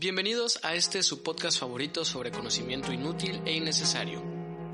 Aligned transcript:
Bienvenidos 0.00 0.60
a 0.62 0.76
este 0.76 1.02
su 1.02 1.24
podcast 1.24 1.58
favorito 1.58 2.04
sobre 2.04 2.30
conocimiento 2.30 2.92
inútil 2.92 3.42
e 3.44 3.56
innecesario. 3.56 4.22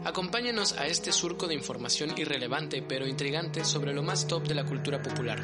Acompáñenos 0.04 0.74
a 0.74 0.86
este 0.86 1.12
surco 1.12 1.46
de 1.46 1.54
información 1.54 2.12
irrelevante 2.18 2.84
pero 2.86 3.08
intrigante 3.08 3.64
sobre 3.64 3.94
lo 3.94 4.02
más 4.02 4.28
top 4.28 4.46
de 4.46 4.54
la 4.54 4.66
cultura 4.66 5.00
popular. 5.00 5.40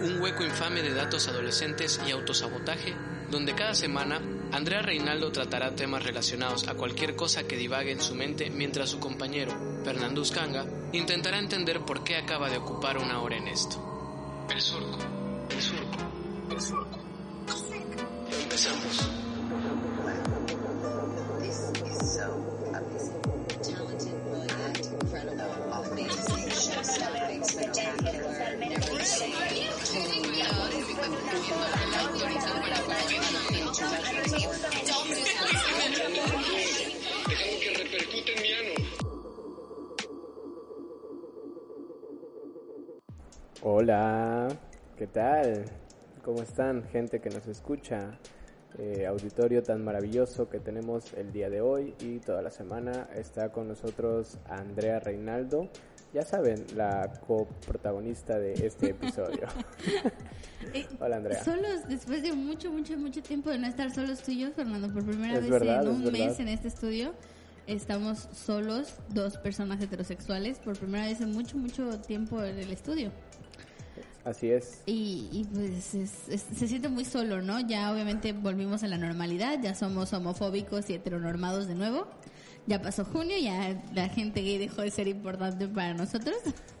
Un 0.00 0.20
hueco 0.20 0.42
infame 0.42 0.82
de 0.82 0.94
datos 0.94 1.28
adolescentes 1.28 2.00
y 2.08 2.10
autosabotaje 2.10 2.92
donde 3.30 3.54
cada 3.54 3.76
semana 3.76 4.20
Andrea 4.50 4.82
Reinaldo 4.82 5.30
tratará 5.30 5.76
temas 5.76 6.02
relacionados 6.02 6.66
a 6.66 6.74
cualquier 6.74 7.14
cosa 7.14 7.44
que 7.44 7.56
divague 7.56 7.92
en 7.92 8.00
su 8.00 8.16
mente 8.16 8.50
mientras 8.50 8.90
su 8.90 8.98
compañero, 8.98 9.52
Fernando 9.84 10.22
Uscanga, 10.22 10.66
intentará 10.92 11.38
entender 11.38 11.84
por 11.84 12.02
qué 12.02 12.16
acaba 12.16 12.50
de 12.50 12.58
ocupar 12.58 12.98
una 12.98 13.22
hora 13.22 13.36
en 13.36 13.46
esto. 13.46 13.76
El 14.52 14.60
surco, 14.60 14.98
el 15.50 15.62
surco, 15.62 15.98
el 16.50 16.60
surco. 16.60 16.83
Empezamos. 18.54 19.10
Hola, 43.62 44.48
¿qué 44.96 45.08
tal? 45.08 45.64
¿Cómo 46.22 46.40
están, 46.40 46.84
gente 46.84 47.20
que 47.20 47.30
nos 47.30 47.48
escucha? 47.48 48.16
Eh, 48.76 49.06
auditorio 49.06 49.62
tan 49.62 49.84
maravilloso 49.84 50.48
que 50.48 50.58
tenemos 50.58 51.12
el 51.14 51.32
día 51.32 51.48
de 51.48 51.60
hoy 51.60 51.94
y 52.00 52.18
toda 52.18 52.42
la 52.42 52.50
semana 52.50 53.08
está 53.14 53.50
con 53.52 53.68
nosotros 53.68 54.36
Andrea 54.48 54.98
Reinaldo, 54.98 55.68
ya 56.12 56.22
saben, 56.22 56.64
la 56.74 57.08
coprotagonista 57.24 58.36
de 58.38 58.52
este 58.54 58.90
episodio. 58.90 59.46
Eh, 60.72 60.86
Hola 60.98 61.16
Andrea. 61.16 61.44
Solos, 61.44 61.86
después 61.86 62.22
de 62.22 62.32
mucho, 62.32 62.72
mucho, 62.72 62.96
mucho 62.96 63.22
tiempo 63.22 63.50
de 63.50 63.58
no 63.58 63.66
estar 63.66 63.94
solos 63.94 64.22
tú 64.22 64.30
y 64.30 64.40
yo, 64.40 64.50
Fernando, 64.52 64.90
por 64.90 65.04
primera 65.04 65.34
Es 65.34 65.42
vez 65.42 65.50
verdad, 65.50 65.82
en 65.82 65.90
un 65.90 66.10
mes 66.10 66.40
en 66.40 66.48
este 66.48 66.68
estudio, 66.68 67.12
estamos 67.66 68.28
solos, 68.32 68.94
dos 69.10 69.36
personas 69.36 69.80
heterosexuales, 69.82 70.58
por 70.60 70.78
primera 70.78 71.04
vez 71.04 71.20
en 71.20 71.32
mucho, 71.32 71.58
mucho 71.58 72.00
tiempo 72.00 72.42
en 72.42 72.58
el 72.58 72.72
estudio. 72.72 73.12
Así 74.24 74.50
es. 74.50 74.80
Y, 74.86 75.28
y 75.32 75.44
pues 75.52 75.94
es- 75.94 76.28
es- 76.28 76.44
se 76.56 76.66
siente 76.68 76.88
muy 76.88 77.04
solo, 77.04 77.42
¿no? 77.42 77.60
Ya 77.60 77.92
obviamente 77.92 78.32
volvimos 78.32 78.82
a 78.82 78.88
la 78.88 78.96
normalidad, 78.96 79.58
ya 79.62 79.74
somos 79.74 80.12
homofóbicos 80.14 80.88
y 80.90 80.94
heteronormados 80.94 81.66
de 81.66 81.74
nuevo. 81.74 82.06
Ya 82.66 82.80
pasó 82.80 83.04
junio, 83.04 83.36
ya 83.38 83.78
la 83.94 84.08
gente 84.08 84.40
gay 84.40 84.56
dejó 84.56 84.80
de 84.80 84.90
ser 84.90 85.06
importante 85.06 85.68
para 85.68 85.92
nosotros. 85.92 86.34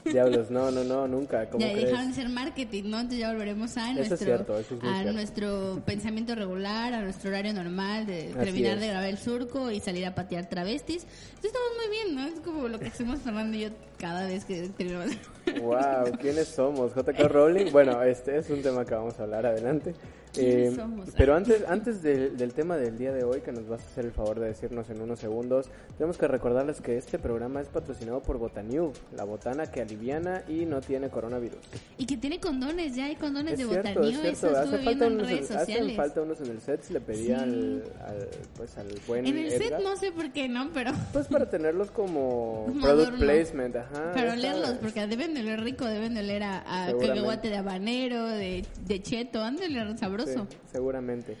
Diablos, 0.06 0.50
no, 0.50 0.70
no, 0.70 0.82
no, 0.82 1.06
nunca. 1.14 1.50
¿Cómo 1.50 1.60
ya 1.62 1.72
crees? 1.72 1.88
dejaron 1.90 2.08
de 2.08 2.14
ser 2.14 2.28
marketing, 2.30 2.84
¿no? 2.84 2.96
Entonces 3.00 3.18
ya 3.18 3.30
volveremos 3.30 3.76
a 3.76 3.90
Eso 3.90 4.00
es 4.00 4.08
nuestro, 4.08 4.26
cierto, 4.26 4.58
es 4.58 4.66
a 4.72 4.80
cierto. 4.80 5.12
nuestro 5.12 5.82
pensamiento 5.86 6.34
regular, 6.34 6.94
a 6.94 7.02
nuestro 7.02 7.28
horario 7.28 7.52
normal 7.52 8.06
de 8.06 8.28
Así 8.28 8.32
terminar 8.44 8.78
de 8.80 8.88
grabar 8.88 9.08
el 9.10 9.18
surco 9.18 9.70
y 9.70 9.80
salir 9.80 10.06
a 10.06 10.14
patear 10.14 10.48
travestis. 10.48 11.02
Entonces 11.34 11.52
estamos 11.52 11.68
muy 11.76 11.90
bien, 11.94 12.14
¿no? 12.14 12.26
Es 12.34 12.40
como 12.40 12.66
lo 12.68 12.78
que 12.80 12.86
hacemos 12.86 13.20
Fernando 13.20 13.54
y 13.54 13.60
yo 13.60 13.68
cada 13.98 14.26
vez 14.26 14.44
que 14.44 14.68
terminamos. 14.70 15.16
Wow, 15.60 16.16
¿quiénes 16.20 16.48
somos? 16.48 16.94
JK 16.94 17.28
Rowling. 17.28 17.70
Bueno, 17.72 18.02
este 18.02 18.38
es 18.38 18.50
un 18.50 18.62
tema 18.62 18.84
que 18.84 18.94
vamos 18.94 19.18
a 19.20 19.24
hablar 19.24 19.46
adelante. 19.46 19.94
¿Quiénes 20.32 20.72
Eh, 20.72 20.76
somos? 20.76 21.10
pero 21.16 21.36
antes, 21.36 21.62
antes 21.68 22.02
del, 22.02 22.36
del 22.36 22.52
tema 22.54 22.76
del 22.76 22.98
día 22.98 23.12
de 23.12 23.22
hoy, 23.22 23.40
que 23.40 23.52
nos 23.52 23.68
vas 23.68 23.80
a 23.82 23.84
hacer 23.84 24.04
el 24.06 24.10
favor 24.10 24.40
de 24.40 24.46
decirnos 24.48 24.90
en 24.90 25.00
unos 25.00 25.20
segundos, 25.20 25.68
tenemos 25.96 26.18
que 26.18 26.26
recordarles 26.26 26.80
que 26.80 26.96
este 26.96 27.20
programa 27.20 27.60
es 27.60 27.68
patrocinado 27.68 28.20
por 28.20 28.38
Botaniu, 28.38 28.92
la 29.16 29.22
botana 29.22 29.70
que 29.70 29.80
aliviana 29.82 30.42
y 30.48 30.64
no 30.66 30.80
tiene 30.80 31.08
coronavirus. 31.08 31.60
Y 31.98 32.06
que 32.06 32.16
tiene 32.16 32.40
condones, 32.40 32.96
ya 32.96 33.04
hay 33.04 33.14
condones 33.14 33.52
es 33.52 33.58
de 33.60 33.64
cierto, 33.66 33.88
botanía, 34.00 34.22
es 34.28 34.38
eso 34.42 34.56
Hace 34.56 34.78
falta, 34.78 35.06
en 35.06 35.12
unos, 35.12 35.28
redes 35.30 35.50
en- 35.50 35.56
hacen 35.56 35.66
sociales. 35.76 35.96
falta 35.96 36.22
unos 36.22 36.40
en 36.40 36.50
el 36.50 36.60
set, 36.60 36.90
le 36.90 37.00
pedí 37.00 37.26
Sí. 37.26 37.32
al, 37.32 37.84
al, 38.04 38.28
pues, 38.56 38.76
al 38.76 38.88
buen 39.06 39.26
En 39.28 39.38
el 39.38 39.50
set 39.52 39.62
Edgar. 39.62 39.82
no 39.82 39.96
sé 39.96 40.10
por 40.10 40.32
qué, 40.32 40.48
¿no? 40.48 40.70
Pero, 40.74 40.90
Pues 41.12 41.28
para 41.28 41.48
tenerlos 41.48 41.92
como 41.92 42.66
product 42.82 43.18
placement, 43.20 43.76
ajá. 43.90 44.12
pero 44.14 44.30
sabes. 44.40 44.78
porque 44.80 45.06
deben 45.06 45.34
de 45.34 45.40
oler 45.40 45.60
rico, 45.62 45.84
deben 45.84 46.14
de 46.14 46.20
oler 46.20 46.42
a, 46.42 46.86
a 46.86 46.92
cacahuate 46.92 47.48
de 47.48 47.56
habanero, 47.56 48.26
de, 48.26 48.64
de 48.86 49.02
cheto, 49.02 49.42
han 49.42 49.56
de 49.56 49.66
oler 49.66 49.98
sabroso. 49.98 50.46
Sí, 50.50 50.56
seguramente. 50.72 51.36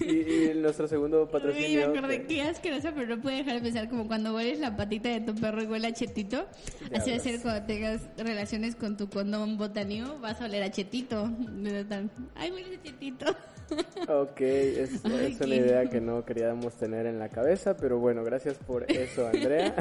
Y, 0.00 0.06
y 0.50 0.52
nuestro 0.56 0.88
segundo 0.88 1.20
Uy, 1.20 1.26
me 1.26 1.32
patrocinio. 1.32 1.86
acordé 1.88 2.22
que- 2.22 2.26
que 2.36 2.42
asquerosa, 2.42 2.92
pero 2.94 3.16
no 3.16 3.22
puedo 3.22 3.36
dejar 3.36 3.54
de 3.54 3.60
pensar 3.60 3.88
como 3.88 4.06
cuando 4.06 4.34
hueles 4.34 4.58
la 4.58 4.76
patita 4.76 5.08
de 5.10 5.20
tu 5.20 5.34
perro 5.34 5.62
y 5.62 5.66
huele 5.66 5.88
a 5.88 5.92
chetito. 5.92 6.46
Así 6.94 7.10
va 7.10 7.16
a 7.16 7.20
ser 7.20 7.40
cuando 7.42 7.66
tengas 7.66 8.02
relaciones 8.16 8.74
con 8.76 8.96
tu 8.96 9.08
condón 9.08 9.58
botanio, 9.58 10.18
vas 10.20 10.40
a 10.40 10.46
oler 10.46 10.62
a 10.62 10.70
chetito. 10.70 11.30
Ay, 12.34 12.50
huele 12.50 12.76
a 12.76 12.82
chetito. 12.82 13.26
Ok, 14.08 14.40
es, 14.42 14.90
Ay, 15.04 15.32
es 15.32 15.40
una 15.40 15.46
qué- 15.46 15.56
idea 15.56 15.90
que 15.90 16.00
no 16.00 16.24
queríamos 16.24 16.74
tener 16.74 17.04
en 17.06 17.18
la 17.18 17.28
cabeza, 17.28 17.76
pero 17.76 17.98
bueno, 17.98 18.22
gracias 18.22 18.56
por 18.58 18.88
eso, 18.90 19.26
Andrea. 19.26 19.74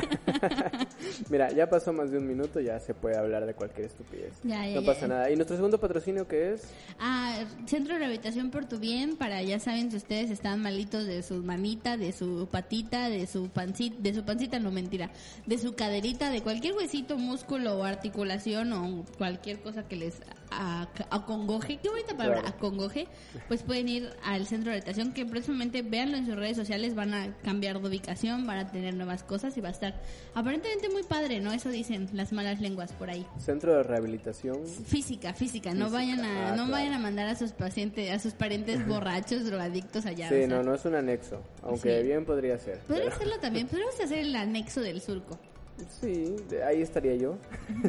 Mira, 1.30 1.52
ya 1.52 1.69
pasó 1.69 1.94
más 1.94 2.09
de 2.09 2.18
un 2.18 2.28
minuto, 2.28 2.59
ya 2.59 2.80
se 2.80 2.96
puede 2.96 3.16
hablar 3.16 3.46
de 3.46 3.53
cualquier 3.53 3.86
estupidez. 3.86 4.34
Ya, 4.44 4.66
ya, 4.68 4.75
no 4.75 4.81
ya. 4.81 4.88
pasa 4.88 5.07
nada. 5.07 5.30
¿Y 5.30 5.36
nuestro 5.36 5.56
segundo 5.56 5.80
patrocinio 5.80 6.28
qué 6.28 6.53
es? 6.53 6.63
Ah, 7.00 7.44
Centro 7.68 7.94
de 7.94 8.00
Rehabilitación 8.00 8.50
por 8.50 8.65
Bien, 8.80 9.16
para 9.16 9.44
ya 9.44 9.59
saben 9.59 9.92
si 9.92 9.98
ustedes 9.98 10.31
están 10.31 10.59
malitos 10.59 11.06
de 11.06 11.22
su 11.22 11.44
manita, 11.44 11.98
de 11.98 12.12
su 12.12 12.48
patita, 12.52 13.09
de 13.09 13.28
su 13.28 13.50
pancita, 13.50 13.96
de 14.00 14.14
su 14.14 14.24
pancita, 14.24 14.59
no 14.59 14.72
mentira, 14.72 15.12
de 15.46 15.58
su 15.59 15.76
caderita, 15.76 16.31
de 16.31 16.42
cualquier 16.42 16.74
huesito, 16.74 17.18
músculo 17.18 17.78
o 17.78 17.84
articulación 17.84 18.74
o 18.74 19.06
cualquier 19.18 19.62
cosa 19.62 19.88
que 19.88 19.96
les 19.96 20.16
a- 20.51 20.88
acongoje, 21.09 21.78
qué 21.78 21.89
bonita 21.89 22.16
palabra, 22.16 22.41
Claro. 22.41 22.56
acongoje, 22.57 23.07
pues 23.47 23.63
pueden 23.63 23.89
ir 23.89 24.09
al 24.23 24.45
Centro 24.47 24.72
de 24.72 24.78
Rehabilitación 24.79 25.13
que 25.13 25.25
próximamente 25.25 25.81
véanlo 25.81 26.17
en 26.17 26.25
sus 26.25 26.35
redes 26.35 26.57
sociales, 26.57 26.95
van 26.95 27.13
a 27.13 27.35
cambiar 27.44 27.79
de 27.81 27.88
ubicación, 27.88 28.45
van 28.47 28.57
a 28.59 28.72
tener 28.72 28.94
nuevas 28.94 29.23
cosas 29.23 29.57
y 29.57 29.61
va 29.61 29.69
a 29.69 29.72
estar 29.72 30.01
aparentemente 30.33 30.89
muy 30.89 31.03
padre, 31.03 31.39
¿no? 31.39 31.51
Eso 31.51 31.69
dicen 31.69 32.09
las 32.13 32.31
malas 32.33 32.61
lenguas 32.61 32.91
por 32.94 33.09
ahí. 33.09 33.25
Centro 33.39 33.75
de 33.75 33.83
Rehabilitación. 33.83 34.66
Física, 34.66 35.33
física, 35.33 35.73
no 35.73 35.85
Física, 35.85 35.97
vayan 35.97 36.19
a, 36.25 36.47
ah, 36.47 36.50
no 36.51 36.56
claro. 36.66 36.72
vayan 36.72 36.94
a 36.94 37.00
mandar 37.00 37.27
a 37.27 37.35
sus 37.35 37.51
pacientes, 37.51 38.12
a 38.12 38.19
sus 38.19 38.33
parientes 38.33 38.85
borrachos, 38.88 39.45
drogadictos 39.45 40.06
allá. 40.06 40.29
Sí, 40.29 40.35
o 40.35 40.38
sea. 40.38 40.47
no, 40.47 40.63
no 40.63 40.75
es 40.75 40.85
un 40.85 40.95
anexo, 40.95 41.41
aunque 41.63 42.01
Sí. 42.01 42.07
bien 42.07 42.25
podría 42.25 42.57
ser. 42.57 42.79
Podría 42.79 43.06
pero- 43.06 43.16
hacerlo 43.16 43.39
también, 43.39 43.67
podríamos 43.67 44.00
hacer 44.00 44.19
el 44.19 44.35
anexo 44.35 44.81
del 44.81 45.01
surco. 45.01 45.38
Sí, 46.02 46.36
de- 46.50 46.63
ahí 46.63 46.81
estaría 46.81 47.16
yo. 47.16 47.38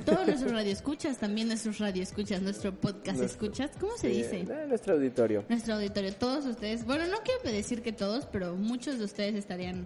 Todos 0.04 0.26
nuestros 0.26 0.52
radioescuchas, 0.52 1.18
también 1.18 1.48
nuestros 1.48 1.78
radioescuchas, 1.78 2.42
nuestro 2.42 2.72
podcast 2.74 3.18
Nuestro- 3.18 3.46
escuchas, 3.46 3.70
¿cómo 3.80 3.96
se 3.96 4.08
dice? 4.08 4.40
eh, 4.40 4.64
nuestro 4.68 4.94
auditorio. 4.94 5.44
Nuestro 5.48 5.74
auditorio, 5.74 6.12
todos 6.14 6.46
ustedes, 6.46 6.84
bueno, 6.84 7.06
no 7.06 7.18
quiero 7.24 7.42
decir 7.56 7.82
que 7.82 7.92
todos, 7.92 8.26
pero 8.26 8.54
muchos 8.56 8.98
de 8.98 9.04
ustedes 9.04 9.34
estarían 9.36 9.84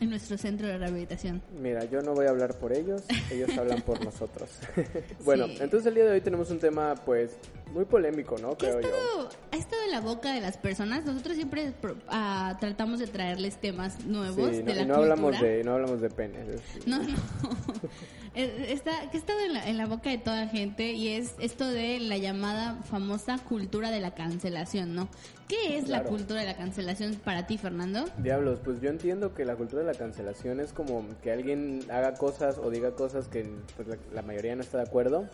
en 0.00 0.08
nuestro 0.10 0.38
centro 0.38 0.66
de 0.66 0.78
rehabilitación. 0.78 1.42
Mira, 1.60 1.84
yo 1.84 2.00
no 2.02 2.14
voy 2.14 2.26
a 2.26 2.30
hablar 2.30 2.58
por 2.58 2.72
ellos, 2.72 3.02
ellos 3.30 3.50
hablan 3.58 3.82
por 3.82 4.02
nosotros. 4.04 4.50
bueno, 5.24 5.46
Sí. 5.46 5.58
entonces 5.60 5.86
el 5.86 5.94
día 5.94 6.04
de 6.04 6.10
hoy 6.12 6.20
tenemos 6.20 6.50
un 6.50 6.58
tema 6.58 6.94
pues 7.04 7.32
muy 7.72 7.84
polémico, 7.84 8.36
¿no? 8.38 8.56
¿Qué 8.56 8.66
ha 8.66 8.70
Creo 8.76 8.82
yo. 8.82 8.88
estado, 8.88 9.28
ha 9.52 9.56
estado 9.56 9.82
en 9.84 9.90
la 9.92 10.00
boca 10.00 10.32
de 10.34 10.40
las 10.40 10.56
personas? 10.58 11.04
Nosotros 11.04 11.34
siempre 11.36 11.72
ah, 12.08 12.56
tratamos 12.60 12.98
de 13.00 13.06
traerles 13.06 13.60
temas 13.60 14.04
nuevos 14.04 14.50
Sí, 14.50 14.62
de 14.62 14.64
no, 14.64 14.74
la 14.74 14.82
y 14.82 14.86
no 14.86 14.94
cultura. 14.94 14.98
hablamos 15.12 15.40
de 15.40 15.64
no 15.64 15.72
hablamos 15.74 16.00
de 16.00 16.10
penes. 16.10 16.48
es- 16.48 16.86
No, 16.86 16.98
no. 17.02 17.14
Está, 18.34 19.10
que 19.10 19.16
ha 19.16 19.20
estado 19.20 19.40
en 19.40 19.54
la, 19.54 19.68
en 19.68 19.76
la 19.76 19.86
boca 19.86 20.08
de 20.08 20.18
toda 20.18 20.46
gente 20.46 20.92
y 20.92 21.08
es 21.08 21.34
esto 21.40 21.68
de 21.68 21.98
la 21.98 22.16
llamada 22.16 22.80
famosa 22.84 23.38
cultura 23.38 23.90
de 23.90 23.98
la 23.98 24.14
cancelación, 24.14 24.94
¿no? 24.94 25.08
¿Qué 25.48 25.76
es 25.76 25.88
la 25.88 26.04
cultura 26.04 26.38
de 26.40 26.46
la 26.46 26.56
cancelación 26.56 27.16
para 27.16 27.48
ti, 27.48 27.58
Fernando? 27.58 28.04
Diablos, 28.18 28.60
pues 28.64 28.80
yo 28.80 28.88
entiendo 28.88 29.34
que 29.34 29.44
la 29.44 29.56
cultura 29.56 29.82
de 29.82 29.92
la 29.92 29.98
cancelación 29.98 30.60
es 30.60 30.72
como 30.72 31.04
que 31.24 31.32
alguien 31.32 31.80
haga 31.90 32.14
cosas 32.14 32.56
o 32.58 32.70
diga 32.70 32.92
cosas 32.92 33.26
que 33.26 33.50
pues, 33.74 33.88
la, 33.88 33.96
la 34.14 34.22
mayoría 34.22 34.54
no 34.54 34.62
está 34.62 34.76
de 34.78 34.84
acuerdo 34.84 35.28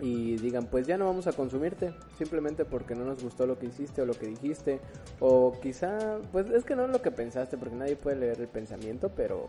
y 0.00 0.36
digan 0.36 0.66
pues 0.66 0.86
ya 0.86 0.96
no 0.96 1.06
vamos 1.06 1.26
a 1.26 1.32
consumirte 1.32 1.92
simplemente 2.18 2.64
porque 2.64 2.94
no 2.94 3.04
nos 3.04 3.22
gustó 3.22 3.46
lo 3.46 3.58
que 3.58 3.66
hiciste 3.66 4.00
o 4.02 4.06
lo 4.06 4.14
que 4.14 4.26
dijiste 4.26 4.80
o 5.18 5.58
quizá 5.60 6.18
pues 6.30 6.48
es 6.50 6.64
que 6.64 6.76
no 6.76 6.84
es 6.84 6.90
lo 6.90 7.02
que 7.02 7.10
pensaste 7.10 7.56
porque 7.58 7.74
nadie 7.74 7.96
puede 7.96 8.16
leer 8.16 8.40
el 8.40 8.48
pensamiento 8.48 9.08
pero 9.08 9.48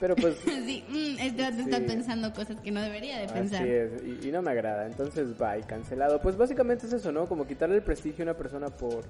pero 0.00 0.14
pues 0.16 0.36
sí, 0.44 0.84
mm, 0.88 1.18
este 1.20 1.42
vato 1.42 1.58
está 1.60 1.78
Sí. 1.78 1.84
pensando 1.86 2.32
cosas 2.32 2.60
que 2.60 2.70
no 2.70 2.80
debería 2.82 3.18
de 3.18 3.24
Así 3.24 3.34
pensar. 3.34 3.66
es, 3.66 3.92
y, 4.02 4.28
y 4.28 4.32
no 4.32 4.42
me 4.42 4.50
agrada, 4.50 4.86
entonces 4.86 5.36
bye, 5.38 5.62
cancelado. 5.66 6.20
Pues 6.20 6.36
básicamente 6.36 6.86
es 6.86 6.92
eso, 6.92 7.12
¿no? 7.12 7.26
Como 7.26 7.46
quitarle 7.46 7.76
el 7.76 7.82
prestigio 7.82 8.22
a 8.22 8.28
una 8.30 8.34
persona 8.36 8.68
por, 8.68 9.04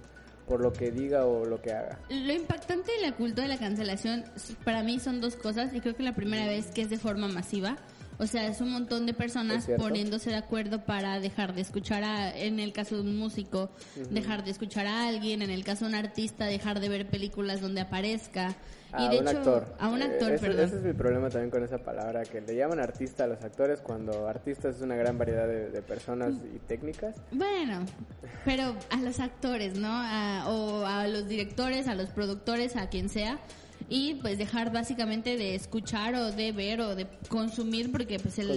por 0.46 0.60
lo 0.60 0.72
que 0.72 0.92
diga 0.92 1.26
o 1.26 1.44
lo 1.44 1.60
que 1.60 1.72
haga. 1.72 1.98
Lo 2.08 2.32
impactante 2.32 2.92
de 2.92 3.00
la 3.00 3.16
cultura 3.16 3.42
de 3.42 3.48
la 3.48 3.58
cancelación 3.58 4.24
para 4.64 4.84
mí 4.84 5.00
son 5.00 5.20
dos 5.20 5.34
cosas 5.34 5.74
y 5.74 5.80
creo 5.80 5.96
que 5.96 6.04
la 6.04 6.14
primera 6.14 6.46
vez 6.46 6.70
que 6.72 6.82
es 6.82 6.88
de 6.90 6.98
forma 6.98 7.26
masiva 7.26 7.76
O 8.18 8.26
sea, 8.26 8.46
es 8.46 8.60
un 8.60 8.70
montón 8.70 9.04
de 9.06 9.12
personas 9.14 9.66
poniéndose 9.76 10.30
de 10.30 10.36
acuerdo 10.36 10.84
para 10.84 11.20
dejar 11.20 11.54
de 11.54 11.60
escuchar 11.60 12.02
a, 12.04 12.36
en 12.36 12.60
el 12.60 12.72
caso 12.72 12.94
de 12.96 13.02
un 13.02 13.16
músico, 13.18 13.70
dejar 14.10 14.44
de 14.44 14.50
escuchar 14.52 14.86
a 14.86 15.06
alguien, 15.08 15.42
en 15.42 15.50
el 15.50 15.64
caso 15.64 15.84
de 15.84 15.90
un 15.90 15.94
artista, 15.96 16.46
dejar 16.46 16.80
de 16.80 16.88
ver 16.88 17.06
películas 17.08 17.60
donde 17.60 17.80
aparezca. 17.82 18.54
A 18.92 19.02
y 19.04 19.08
de 19.10 19.18
un 19.18 19.28
hecho, 19.28 19.38
actor. 19.38 19.74
a 19.78 19.88
un 19.88 20.00
Eh, 20.00 20.04
actor, 20.04 20.32
ese, 20.32 20.46
perdón. 20.46 20.64
ese 20.64 20.76
es 20.76 20.82
mi 20.82 20.92
problema 20.92 21.28
también 21.28 21.50
con 21.50 21.62
esa 21.62 21.78
palabra, 21.78 22.22
que 22.24 22.40
le 22.40 22.54
llaman 22.56 22.78
artista 22.80 23.24
a 23.24 23.26
los 23.26 23.42
actores 23.42 23.80
cuando 23.80 24.28
artistas 24.28 24.76
es 24.76 24.80
una 24.82 24.94
gran 24.94 25.18
variedad 25.18 25.46
de, 25.46 25.70
de 25.70 25.82
personas 25.82 26.34
y 26.54 26.58
técnicas. 26.60 27.14
Bueno, 27.32 27.84
pero 28.44 28.74
a 28.90 28.96
los 28.98 29.20
actores, 29.20 29.76
¿no? 29.76 29.88
A- 29.90 30.44
o 30.48 30.86
a 30.86 31.06
los 31.08 31.28
directores, 31.28 31.88
a 31.88 31.94
los 31.94 32.08
productores, 32.10 32.76
a 32.76 32.88
quien 32.88 33.08
sea. 33.08 33.38
Y 33.88 34.14
pues 34.14 34.36
dejar 34.38 34.72
básicamente 34.72 35.36
de 35.36 35.54
escuchar 35.54 36.14
o 36.16 36.32
de 36.32 36.50
ver 36.52 36.80
o 36.80 36.96
de 36.96 37.06
consumir, 37.28 37.92
porque 37.92 38.18
pues 38.18 38.38
el- 38.38 38.48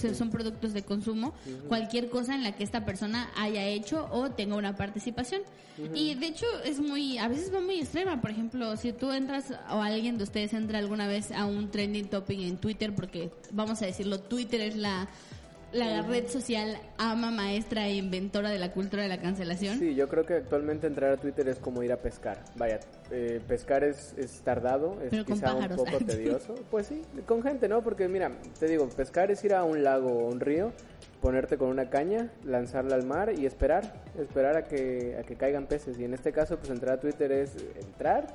sí. 0.00 0.14
son 0.14 0.30
productos 0.30 0.72
de 0.72 0.82
consumo, 0.82 1.34
cualquier 1.68 2.08
cosa 2.10 2.34
en 2.34 2.42
la 2.42 2.56
que 2.56 2.64
esta 2.64 2.84
persona 2.84 3.30
haya 3.36 3.64
hecho 3.66 4.08
o 4.10 4.30
tenga 4.30 4.56
una 4.56 4.74
participación. 4.76 5.42
Y 5.94 6.14
de 6.16 6.26
hecho 6.26 6.46
es 6.64 6.80
muy, 6.80 7.16
a 7.18 7.28
veces 7.28 7.54
va 7.54 7.60
muy 7.60 7.78
extrema. 7.80 8.20
Por 8.20 8.30
ejemplo, 8.30 8.76
si 8.76 8.92
tú 8.92 9.12
entras 9.12 9.52
o 9.70 9.80
alguien 9.80 10.18
de 10.18 10.24
ustedes 10.24 10.52
entra 10.52 10.78
alguna 10.78 11.06
vez 11.06 11.30
a 11.32 11.46
un 11.46 11.70
trending 11.70 12.08
topic 12.08 12.40
en 12.40 12.56
Twitter, 12.58 12.94
porque 12.94 13.30
vamos 13.52 13.80
a 13.82 13.86
decirlo, 13.86 14.20
Twitter 14.20 14.60
es 14.60 14.76
la 14.76 15.08
la 15.72 16.02
red 16.02 16.28
social 16.28 16.76
ama, 16.98 17.30
maestra 17.30 17.86
e 17.86 17.94
inventora 17.94 18.50
de 18.50 18.58
la 18.58 18.72
cultura 18.72 19.02
de 19.02 19.08
la 19.08 19.20
cancelación. 19.20 19.78
Sí, 19.78 19.94
yo 19.94 20.08
creo 20.08 20.24
que 20.24 20.34
actualmente 20.34 20.86
entrar 20.86 21.12
a 21.12 21.16
Twitter 21.16 21.48
es 21.48 21.58
como 21.58 21.82
ir 21.82 21.92
a 21.92 21.96
pescar. 21.96 22.38
Vaya, 22.56 22.80
eh, 23.10 23.40
pescar 23.46 23.84
es, 23.84 24.14
es 24.16 24.40
tardado, 24.42 25.00
es 25.02 25.10
Pero 25.10 25.24
quizá 25.24 25.54
un 25.54 25.68
poco 25.68 25.98
tedioso. 26.06 26.54
Pues 26.70 26.86
sí, 26.86 27.02
con 27.26 27.42
gente, 27.42 27.68
¿no? 27.68 27.82
Porque 27.82 28.08
mira, 28.08 28.32
te 28.58 28.68
digo, 28.68 28.88
pescar 28.88 29.30
es 29.30 29.42
ir 29.44 29.54
a 29.54 29.64
un 29.64 29.82
lago 29.82 30.10
o 30.10 30.28
un 30.28 30.40
río, 30.40 30.72
ponerte 31.20 31.56
con 31.56 31.68
una 31.68 31.88
caña, 31.88 32.30
lanzarla 32.44 32.94
al 32.94 33.06
mar 33.06 33.32
y 33.36 33.46
esperar, 33.46 34.02
esperar 34.18 34.56
a 34.56 34.64
que, 34.64 35.16
a 35.18 35.22
que 35.22 35.36
caigan 35.36 35.66
peces. 35.66 35.98
Y 35.98 36.04
en 36.04 36.14
este 36.14 36.32
caso, 36.32 36.58
pues 36.58 36.70
entrar 36.70 36.96
a 36.98 37.00
Twitter 37.00 37.32
es 37.32 37.56
entrar, 37.80 38.26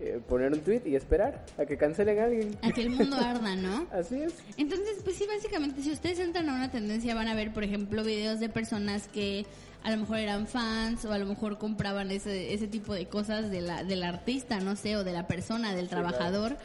eh, 0.00 0.18
poner 0.26 0.52
un 0.52 0.60
tweet 0.60 0.82
y 0.86 0.96
esperar 0.96 1.44
a 1.58 1.66
que 1.66 1.76
cancelen 1.76 2.18
a 2.18 2.24
alguien. 2.24 2.56
A 2.62 2.70
que 2.72 2.80
el 2.80 2.90
mundo 2.90 3.16
arda, 3.20 3.54
¿no? 3.54 3.86
Así 3.92 4.22
es. 4.22 4.34
Entonces, 4.56 4.98
pues 5.04 5.16
sí, 5.16 5.26
básicamente, 5.26 5.82
si 5.82 5.92
ustedes 5.92 6.18
entran 6.18 6.48
a 6.48 6.54
una 6.54 6.70
tendencia, 6.70 7.14
van 7.14 7.28
a 7.28 7.34
ver, 7.34 7.52
por 7.52 7.64
ejemplo, 7.64 8.02
videos 8.02 8.40
de 8.40 8.48
personas 8.48 9.08
que 9.08 9.44
a 9.82 9.90
lo 9.90 9.98
mejor 9.98 10.18
eran 10.18 10.46
fans 10.46 11.04
o 11.04 11.12
a 11.12 11.18
lo 11.18 11.26
mejor 11.26 11.58
compraban 11.58 12.10
ese, 12.10 12.54
ese 12.54 12.66
tipo 12.66 12.94
de 12.94 13.08
cosas 13.08 13.50
de 13.50 13.60
la, 13.60 13.84
del 13.84 14.02
artista, 14.02 14.60
no 14.60 14.74
sé, 14.74 14.96
o 14.96 15.04
de 15.04 15.12
la 15.12 15.26
persona, 15.26 15.74
del 15.74 15.88
trabajador. 15.88 16.56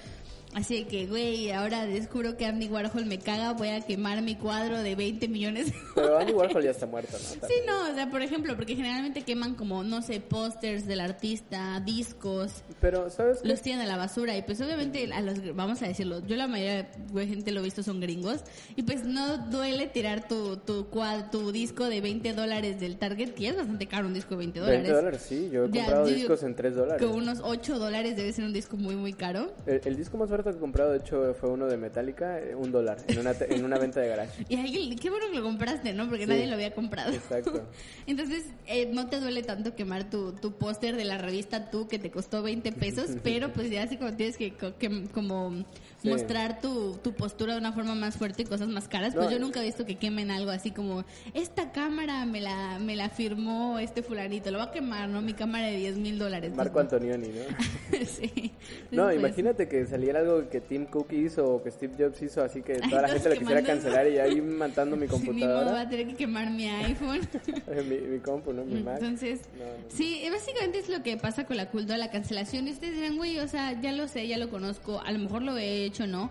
Así 0.55 0.85
que, 0.85 1.05
güey, 1.05 1.51
ahora 1.51 1.85
descubro 1.85 2.37
que 2.37 2.45
Andy 2.45 2.67
Warhol 2.69 3.05
me 3.05 3.19
caga, 3.19 3.51
voy 3.53 3.67
a 3.67 3.81
quemar 3.81 4.21
mi 4.21 4.35
cuadro 4.35 4.81
de 4.81 4.95
20 4.95 5.27
millones. 5.27 5.71
Pero 5.93 6.17
Andy 6.17 6.31
Warhol 6.33 6.63
ya 6.63 6.71
está 6.71 6.85
muerto, 6.85 7.11
¿no? 7.13 7.47
Sí, 7.47 7.53
no, 7.67 7.91
o 7.91 7.93
sea, 7.93 8.09
por 8.09 8.21
ejemplo, 8.21 8.55
porque 8.55 8.75
generalmente 8.75 9.21
queman 9.23 9.55
como, 9.55 9.83
no 9.83 10.01
sé, 10.01 10.21
pósters 10.21 10.87
del 10.87 11.01
artista, 11.01 11.81
discos, 11.81 12.63
Pero, 12.79 13.09
¿sabes 13.09 13.39
los 13.43 13.61
tiran 13.61 13.81
a 13.81 13.85
la 13.85 13.97
basura 13.97 14.35
y 14.37 14.41
pues 14.43 14.61
obviamente 14.61 15.09
a 15.13 15.21
los 15.21 15.55
vamos 15.55 15.81
a 15.81 15.87
decirlo 15.87 16.25
yo 16.25 16.35
la 16.35 16.47
mayoría 16.47 16.89
de 17.13 17.27
gente 17.27 17.51
lo 17.51 17.59
he 17.59 17.63
visto 17.63 17.83
son 17.83 17.99
gringos 17.99 18.41
y 18.77 18.83
pues 18.83 19.03
no 19.05 19.37
duele 19.49 19.87
tirar 19.87 20.27
tu 20.27 20.57
tu 20.57 20.89
cuad- 20.89 21.29
tu 21.31 21.51
disco 21.51 21.85
de 21.89 21.99
20 22.01 22.33
dólares 22.33 22.79
del 22.79 22.97
Target 22.97 23.33
que 23.33 23.49
es 23.49 23.55
bastante 23.57 23.87
caro 23.87 24.07
un 24.07 24.13
disco 24.13 24.31
de 24.31 24.37
20 24.37 24.59
dólares 24.61 24.81
20 24.83 24.95
dólares, 24.95 25.25
sí. 25.27 25.49
Yo 25.51 25.65
he 25.65 25.69
Ya, 25.71 25.81
comprado 25.85 26.03
yo 26.07 26.15
digo 26.15 26.19
discos 26.29 26.43
en 26.43 26.55
3 26.55 26.75
dólares. 26.75 27.05
con 27.05 27.15
unos 27.15 27.39
8 27.43 27.77
dólares 27.79 28.15
debe 28.15 28.31
ser 28.33 28.45
un 28.45 28.53
disco 28.53 28.77
muy 28.77 28.95
muy 28.95 29.13
caro 29.13 29.53
El, 29.65 29.81
el 29.83 29.97
disco 29.97 30.17
más 30.17 30.29
barato 30.29 30.44
que 30.51 30.57
he 30.57 30.61
comprado, 30.61 30.91
de 30.91 30.97
hecho, 30.99 31.33
fue 31.33 31.49
uno 31.49 31.67
de 31.67 31.77
Metallica, 31.77 32.39
eh, 32.39 32.55
un 32.55 32.71
dólar, 32.71 32.97
en 33.07 33.19
una, 33.19 33.31
en 33.49 33.63
una 33.65 33.77
venta 33.77 33.99
de 33.99 34.07
garage. 34.09 34.45
y 34.49 34.55
ahí, 34.55 34.95
qué 34.95 35.09
bueno 35.09 35.25
que 35.31 35.37
lo 35.37 35.43
compraste 35.43 35.93
no 35.93 36.07
porque 36.09 36.23
Sí. 36.23 36.29
nadie 36.29 36.47
lo 36.47 36.53
había 36.53 36.73
comprado 36.73 37.11
Exacto. 37.13 37.63
Entonces, 38.07 38.45
eh, 38.67 38.89
no 38.91 39.07
te 39.09 39.19
duele 39.19 39.43
tanto 39.43 39.75
quemar 39.75 40.09
tu, 40.09 40.33
tu 40.33 40.53
póster 40.53 40.95
de 40.95 41.05
la 41.05 41.17
revista 41.17 41.69
Tú 41.69 41.87
que 41.87 41.99
te 41.99 42.11
costó 42.11 42.43
20 42.43 42.71
pesos, 42.73 43.09
pero 43.23 43.51
pues 43.53 43.69
ya 43.69 43.83
así 43.83 43.97
como 43.97 44.13
tienes 44.13 44.37
que, 44.37 44.53
que- 44.53 45.05
como 45.13 45.63
Sí. 46.05 46.09
mostrar 46.11 46.61
tu, 46.61 46.97
tu 47.03 47.13
postura 47.13 47.53
de 47.53 47.59
una 47.59 47.73
forma 47.73 47.95
más 47.95 48.15
fuerte 48.15 48.43
y 48.43 48.45
cosas 48.45 48.67
más 48.69 48.87
caras, 48.87 49.13
pues 49.13 49.25
No, 49.25 49.31
yo 49.31 49.37
eh. 49.37 49.39
nunca 49.39 49.61
he 49.61 49.65
visto 49.65 49.85
que 49.85 49.95
quemen 49.97 50.31
algo 50.31 50.51
así 50.51 50.71
como, 50.71 51.03
esta 51.33 51.71
cámara 51.71 52.25
me 52.25 52.41
la, 52.41 52.79
me 52.79 52.95
la 52.95 53.09
firmó 53.09 53.79
este 53.79 54.01
fulanito, 54.03 54.51
lo 54.51 54.57
va 54.59 54.65
a 54.65 54.71
quemar, 54.71 55.09
¿no? 55.09 55.21
Mi 55.21 55.33
cámara 55.33 55.67
de 55.67 55.77
10 55.77 55.97
mil 55.97 56.17
dólares. 56.17 56.53
Marco 56.55 56.73
Pues, 56.73 56.83
Antonioni, 56.83 57.27
¿no? 57.29 57.97
sí. 58.05 58.51
No, 58.91 59.05
Pues, 59.05 59.17
imagínate 59.17 59.67
que 59.67 59.85
saliera 59.85 60.19
algo 60.19 60.49
que 60.49 60.61
Tim 60.61 60.85
Cook 60.85 61.11
hizo 61.13 61.45
o 61.55 61.63
que 61.63 61.71
Steve 61.71 61.93
Jobs 61.97 62.21
hizo, 62.21 62.43
así 62.43 62.61
que 62.61 62.73
Ay, 62.83 62.89
toda 62.89 63.01
la 63.03 63.09
gente 63.09 63.29
lo 63.29 63.35
quisiera 63.35 63.61
cancelar 63.63 64.07
y 64.07 64.17
ahí 64.19 64.41
matando 64.41 64.95
mi 64.95 65.05
Ni 65.05 65.11
modo, 65.11 65.19
va 65.19 65.25
computadora, 65.25 65.81
a 65.81 65.89
tener 65.89 66.07
que 66.07 66.15
quemar 66.15 66.49
mi 66.51 66.67
iPhone. 66.67 67.21
mi, 67.89 67.97
mi 67.97 68.19
compu, 68.19 68.53
¿no? 68.53 68.63
Mi 68.65 68.81
Mac. 68.81 68.97
Entonces, 68.99 69.41
No, 69.57 69.63
no. 69.65 69.71
sí, 69.89 70.21
eh, 70.23 70.29
básicamente 70.29 70.79
es 70.79 70.89
lo 70.89 71.01
que 71.03 71.17
pasa 71.17 71.45
con 71.45 71.57
la 71.57 71.69
cultura 71.69 71.93
de 71.95 71.99
la 71.99 72.11
cancelación. 72.11 72.67
Y 72.67 72.71
ustedes 72.71 72.95
dirán, 72.95 73.17
güey, 73.17 73.39
o 73.39 73.47
sea, 73.47 73.79
ya 73.81 73.91
lo 73.91 74.07
sé, 74.07 74.27
ya 74.27 74.37
lo 74.37 74.49
conozco, 74.49 74.99
a 75.01 75.11
lo 75.11 75.19
mejor 75.19 75.41
lo 75.41 75.57
he 75.57 75.85
hecho, 75.85 75.94
¿no? 76.03 76.29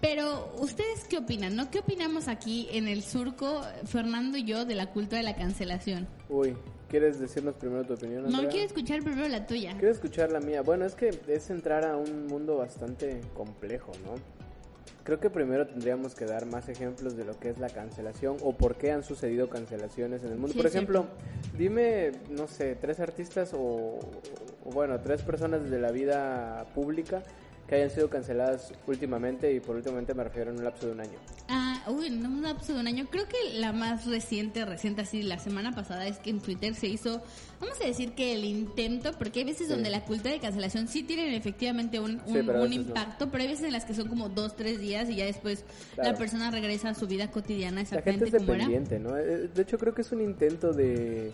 Pero, 0.00 0.52
¿ustedes 0.58 1.04
qué 1.08 1.18
opinan, 1.18 1.54
no? 1.54 1.70
¿Qué 1.70 1.78
opinamos 1.78 2.26
aquí 2.26 2.68
en 2.72 2.88
el 2.88 3.04
surco, 3.04 3.62
Fernando 3.84 4.36
y 4.36 4.44
yo, 4.44 4.64
de 4.64 4.74
la 4.74 4.90
cultura 4.90 5.18
de 5.18 5.22
la 5.22 5.36
cancelación? 5.36 6.08
Uy, 6.28 6.56
¿quieres 6.88 7.20
decirnos 7.20 7.54
primero 7.54 7.84
tu 7.84 7.94
opinión, 7.94 8.28
No, 8.28 8.48
quiero 8.48 8.66
escuchar 8.66 9.00
primero 9.04 9.28
la 9.28 9.46
tuya. 9.46 9.74
Quiero 9.74 9.92
escuchar 9.92 10.32
la 10.32 10.40
mía. 10.40 10.62
Bueno, 10.62 10.84
es 10.86 10.96
que 10.96 11.10
es 11.28 11.50
entrar 11.50 11.84
a 11.84 11.96
un 11.96 12.26
mundo 12.26 12.56
bastante 12.56 13.20
complejo, 13.32 13.92
¿no? 14.04 14.14
Creo 15.04 15.20
que 15.20 15.30
primero 15.30 15.68
tendríamos 15.68 16.16
que 16.16 16.24
dar 16.24 16.46
más 16.46 16.68
ejemplos 16.68 17.16
de 17.16 17.24
lo 17.24 17.38
que 17.38 17.50
es 17.50 17.58
la 17.58 17.68
cancelación 17.68 18.36
o 18.42 18.56
por 18.56 18.76
qué 18.76 18.90
han 18.90 19.04
sucedido 19.04 19.48
cancelaciones 19.48 20.24
en 20.24 20.30
el 20.32 20.36
mundo. 20.36 20.52
Sí, 20.52 20.58
por 20.58 20.66
ejemplo, 20.66 21.06
dime, 21.56 22.10
no 22.28 22.48
sé, 22.48 22.74
tres 22.74 22.98
artistas 22.98 23.52
o, 23.52 24.00
o, 24.64 24.70
bueno, 24.72 25.00
tres 25.00 25.22
personas 25.22 25.68
de 25.70 25.78
la 25.78 25.92
vida 25.92 26.66
pública 26.74 27.22
que 27.68 27.76
hayan 27.76 27.90
sido 27.90 28.10
canceladas 28.10 28.72
últimamente 28.86 29.52
y 29.52 29.60
por 29.60 29.76
últimamente 29.76 30.12
me 30.14 30.24
refiero 30.24 30.50
en 30.50 30.58
un 30.58 30.64
lapso 30.64 30.86
de 30.86 30.92
un 30.92 31.00
año. 31.00 31.18
Ah, 31.48 31.82
uy, 31.88 32.08
en 32.08 32.26
un 32.26 32.42
lapso 32.42 32.74
de 32.74 32.80
un 32.80 32.86
año. 32.86 33.06
Creo 33.10 33.26
que 33.28 33.36
la 33.58 33.72
más 33.72 34.06
reciente, 34.06 34.64
reciente 34.64 35.02
así, 35.02 35.22
la 35.22 35.38
semana 35.38 35.72
pasada, 35.74 36.06
es 36.06 36.18
que 36.18 36.30
en 36.30 36.40
Twitter 36.40 36.74
se 36.74 36.88
hizo, 36.88 37.22
vamos 37.60 37.80
a 37.80 37.84
decir 37.86 38.12
que 38.12 38.34
el 38.34 38.44
intento, 38.44 39.12
porque 39.18 39.40
hay 39.40 39.44
veces 39.46 39.68
Sí. 39.68 39.72
donde 39.72 39.88
la 39.90 40.04
cultura 40.04 40.32
de 40.32 40.40
cancelación 40.40 40.86
sí 40.88 41.02
tienen 41.02 41.32
efectivamente 41.32 41.98
un, 41.98 42.20
un, 42.26 42.36
un 42.36 42.46
no. 42.46 42.66
impacto, 42.66 43.30
pero 43.30 43.42
hay 43.42 43.48
veces 43.48 43.64
en 43.66 43.72
las 43.72 43.84
que 43.86 43.94
son 43.94 44.08
como 44.08 44.28
dos, 44.28 44.54
tres 44.54 44.78
días 44.80 45.08
y 45.08 45.16
ya 45.16 45.24
después 45.24 45.64
Claro. 45.94 46.12
la 46.12 46.18
persona 46.18 46.50
regresa 46.50 46.90
a 46.90 46.94
su 46.94 47.06
vida 47.06 47.30
cotidiana 47.30 47.82
La 47.82 47.86
gente 48.02 48.10
exactamente 48.10 48.36
es 48.36 48.42
como 48.42 48.54
era. 48.54 48.98
¿no? 48.98 49.16
Eh, 49.16 49.48
De 49.54 49.62
hecho, 49.62 49.78
creo 49.78 49.94
que 49.94 50.02
es 50.02 50.12
un 50.12 50.20
intento 50.20 50.72
de, 50.72 51.32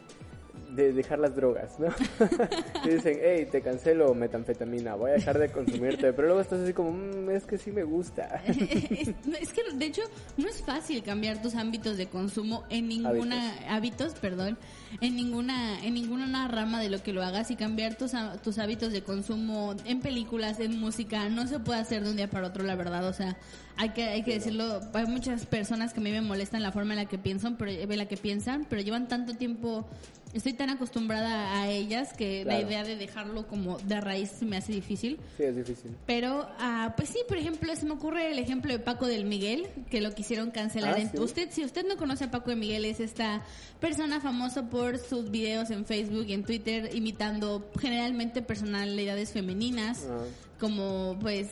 de 0.74 0.92
dejar 0.92 1.18
las 1.18 1.34
drogas, 1.34 1.78
¿no? 1.78 1.88
Te 2.84 2.94
dicen, 2.96 3.18
hey, 3.22 3.48
te 3.50 3.62
cancelo 3.62 4.14
metanfetamina, 4.14 4.94
voy 4.94 5.10
a 5.10 5.14
dejar 5.14 5.38
de 5.38 5.48
consumirte, 5.50 6.12
pero 6.12 6.28
luego 6.28 6.40
estás 6.40 6.60
así 6.60 6.72
como, 6.72 6.92
"Mm, 6.92 7.30
es 7.30 7.44
que 7.44 7.58
sí 7.58 7.70
me 7.72 7.84
gusta. 7.84 8.42
es, 8.46 9.08
es 9.40 9.52
que 9.52 9.62
de 9.74 9.86
hecho 9.86 10.02
no 10.36 10.48
es 10.48 10.62
fácil 10.62 11.02
cambiar 11.02 11.40
tus 11.40 11.54
ámbitos 11.54 11.96
de 11.96 12.06
consumo 12.06 12.64
en 12.68 12.88
ninguna 12.88 13.54
hábitos, 13.68 14.14
perdón, 14.14 14.58
en 15.00 15.16
ninguna 15.16 15.82
en 15.84 15.94
ninguna 15.94 16.48
rama 16.48 16.80
de 16.80 16.90
lo 16.90 17.02
que 17.02 17.12
lo 17.12 17.22
hagas 17.22 17.50
y 17.50 17.56
cambiar 17.56 17.96
tus 17.96 18.12
tus 18.42 18.58
hábitos 18.58 18.92
de 18.92 19.02
consumo 19.02 19.74
en 19.84 20.00
películas, 20.00 20.60
en 20.60 20.78
música, 20.78 21.28
no 21.28 21.46
se 21.46 21.58
puede 21.60 21.80
hacer 21.80 22.04
de 22.04 22.10
un 22.10 22.16
día 22.16 22.28
para 22.28 22.48
otro, 22.48 22.64
la 22.64 22.76
verdad, 22.76 23.06
o 23.06 23.12
sea, 23.12 23.36
hay 23.76 23.90
que 23.90 24.04
hay 24.04 24.22
que 24.22 24.34
decirlo, 24.34 24.80
hay 24.92 25.06
muchas 25.06 25.46
personas 25.46 25.92
que 25.92 26.00
a 26.00 26.02
mí 26.02 26.10
me 26.10 26.20
molestan 26.20 26.62
la 26.62 26.72
forma 26.72 26.94
en 26.94 26.98
la 26.98 27.06
que 27.06 27.18
piensan, 27.18 27.56
pero 27.56 27.70
en 27.70 27.98
la 27.98 28.06
que 28.06 28.16
piensan, 28.16 28.66
pero 28.68 28.82
llevan 28.82 29.08
tanto 29.08 29.34
tiempo 29.34 29.86
Estoy 30.34 30.52
tan 30.52 30.70
acostumbrada 30.70 31.60
a 31.60 31.68
ellas 31.70 32.12
que 32.12 32.44
la 32.44 32.60
idea 32.60 32.84
de 32.84 32.96
dejarlo 32.96 33.46
como 33.46 33.78
de 33.78 34.00
raíz 34.00 34.30
se 34.30 34.44
me 34.44 34.56
hace 34.58 34.72
difícil. 34.72 35.18
Sí, 35.36 35.44
es 35.44 35.56
difícil. 35.56 35.96
Pero, 36.06 36.48
ah, 36.58 36.94
pues 36.96 37.08
sí, 37.08 37.18
por 37.26 37.38
ejemplo, 37.38 37.74
se 37.74 37.86
me 37.86 37.92
ocurre 37.92 38.30
el 38.30 38.38
ejemplo 38.38 38.72
de 38.72 38.78
Paco 38.78 39.06
del 39.06 39.24
Miguel, 39.24 39.66
que 39.90 40.00
lo 40.00 40.14
quisieron 40.14 40.50
cancelar. 40.50 40.94
Ah, 40.96 41.00
en, 41.00 41.10
sí. 41.10 41.18
Usted, 41.18 41.48
si 41.50 41.64
usted 41.64 41.86
no 41.86 41.96
conoce 41.96 42.24
a 42.24 42.30
Paco 42.30 42.50
de 42.50 42.56
Miguel, 42.56 42.84
es 42.84 43.00
esta 43.00 43.42
persona 43.80 44.20
famosa 44.20 44.68
por 44.68 44.98
sus 44.98 45.30
videos 45.30 45.70
en 45.70 45.86
Facebook 45.86 46.26
y 46.28 46.34
en 46.34 46.44
Twitter 46.44 46.90
imitando 46.94 47.70
generalmente 47.80 48.42
personalidades 48.42 49.32
femeninas, 49.32 50.06
Ah. 50.08 50.24
Como 50.58 51.16
pues, 51.20 51.48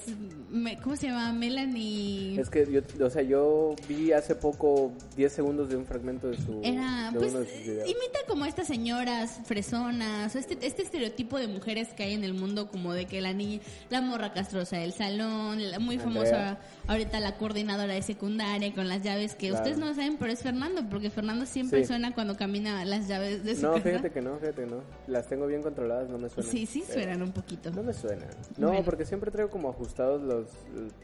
me- 0.50 0.78
¿cómo 0.80 0.96
se 0.96 1.06
llama? 1.06 1.32
Melanie... 1.32 2.40
Es 2.40 2.50
que 2.50 2.66
yo, 2.70 2.80
o 3.04 3.10
sea, 3.10 3.22
yo 3.22 3.74
vi 3.88 4.12
hace 4.12 4.34
poco 4.34 4.92
10 5.16 5.32
segundos 5.32 5.68
de 5.68 5.76
un 5.76 5.84
fragmento 5.86 6.28
de 6.28 6.36
su 6.36 6.60
Era, 6.64 7.10
de 7.12 7.18
pues, 7.18 7.30
uno 7.30 7.40
de 7.40 7.46
sus 7.46 7.58
videos. 7.66 7.88
imita 7.88 8.18
como 8.26 8.44
estas 8.46 8.66
señoras 8.66 9.40
fresonas, 9.44 10.34
o 10.34 10.38
este, 10.38 10.58
este 10.66 10.82
estereotipo 10.82 11.38
de 11.38 11.46
mujeres 11.48 11.88
que 11.94 12.02
hay 12.04 12.14
en 12.14 12.24
el 12.24 12.34
mundo, 12.34 12.68
como 12.68 12.92
de 12.92 13.06
que 13.06 13.20
la 13.20 13.32
niña, 13.32 13.60
la 13.90 14.00
morra 14.00 14.32
castrosa 14.32 14.78
del 14.78 14.92
salón, 14.92 15.70
la 15.70 15.78
muy 15.78 15.96
Andrea. 15.96 16.04
famosa 16.12 16.58
ahorita 16.88 17.20
la 17.20 17.36
coordinadora 17.36 17.94
de 17.94 18.02
secundaria 18.02 18.72
con 18.74 18.88
las 18.88 19.02
llaves 19.02 19.34
que 19.34 19.48
Claro. 19.48 19.62
ustedes 19.62 19.78
no 19.78 19.94
saben, 19.94 20.16
pero 20.18 20.32
es 20.32 20.40
Fernando, 20.42 20.82
porque 20.88 21.10
Fernando 21.10 21.46
siempre 21.46 21.80
Sí. 21.82 21.86
suena 21.88 22.12
cuando 22.14 22.36
camina 22.36 22.84
las 22.84 23.06
llaves 23.08 23.44
de 23.44 23.54
su 23.56 23.62
No, 23.62 23.72
casa. 23.72 23.82
fíjate 23.84 24.10
que 24.10 24.20
no, 24.20 24.36
fíjate 24.38 24.62
que 24.64 24.70
no. 24.70 24.82
Las 25.06 25.28
tengo 25.28 25.46
bien 25.46 25.62
controladas, 25.62 26.08
no 26.10 26.18
me 26.18 26.28
suenan. 26.28 26.50
Sí, 26.52 26.66
sí 26.66 26.82
Pero- 26.86 27.00
suenan 27.02 27.22
un 27.22 27.32
poquito. 27.32 27.70
No 27.70 27.82
me 27.82 27.92
suenan. 27.92 28.28
No, 28.56 28.68
Bueno. 28.68 28.84
porque 28.84 28.95
porque 28.96 29.04
siempre 29.06 29.30
traigo 29.30 29.50
como 29.50 29.68
ajustados 29.68 30.22
los, 30.22 30.46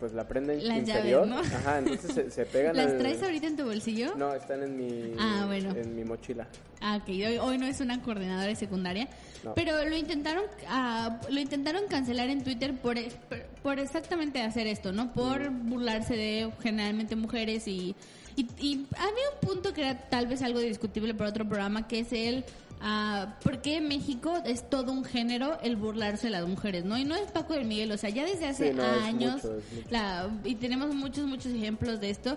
pues 0.01 0.15
la 0.15 0.27
prenda 0.27 0.55
Las 0.55 0.79
inferior. 0.79 1.27
llaves, 1.29 1.51
¿no? 1.51 1.57
Ajá, 1.59 1.79
entonces 1.79 2.11
se, 2.15 2.31
se 2.31 2.47
pegan 2.47 2.75
¿Las 2.75 2.93
al- 2.93 2.99
traes 2.99 3.23
ahorita 3.23 3.47
en 3.49 3.57
tu 3.59 3.65
bolsillo? 3.65 4.15
No, 4.17 4.33
están 4.35 4.63
en 4.63 4.77
mi, 4.79 5.13
Ah, 5.19 5.45
bueno. 5.47 5.75
en 5.77 5.95
mi 5.95 6.03
mochila. 6.05 6.49
Ah, 6.81 6.97
ok. 7.03 7.09
Hoy, 7.09 7.37
hoy 7.39 7.59
no 7.59 7.67
es 7.67 7.81
una 7.81 8.01
coordinadora 8.01 8.47
de 8.47 8.57
secundaria. 8.57 9.09
No. 9.45 9.53
Pero 9.55 9.85
lo 9.87 9.95
intentaron 9.95 10.45
ah, 10.69 11.21
lo 11.29 11.39
intentaron 11.39 11.83
cancelar 11.89 12.31
en 12.31 12.43
Twitter 12.43 12.75
por, 12.75 12.97
por, 13.29 13.43
por 13.63 13.79
exactamente 13.79 14.41
hacer 14.41 14.67
esto, 14.67 14.91
¿no? 14.93 15.13
Por 15.13 15.51
burlarse 15.51 16.17
de 16.17 16.51
generalmente 16.63 17.15
mujeres 17.15 17.69
y, 17.69 17.95
y, 18.37 18.47
y 18.59 18.87
había 18.97 19.25
un 19.41 19.47
punto 19.49 19.75
que 19.75 19.83
era 19.83 19.99
tal 20.09 20.27
vez 20.29 20.41
algo 20.41 20.61
discutible 20.61 21.13
por 21.13 21.27
otro 21.27 21.47
programa, 21.47 21.87
que 21.87 21.99
es 21.99 22.13
el... 22.15 22.45
ah, 22.83 23.37
¿Por 23.43 23.61
qué 23.63 23.81
México 23.81 24.35
es 24.45 24.69
todo 24.69 24.93
un 24.93 25.05
género 25.05 25.59
el 25.63 25.77
burlarse 25.77 26.27
de 26.27 26.33
las 26.33 26.47
mujeres, 26.47 26.85
no? 26.85 26.99
Y 26.99 27.05
no 27.05 27.15
es 27.15 27.31
Paco 27.31 27.55
del 27.55 27.65
Miguel, 27.65 27.91
o 27.93 27.97
sea, 27.97 28.11
ya 28.11 28.25
desde 28.25 28.47
hace 28.47 28.71
Sí, 28.71 28.75
no, 28.77 28.83
es 28.85 29.03
años, 29.03 29.35
mucho. 29.45 29.61
la- 29.91 30.29
y 30.45 30.57
tenemos 30.57 30.95
muchos, 30.95 31.27
muchos 31.27 31.53
ejemplos 31.53 32.01
de 32.01 32.11
esto. 32.11 32.37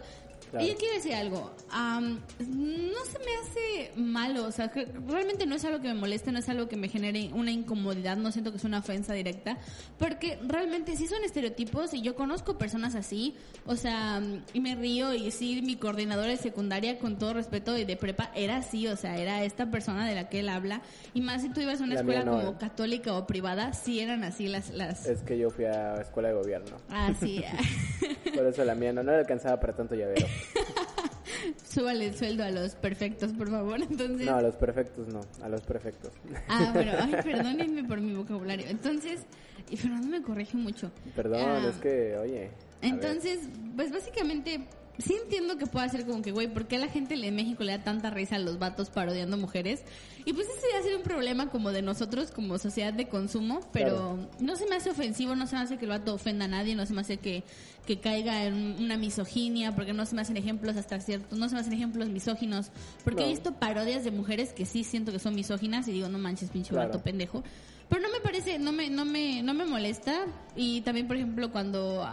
Claro. 0.52 0.66
Y 0.66 0.70
yo 0.70 0.76
quiero 0.78 0.96
decir 0.96 1.14
algo, 1.14 1.52
am, 1.70 2.20
no 2.40 3.06
se 3.06 3.20
me 3.20 3.36
hace 3.42 3.92
malo, 3.96 4.46
o 4.46 4.52
sea, 4.52 4.70
que 4.70 4.86
realmente 5.08 5.46
no 5.46 5.56
es 5.56 5.66
algo 5.66 5.82
que 5.82 5.88
me 5.88 5.94
moleste, 5.94 6.32
no 6.32 6.40
es 6.40 6.50
algo 6.50 6.68
que 6.68 6.78
me 6.78 6.88
genere 6.88 7.30
una 7.34 7.52
incomodidad, 7.52 8.18
no 8.18 8.32
siento 8.32 8.52
que 8.52 8.58
es 8.58 8.64
una 8.64 8.80
ofensa 8.80 9.14
directa, 9.14 9.58
porque 9.98 10.40
realmente 10.48 10.96
sí 10.96 11.08
son 11.08 11.24
estereotipos 11.24 11.94
y 11.94 12.02
yo 12.02 12.16
conozco 12.16 12.58
personas 12.58 12.96
así, 12.96 13.36
o 13.66 13.76
sea, 13.76 14.22
y 14.54 14.62
me 14.62 14.76
río 14.76 15.14
y 15.14 15.32
sí, 15.32 15.62
mi 15.62 15.76
coordinadora 15.76 16.30
de 16.30 16.38
secundaria, 16.38 17.00
con 17.00 17.18
todo 17.18 17.34
respeto 17.34 17.78
y 17.78 17.86
de 17.86 17.98
prepa, 17.98 18.32
era 18.36 18.58
así, 18.58 18.88
o 18.88 18.96
sea, 18.96 19.18
era 19.18 19.44
esta 19.44 19.72
persona 19.72 20.08
de 20.08 20.16
la 20.16 20.30
que 20.30 20.40
él 20.40 20.50
habla, 20.50 20.82
y 21.14 21.22
más 21.22 21.42
si 21.42 21.50
tú 21.50 21.62
ibas 21.62 21.82
a 21.82 21.84
una 21.84 21.96
La 21.96 22.00
escuela 22.02 22.24
no, 22.24 22.32
como 22.32 22.52
eh. 22.52 22.56
católica 22.60 23.14
o 23.14 23.28
privada, 23.28 23.74
sí 23.74 24.00
eran 24.00 24.24
así 24.24 24.48
las... 24.48 24.70
las... 24.70 25.06
Es 25.06 25.22
que 25.22 25.38
yo 25.38 25.50
fui 25.50 25.66
a 25.66 25.96
escuela 26.02 26.30
de 26.30 26.36
gobierno. 26.36 26.78
Ah, 26.90 27.14
sí, 27.20 27.44
Por 28.36 28.46
eso 28.46 28.64
la 28.64 28.76
mía 28.76 28.94
no, 28.94 29.04
no 29.04 29.12
le 29.12 29.20
alcanzaba 29.20 29.60
para 29.60 29.74
tanto 29.74 29.96
llavero. 29.96 30.28
súbale 31.68 32.08
el 32.08 32.16
sueldo 32.18 32.44
a 32.44 32.52
los 32.52 32.76
perfectos, 32.76 33.34
por 33.34 33.50
favor, 33.50 33.82
entonces... 33.82 34.26
No, 34.26 34.36
a 34.38 34.42
los 34.42 34.56
perfectos 34.56 35.08
no, 35.08 35.22
a 35.44 35.50
los 35.50 35.62
perfectos. 35.62 36.12
Ah, 36.48 36.72
bueno, 36.74 36.94
ay, 37.00 37.16
perdónenme 37.24 37.84
por 37.84 38.00
mi 38.02 38.14
vocabulario. 38.14 38.68
Entonces, 38.68 39.22
y 39.70 39.78
Fernando 39.78 40.08
me 40.08 40.22
corrige 40.22 40.58
mucho. 40.58 40.92
Perdón, 41.16 41.42
Ah, 41.44 41.68
es 41.70 41.76
que, 41.78 42.16
oye. 42.18 42.52
Entonces, 42.82 43.40
pues 43.76 43.92
básicamente, 43.92 44.68
sí 45.00 45.16
entiendo 45.24 45.58
que 45.58 45.66
pueda 45.66 45.88
ser 45.90 46.06
como 46.06 46.22
que, 46.22 46.32
güey, 46.32 46.48
¿por 46.48 46.68
qué 46.68 46.76
a 46.76 46.80
la 46.80 46.88
gente 46.88 47.16
en 47.16 47.36
México 47.36 47.64
le 47.64 47.72
da 47.78 47.84
tanta 47.84 48.10
risa 48.12 48.36
a 48.36 48.40
los 48.40 48.60
vatos 48.60 48.90
parodiando 48.90 49.38
mujeres? 49.38 49.82
Y 50.24 50.34
pues 50.34 50.48
ese 50.48 50.68
ya 50.72 50.82
sería 50.82 50.98
un 50.98 51.04
problema 51.04 51.50
como 51.50 51.72
de 51.72 51.82
nosotros, 51.82 52.32
como 52.32 52.58
sociedad 52.58 52.94
de 52.94 53.08
consumo, 53.08 53.60
pero 53.72 53.90
Claro. 54.16 54.30
no 54.40 54.56
se 54.56 54.66
me 54.68 54.76
hace 54.76 54.90
ofensivo, 54.90 55.36
no 55.36 55.46
se 55.48 55.56
me 55.56 55.62
hace 55.64 55.78
que 55.78 55.86
el 55.86 55.90
vato 55.92 56.14
ofenda 56.14 56.46
a 56.46 56.48
nadie, 56.48 56.76
no 56.76 56.86
se 56.86 56.94
me 56.94 57.02
hace 57.02 57.18
que, 57.18 57.44
que 57.86 58.00
caiga 58.00 58.46
en 58.46 58.78
una 58.84 58.98
misoginia, 58.98 59.76
porque 59.76 59.94
no 59.94 60.06
se 60.06 60.16
me 60.16 60.22
hacen 60.22 60.38
ejemplos 60.38 60.76
hasta 60.78 61.00
cierto, 61.00 61.36
no 61.36 61.48
se 61.50 61.56
me 61.56 61.62
hacen 61.62 61.74
ejemplos 61.74 62.10
misóginos, 62.10 62.72
porque 63.04 63.22
he 63.22 63.26
No. 63.26 63.30
visto 63.32 63.54
parodias 63.54 64.04
de 64.04 64.12
mujeres 64.12 64.54
que 64.54 64.66
sí 64.66 64.84
siento 64.84 65.12
que 65.12 65.20
son 65.20 65.36
misóginas 65.36 65.88
y 65.88 65.92
digo, 65.92 66.10
no 66.10 66.18
manches, 66.18 66.50
pinche 66.50 66.72
Claro. 66.72 66.90
vato 66.90 67.04
pendejo. 67.04 67.44
Pero 67.88 68.02
no 68.02 68.10
me 68.12 68.20
parece, 68.20 68.58
no 68.58 68.72
me, 68.72 68.90
no 68.90 69.06
me, 69.06 69.44
no 69.44 69.54
me 69.54 69.64
molesta. 69.64 70.26
Y 70.56 70.82
también, 70.82 71.06
por 71.06 71.18
ejemplo, 71.18 71.52
cuando 71.52 72.04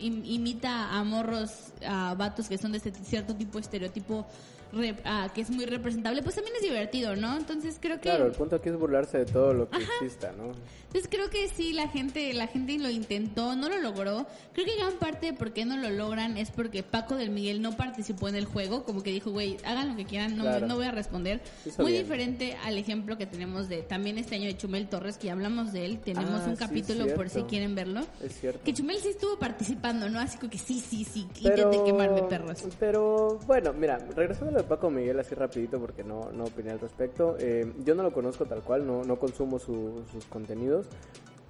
imita 0.00 0.90
a 0.98 1.04
morros, 1.04 1.72
a 1.86 2.14
vatos 2.14 2.48
que 2.48 2.58
son 2.58 2.72
de 2.72 2.78
este 2.78 2.92
cierto 2.92 3.34
tipo 3.34 3.58
de 3.58 3.62
estereotipo 3.62 4.26
re- 4.72 4.96
ah, 5.04 5.28
que 5.32 5.42
es 5.42 5.50
muy 5.50 5.66
representable, 5.66 6.22
pues 6.22 6.34
también 6.34 6.56
es 6.56 6.62
divertido, 6.62 7.14
¿no? 7.14 7.36
Entonces 7.36 7.76
creo 7.80 7.96
que... 7.96 8.08
Claro, 8.08 8.26
el 8.26 8.32
punto 8.32 8.56
aquí 8.56 8.70
es 8.70 8.76
burlarse 8.76 9.18
de 9.18 9.26
todo 9.26 9.54
lo 9.54 9.70
que 9.70 9.78
exista, 9.82 10.32
¿no? 10.32 10.52
Entonces 10.94 11.10
creo 11.10 11.28
que 11.28 11.48
sí, 11.48 11.72
la 11.72 11.88
gente, 11.88 12.32
la 12.34 12.46
gente 12.46 12.78
lo 12.78 12.88
intentó, 12.88 13.56
no 13.56 13.68
lo 13.68 13.80
logró. 13.80 14.26
Creo 14.52 14.64
que 14.64 14.76
gran 14.76 14.92
parte 15.00 15.26
de 15.26 15.32
por 15.32 15.52
qué 15.52 15.64
no 15.64 15.76
lo 15.76 15.90
logran 15.90 16.36
es 16.36 16.52
porque 16.52 16.84
Paco 16.84 17.16
del 17.16 17.30
Miguel 17.30 17.60
no 17.62 17.72
participó 17.76 18.28
en 18.28 18.36
el 18.36 18.44
juego, 18.44 18.84
como 18.84 19.02
que 19.02 19.10
dijo, 19.10 19.32
güey, 19.32 19.56
hagan 19.64 19.88
lo 19.88 19.96
que 19.96 20.04
quieran, 20.04 20.36
no, 20.36 20.44
Claro. 20.44 20.68
no 20.68 20.76
voy 20.76 20.86
a 20.86 20.92
responder. 20.92 21.40
Muy 21.78 21.90
bien. 21.90 22.04
diferente 22.04 22.56
al 22.64 22.78
ejemplo 22.78 23.18
que 23.18 23.26
tenemos 23.26 23.68
de 23.68 23.82
también 23.82 24.18
este 24.18 24.36
año 24.36 24.44
de 24.46 24.56
Chumel 24.56 24.88
Torres, 24.88 25.18
que 25.18 25.26
ya 25.26 25.32
hablamos 25.32 25.72
de 25.72 25.84
él, 25.84 25.98
tenemos 25.98 26.30
Ah, 26.42 26.44
un 26.46 26.56
sí, 26.56 26.64
capítulo 26.64 27.12
por 27.16 27.28
si 27.28 27.42
quieren 27.42 27.74
verlo. 27.74 28.02
Es 28.22 28.38
cierto. 28.38 28.60
Que 28.62 28.72
Chumel 28.72 28.98
sí 28.98 29.08
estuvo 29.08 29.36
participando, 29.36 30.08
¿no? 30.08 30.20
Así 30.20 30.38
que 30.38 30.58
sí, 30.58 30.78
sí, 30.78 31.02
sí, 31.04 31.26
Pero, 31.42 31.56
intenten 31.72 31.84
quemarme 31.86 32.22
perros. 32.22 32.62
pero 32.78 33.40
bueno, 33.48 33.72
mira, 33.72 33.98
regresando 34.14 34.50
a 34.50 34.52
lo 34.52 34.58
de 34.62 34.68
Paco 34.68 34.90
Miguel 34.90 35.18
así 35.18 35.34
rapidito 35.34 35.80
porque 35.80 36.04
no, 36.04 36.30
no 36.30 36.44
opiné 36.44 36.70
al 36.70 36.78
respecto. 36.78 37.36
eh, 37.40 37.72
yo 37.84 37.96
no 37.96 38.04
lo 38.04 38.12
conozco 38.12 38.44
tal 38.44 38.62
cual, 38.62 38.86
no, 38.86 39.02
no 39.02 39.18
consumo 39.18 39.58
su- 39.58 40.04
sus 40.12 40.24
contenidos, 40.26 40.83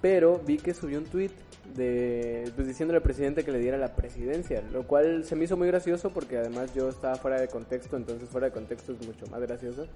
pero 0.00 0.38
vi 0.38 0.58
que 0.58 0.74
subió 0.74 0.98
un 0.98 1.06
tweet 1.06 1.30
de 1.74 2.52
pues 2.54 2.68
diciéndole 2.68 2.98
al 2.98 3.02
presidente 3.02 3.42
que 3.42 3.50
le 3.50 3.58
diera 3.58 3.78
la 3.78 3.96
presidencia, 3.96 4.62
lo 4.72 4.86
cual 4.86 5.24
se 5.24 5.34
me 5.34 5.44
hizo 5.44 5.56
muy 5.56 5.66
gracioso 5.66 6.10
porque 6.10 6.36
además 6.36 6.74
yo 6.74 6.88
estaba 6.88 7.16
fuera 7.16 7.40
de 7.40 7.48
contexto, 7.48 7.96
entonces 7.96 8.28
fuera 8.28 8.48
de 8.48 8.52
contexto 8.52 8.92
es 8.92 9.06
mucho 9.06 9.26
más 9.28 9.40
gracioso. 9.40 9.86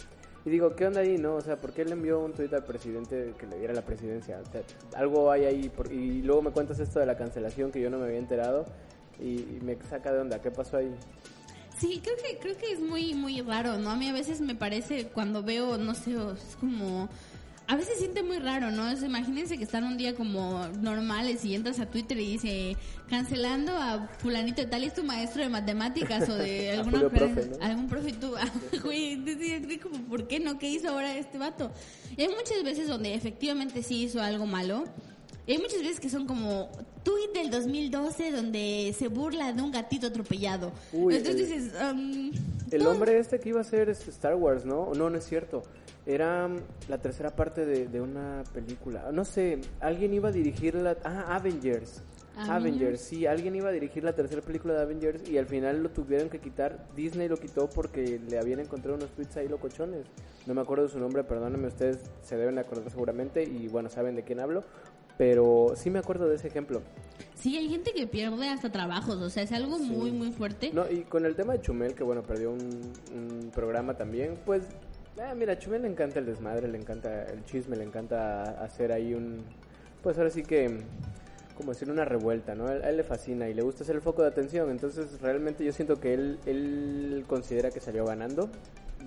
Y 0.45 0.51
digo, 0.51 0.75
¿qué 0.75 0.87
onda 0.87 1.01
ahí, 1.01 1.19
no? 1.19 1.35
O 1.35 1.41
sea, 1.41 1.57
¿por 1.57 1.73
qué 1.73 1.85
le 1.85 1.93
envió 1.93 2.21
un 2.21 2.33
tweet 2.33 2.55
al 2.55 2.65
presidente 2.65 3.35
que 3.39 3.47
le 3.47 3.59
diera 3.59 3.75
la 3.75 3.83
presidencia? 3.83 4.41
O 4.41 4.51
sea, 4.51 4.63
algo 4.97 5.31
hay 5.31 5.45
ahí 5.45 5.69
por- 5.69 5.93
y 5.93 6.23
luego 6.23 6.43
me 6.43 6.53
cuentas 6.53 6.81
esto 6.81 7.01
de 7.01 7.07
la 7.07 7.17
cancelación 7.17 7.71
que 7.71 7.81
yo 7.81 7.91
no 7.91 7.99
me 7.99 8.07
había 8.07 8.19
enterado 8.19 8.65
y, 9.21 9.59
me 9.63 9.77
saca 9.91 10.13
de 10.13 10.21
onda, 10.21 10.41
¿qué 10.41 10.51
pasó 10.51 10.79
ahí? 10.79 10.91
Sí, 11.77 12.01
creo 12.03 12.17
que 12.17 12.39
creo 12.39 12.57
que 12.57 12.73
es 12.73 12.81
muy 12.81 13.15
muy 13.15 13.41
raro, 13.43 13.79
¿no? 13.79 13.91
A 13.91 13.97
mí 13.97 14.09
a 14.09 14.13
veces 14.13 14.41
me 14.41 14.55
parece 14.55 15.09
cuando 15.09 15.43
veo, 15.43 15.77
no 15.77 15.95
sé, 15.95 16.13
es 16.13 16.57
como 16.57 17.09
a 17.71 17.77
veces 17.77 17.95
se 17.95 18.01
siente 18.01 18.23
muy 18.23 18.39
raro, 18.39 18.71
¿no? 18.71 18.89
Es, 18.89 19.03
imagínense 19.03 19.59
que 19.59 19.65
están 19.65 19.85
un 19.85 19.99
día 19.99 20.15
como 20.15 20.67
normales 20.81 21.45
y 21.45 21.55
entras 21.55 21.79
a 21.81 21.87
Twitter 21.87 22.19
y 22.19 22.33
dice 22.33 22.77
cancelando 23.11 23.73
a 23.77 24.09
fulanito 24.19 24.63
de 24.63 24.69
tal 24.69 24.85
y 24.85 24.87
es 24.87 24.95
tu 24.95 25.05
maestro 25.05 25.43
de 25.43 25.51
matemáticas 25.51 26.27
o 26.31 26.35
de 26.35 26.71
alguna 26.79 27.09
Profe, 27.11 27.47
¿no? 27.47 27.65
algún 27.65 27.87
profe 27.87 28.09
y 28.09 28.13
tú, 28.15 28.35
ah, 28.39 28.51
güey, 28.83 29.23
como 29.81 29.99
¿por 30.05 30.27
qué 30.27 30.41
no? 30.41 30.59
¿Qué 30.59 30.71
hizo 30.71 30.89
ahora 30.89 31.17
este 31.19 31.37
vato? 31.37 31.71
Y 32.17 32.23
hay 32.23 32.29
muchas 32.29 32.65
veces 32.65 32.89
donde 32.89 33.13
efectivamente 33.15 33.83
sí 33.83 34.03
hizo 34.05 34.21
algo 34.23 34.47
malo. 34.47 34.85
Y 35.47 35.53
hay 35.53 35.59
muchas 35.59 35.81
veces 35.81 36.01
que 36.01 36.11
son 36.11 36.27
como 36.27 36.71
tweet 37.05 37.33
del 37.35 37.51
2012 37.51 38.33
donde 38.33 38.95
se 38.99 39.09
burla 39.09 39.53
de 39.53 39.63
un 39.63 39.71
gatito 39.73 40.07
atropellado. 40.09 40.73
Uy, 40.93 41.17
Entonces 41.17 41.51
el- 41.51 41.63
dices, 41.63 41.73
um, 41.83 42.31
El 42.71 42.87
hombre 42.87 43.19
este 43.19 43.41
que 43.41 43.49
iba 43.51 43.61
a 43.61 43.65
ser 43.65 43.89
es 43.89 44.07
Star 44.09 44.35
Wars, 44.35 44.67
¿no? 44.67 44.93
No, 44.95 45.09
no 45.09 45.17
es 45.17 45.25
cierto. 45.27 45.63
Era 46.09 46.49
la 46.89 46.99
tercera 46.99 47.37
parte 47.37 47.67
de, 47.67 47.87
de 47.87 48.01
una 48.01 48.43
película. 48.55 49.13
No 49.13 49.27
sé, 49.27 49.61
alguien 49.79 50.15
iba 50.15 50.31
a 50.31 50.33
dirigir 50.33 50.75
la... 50.75 50.97
Ah, 51.05 51.37
Avengers. 51.37 52.03
Ah, 52.35 52.57
Avengers, 52.57 53.01
sí, 53.01 53.27
alguien 53.27 53.57
iba 53.57 53.69
a 53.69 53.73
dirigir 53.73 54.05
la 54.05 54.15
tercera 54.15 54.41
película 54.41 54.73
de 54.73 54.81
Avengers 54.81 55.29
y 55.29 55.37
al 55.37 55.47
final 55.47 55.83
lo 55.83 55.91
tuvieron 55.91 56.31
que 56.31 56.39
quitar. 56.39 56.87
Disney 56.97 57.29
lo 57.29 57.37
quitó 57.37 57.69
porque 57.69 58.21
le 58.27 58.39
habían 58.39 58.61
encontrado 58.61 58.97
unos 58.97 59.11
tweets 59.11 59.37
ahí 59.37 59.49
locochones. 59.49 60.07
No 60.47 60.55
me 60.55 60.63
acuerdo 60.63 60.85
de 60.85 60.91
su 60.91 60.99
nombre, 60.99 61.25
perdónenme, 61.25 61.67
ustedes 61.67 61.99
se 62.23 62.39
deben 62.39 62.55
de 62.55 62.63
acordar 62.63 62.91
seguramente 62.91 63.43
y 63.43 63.69
bueno, 63.69 63.91
saben 63.91 64.17
de 64.17 64.23
quién 64.23 64.41
hablo. 64.41 64.65
Pero 65.19 65.73
sí 65.75 65.91
me 65.91 65.99
acuerdo 65.99 66.29
de 66.29 66.37
ese 66.37 66.47
ejemplo. 66.47 66.81
Sí, 67.35 67.57
hay 67.57 67.69
gente 67.69 67.93
que 67.93 68.07
pierde 68.07 68.49
hasta 68.49 68.71
trabajos, 68.71 69.17
o 69.17 69.29
sea, 69.29 69.43
es 69.43 69.51
algo 69.53 69.79
muy, 69.79 70.13
muy 70.13 70.31
fuerte. 70.31 70.71
No, 70.73 70.89
y 70.89 71.03
con 71.03 71.27
el 71.27 71.35
tema 71.35 71.55
de 71.55 71.61
Chumel, 71.61 71.95
que 71.95 72.05
bueno, 72.05 72.23
perdió 72.23 72.53
un, 72.53 72.93
un 73.13 73.51
programa 73.51 73.97
también, 73.97 74.39
pues, 74.47 74.63
ah, 75.21 75.35
mira, 75.35 75.55
a 75.55 75.59
Chumel 75.59 75.83
le 75.83 75.89
encanta 75.89 76.19
el 76.19 76.27
desmadre, 76.27 76.69
le 76.69 76.79
encanta 76.79 77.25
el 77.25 77.45
chisme, 77.45 77.77
le 77.77 77.85
encanta 77.85 78.43
hacer 78.63 78.93
ahí 78.93 79.15
un, 79.15 79.45
pues 80.03 80.19
ahora 80.19 80.31
sí 80.31 80.43
que, 80.43 80.79
como 81.57 81.73
decir, 81.73 81.91
una 81.91 82.05
revuelta, 82.05 82.55
¿no? 82.55 82.67
A 82.67 82.75
él, 82.75 82.83
él 82.85 82.97
le 82.97 83.05
fascina 83.05 83.49
y 83.49 83.55
le 83.55 83.63
gusta 83.63 83.85
ser 83.85 83.97
el 83.97 84.03
foco 84.03 84.23
de 84.23 84.29
atención, 84.29 84.71
entonces 84.71 85.21
realmente 85.21 85.65
yo 85.65 85.73
siento 85.73 86.01
que 86.01 86.15
él, 86.15 86.39
él 86.47 87.25
considera 87.27 87.71
que 87.71 87.81
salió 87.81 88.05
ganando. 88.05 88.49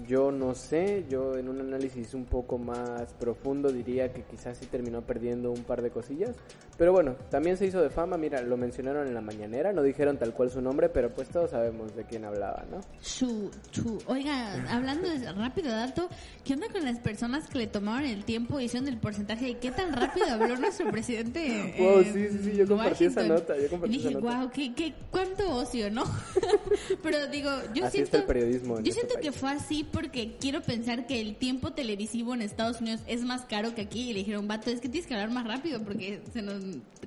Yo 0.08 0.32
no 0.32 0.54
sé, 0.56 1.06
yo 1.10 1.38
en 1.38 1.50
un 1.50 1.60
análisis 1.60 2.14
un 2.14 2.26
poco 2.26 2.58
más 2.58 3.14
profundo 3.20 3.72
diría 3.72 4.12
que 4.14 4.24
quizás 4.24 4.58
sí 4.58 4.66
terminó 4.66 5.02
perdiendo 5.02 5.52
un 5.52 5.64
par 5.64 5.82
de 5.82 5.90
cosillas. 5.92 6.36
Pero 6.78 6.92
bueno, 6.94 7.16
también 7.30 7.58
se 7.58 7.66
hizo 7.68 7.82
de 7.82 7.90
fama, 7.90 8.18
mira, 8.18 8.42
lo 8.42 8.58
mencionaron 8.58 9.08
en 9.08 9.14
la 9.14 9.22
mañanera, 9.22 9.72
no 9.74 9.84
dijeron 9.84 10.18
tal 10.18 10.34
cual 10.34 10.50
su 10.50 10.62
nombre, 10.62 10.90
pero 10.90 11.10
pues 11.14 11.30
todos 11.30 11.52
sabemos 11.52 11.96
de 11.96 12.06
quién 12.06 12.26
hablaba, 12.26 12.66
¿no? 12.72 12.80
Chu, 13.02 13.52
chu. 13.72 14.00
Oiga, 14.08 14.54
hablando 14.74 15.08
de 15.10 15.32
rápido 15.34 15.72
dato, 15.72 16.10
¿qué 16.44 16.54
onda 16.54 16.68
con 16.72 16.84
las 16.84 17.00
personas 17.00 17.48
que 17.48 17.60
le 17.60 17.68
tomaron 17.68 18.06
el 18.10 18.26
tiempo 18.26 18.60
y 18.60 18.66
hicieron 18.66 18.88
el 18.88 18.98
porcentaje 18.98 19.46
de 19.46 19.58
qué 19.60 19.72
tan 19.72 19.94
rápido 19.94 20.26
habló 20.32 20.56
nuestro 20.58 20.90
presidente? 20.90 21.76
Wow, 21.82 22.00
en 22.00 22.14
sí, 22.14 22.28
sí, 22.30 22.40
sí, 22.44 22.58
yo 22.58 22.68
compartí 22.68 23.06
esa 23.06 23.22
Washington? 23.22 23.28
nota, 23.28 23.58
yo 23.58 23.70
compartí 23.70 23.96
Y 23.96 23.98
dije, 23.98 24.10
esa 24.10 24.20
nota. 24.20 24.38
wow, 24.40 24.50
¿qué, 24.52 24.74
qué, 24.74 24.94
cuánto 25.12 25.50
ocio, 25.56 25.92
¿no? 25.92 26.04
Pero 27.04 27.28
digo, 27.28 27.50
yo 27.74 27.86
Así 27.86 27.98
siento... 27.98 28.06
está 28.06 28.18
el 28.20 28.26
periodismo 28.26 28.78
en 28.78 28.84
yo 28.86 28.90
este 28.90 29.02
siento 29.02 29.16
que 29.22 29.30
país. 29.30 29.40
fue 29.40 29.50
así 29.52 29.84
porque 29.92 30.36
quiero 30.40 30.62
pensar 30.62 31.08
que 31.08 31.22
el 31.22 31.36
tiempo 31.36 31.72
televisivo 31.72 32.34
en 32.34 32.42
Estados 32.42 32.82
Unidos 32.82 33.02
es 33.08 33.24
más 33.24 33.46
caro 33.46 33.76
que 33.76 33.82
aquí 33.82 34.10
y 34.10 34.14
le 34.14 34.20
dijeron, 34.20 34.48
vato, 34.48 34.70
es 34.70 34.82
que 34.82 34.90
tienes 34.90 35.08
que 35.08 35.14
hablar 35.14 35.32
más 35.32 35.46
rápido 35.46 35.82
porque 35.84 36.22
se 36.34 36.42
nos 36.42 36.64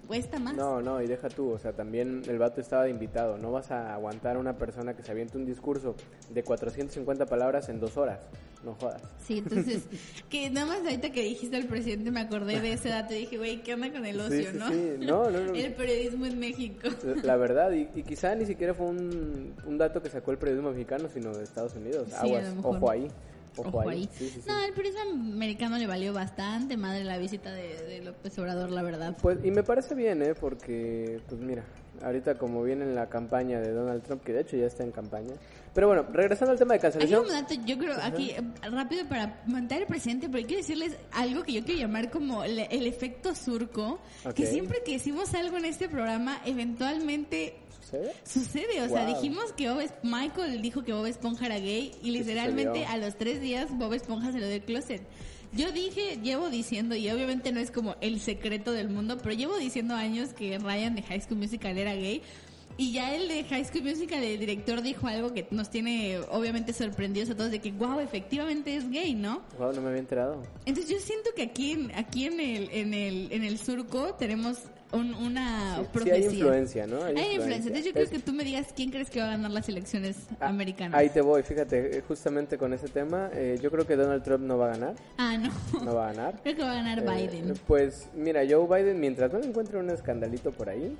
cuesta 0.06 0.38
más. 0.38 0.54
No, 0.54 0.80
no, 0.80 1.02
y 1.02 1.06
deja 1.06 1.28
tú, 1.28 1.50
o 1.50 1.58
sea, 1.58 1.72
también 1.72 2.22
el 2.28 2.38
vato 2.38 2.60
estaba 2.60 2.84
de 2.84 2.90
invitado, 2.90 3.38
no 3.38 3.52
vas 3.52 3.70
a 3.70 3.94
aguantar 3.94 4.36
a 4.36 4.38
una 4.38 4.56
persona 4.56 4.94
que 4.94 5.02
se 5.02 5.10
avienta 5.10 5.38
un 5.38 5.46
discurso 5.46 5.94
de 6.30 6.42
450 6.42 7.26
palabras 7.26 7.68
en 7.68 7.80
dos 7.80 7.96
horas. 7.96 8.20
No 8.64 8.74
jodas. 8.74 9.02
Sí, 9.26 9.38
entonces, 9.38 9.82
que 10.30 10.50
nada 10.50 10.66
más 10.66 10.78
ahorita 10.80 11.10
que 11.10 11.22
dijiste 11.22 11.56
al 11.56 11.66
presidente 11.66 12.10
me 12.10 12.20
acordé 12.20 12.60
de 12.60 12.72
ese 12.72 12.88
dato 12.88 13.14
y 13.14 13.18
dije, 13.18 13.36
güey, 13.36 13.62
¿qué 13.62 13.74
onda 13.74 13.92
con 13.92 14.04
el 14.06 14.16
Sí, 14.16 14.20
ocio, 14.22 14.50
sí, 14.52 14.58
no? 14.58 14.68
sí. 14.70 14.92
No, 15.00 15.30
no, 15.30 15.40
no. 15.46 15.54
El 15.54 15.72
periodismo 15.74 16.26
en 16.26 16.38
México. 16.38 16.88
La 17.22 17.36
verdad, 17.38 17.72
y, 17.72 17.88
y 17.94 18.02
quizá 18.02 18.34
ni 18.34 18.46
siquiera 18.46 18.74
fue 18.74 18.86
un, 18.86 19.54
un 19.66 19.78
dato 19.78 20.02
que 20.02 20.08
sacó 20.10 20.30
el 20.30 20.38
periodismo 20.38 20.70
mexicano, 20.70 21.08
sino 21.12 21.32
de 21.34 21.44
Estados 21.44 21.74
Unidos. 21.74 22.08
Sí, 22.08 22.14
Aguas, 22.16 22.54
ojo 22.62 22.90
ahí. 22.90 23.08
Ojo, 23.56 23.68
Ojo 23.68 23.88
ahí. 23.88 24.00
ahí. 24.00 24.08
Sí, 24.18 24.28
sí, 24.30 24.40
sí. 24.40 24.48
No, 24.48 24.58
el 24.64 24.72
periodismo 24.72 25.10
americano 25.12 25.78
le 25.78 25.86
valió 25.86 26.12
bastante 26.12 26.76
madre 26.76 27.04
la 27.04 27.18
visita 27.18 27.52
de, 27.52 27.76
de 27.84 28.00
López 28.02 28.36
Obrador, 28.40 28.70
la 28.72 28.82
verdad. 28.82 29.16
Pues, 29.22 29.38
y 29.44 29.52
me 29.52 29.62
parece 29.62 29.94
bien, 29.94 30.22
¿eh? 30.22 30.34
Porque, 30.34 31.20
pues 31.28 31.40
mira, 31.40 31.62
ahorita 32.02 32.36
como 32.36 32.64
viene 32.64 32.82
en 32.84 32.96
la 32.96 33.08
campaña 33.08 33.60
de 33.60 33.70
Donald 33.70 34.02
Trump, 34.02 34.24
que 34.24 34.32
de 34.32 34.40
hecho 34.40 34.56
ya 34.56 34.66
está 34.66 34.82
en 34.82 34.90
campaña. 34.90 35.34
Pero 35.74 35.88
bueno, 35.88 36.06
regresando 36.12 36.52
al 36.52 36.58
tema 36.58 36.74
de 36.74 36.78
Hay 36.78 36.82
cancelación. 36.82 37.22
un 37.22 37.28
dato, 37.28 37.54
yo 37.66 37.76
creo, 37.76 37.96
aquí, 38.00 38.32
rápido 38.62 39.06
para 39.08 39.42
montar 39.46 39.80
el 39.80 39.86
presidente, 39.88 40.28
porque 40.28 40.46
quiero 40.46 40.60
decirles 40.62 40.96
algo 41.12 41.42
que 41.42 41.52
yo 41.52 41.64
quiero 41.64 41.80
llamar 41.80 42.10
como 42.10 42.44
el, 42.44 42.60
el 42.60 42.86
efecto 42.86 43.34
surco, 43.34 43.98
que 44.36 44.44
Ok. 44.44 44.50
siempre 44.50 44.82
que 44.84 44.92
decimos 44.92 45.34
algo 45.34 45.56
en 45.56 45.64
este 45.64 45.88
programa, 45.88 46.40
eventualmente 46.44 47.56
¿Sucede? 47.80 48.12
sucede. 48.24 48.82
O 48.82 48.88
sea, 48.88 49.04
Wow. 49.04 49.14
dijimos 49.14 49.52
que 49.52 49.68
Bob, 49.68 49.80
Es- 49.80 49.94
Michael 50.02 50.62
dijo 50.62 50.84
que 50.84 50.92
Bob 50.92 51.06
Esponja 51.06 51.46
era 51.46 51.58
gay 51.58 51.92
y 52.02 52.10
literalmente 52.12 52.86
a 52.86 52.96
los 52.96 53.16
tres 53.16 53.40
días 53.40 53.68
Bob 53.76 53.92
Esponja 53.94 54.32
se 54.32 54.38
lo 54.38 54.46
dio 54.46 54.56
el 54.56 54.62
closet. 54.62 55.02
Yo 55.52 55.70
dije, 55.70 56.18
llevo 56.20 56.50
diciendo, 56.50 56.96
y 56.96 57.08
obviamente 57.10 57.52
no 57.52 57.60
es 57.60 57.70
como 57.70 57.94
el 58.00 58.18
secreto 58.20 58.72
del 58.72 58.88
mundo, 58.88 59.18
pero 59.22 59.36
llevo 59.36 59.56
diciendo 59.56 59.94
años 59.94 60.32
que 60.32 60.58
Ryan 60.58 60.96
de 60.96 61.02
High 61.02 61.20
School 61.20 61.38
Musical 61.38 61.78
era 61.78 61.94
gay. 61.94 62.22
Y 62.76 62.92
ya 62.92 63.14
el 63.14 63.28
de 63.28 63.44
High 63.44 63.64
School 63.66 63.84
Musical, 63.84 64.22
el 64.24 64.38
director 64.40 64.82
dijo 64.82 65.06
algo 65.06 65.32
que 65.32 65.46
nos 65.52 65.70
tiene 65.70 66.18
obviamente 66.30 66.72
sorprendidos 66.72 67.30
a 67.30 67.36
todos 67.36 67.50
de 67.52 67.60
que, 67.60 67.70
wow, 67.70 68.00
efectivamente 68.00 68.74
es 68.74 68.90
gay, 68.90 69.14
¿no? 69.14 69.42
Wow, 69.58 69.72
no 69.72 69.80
me 69.80 69.88
había 69.88 70.00
enterado. 70.00 70.42
Entonces 70.66 70.92
yo 70.92 70.98
siento 71.00 71.30
que 71.36 71.42
aquí 71.42 71.70
en, 71.72 71.94
aquí 71.94 72.26
en 72.26 72.40
el, 72.40 72.68
en 72.72 72.92
el, 72.94 73.32
en 73.32 73.44
el 73.44 73.58
surco 73.58 74.14
tenemos 74.14 74.58
un- 74.90 75.14
una 75.14 75.76
Sí, 75.76 75.82
sí 75.84 75.88
profecía. 75.92 76.14
hay 76.14 76.24
influencia, 76.24 76.86
¿no? 76.88 77.02
Hay 77.04 77.12
influencia. 77.12 77.56
Entonces 77.68 77.84
yo 77.84 77.92
creo 77.92 78.04
Es- 78.04 78.10
que 78.10 78.18
tú 78.18 78.32
me 78.32 78.42
digas 78.44 78.66
quién 78.74 78.90
crees 78.90 79.08
que 79.10 79.20
va 79.20 79.26
a 79.26 79.30
ganar 79.30 79.50
las 79.52 79.68
elecciones 79.68 80.16
Ah, 80.40 80.48
americanas. 80.48 80.98
Ahí 80.98 81.10
te 81.10 81.20
voy, 81.20 81.42
fíjate, 81.44 81.98
eh, 81.98 82.02
justamente 82.06 82.58
con 82.58 82.72
ese 82.72 82.88
tema, 82.88 83.30
eh, 83.34 83.58
yo 83.62 83.70
creo 83.70 83.86
que 83.86 83.94
Donald 83.96 84.22
Trump 84.24 84.44
no 84.44 84.58
va 84.58 84.66
a 84.66 84.70
ganar, 84.76 84.94
Ah, 85.16 85.36
no. 85.38 85.52
no 85.84 85.94
va 85.94 86.08
a 86.10 86.12
ganar. 86.12 86.40
Creo 86.42 86.56
que 86.56 86.62
va 86.62 86.72
a 86.72 86.74
ganar 86.74 86.98
Eh, 86.98 87.28
Biden. 87.28 87.54
Pues 87.68 88.08
mira, 88.14 88.42
Joe 88.48 88.66
Biden, 88.66 88.98
mientras 89.00 89.32
no 89.32 89.40
encuentre 89.40 89.78
un 89.78 89.90
escandalito 89.90 90.50
por 90.52 90.68
ahí 90.68 90.96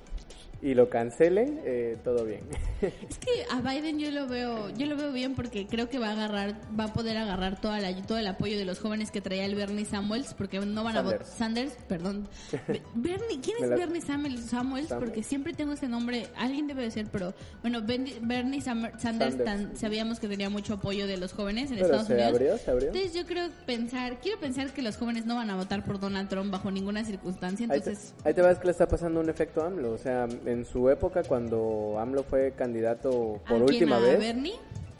y 0.65 0.75
lo 0.75 0.89
cancelen, 0.89 1.61
eh, 1.65 1.97
todo 2.03 2.25
bien. 2.25 2.41
Es 2.83 3.19
que 3.19 3.45
a 3.51 3.61
Biden 3.61 3.99
yo 3.99 4.11
lo 4.11 4.27
veo, 4.27 4.69
yo 4.71 4.87
lo 4.87 4.97
veo 4.97 5.13
bien 5.13 5.35
porque 5.35 5.67
creo 5.67 5.89
que 5.89 5.99
va 5.99 6.09
a 6.09 6.13
agarrar, 6.13 6.55
va 6.79 6.85
a 6.85 6.93
poder 6.93 7.17
agarrar 7.19 7.61
toda 7.61 7.79
la, 7.81 7.95
todo 8.07 8.19
el 8.19 8.27
apoyo 8.27 8.59
de 8.59 8.65
los 8.65 8.79
jóvenes 8.81 9.11
que 9.11 9.21
traía 9.21 9.45
el 9.45 9.55
Bernie 9.55 9.85
Samuels, 9.85 10.35
porque 10.35 10.59
no 10.61 10.83
van 10.85 10.97
a 10.97 11.03
votar 11.03 11.25
Sanders. 11.25 11.75
Perdón. 11.89 12.29
Be- 12.67 12.83
Bernie, 12.95 13.41
¿quién 13.43 13.57
es 13.63 13.69
la- 13.69 13.77
Bernie 13.77 14.01
Samuels? 14.01 14.41
Samuels, 14.47 14.89
porque 14.89 15.23
siempre 15.23 15.53
tengo 15.53 15.73
ese 15.75 15.89
nombre, 15.89 16.29
alguien 16.37 16.67
debe 16.67 16.83
de 16.83 16.91
ser, 16.91 17.07
pero 17.13 17.35
bueno, 17.63 17.81
Ben- 17.83 18.07
Bernie 18.23 18.61
Sam- 18.61 18.91
Sanders, 18.99 19.37
Sanders. 19.37 19.45
tan- 19.45 19.77
sabíamos 19.77 20.19
que 20.19 20.29
tenía 20.29 20.49
mucho 20.51 20.75
apoyo 20.75 21.07
de 21.07 21.17
los 21.19 21.33
jóvenes 21.33 21.71
en 21.71 21.77
Pero 21.77 21.87
Estados 21.87 22.07
se 22.07 22.15
Unidos. 22.15 22.33
abrió, 22.33 22.59
se 22.59 22.71
abrió. 22.71 22.89
Entonces 22.89 23.15
yo 23.15 23.27
creo 23.27 23.49
pensar, 23.67 24.19
quiero 24.21 24.41
pensar 24.41 24.73
que 24.73 24.81
los 24.83 24.97
jóvenes 24.97 25.27
no 25.27 25.37
van 25.37 25.51
a 25.51 25.57
votar 25.57 25.85
por 25.85 26.01
Donald 26.01 26.29
Trump 26.29 26.51
bajo 26.51 26.71
ninguna 26.71 27.05
circunstancia, 27.05 27.67
Ahí 27.71 27.81
te, 27.81 27.91
entonces 27.91 28.15
ahí 28.25 28.33
te 28.35 28.41
ves 28.43 28.59
que 28.59 28.65
le 28.67 28.71
está 28.73 28.87
pasando 28.89 29.21
un 29.21 29.29
efecto 29.29 29.63
AMLO. 29.63 29.93
O 29.93 29.99
sea, 29.99 30.27
en 30.47 30.54
su 30.65 30.91
época, 30.91 31.23
cuando 31.27 31.97
AMLO 31.99 32.23
fue 32.23 32.53
candidato 32.53 33.11
por 33.11 33.45
¿a 33.45 33.47
quién? 33.47 33.63
última 33.63 33.97
¿A 33.97 34.01
vez. 34.01 34.19
Bernie? 34.19 34.55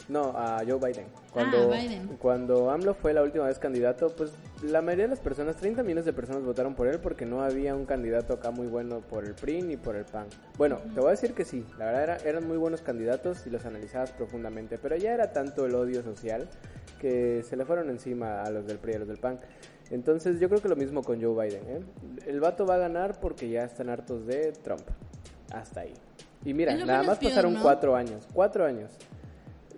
No, 0.07 0.33
a 0.35 0.57
Joe 0.67 0.77
Biden. 0.79 1.05
Cuando, 1.33 1.57
Ah, 1.73 1.77
Biden. 1.77 2.07
cuando 2.19 2.69
AMLO 2.69 2.93
fue 2.93 3.11
la 3.13 3.23
última 3.23 3.45
vez 3.47 3.57
candidato, 3.57 4.09
pues 4.15 4.33
la 4.61 4.81
mayoría 4.83 5.05
de 5.05 5.09
las 5.09 5.19
personas, 5.19 5.55
30 5.55 5.81
millones 5.81 6.05
de 6.05 6.13
personas 6.13 6.43
votaron 6.43 6.75
por 6.75 6.87
él 6.87 6.99
porque 6.99 7.25
no 7.25 7.41
había 7.41 7.73
un 7.75 7.85
candidato 7.85 8.33
acá 8.33 8.51
muy 8.51 8.67
bueno 8.67 9.01
por 9.01 9.25
el 9.25 9.33
PRI 9.33 9.63
ni 9.63 9.77
por 9.77 9.95
el 9.95 10.05
PAN. 10.05 10.27
Bueno, 10.59 10.77
te 10.93 10.99
voy 10.99 11.07
a 11.07 11.11
decir 11.11 11.33
que 11.33 11.43
sí, 11.43 11.65
la 11.79 11.85
verdad 11.85 12.03
era- 12.03 12.17
eran 12.17 12.47
muy 12.47 12.57
buenos 12.57 12.81
candidatos 12.81 13.47
y 13.47 13.49
los 13.49 13.65
analizabas 13.65 14.11
profundamente, 14.11 14.77
pero 14.77 14.95
ya 14.95 15.11
era 15.13 15.31
tanto 15.33 15.65
el 15.65 15.73
odio 15.73 16.03
social 16.03 16.47
que 17.01 17.41
se 17.43 17.55
le 17.57 17.65
fueron 17.65 17.89
encima 17.89 18.43
a 18.43 18.49
los 18.51 18.67
del 18.67 18.77
PRI 18.77 18.91
y 18.93 18.95
a 18.95 18.99
los 18.99 19.07
del 19.07 19.17
PAN. 19.17 19.39
Entonces 19.91 20.39
yo 20.39 20.49
creo 20.49 20.61
que 20.61 20.69
lo 20.69 20.75
mismo 20.75 21.03
con 21.03 21.21
Joe 21.21 21.47
Biden. 21.47 21.63
¿eh? 21.67 21.79
El 22.27 22.39
vato 22.39 22.65
va 22.65 22.75
a 22.75 22.79
ganar 22.79 23.19
porque 23.19 23.49
ya 23.49 23.63
están 23.65 23.89
hartos 23.89 24.25
de 24.25 24.51
Trump. 24.63 24.81
Hasta 25.55 25.81
ahí. 25.81 25.93
Y 26.43 26.53
mira, 26.53 26.75
nada 26.75 27.03
más 27.03 27.17
pasaron 27.17 27.53
¿no? 27.53 27.61
cuatro 27.61 27.95
años. 27.95 28.27
Cuatro 28.33 28.65
años. 28.65 28.91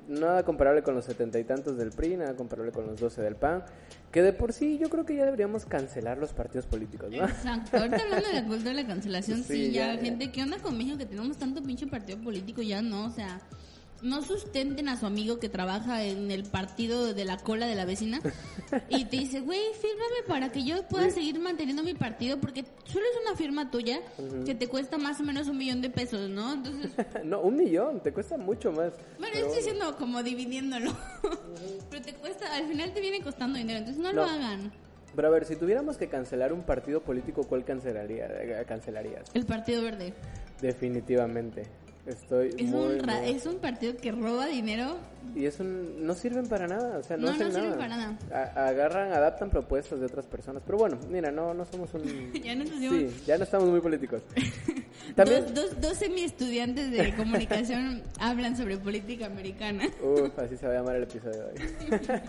Nada 0.07 0.43
comparable 0.43 0.83
con 0.83 0.95
los 0.95 1.05
setenta 1.05 1.37
y 1.37 1.43
tantos 1.43 1.77
del 1.77 1.91
PRI, 1.91 2.17
nada 2.17 2.33
comparable 2.35 2.71
con 2.71 2.87
los 2.87 2.99
12 2.99 3.21
del 3.21 3.35
PAN. 3.35 3.63
Que 4.11 4.21
de 4.21 4.33
por 4.33 4.53
sí 4.53 4.77
yo 4.77 4.89
creo 4.89 5.05
que 5.05 5.15
ya 5.15 5.25
deberíamos 5.25 5.65
cancelar 5.65 6.17
los 6.17 6.33
partidos 6.33 6.65
políticos, 6.65 7.11
¿no? 7.11 7.25
Exacto. 7.25 7.77
Ahorita 7.77 8.01
hablando 8.01 8.27
de 8.27 8.33
la 8.33 8.43
cultura 8.45 8.69
de 8.69 8.83
la 8.83 8.87
cancelación, 8.87 9.37
sí, 9.43 9.67
Sí, 9.67 9.71
ya, 9.71 9.93
ya, 9.93 10.01
gente, 10.01 10.31
¿qué 10.31 10.43
onda 10.43 10.57
con 10.59 10.77
México 10.77 10.97
que 10.97 11.05
tenemos 11.05 11.37
tanto 11.37 11.61
pinche 11.61 11.87
partido 11.87 12.17
político? 12.19 12.61
Ya 12.61 12.81
no, 12.81 13.05
o 13.05 13.09
sea, 13.09 13.39
no 14.01 14.21
sustenten 14.21 14.89
a 14.89 14.97
su 14.99 15.05
amigo 15.05 15.39
que 15.39 15.49
trabaja 15.49 16.03
en 16.03 16.29
el 16.31 16.43
partido 16.43 17.13
de 17.13 17.25
la 17.25 17.37
cola 17.37 17.65
de 17.67 17.75
la 17.75 17.85
vecina 17.85 18.19
y 18.89 19.05
te 19.05 19.17
dice, 19.17 19.39
güey, 19.41 19.59
fírmame 19.79 20.23
para 20.27 20.51
que 20.51 20.63
yo 20.63 20.83
pueda 20.87 21.09
seguir 21.09 21.39
manteniendo 21.39 21.83
mi 21.83 21.93
partido 21.93 22.39
porque 22.39 22.63
solo 22.85 23.05
es 23.05 23.21
una 23.27 23.35
firma 23.35 23.71
tuya 23.71 23.99
que 24.45 24.53
te 24.55 24.67
cuesta 24.67 24.97
más 24.97 25.19
o 25.19 25.23
menos 25.23 25.47
un 25.47 25.57
millón 25.57 25.81
de 25.81 25.89
pesos, 25.89 26.29
¿no? 26.29 26.53
Entonces, 26.53 26.91
no, 27.23 27.41
un 27.41 27.55
millón, 27.55 28.01
te 28.01 28.11
cuesta 28.13 28.37
mucho 28.37 28.71
más. 28.71 28.93
bueno, 29.17 29.33
Pero 29.33 29.45
estoy 29.47 29.57
diciendo 29.57 29.95
como 29.97 30.21
dividiéndolo, 30.23 30.95
pero 31.89 32.01
te 32.03 32.13
cuesta, 32.13 32.55
al 32.55 32.67
final 32.67 32.93
te 32.93 33.01
viene 33.01 33.21
costando 33.21 33.57
dinero, 33.57 33.79
entonces 33.79 34.01
no, 34.03 34.09
No. 34.13 34.21
lo 34.21 34.29
hagan. 34.29 34.71
Pero 35.15 35.29
a 35.29 35.31
ver, 35.31 35.45
si 35.45 35.55
tuviéramos 35.55 35.97
que 35.97 36.07
cancelar 36.09 36.53
un 36.53 36.61
partido 36.61 37.01
político, 37.01 37.43
¿cuál 37.43 37.65
cancelaría, 37.65 38.27
eh, 38.27 38.63
cancelarías? 38.67 39.23
El 39.33 39.45
Partido 39.47 39.81
Verde. 39.81 40.13
Definitivamente. 40.61 41.63
Estoy 42.07 42.55
Es 42.57 42.69
muy, 42.69 42.85
un, 42.95 42.99
ra- 43.03 43.19
muy- 43.19 43.29
es 43.31 43.45
un 43.45 43.57
partido 43.57 43.95
que 43.97 44.11
roba 44.13 44.45
dinero 44.47 44.95
Y 45.35 45.45
es 45.45 45.59
un... 45.59 46.05
No 46.07 46.13
sirven 46.13 46.47
para 46.47 46.65
nada, 46.67 46.97
o 46.99 47.03
sea, 47.03 47.17
no, 47.17 47.27
No, 47.27 47.33
hacen 47.33 47.47
no 47.49 47.53
sirven 47.53 47.69
nada. 47.71 47.77
para 47.81 47.97
nada. 47.97 48.17
A- 48.55 48.67
agarran, 48.69 49.11
adaptan 49.11 49.49
propuestas 49.49 49.99
de 49.99 50.05
otras 50.05 50.25
personas. 50.25 50.63
Pero 50.65 50.77
bueno, 50.77 50.97
mira, 51.09 51.31
no, 51.31 51.53
no 51.53 51.65
somos 51.65 51.93
un... 51.93 52.31
Ya 52.43 52.55
pusimos- 52.55 53.11
Sí, 53.11 53.23
ya 53.27 53.37
no 53.37 53.43
estamos 53.43 53.67
muy 53.69 53.81
políticos. 53.81 54.21
También... 55.15 55.43
Dos, 55.53 55.53
dos, 55.53 55.81
dos 55.81 55.97
semi-estudiantes 55.97 56.91
de 56.91 57.13
comunicación 57.15 58.01
hablan 58.19 58.55
sobre 58.55 58.77
política 58.77 59.25
americana. 59.25 59.83
Uf, 60.01 60.37
así 60.39 60.55
se 60.55 60.65
va 60.65 60.73
a 60.73 60.75
llamar 60.77 60.95
el 60.95 61.03
episodio 61.03 61.43
de 61.43 61.43
hoy. 61.43 62.19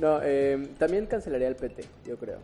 no, 0.00 0.20
eh, 0.22 0.68
también 0.78 1.04
cancelaría 1.06 1.48
el 1.48 1.56
PT, 1.56 1.84
yo 2.06 2.16
creo. 2.16 2.38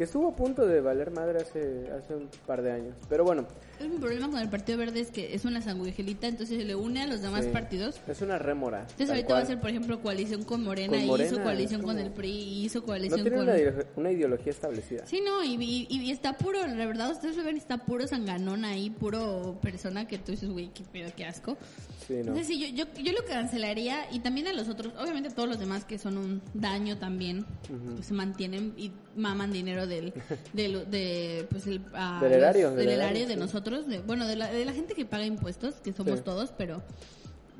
Que 0.00 0.04
estuvo 0.04 0.28
a 0.28 0.34
punto 0.34 0.64
de 0.66 0.80
valer 0.80 1.10
madre 1.10 1.40
hace, 1.42 1.90
hace 1.92 2.14
un 2.14 2.30
par 2.46 2.62
de 2.62 2.72
años. 2.72 2.94
Pero 3.10 3.22
bueno, 3.22 3.46
Es 3.78 3.84
un 3.84 4.00
problema 4.00 4.30
con 4.30 4.38
el 4.40 4.48
Partido 4.48 4.78
Verde 4.78 5.00
es 5.00 5.10
que 5.10 5.34
es 5.34 5.44
una 5.44 5.60
sanguijelita, 5.60 6.26
entonces 6.26 6.56
se 6.56 6.64
le 6.64 6.74
une 6.74 7.02
a 7.02 7.06
los 7.06 7.20
demás 7.20 7.44
sí, 7.44 7.50
partidos. 7.50 8.00
es 8.08 8.22
una 8.22 8.38
rémora. 8.38 8.80
Entonces 8.80 9.10
ahorita 9.10 9.26
cual. 9.26 9.38
va 9.40 9.42
a 9.42 9.46
ser, 9.46 9.60
por 9.60 9.68
ejemplo, 9.68 10.00
coalición 10.00 10.44
con 10.44 10.62
Morena, 10.64 10.94
Con 10.94 11.04
y 11.04 11.06
Morena, 11.06 11.30
hizo 11.30 11.42
coalición 11.42 11.80
es 11.82 11.86
con 11.86 11.96
como- 11.96 12.06
el 12.06 12.12
PRI, 12.14 12.30
y 12.30 12.64
hizo 12.64 12.78
No 12.80 12.86
coalición 12.86 13.20
tiene 13.20 13.36
con... 13.36 13.46
una, 13.46 13.56
una 13.96 14.10
ideología 14.10 14.50
establecida. 14.52 15.04
Sí, 15.04 15.20
no, 15.22 15.44
y, 15.44 15.56
y, 15.62 15.86
y 15.90 16.10
está 16.10 16.38
puro, 16.38 16.66
la 16.66 16.86
verdad, 16.86 17.10
ustedes 17.10 17.36
lo 17.36 17.44
ven, 17.44 17.58
está 17.58 17.84
puro 17.84 18.06
sanganón 18.06 18.64
ahí, 18.64 18.88
puro 18.88 19.58
persona 19.60 20.08
que 20.08 20.16
tú 20.16 20.32
dices, 20.32 20.48
güey, 20.48 20.70
qué 20.72 20.82
pedo, 20.90 21.10
qué 21.14 21.26
asco. 21.26 21.58
Sí, 22.06 22.14
no. 22.14 22.20
Entonces 22.20 22.46
sí, 22.46 22.58
yo, 22.74 22.86
yo, 22.86 23.02
yo 23.02 23.12
lo 23.12 23.22
cancelaría 23.26 24.10
y 24.10 24.20
también 24.20 24.46
a 24.46 24.54
los 24.54 24.70
otros, 24.70 24.94
obviamente 24.98 25.28
todos 25.28 25.46
los 25.46 25.58
demás 25.58 25.84
que 25.84 25.98
son 25.98 26.16
un 26.16 26.40
daño 26.54 26.96
también, 26.96 27.44
pues 27.96 28.06
se 28.06 28.14
mantienen 28.14 28.72
y 28.78 28.92
maman 29.14 29.52
dinero 29.52 29.86
del, 29.90 30.14
del 30.54 30.90
de, 30.90 31.46
pues 31.50 31.66
el, 31.66 31.82
Del 31.84 32.32
erario, 32.32 32.68
del 32.70 32.78
del 32.78 32.88
erario 32.88 32.94
erario, 32.94 33.26
de 33.26 33.34
sí. 33.34 33.38
nosotros, 33.40 33.86
de- 33.86 33.98
bueno, 33.98 34.26
de 34.26 34.36
la, 34.36 34.50
de 34.50 34.64
la 34.64 34.72
gente 34.72 34.94
que 34.94 35.04
paga 35.04 35.26
impuestos, 35.26 35.74
que 35.82 35.92
somos 35.92 36.20
Sí. 36.20 36.24
todos, 36.24 36.52
pero 36.56 36.82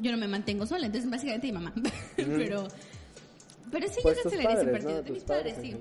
yo 0.00 0.10
no 0.12 0.16
me 0.16 0.26
mantengo 0.28 0.64
sola, 0.64 0.86
entonces 0.86 1.10
básicamente 1.10 1.48
mi 1.48 1.52
mamá, 1.52 1.74
pero, 2.16 2.66
pero 3.70 3.86
sí 3.88 3.98
Pues 4.02 4.16
yo 4.16 4.22
cancelaría 4.22 4.60
ese 4.62 4.70
partido, 4.70 4.92
¿no? 4.92 5.02
de 5.02 5.10
mis 5.10 5.24
padres, 5.24 5.56
sí. 5.60 5.76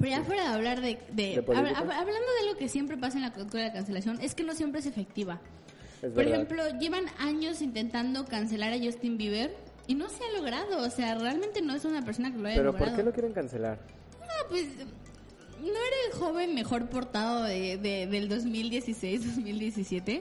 Pero 0.00 0.10
ya 0.10 0.22
fuera 0.24 0.42
de 0.42 0.48
hablar 0.48 0.80
de... 0.80 0.98
de, 1.12 1.34
¿De 1.36 1.42
política? 1.42 1.70
hab- 1.70 1.86
hab- 1.86 1.92
hablando 1.92 2.32
de 2.42 2.46
lo 2.52 2.56
que 2.56 2.68
siempre 2.68 2.96
pasa 2.96 3.16
en 3.18 3.22
la 3.22 3.32
cultura 3.32 3.62
de 3.64 3.68
la 3.70 3.74
cancelación, 3.74 4.20
es 4.20 4.34
que 4.34 4.44
no 4.44 4.54
siempre 4.54 4.80
es 4.80 4.86
efectiva. 4.86 5.40
Es 5.96 6.10
Por 6.12 6.24
verdad. 6.24 6.34
ejemplo, 6.34 6.78
llevan 6.78 7.06
años 7.18 7.60
intentando 7.62 8.24
cancelar 8.24 8.72
a 8.72 8.78
Justin 8.78 9.18
Bieber 9.18 9.56
y 9.88 9.96
no 9.96 10.08
se 10.08 10.22
ha 10.22 10.38
logrado. 10.38 10.82
O 10.86 10.90
sea, 10.90 11.16
realmente 11.16 11.60
no 11.62 11.74
es 11.74 11.84
una 11.84 12.04
persona 12.04 12.30
que 12.30 12.38
lo 12.38 12.46
haya 12.46 12.56
Pero 12.58 12.70
logrado. 12.70 12.86
¿por 12.92 12.96
qué 12.96 13.02
lo 13.02 13.12
quieren 13.12 13.32
cancelar? 13.32 13.80
No, 14.20 14.48
pues 14.48 14.66
no 15.60 15.68
era 15.68 15.96
el 16.06 16.12
joven 16.18 16.54
mejor 16.54 16.88
portado 16.88 17.44
de, 17.44 17.76
de- 17.78 18.06
del 18.06 18.28
2016-2017. 18.30 20.20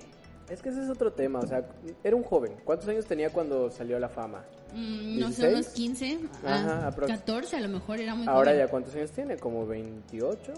Es 0.50 0.62
que 0.62 0.70
ese 0.70 0.82
es 0.84 0.90
otro 0.90 1.12
tema, 1.12 1.40
o 1.40 1.48
sea, 1.48 1.66
era 2.04 2.16
un 2.16 2.24
joven. 2.24 2.54
¿Cuántos 2.64 2.88
años 2.88 3.06
tenía 3.06 3.30
cuando 3.32 3.70
salió 3.70 3.98
a 3.98 4.00
la 4.00 4.08
fama? 4.10 4.46
Mm, 4.74 5.20
no 5.20 5.32
sé, 5.32 5.50
16? 5.50 5.54
unos 5.54 5.68
15, 5.68 6.20
Ajá, 6.46 6.88
ah, 6.88 6.92
aprox- 6.92 7.08
14 7.08 7.56
a 7.58 7.60
lo 7.62 7.70
mejor 7.70 8.00
era 8.00 8.16
muy 8.16 8.28
Ahora 8.28 8.52
joven. 8.52 8.66
ya, 8.66 8.72
¿cuántos 8.72 8.96
años 8.96 9.12
tiene? 9.12 9.38
¿Como 9.38 9.66
28? 9.68 10.54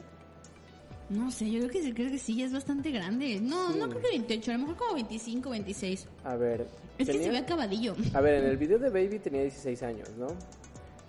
No 1.10 1.32
sé, 1.32 1.50
yo 1.50 1.58
creo 1.60 1.72
que, 1.72 1.82
sí- 1.82 1.94
creo 1.94 2.12
que 2.12 2.20
sí, 2.20 2.36
ya 2.36 2.46
es 2.46 2.54
bastante 2.54 2.92
grande. 2.92 3.40
No, 3.42 3.70
no 3.70 3.86
Sí. 3.86 3.90
creo 3.90 4.02
que 4.04 4.10
28, 4.10 4.52
a 4.52 4.54
lo 4.54 4.60
mejor 4.60 4.76
como 4.78 4.94
25, 4.94 5.50
26. 5.50 6.08
A 6.24 6.36
ver. 6.36 6.68
Es 7.00 7.08
que 7.08 7.14
tenía- 7.14 7.28
se 7.28 7.32
ve 7.32 7.38
acabadillo. 7.40 7.96
A 8.14 8.22
ver, 8.22 8.44
en 8.44 8.46
el 8.50 8.58
video 8.58 8.78
de 8.78 8.90
Baby 8.92 9.18
tenía 9.18 9.42
16 9.42 9.82
años, 9.82 10.08
¿no? 10.20 10.28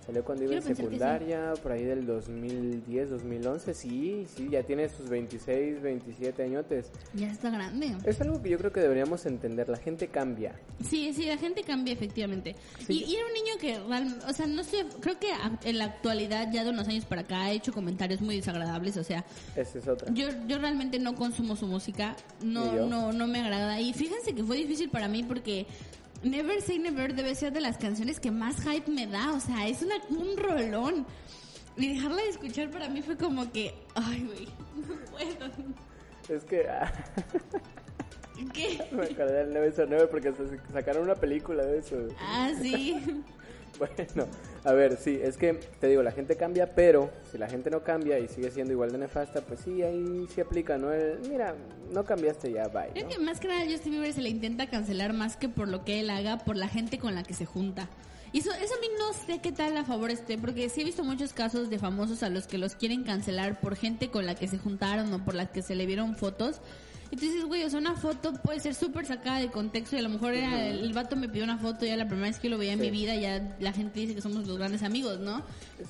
Salió 0.05 0.23
cuando 0.25 0.43
iba 0.45 0.53
en 0.55 0.59
Quiero 0.61 0.75
pensar 0.75 0.75
que 0.75 0.91
sí. 0.91 0.97
secundaria, 0.99 1.53
por 1.61 1.71
ahí 1.71 1.83
del 1.83 2.05
2010, 2.07 3.09
2011. 3.11 3.73
Sí, 3.73 4.25
sí, 4.35 4.49
ya 4.49 4.63
tiene 4.63 4.89
sus 4.89 5.07
26, 5.09 5.81
27 5.81 6.43
añotes. 6.43 6.91
Ya 7.13 7.29
está 7.31 7.49
grande. 7.51 7.95
Es 8.03 8.19
algo 8.19 8.41
que 8.41 8.49
yo 8.49 8.57
creo 8.57 8.71
que 8.71 8.79
deberíamos 8.79 9.25
entender. 9.25 9.69
La 9.69 9.77
gente 9.77 10.07
cambia. 10.07 10.55
Sí, 10.83 11.13
sí, 11.13 11.25
la 11.25 11.37
gente 11.37 11.63
cambia 11.63 11.93
efectivamente. 11.93 12.55
Sí. 12.85 13.03
Y, 13.07 13.11
y 13.11 13.15
era 13.15 13.25
un 13.27 13.33
niño 13.33 13.53
que, 13.59 13.77
o 14.27 14.33
sea, 14.33 14.47
no 14.47 14.63
sé, 14.63 14.85
creo 15.01 15.19
que 15.19 15.29
en 15.63 15.77
la 15.77 15.85
actualidad, 15.85 16.51
ya 16.51 16.63
de 16.63 16.71
unos 16.71 16.87
años 16.87 17.05
para 17.05 17.21
acá, 17.21 17.43
ha 17.43 17.51
hecho 17.51 17.71
comentarios 17.71 18.21
muy 18.21 18.37
desagradables. 18.37 18.97
O 18.97 19.03
sea, 19.03 19.23
Esa 19.55 19.77
es 19.77 19.87
otra. 19.87 20.11
yo, 20.13 20.27
yo 20.47 20.57
realmente 20.57 20.97
no 20.99 21.13
consumo 21.15 21.55
su 21.55 21.67
música, 21.67 22.15
no, 22.41 22.87
no, 22.87 23.13
no 23.13 23.27
me 23.27 23.39
agrada. 23.41 23.79
Y 23.79 23.93
fíjense 23.93 24.33
que 24.33 24.43
fue 24.43 24.57
difícil 24.57 24.89
para 24.89 25.07
mí 25.07 25.23
porque 25.23 25.67
Never 26.23 26.61
Say 26.61 26.79
Never 26.79 27.15
debe 27.15 27.33
ser 27.35 27.51
de 27.51 27.61
las 27.61 27.77
canciones 27.77 28.19
que 28.19 28.31
más 28.31 28.57
hype 28.61 28.89
me 28.89 29.07
da. 29.07 29.33
O 29.33 29.39
sea, 29.39 29.67
es 29.67 29.81
una, 29.81 29.95
un 30.09 30.37
rolón. 30.37 31.05
Y 31.77 31.95
dejarla 31.95 32.21
de 32.21 32.29
escuchar 32.29 32.69
para 32.69 32.89
mí 32.89 33.01
fue 33.01 33.17
como 33.17 33.51
que, 33.51 33.73
ay, 33.95 34.23
güey, 34.25 34.45
no 34.87 34.95
puedo. 35.11 35.51
Es 36.29 36.43
que 36.43 36.67
ah, 36.67 36.91
¿Qué? 38.53 38.79
me 38.91 39.03
acordé 39.05 39.45
del 39.45 39.53
909 39.53 40.07
porque 40.09 40.33
sacaron 40.71 41.03
una 41.03 41.15
película 41.15 41.63
de 41.65 41.79
eso. 41.79 41.95
Ah, 42.19 42.51
sí. 42.61 43.23
Bueno, 43.79 44.27
a 44.63 44.73
ver, 44.73 44.97
sí, 44.97 45.19
es 45.21 45.37
que 45.37 45.53
te 45.79 45.87
digo, 45.87 46.03
la 46.03 46.11
gente 46.11 46.35
cambia, 46.35 46.75
pero 46.75 47.09
si 47.31 47.37
la 47.37 47.49
gente 47.49 47.69
no 47.69 47.83
cambia 47.83 48.19
y 48.19 48.27
sigue 48.27 48.51
siendo 48.51 48.73
igual 48.73 48.91
de 48.91 48.99
nefasta, 48.99 49.41
pues 49.41 49.61
sí, 49.61 49.81
ahí 49.81 50.27
sí 50.33 50.41
aplica, 50.41 50.77
¿no? 50.77 50.91
El, 50.91 51.19
mira, 51.27 51.55
no 51.91 52.03
cambiaste 52.03 52.51
ya, 52.51 52.67
bye. 52.67 52.89
Creo 52.93 53.05
¿no? 53.05 53.09
que 53.09 53.19
más 53.19 53.39
que 53.39 53.47
nada 53.47 53.65
Justin 53.69 53.93
Bieber 53.93 54.13
se 54.13 54.21
le 54.21 54.29
intenta 54.29 54.69
cancelar 54.69 55.13
más 55.13 55.35
que 55.35 55.49
por 55.49 55.67
lo 55.67 55.83
que 55.83 55.99
él 55.99 56.09
haga, 56.09 56.37
por 56.37 56.55
la 56.55 56.67
gente 56.67 56.99
con 56.99 57.15
la 57.15 57.23
que 57.23 57.33
se 57.33 57.45
junta. 57.45 57.89
Y 58.33 58.39
eso, 58.39 58.51
eso 58.53 58.75
a 58.75 58.79
mí 58.79 58.87
no 58.97 59.13
sé 59.13 59.39
qué 59.39 59.51
tal 59.51 59.75
a 59.75 59.83
favor 59.83 60.09
esté, 60.09 60.37
porque 60.37 60.69
sí 60.69 60.81
he 60.81 60.83
visto 60.85 61.03
muchos 61.03 61.33
casos 61.33 61.69
de 61.69 61.79
famosos 61.79 62.23
a 62.23 62.29
los 62.29 62.47
que 62.47 62.57
los 62.57 62.75
quieren 62.75 63.03
cancelar 63.03 63.59
por 63.59 63.75
gente 63.75 64.09
con 64.09 64.25
la 64.25 64.35
que 64.35 64.47
se 64.47 64.57
juntaron 64.57 65.11
o 65.13 65.25
por 65.25 65.33
las 65.33 65.49
que 65.49 65.61
se 65.61 65.75
le 65.75 65.85
vieron 65.85 66.15
fotos. 66.15 66.61
Dices, 67.11 67.43
güey, 67.45 67.63
o 67.63 67.69
sea, 67.69 67.79
una 67.79 67.95
foto 67.95 68.33
puede 68.41 68.59
ser 68.61 68.73
súper 68.73 69.05
sacada 69.05 69.39
de 69.39 69.49
contexto 69.49 69.95
y 69.95 69.99
a 69.99 70.01
lo 70.01 70.09
mejor 70.09 70.33
era 70.33 70.67
el, 70.69 70.93
vato 70.93 71.15
me 71.15 71.27
pidió 71.27 71.43
una 71.43 71.57
foto 71.57 71.85
ya 71.85 71.97
la 71.97 72.07
primera 72.07 72.27
vez 72.29 72.39
que 72.39 72.47
lo 72.49 72.57
veía 72.57 72.73
en 72.73 72.79
Sí. 72.79 72.85
mi 72.85 72.91
vida, 72.91 73.15
ya 73.15 73.55
la 73.59 73.73
gente 73.73 73.99
dice 73.99 74.15
que 74.15 74.21
somos 74.21 74.47
los 74.47 74.57
grandes 74.57 74.81
amigos, 74.81 75.19
¿no? 75.19 75.41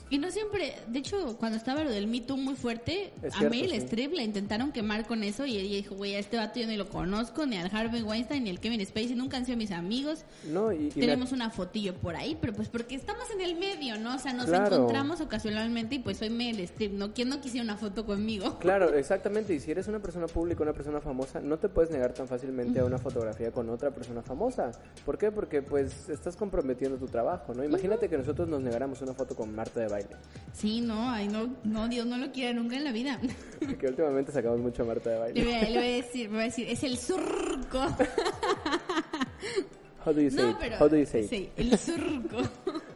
Y 0.10 0.18
no 0.18 0.32
siempre, 0.32 0.74
de 0.88 1.00
hecho, 1.00 1.38
cuando 1.38 1.58
estaba 1.58 1.84
lo 1.84 1.92
del 1.92 2.08
Me 2.08 2.22
Too 2.22 2.38
muy 2.38 2.56
fuerte, 2.56 3.14
Es 3.22 3.36
a 3.36 3.40
cierto, 3.40 3.56
Meryl 3.56 3.72
sí. 3.72 3.78
Streep 3.78 4.14
la 4.14 4.24
intentaron 4.24 4.72
quemar 4.72 5.06
con 5.06 5.24
eso 5.24 5.46
y 5.46 5.58
ella 5.58 5.76
dijo, 5.76 5.96
güey, 5.96 6.16
a 6.16 6.20
este 6.20 6.38
vato 6.38 6.60
yo 6.60 6.66
ni 6.68 6.76
lo 6.78 6.90
conozco, 6.90 7.46
ni 7.46 7.58
al 7.58 7.70
Harvey 7.76 8.02
Weinstein, 8.02 8.44
ni 8.44 8.50
al 8.50 8.60
Kevin 8.60 8.84
Spacey, 8.86 9.16
nunca 9.16 9.38
han 9.38 9.46
sido 9.46 9.58
mis 9.58 9.72
amigos. 9.72 10.26
No, 10.46 10.72
y, 10.74 10.90
Tenemos 10.90 11.32
una 11.34 11.50
fotillo 11.52 11.94
por 11.96 12.16
ahí, 12.16 12.38
pero 12.42 12.54
pues 12.54 12.68
porque 12.68 12.96
estamos 12.96 13.30
en 13.32 13.42
el 13.42 13.56
medio, 13.60 13.98
¿no? 14.00 14.16
O 14.16 14.20
sea, 14.20 14.34
nos 14.34 14.48
Claro. 14.48 14.76
encontramos 14.76 15.22
ocasionalmente 15.22 15.96
y 15.96 16.00
pues 16.00 16.18
soy 16.18 16.30
Meryl 16.32 16.62
Streep, 16.62 16.94
¿no? 16.94 17.14
¿Quién 17.14 17.30
no 17.30 17.42
quisiera 17.42 17.64
una 17.64 17.78
foto 17.78 18.06
conmigo? 18.06 18.58
Claro, 18.60 18.94
exactamente. 18.96 19.54
Y 19.54 19.60
si 19.60 19.70
eres 19.72 19.88
una 19.88 20.00
persona 20.00 20.26
pública, 20.28 20.64
una 20.64 20.74
persona 20.74 21.00
famosa, 21.00 21.11
no 21.43 21.58
te 21.60 21.69
puedes 21.69 21.91
negar 21.91 22.13
tan 22.13 22.28
fácilmente 22.28 22.80
a 22.80 22.86
una 22.86 22.97
fotografía 22.97 23.52
con 23.52 23.69
otra 23.69 23.91
persona 23.91 24.21
famosa. 24.21 24.71
¿Por 25.06 25.17
qué? 25.17 25.32
Porque 25.32 25.62
pues 25.62 26.10
estás 26.10 26.36
comprometiendo 26.36 26.97
tu 26.97 27.08
trabajo, 27.08 27.54
¿no? 27.54 27.63
Imagínate 27.63 28.10
que 28.10 28.17
nosotros 28.17 28.47
nos 28.47 28.62
negáramos 28.62 29.02
una 29.02 29.13
foto 29.13 29.36
con 29.36 29.54
Marta 29.56 29.80
de 29.80 29.88
baile. 29.88 30.10
Sí, 30.54 30.82
no, 30.82 31.10
ay, 31.10 31.28
no, 31.28 31.56
no, 31.63 31.88
Dios 31.88 32.06
no 32.06 32.17
lo 32.17 32.32
quiera 32.32 32.54
nunca 32.54 32.76
en 32.78 32.84
la 32.84 32.91
vida. 32.91 33.19
Que 33.80 33.88
últimamente 33.88 34.32
sacamos 34.32 34.60
mucho 34.60 34.84
a 34.84 34.86
Marta 34.86 35.10
de 35.10 35.15
Le 35.15 35.21
baile. 35.21 35.43
voy, 35.45 35.54
a, 35.54 35.62
le 35.69 35.78
voy 35.80 35.88
a 35.88 35.95
decir, 35.95 36.30
voy 36.30 36.39
a 36.39 36.43
decir, 36.43 36.67
es 36.69 36.84
el 36.84 36.97
surco. 36.97 37.80
How 40.06 40.13
do 40.13 40.21
you 40.21 40.30
say 40.32 40.41
No, 40.43 40.50
it? 40.52 40.58
pero... 40.60 40.78
How 40.80 40.88
do 40.89 40.97
you 40.97 41.06
say 41.06 41.21
it? 41.24 41.30
Sí, 41.30 41.50
el 41.58 41.78
surco. 41.78 42.38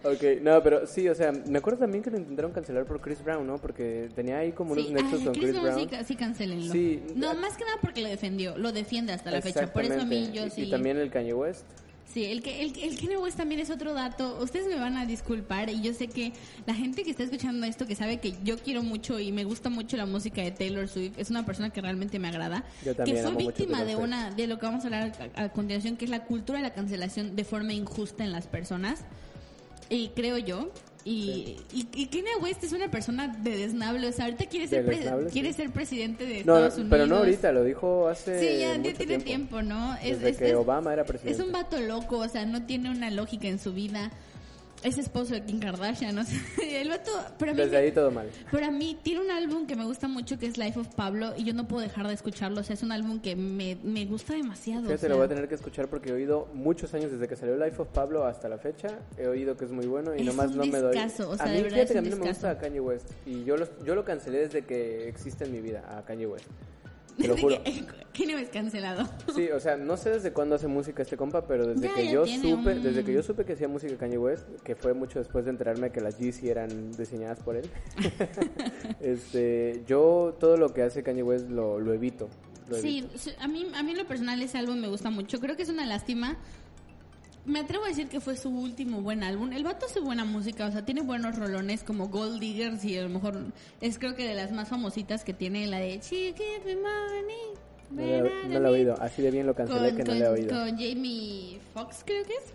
Ok, 0.06 0.42
no, 0.42 0.62
pero 0.62 0.86
sí, 0.86 1.10
o 1.10 1.16
sea, 1.16 1.32
me 1.32 1.58
acuerdo 1.58 1.80
también 1.80 2.04
que 2.04 2.12
lo 2.12 2.18
intentaron 2.18 2.52
cancelar 2.52 2.86
por 2.86 3.02
Chris 3.02 3.24
Brown, 3.24 3.46
¿no? 3.48 3.58
Porque 3.58 4.10
tenía 4.14 4.38
ahí 4.38 4.52
como 4.52 4.74
unos 4.74 4.86
Sí, 4.86 4.94
nexos 4.94 5.20
ay, 5.20 5.26
con 5.26 5.34
Chris 5.34 5.46
Chris 5.50 5.62
Brown, 5.62 5.80
sí, 5.80 5.98
sí, 6.06 6.16
cancelenlo. 6.16 6.72
Sí. 6.72 7.02
No, 7.16 7.34
más 7.34 7.58
que 7.58 7.66
nada 7.66 7.78
porque 7.82 8.02
lo 8.02 8.10
defendió, 8.10 8.56
lo 8.56 8.72
defiende 8.72 9.14
hasta 9.14 9.32
la 9.32 9.42
fecha. 9.42 9.74
Por 9.74 9.84
eso 9.84 10.02
a 10.02 10.06
mí 10.06 10.30
yo 10.32 10.48
sí. 10.50 10.64
Y 10.64 10.70
también 10.70 10.98
el 10.98 11.10
Kanye 11.10 11.34
West. 11.34 11.66
Sí, 12.06 12.24
el 12.24 12.44
que 12.44 12.62
el, 12.62 12.72
el 12.80 13.00
Kanye 13.00 13.18
West 13.18 13.36
también 13.36 13.60
es 13.60 13.72
otro 13.72 13.94
dato. 13.96 14.38
Ustedes 14.42 14.68
me 14.68 14.76
van 14.76 14.96
a 14.96 15.08
disculpar 15.08 15.72
y 15.72 15.82
yo 15.82 15.92
sé 15.94 16.08
que 16.08 16.34
la 16.68 16.76
gente 16.76 17.04
que 17.04 17.10
está 17.10 17.24
escuchando 17.24 17.66
esto, 17.66 17.88
que 17.88 17.96
sabe 17.96 18.20
que 18.20 18.36
yo 18.44 18.58
quiero 18.60 18.84
mucho 18.84 19.20
y 19.20 19.32
me 19.32 19.44
gusta 19.44 19.70
mucho 19.70 19.98
la 19.98 20.06
música 20.06 20.44
de 20.44 20.52
Taylor 20.52 20.88
Swift, 20.88 21.18
es 21.18 21.32
una 21.32 21.46
persona 21.48 21.72
que 21.72 21.82
realmente 21.82 22.20
me 22.20 22.28
agrada. 22.28 22.64
Yo 22.86 22.96
también 22.96 23.18
que 23.18 23.24
fue 23.24 23.36
víctima 23.36 23.84
de 23.84 23.96
una 23.96 24.30
de 24.30 24.46
lo 24.46 24.60
que 24.60 24.68
vamos 24.68 24.84
a 24.84 24.88
hablar 24.88 25.12
a, 25.36 25.44
a 25.46 25.50
continuación, 25.50 25.98
que 25.98 26.06
es 26.06 26.12
la 26.12 26.26
cultura 26.26 26.60
de 26.60 26.64
la 26.64 26.74
cancelación 26.74 27.36
de 27.36 27.44
forma 27.44 27.74
injusta 27.74 28.24
en 28.24 28.32
las 28.32 28.46
personas. 28.46 29.04
Y 29.90 30.10
creo 30.10 30.38
yo. 30.38 30.70
Y, 31.08 31.58
y, 31.72 31.88
y 31.94 32.08
Kanye 32.08 32.36
West 32.42 32.64
es 32.64 32.72
una 32.74 32.90
persona 32.90 33.28
de 33.28 33.56
desnable. 33.58 34.08
O 34.08 34.12
sea, 34.12 34.26
ahorita 34.26 34.46
quiere 34.48 34.68
ser, 34.68 34.86
pre- 34.86 34.98
Desnable, 34.98 35.30
quiere 35.30 35.50
sí. 35.50 35.58
ser 35.58 35.70
presidente 35.72 36.26
de 36.26 36.44
No, 36.44 36.56
Estados 36.56 36.74
Unidos. 36.76 36.90
pero 36.90 37.06
no 37.06 37.18
ahorita, 37.18 37.52
lo 37.52 37.64
dijo 37.64 38.08
hace 38.08 38.40
Sí, 38.40 38.60
ya, 38.62 38.76
mucho 38.80 38.94
tiene 38.98 39.20
tiempo, 39.20 39.62
¿no? 39.62 39.94
Es, 39.98 40.18
Desde 40.18 40.30
es- 40.30 40.38
que 40.38 40.50
es- 40.50 40.56
Obama 40.56 40.94
era 40.94 41.04
es 41.04 41.08
presidente. 41.08 41.44
un 41.44 41.52
vato 41.52 41.80
loco, 41.80 42.18
o 42.18 42.28
sea, 42.28 42.48
no 42.48 42.66
tiene 42.66 42.90
una 42.90 43.12
lógica 43.12 43.48
en 43.48 43.60
su 43.60 43.72
vida. 43.74 44.12
Es 44.84 44.98
esposo 45.00 45.34
de 45.34 45.42
Kim 45.44 45.60
Kardashian, 45.60 46.16
o 46.18 46.24
sea, 46.24 46.38
el 46.82 46.90
vato, 46.90 47.10
pero 47.40 47.52
a 47.52 47.54
mí, 47.56 47.62
Desde 47.62 47.78
ahí 47.78 47.92
todo 47.92 48.12
mal. 48.12 48.30
pero 48.52 48.68
a 48.68 48.72
mí 48.72 48.98
tiene 49.02 49.22
un 49.22 49.32
álbum 49.32 49.66
que 49.66 49.76
me 49.76 49.84
gusta 49.86 50.08
mucho 50.08 50.38
que 50.38 50.46
es 50.46 50.58
Life 50.60 50.80
of 50.80 50.88
Pablo 50.94 51.34
y 51.36 51.44
yo 51.44 51.54
no 51.56 51.68
puedo 51.68 51.82
dejar 51.82 52.08
de 52.08 52.14
escucharlo, 52.14 52.60
o 52.62 52.64
sea, 52.64 52.76
es 52.76 52.84
un 52.84 52.92
álbum 52.92 53.20
que 53.20 53.36
me, 53.36 53.78
me 53.84 54.06
gusta 54.06 54.34
demasiado. 54.36 54.82
o 54.82 54.86
Fíjate, 54.86 55.00
sea. 55.00 55.10
lo 55.10 55.16
voy 55.18 55.26
a 55.26 55.30
tener 55.30 55.48
que 55.48 55.56
escuchar 55.56 55.88
porque 55.88 56.10
he 56.10 56.14
oído 56.14 56.48
muchos 56.54 56.94
años 56.94 57.12
desde 57.12 57.28
que 57.28 57.36
salió 57.36 57.58
Life 57.58 57.82
of 57.82 57.88
Pablo 57.88 58.26
hasta 58.26 58.48
la 58.48 58.60
fecha. 58.60 59.00
He 59.18 59.28
oído 59.28 59.58
que 59.58 59.66
es 59.66 59.72
muy 59.72 59.88
bueno 59.88 60.14
y 60.16 60.20
Es 60.20 60.26
nomás 60.26 60.52
un 60.52 60.58
no 60.58 60.66
me 60.68 60.80
doy. 60.80 60.96
o 60.96 61.10
sea, 61.36 61.46
a 61.46 61.50
de 61.50 61.56
mí, 61.58 61.64
verdad 61.64 61.78
fíjate 61.78 61.82
es 61.84 61.92
que 61.92 61.98
a 61.98 62.02
mí 62.02 62.10
no 62.10 62.18
me 62.18 62.28
gusta 62.28 62.52
a 62.52 62.58
Kanye 62.60 62.80
West. 62.80 63.10
Y 63.26 63.44
yo, 63.44 63.58
los, 63.58 63.70
yo 63.84 63.96
lo 63.96 64.06
cancelé 64.06 64.40
desde 64.40 64.64
que 64.66 65.08
existe 65.10 65.46
en 65.46 65.52
mi 65.52 65.62
vida, 65.62 65.84
a 65.98 66.04
Kanye 66.04 66.28
West. 66.28 66.46
Te 67.22 67.28
lo 67.28 67.38
juro. 67.38 67.62
que- 67.64 67.86
Kanye 68.18 68.36
West 68.36 68.54
cancelado. 68.54 69.10
Sí, 69.36 69.50
o 69.50 69.60
sea, 69.60 69.76
no 69.76 69.98
sé 69.98 70.10
desde 70.12 70.32
cuándo 70.32 70.56
hace 70.56 70.68
música 70.68 71.02
este 71.02 71.18
compa, 71.18 71.46
pero 71.46 71.68
desde 71.68 71.88
Ya, 71.88 71.94
que 71.94 72.06
ya 72.06 72.12
yo 72.14 72.26
supe, 72.26 72.74
un- 72.74 72.84
desde 72.84 73.04
que 73.04 73.12
yo 73.14 73.22
supe 73.22 73.44
que 73.44 73.54
hacía 73.54 73.68
música 73.68 73.96
Kanye 73.98 74.18
West, 74.18 74.48
que 74.64 74.76
fue 74.76 74.94
mucho 74.94 75.20
después 75.20 75.44
de 75.46 75.52
enterarme 75.52 75.92
que 75.92 76.00
las 76.00 76.18
Yeezy 76.18 76.50
eran 76.50 76.92
diseñadas 76.94 77.40
por 77.40 77.58
él. 77.58 77.70
este, 79.02 79.84
yo 79.88 80.36
todo 80.40 80.58
lo 80.58 80.74
que 80.74 80.82
hace 80.84 81.04
Kanye 81.04 81.24
West 81.24 81.50
lo, 81.50 81.80
lo 81.80 81.94
evito. 81.94 82.30
Sí, 82.82 83.00
evito. 83.00 83.18
sí, 83.18 83.32
a 83.40 83.48
mí, 83.48 83.68
a 83.76 83.84
mí 83.84 83.92
en 83.92 83.98
lo 83.98 84.06
personal 84.08 84.42
ese 84.42 84.58
álbum 84.58 84.78
me 84.80 84.88
gusta 84.88 85.10
mucho. 85.10 85.40
Creo 85.40 85.56
que 85.56 85.64
es 85.64 85.70
una 85.70 85.86
lástima. 85.86 86.38
Me 87.46 87.60
atrevo 87.60 87.86
a 87.86 87.90
decir 87.90 88.08
que 88.08 88.20
fue 88.20 88.36
su 88.38 88.50
último 88.50 89.02
buen 89.02 89.24
álbum. 89.24 89.52
El 89.54 89.64
vato 89.64 89.86
hace 89.86 90.00
buena 90.00 90.26
música, 90.26 90.66
o 90.66 90.72
sea, 90.72 90.84
tiene 90.84 91.02
buenos 91.02 91.36
rolones 91.38 91.84
como 91.84 92.08
Gold 92.10 92.40
Diggers 92.40 92.84
y 92.86 92.98
a 92.98 93.04
lo 93.04 93.10
mejor 93.10 93.38
es 93.82 94.00
creo 94.00 94.16
que 94.16 94.28
de 94.28 94.34
las 94.34 94.52
más 94.52 94.68
famositas 94.70 95.24
que 95.24 95.34
tiene 95.34 95.68
la 95.68 95.78
de 95.80 96.00
She 96.00 96.34
Give 96.34 96.62
Me 96.66 96.76
Money. 96.76 97.36
No, 97.92 98.02
lo 98.02 98.26
he- 98.28 98.48
no 98.50 98.60
lo 98.60 98.68
he 98.70 98.72
oído, 98.72 98.96
así 99.00 99.22
de 99.22 99.30
bien 99.30 99.46
lo 99.46 99.54
cancelé 99.54 99.90
Con, 99.90 99.98
que 99.98 100.04
no 100.04 100.10
con- 100.10 100.20
le 100.20 100.26
he 100.26 100.30
oído. 100.30 100.50
con 100.50 100.70
Jamie 100.72 101.60
Foxx 101.74 102.04
creo 102.04 102.24
que 102.24 102.34
es. 102.34 102.54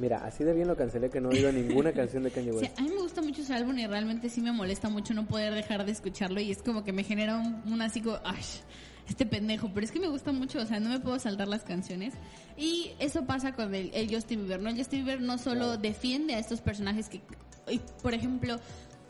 Mira, 0.00 0.24
así 0.24 0.44
de 0.44 0.52
bien 0.52 0.68
lo 0.68 0.76
cancelé 0.76 1.10
que 1.10 1.20
no 1.20 1.32
he 1.32 1.34
oído 1.34 1.50
ninguna 1.50 1.90
canción 1.92 2.22
de 2.22 2.30
Kanye 2.30 2.52
Sí, 2.52 2.56
West. 2.58 2.78
a 2.78 2.82
mí 2.82 2.88
me 2.90 3.00
gusta 3.02 3.20
mucho 3.20 3.42
ese 3.42 3.52
álbum 3.54 3.76
y 3.80 3.86
realmente 3.88 4.30
sí 4.30 4.40
me 4.40 4.52
molesta 4.52 4.88
mucho 4.88 5.12
no 5.12 5.26
poder 5.26 5.52
dejar 5.54 5.84
de 5.84 5.90
escucharlo 5.90 6.40
y 6.40 6.52
es 6.52 6.62
como 6.62 6.84
que 6.84 6.92
me 6.92 7.02
genera 7.02 7.36
un, 7.36 7.62
un 7.66 7.82
así 7.82 8.00
como, 8.00 8.16
este 9.08 9.26
pendejo, 9.26 9.70
pero 9.72 9.84
es 9.84 9.90
que 9.90 10.00
me 10.00 10.08
gusta 10.08 10.32
mucho, 10.32 10.60
o 10.60 10.66
sea, 10.66 10.80
no 10.80 10.90
me 10.90 11.00
puedo 11.00 11.18
saltar 11.18 11.48
las 11.48 11.62
canciones. 11.62 12.14
Y 12.56 12.92
eso 12.98 13.24
pasa 13.24 13.54
con 13.54 13.74
el, 13.74 13.90
el 13.94 14.12
Justin 14.12 14.40
Bieber, 14.40 14.60
¿no? 14.60 14.68
El 14.68 14.76
Justin 14.76 15.04
Bieber 15.04 15.20
no 15.20 15.38
solo 15.38 15.78
defiende 15.78 16.34
a 16.34 16.38
estos 16.38 16.60
personajes 16.60 17.08
que, 17.08 17.20
por 18.02 18.14
ejemplo, 18.14 18.60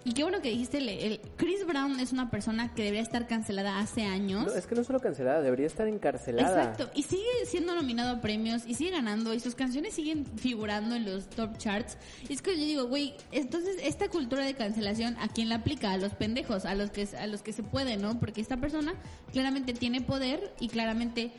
y 0.04 0.12
qué 0.12 0.22
bueno 0.22 0.40
que 0.40 0.48
dijiste, 0.50 0.78
el, 0.78 0.88
el- 0.88 1.20
Chris 1.36 1.66
Brown 1.66 2.00
es 2.00 2.12
una 2.12 2.30
persona 2.30 2.74
que 2.74 2.82
debería 2.82 3.02
estar 3.02 3.26
cancelada 3.26 3.78
hace 3.78 4.04
años. 4.04 4.46
No, 4.46 4.54
es 4.54 4.66
que 4.66 4.74
no 4.74 4.84
solo 4.84 5.00
cancelada, 5.00 5.42
debería 5.42 5.66
estar 5.66 5.86
encarcelada. 5.88 6.62
Exacto, 6.62 6.90
y 6.94 7.02
sigue 7.02 7.22
siendo 7.46 7.74
nominado 7.74 8.16
a 8.16 8.20
premios 8.20 8.62
y 8.66 8.74
sigue 8.74 8.90
ganando 8.90 9.34
y 9.34 9.40
sus 9.40 9.54
canciones 9.54 9.94
siguen 9.94 10.24
figurando 10.36 10.94
en 10.94 11.04
los 11.04 11.28
top 11.28 11.58
charts. 11.58 11.98
Y 12.28 12.32
es 12.32 12.42
que 12.42 12.52
yo 12.58 12.64
digo, 12.64 12.84
güey, 12.86 13.14
entonces 13.32 13.76
esta 13.82 14.08
cultura 14.08 14.44
de 14.44 14.54
cancelación, 14.54 15.16
¿a 15.18 15.28
quién 15.28 15.48
la 15.48 15.56
aplica? 15.56 15.92
A 15.92 15.98
los 15.98 16.14
pendejos, 16.14 16.64
a 16.64 16.74
los 16.74 16.90
que 16.90 17.06
a 17.18 17.26
los 17.26 17.42
que 17.42 17.52
se 17.52 17.62
puede, 17.62 17.96
¿no? 17.96 18.18
Porque 18.18 18.40
esta 18.40 18.56
persona 18.56 18.94
claramente 19.32 19.72
tiene 19.74 20.00
poder 20.00 20.52
y 20.60 20.68
claramente 20.68 21.32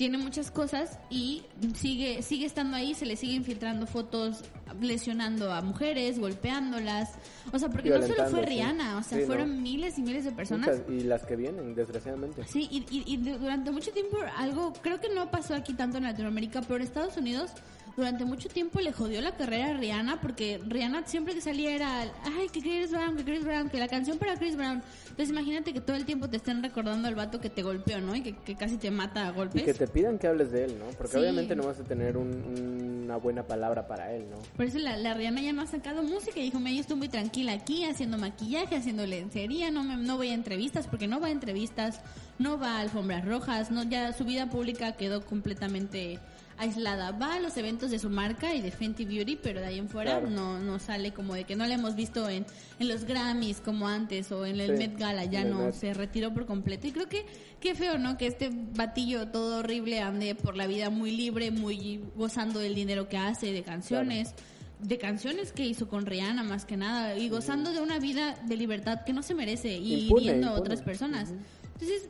tiene 0.00 0.16
muchas 0.16 0.50
cosas 0.50 0.98
y 1.10 1.42
sigue 1.74 2.22
sigue 2.22 2.46
estando 2.46 2.74
ahí, 2.74 2.94
se 2.94 3.04
le 3.04 3.16
siguen 3.16 3.44
filtrando 3.44 3.86
fotos 3.86 4.42
lesionando 4.80 5.52
a 5.52 5.60
mujeres, 5.60 6.18
golpeándolas. 6.18 7.10
O 7.52 7.58
sea, 7.58 7.68
porque 7.68 7.90
no 7.90 8.00
solo 8.06 8.26
fue. 8.30 8.46
Rihanna, 8.46 8.96
o 8.96 9.02
sea, 9.02 9.18
Sí, 9.18 9.24
¿no? 9.24 9.26
fueron 9.26 9.62
miles 9.62 9.98
y 9.98 10.02
miles 10.02 10.24
de 10.24 10.32
personas. 10.32 10.70
Muchas, 10.70 10.90
y 10.90 11.04
las 11.04 11.26
que 11.26 11.36
vienen, 11.36 11.74
desgraciadamente. 11.74 12.46
Sí, 12.46 12.66
y, 12.70 12.78
y- 12.90 13.04
y 13.12 13.16
du- 13.18 13.36
durante 13.38 13.70
mucho 13.72 13.90
tiempo 13.92 14.16
algo, 14.38 14.72
creo 14.80 14.98
que 15.02 15.10
no 15.14 15.30
pasó 15.30 15.54
aquí 15.54 15.74
tanto 15.74 15.98
en 15.98 16.04
Latinoamérica, 16.04 16.62
pero 16.62 16.76
en 16.76 16.82
Estados 16.82 17.18
Unidos 17.18 17.50
durante 17.96 18.24
mucho 18.24 18.48
tiempo 18.48 18.80
le 18.80 18.92
jodió 18.92 19.20
la 19.20 19.36
carrera 19.36 19.70
a 19.70 19.72
Rihanna 19.74 20.20
porque 20.20 20.60
Rihanna 20.66 21.06
siempre 21.06 21.34
que 21.34 21.40
salía 21.40 21.74
era, 21.74 22.00
ay, 22.02 22.48
que 22.52 22.60
Chris 22.60 22.90
Brown, 22.90 23.16
que 23.16 23.24
Chris 23.24 23.44
Brown, 23.44 23.68
que 23.68 23.78
la 23.78 23.88
canción 23.88 24.18
para 24.18 24.36
Chris 24.36 24.56
Brown. 24.56 24.82
Entonces 25.10 25.30
imagínate 25.30 25.72
que 25.72 25.80
todo 25.80 25.96
el 25.96 26.04
tiempo 26.06 26.28
te 26.30 26.36
estén 26.38 26.62
recordando 26.62 27.08
al 27.08 27.14
vato 27.14 27.40
que 27.40 27.50
te 27.50 27.62
golpeó, 27.62 28.00
¿no? 28.00 28.14
Y 28.14 28.22
que, 28.22 28.32
que 28.36 28.54
casi 28.56 28.76
te 28.78 28.90
mata 28.90 29.26
a 29.26 29.32
golpes. 29.32 29.62
Y 29.62 29.64
que 29.66 29.74
te 29.74 29.86
pidan 29.88 30.18
que 30.18 30.26
hables 30.28 30.50
de 30.52 30.64
él, 30.64 30.78
¿no? 30.78 30.86
Porque 30.96 31.12
Sí. 31.12 31.18
obviamente 31.18 31.54
no 31.56 31.64
vas 31.64 31.78
a 31.80 31.84
tener 31.84 32.16
un- 32.16 33.00
una 33.04 33.16
buena 33.16 33.42
palabra 33.46 33.86
para 33.88 34.12
él, 34.14 34.24
¿no? 34.30 34.36
Por 34.56 34.64
eso 34.66 34.78
la, 34.78 34.96
la 34.96 35.14
Rihanna 35.14 35.42
ya 35.42 35.52
no 35.52 35.62
ha 35.62 35.66
sacado 35.66 36.02
música 36.02 36.38
y 36.38 36.44
dijo, 36.44 36.60
me 36.60 36.72
yo 36.74 36.80
estoy 36.80 36.96
muy 36.96 37.08
tranquila 37.08 37.52
aquí 37.52 37.84
haciendo 37.84 38.16
maquillaje, 38.18 38.76
haciendo 38.76 39.04
lencería, 39.04 39.70
no, 39.70 39.82
me, 39.82 39.96
no 39.96 40.16
voy 40.16 40.28
a 40.28 40.34
entrevistas 40.34 40.86
porque 40.86 41.08
no 41.08 41.20
va 41.20 41.26
a 41.26 41.30
entrevistas, 41.30 42.00
no 42.38 42.56
va 42.58 42.76
a 42.76 42.80
alfombras 42.80 43.24
rojas, 43.24 43.70
no 43.70 43.82
ya 43.82 44.12
su 44.12 44.24
vida 44.24 44.48
pública 44.48 44.92
quedó 44.92 45.24
completamente 45.26 46.18
aislada. 46.60 47.12
Va 47.12 47.34
a 47.34 47.40
los 47.40 47.56
eventos 47.56 47.90
de 47.90 47.98
su 47.98 48.08
marca 48.10 48.54
y 48.54 48.60
de 48.60 48.70
Fenty 48.70 49.04
Beauty, 49.04 49.36
pero 49.36 49.60
de 49.60 49.66
ahí 49.66 49.78
en 49.78 49.88
fuera 49.88 50.20
Claro. 50.20 50.30
no, 50.30 50.58
no 50.60 50.78
sale 50.78 51.12
como 51.12 51.34
de 51.34 51.44
que 51.44 51.56
no 51.56 51.66
la 51.66 51.74
hemos 51.74 51.94
visto 51.96 52.28
en, 52.28 52.46
en 52.78 52.88
los 52.88 53.04
Grammys 53.04 53.60
como 53.60 53.88
antes 53.88 54.30
o 54.30 54.46
en 54.46 54.60
el 54.60 54.76
Sí, 54.76 54.88
Met 54.88 54.98
Gala, 54.98 55.24
ya 55.24 55.44
no, 55.44 55.58
Met. 55.66 55.74
se 55.74 55.94
retiró 55.94 56.32
por 56.32 56.46
completo. 56.46 56.86
Y 56.86 56.92
creo 56.92 57.08
que 57.08 57.26
qué 57.60 57.74
feo, 57.74 57.98
¿no? 57.98 58.16
Que 58.16 58.26
este 58.26 58.50
batillo 58.52 59.28
todo 59.28 59.58
horrible 59.58 60.00
ande 60.00 60.34
por 60.34 60.56
la 60.56 60.66
vida 60.66 60.90
muy 60.90 61.10
libre, 61.10 61.50
muy 61.50 62.00
gozando 62.14 62.60
del 62.60 62.74
dinero 62.74 63.08
que 63.08 63.16
hace, 63.16 63.52
de 63.52 63.62
canciones. 63.62 64.34
De 64.78 64.96
canciones 64.96 65.52
que 65.52 65.66
hizo 65.66 65.88
con 65.88 66.06
Rihanna 66.06 66.42
más 66.42 66.64
que 66.64 66.76
nada 66.78 67.14
y 67.18 67.28
gozando 67.28 67.70
de 67.72 67.80
una 67.82 67.98
vida 67.98 68.34
de 68.46 68.56
libertad 68.56 69.00
que 69.04 69.12
no 69.12 69.22
se 69.22 69.34
merece 69.34 69.76
y 69.76 70.04
Impune, 70.04 70.22
hiriendo 70.22 70.48
a 70.48 70.52
otras 70.52 70.80
personas. 70.80 71.34
Entonces, 71.74 72.08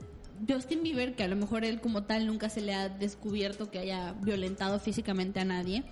Justin 0.48 0.82
Bieber, 0.82 1.14
que 1.14 1.22
a 1.24 1.28
lo 1.28 1.36
mejor 1.36 1.64
él 1.64 1.80
como 1.80 2.04
tal 2.04 2.26
nunca 2.26 2.48
se 2.48 2.60
le 2.60 2.74
ha 2.74 2.88
descubierto 2.88 3.70
que 3.70 3.78
haya 3.78 4.12
violentado 4.22 4.78
físicamente 4.78 5.40
a 5.40 5.44
nadie, 5.44 5.82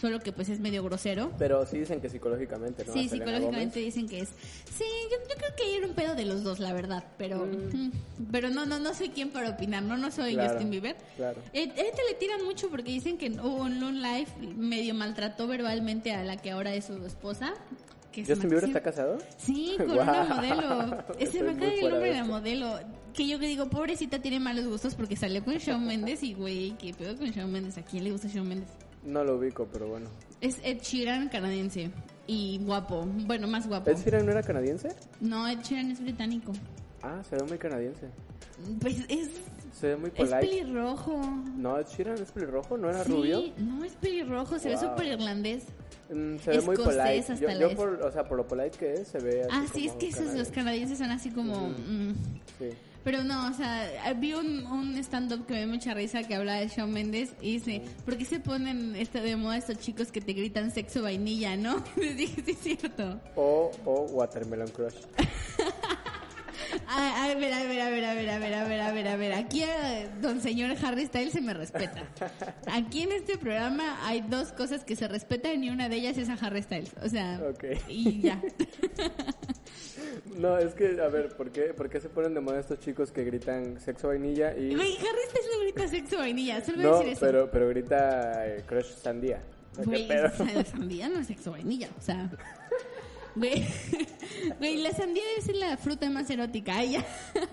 solo 0.00 0.20
que 0.20 0.32
pues 0.32 0.48
es 0.48 0.60
medio 0.60 0.82
grosero. 0.84 1.32
Pero 1.38 1.64
sí 1.66 1.78
dicen 1.78 2.00
que 2.00 2.08
psicológicamente, 2.10 2.84
¿no? 2.84 2.92
Sí, 2.92 3.08
psicológicamente 3.08 3.80
dicen 3.80 4.08
que 4.08 4.20
es. 4.20 4.28
Sí, 4.28 4.84
yo, 5.10 5.16
yo 5.28 5.34
creo 5.36 5.50
que 5.56 5.76
era 5.78 5.86
un 5.86 5.94
pedo 5.94 6.14
de 6.14 6.24
los 6.26 6.42
dos, 6.42 6.58
la 6.58 6.72
verdad. 6.72 7.04
Pero, 7.16 7.46
Mm. 7.46 7.90
pero 8.32 8.50
no, 8.50 8.66
no, 8.66 8.78
no 8.78 8.92
soy 8.92 9.08
quien 9.10 9.30
para 9.30 9.50
opinar. 9.50 9.82
No, 9.82 9.96
no 9.96 10.10
soy 10.10 10.34
Claro, 10.34 10.50
Justin 10.52 10.70
Bieber. 10.70 10.96
claro. 11.16 11.40
Eh, 11.52 11.72
este 11.76 12.02
le 12.10 12.14
tiran 12.18 12.44
mucho 12.44 12.68
porque 12.68 12.90
dicen 12.90 13.16
que 13.18 13.26
en 13.26 13.40
un 13.40 14.02
live 14.02 14.26
medio 14.56 14.94
maltrató 14.94 15.46
verbalmente 15.46 16.12
a 16.12 16.24
la 16.24 16.36
que 16.36 16.50
ahora 16.50 16.74
es 16.74 16.86
su 16.86 17.04
esposa. 17.06 17.54
Que 18.12 18.20
es 18.22 18.28
¿Justin 18.28 18.50
Bieber 18.50 18.64
está 18.64 18.80
casado? 18.82 19.18
Sí, 19.38 19.74
con 19.78 19.90
una 19.92 20.24
modelo. 20.24 21.04
Ese 21.18 21.42
me 21.42 21.56
cae 21.56 21.78
el 21.80 21.88
nombre 21.90 22.10
de 22.10 22.16
la 22.16 22.24
modelo. 22.24 22.78
Que 23.14 23.28
yo 23.28 23.38
que 23.38 23.46
digo, 23.46 23.68
pobrecita 23.70 24.20
tiene 24.20 24.40
malos 24.40 24.66
gustos 24.66 24.94
porque 24.94 25.14
salió 25.16 25.44
con 25.44 25.54
Shawn 25.54 25.86
Mendes 25.86 26.22
y 26.24 26.34
güey, 26.34 26.76
¿qué 26.78 26.92
pedo 26.92 27.16
con 27.16 27.28
Shawn 27.30 27.50
Mendes? 27.52 27.78
¿A 27.78 27.82
quién 27.82 28.02
le 28.04 28.10
gusta 28.10 28.26
Shawn 28.28 28.48
Mendes? 28.48 28.68
No 29.04 29.22
lo 29.22 29.36
ubico, 29.36 29.68
pero 29.72 29.86
bueno. 29.86 30.06
Es 30.40 30.58
Ed 30.64 30.80
Sheeran 30.80 31.28
canadiense 31.28 31.90
y 32.26 32.58
guapo. 32.64 33.06
Bueno, 33.26 33.46
más 33.46 33.68
guapo. 33.68 33.90
¿Ed 33.90 33.98
Sheeran 33.98 34.26
no 34.26 34.32
era 34.32 34.42
canadiense? 34.42 34.88
No, 35.20 35.46
Ed 35.46 35.58
Sheeran 35.62 35.90
es 35.92 36.00
británico. 36.00 36.52
Ah, 37.02 37.22
se 37.28 37.36
ve 37.36 37.44
muy 37.44 37.58
canadiense. 37.58 38.08
Pues 38.80 38.96
es, 39.08 39.28
Se 39.78 39.88
ve 39.88 39.96
muy 39.96 40.08
es 40.08 40.14
polite. 40.14 40.38
pelirrojo. 40.40 41.20
No, 41.56 41.78
Ed 41.78 41.86
Sheeran 41.86 42.18
es 42.18 42.32
pelirrojo, 42.32 42.76
¿no 42.78 42.88
era 42.88 43.04
sí, 43.04 43.12
rubio? 43.12 43.42
no 43.58 43.84
es 43.84 43.92
pelirrojo, 43.92 44.58
se 44.58 44.70
ve 44.70 44.76
súper 44.78 45.06
irlandés. 45.06 45.64
Mm, 46.10 46.36
se 46.38 46.50
ve 46.50 46.60
muy 46.62 46.76
polite. 46.76 47.18
hasta 47.20 47.34
Yo, 47.36 47.50
yo 47.68 47.76
por, 47.76 47.90
o 48.02 48.10
sea, 48.10 48.24
por 48.24 48.38
lo 48.38 48.46
polite 48.48 48.76
que 48.78 48.92
es, 48.94 49.08
se 49.08 49.18
ve 49.18 49.42
así 49.42 49.50
Ah, 49.52 49.66
sí, 49.72 49.86
es 49.86 49.92
que 49.92 50.08
esos, 50.08 50.34
los 50.34 50.48
canadiense. 50.48 50.52
canadienses 50.52 50.98
son 50.98 51.10
así 51.10 51.30
como... 51.30 51.68
mm, 51.68 52.14
Sí. 52.58 52.70
Pero 53.04 53.22
no, 53.22 53.48
o 53.48 53.52
sea, 53.52 54.12
vi 54.16 54.32
un, 54.32 54.66
un 54.66 54.96
stand-up 54.96 55.46
que 55.46 55.52
me 55.52 55.58
dio 55.60 55.68
mucha 55.68 55.92
risa 55.92 56.22
que 56.22 56.34
hablaba 56.34 56.60
de 56.60 56.68
Shawn 56.68 56.90
Mendes 56.90 57.34
y 57.42 57.58
dice, 57.58 57.82
¿por 58.04 58.16
qué 58.16 58.24
se 58.24 58.40
ponen 58.40 58.96
este 58.96 59.20
de 59.20 59.36
moda 59.36 59.58
estos 59.58 59.78
chicos 59.78 60.10
que 60.10 60.22
te 60.22 60.32
gritan 60.32 60.70
sexo 60.70 61.02
vainilla, 61.02 61.54
no? 61.56 61.84
Les 61.96 62.16
dije, 62.16 62.42
sí 62.42 62.52
es 62.52 62.58
cierto. 62.58 63.20
O, 63.36 63.70
o 63.84 64.00
Watermelon 64.12 64.68
Crush. 64.68 64.94
A, 66.88 67.34
ver, 67.34 67.52
a 67.52 67.64
ver, 67.64 67.80
a 67.80 67.90
ver, 67.90 68.04
a 68.04 68.14
ver, 68.14 68.30
a 68.30 68.38
ver, 68.38 68.54
a 68.54 68.64
ver, 68.64 68.80
a 68.80 68.92
ver, 68.92 69.08
a 69.08 69.16
ver. 69.16 69.32
Aquí 69.32 69.62
a 69.62 70.08
don 70.20 70.40
señor 70.40 70.76
Harry 70.82 71.06
Styles 71.06 71.32
se 71.32 71.40
me 71.40 71.54
respeta. 71.54 72.02
Aquí 72.70 73.02
en 73.02 73.12
este 73.12 73.38
programa 73.38 73.98
hay 74.06 74.20
dos 74.22 74.52
cosas 74.52 74.84
que 74.84 74.96
se 74.96 75.08
respetan 75.08 75.62
y 75.64 75.70
una 75.70 75.88
de 75.88 75.96
ellas 75.96 76.18
es 76.18 76.28
a 76.28 76.34
Harry 76.34 76.62
Styles. 76.62 76.92
O 77.02 77.08
sea, 77.08 77.40
y 77.88 78.20
ya. 78.22 78.40
No, 80.36 80.58
es 80.58 80.74
que, 80.74 81.00
a 81.00 81.08
ver, 81.08 81.36
¿por 81.36 81.50
qué, 81.50 81.74
¿por 81.74 81.88
qué 81.88 82.00
se 82.00 82.08
ponen 82.08 82.34
de 82.34 82.40
moda 82.40 82.58
estos 82.58 82.80
chicos 82.80 83.12
que 83.12 83.24
gritan 83.24 83.80
sexo 83.80 84.08
vainilla 84.08 84.56
y... 84.56 84.74
Güey, 84.74 84.96
Harry 84.96 85.22
Styles 85.28 85.48
no 85.52 85.60
grita 85.60 85.88
sexo 85.88 86.18
vainilla, 86.18 86.64
solo 86.64 86.96
decir 86.96 87.12
eso. 87.12 87.20
pero, 87.20 87.50
pero 87.50 87.68
grita 87.68 88.46
eh, 88.46 88.64
crush 88.66 88.86
sandía. 88.86 89.42
Güey, 89.84 90.08
sandía 90.64 91.08
no 91.08 91.20
es 91.20 91.26
sexo 91.28 91.52
vainilla, 91.52 91.88
o 91.96 92.00
sea... 92.00 92.30
Güey, 93.36 93.66
güey, 94.58 94.76
la 94.78 94.92
sandía 94.92 95.22
debe 95.30 95.42
ser 95.42 95.56
la 95.56 95.76
fruta 95.76 96.08
más 96.10 96.30
erótica. 96.30 96.76
Ay, 96.76 96.92
ya. 96.92 97.02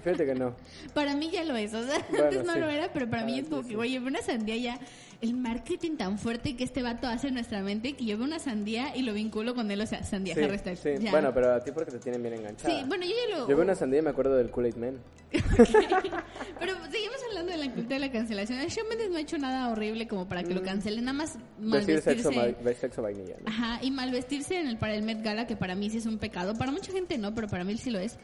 Fíjate 0.03 0.25
que 0.25 0.35
no. 0.35 0.55
Para 0.93 1.15
mí 1.15 1.29
ya 1.31 1.43
lo 1.43 1.55
es, 1.55 1.73
o 1.73 1.85
sea, 1.85 2.05
Bueno, 2.09 2.25
antes 2.25 2.43
no 2.45 2.53
sí. 2.53 2.59
lo 2.59 2.69
era, 2.69 2.91
pero 2.93 3.09
para 3.09 3.23
mí 3.25 3.37
Ah, 3.37 3.41
es 3.41 3.47
como 3.49 3.63
sí, 3.63 3.69
que, 3.69 3.75
güey, 3.75 3.97
una 3.97 4.21
sandía 4.21 4.57
ya, 4.57 4.79
el 5.21 5.35
marketing 5.35 5.97
tan 5.97 6.17
fuerte 6.17 6.55
que 6.55 6.63
este 6.63 6.81
vato 6.81 7.07
hace 7.07 7.27
en 7.27 7.35
nuestra 7.35 7.61
mente, 7.61 7.93
que 7.93 8.05
yo 8.05 8.17
veo 8.17 8.25
una 8.25 8.39
sandía 8.39 8.95
y 8.95 9.03
lo 9.03 9.13
vinculo 9.13 9.53
con 9.55 9.69
él, 9.71 9.79
o 9.81 9.85
sea, 9.85 10.03
sandía 10.03 10.33
Sí, 10.35 10.41
Harry 10.41 10.57
Styles. 10.57 10.79
sí. 10.79 10.89
ya. 10.99 11.11
Bueno, 11.11 11.31
pero 11.33 11.53
a 11.53 11.59
ti 11.59 11.71
porque 11.71 11.91
te 11.91 11.99
tienen 11.99 12.21
bien 12.23 12.33
enganchada. 12.35 12.73
Sí, 12.79 12.83
bueno, 12.87 13.05
yo 13.05 13.11
ya 13.11 13.37
lo... 13.37 13.47
Yo 13.49 13.55
veo 13.55 13.63
una 13.63 13.75
sandía 13.75 13.99
y 13.99 14.01
me 14.01 14.09
acuerdo 14.09 14.35
del 14.35 14.49
Kool-Aid 14.49 14.75
Man. 14.77 14.97
Pero 15.31 16.73
seguimos 16.91 17.17
hablando 17.29 17.51
de 17.51 17.57
la 17.57 17.65
cultura 17.73 17.95
de 17.95 17.99
la 17.99 18.11
cancelación. 18.11 18.59
Shawn 18.59 18.89
Mendes 18.89 19.09
no 19.11 19.17
ha 19.17 19.21
hecho 19.21 19.37
nada 19.37 19.69
horrible 19.69 20.07
como 20.07 20.27
para 20.27 20.43
que 20.43 20.53
lo 20.53 20.61
cancelen, 20.61 21.05
nada 21.05 21.17
más 21.17 21.37
Mm. 21.59 21.71
Decir 21.73 22.01
sexo, 22.01 22.31
malvestirse... 22.31 22.69
va- 22.69 22.73
sexo 22.79 23.01
vainilla. 23.01 23.35
¿no? 23.43 23.49
Ajá, 23.49 23.79
y 23.83 23.91
mal 23.91 24.11
vestirse 24.11 24.59
en 24.59 24.67
el, 24.67 24.77
para 24.77 24.93
el 24.95 25.03
Met 25.03 25.21
Gala, 25.23 25.45
que 25.47 25.55
para 25.55 25.75
mí 25.75 25.89
sí 25.89 25.97
es 25.97 26.05
un 26.05 26.17
pecado. 26.17 26.55
Para 26.55 26.71
mucha 26.71 26.91
gente 26.91 27.17
no, 27.17 27.33
pero 27.35 27.47
para 27.47 27.63
mí 27.63 27.77
sí 27.77 27.91
lo 27.91 27.99
es. 27.99 28.17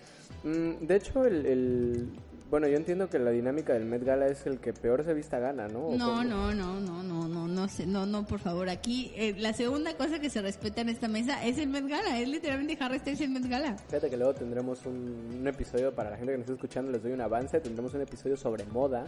Mm, 0.44 0.86
de 0.86 0.96
hecho, 0.96 1.24
el, 1.26 1.46
el- 1.46 2.10
Bueno, 2.50 2.68
yo 2.68 2.78
entiendo 2.78 3.10
que 3.10 3.20
la 3.20 3.32
dinámica 3.32 3.74
del 3.74 3.84
Met 3.84 4.06
Gala 4.06 4.28
es 4.28 4.46
el 4.46 4.60
que 4.60 4.72
peor 4.72 5.04
se 5.04 5.14
vista 5.14 5.38
gana, 5.38 5.68
¿no? 5.68 5.88
¿O 5.88 5.98
No, 5.98 6.24
no, 6.24 6.54
no, 6.54 6.80
no, 6.80 7.04
no, 7.04 7.28
no, 7.28 7.48
no, 7.48 7.68
sé, 7.68 7.86
no, 7.86 8.06
no, 8.06 8.26
por 8.26 8.40
favor. 8.40 8.70
Aquí 8.70 9.12
eh, 9.16 9.36
la 9.38 9.52
segunda 9.52 9.98
cosa 9.98 10.20
que 10.20 10.30
se 10.30 10.42
respeta 10.42 10.80
en 10.80 10.88
esta 10.88 11.10
mesa 11.10 11.46
es 11.46 11.58
el 11.58 11.68
Met 11.68 11.86
Gala. 11.88 12.20
Es 12.20 12.30
literalmente 12.30 12.78
Harry 12.82 13.00
Styles 13.00 13.20
el 13.20 13.32
Met 13.32 13.48
Gala. 13.50 13.76
Fíjate 13.88 14.10
que 14.10 14.16
luego 14.16 14.34
tendremos 14.34 14.86
un, 14.86 15.38
un 15.40 15.48
episodio, 15.48 15.94
para 15.94 16.10
la 16.10 16.16
gente 16.16 16.32
que 16.32 16.38
nos 16.38 16.46
está 16.46 16.54
escuchando, 16.54 16.90
les 16.90 17.04
doy 17.04 17.12
un 17.12 17.22
avance, 17.22 17.60
tendremos 17.60 17.94
un 17.94 18.02
episodio 18.02 18.38
sobre 18.38 18.64
moda 18.66 19.06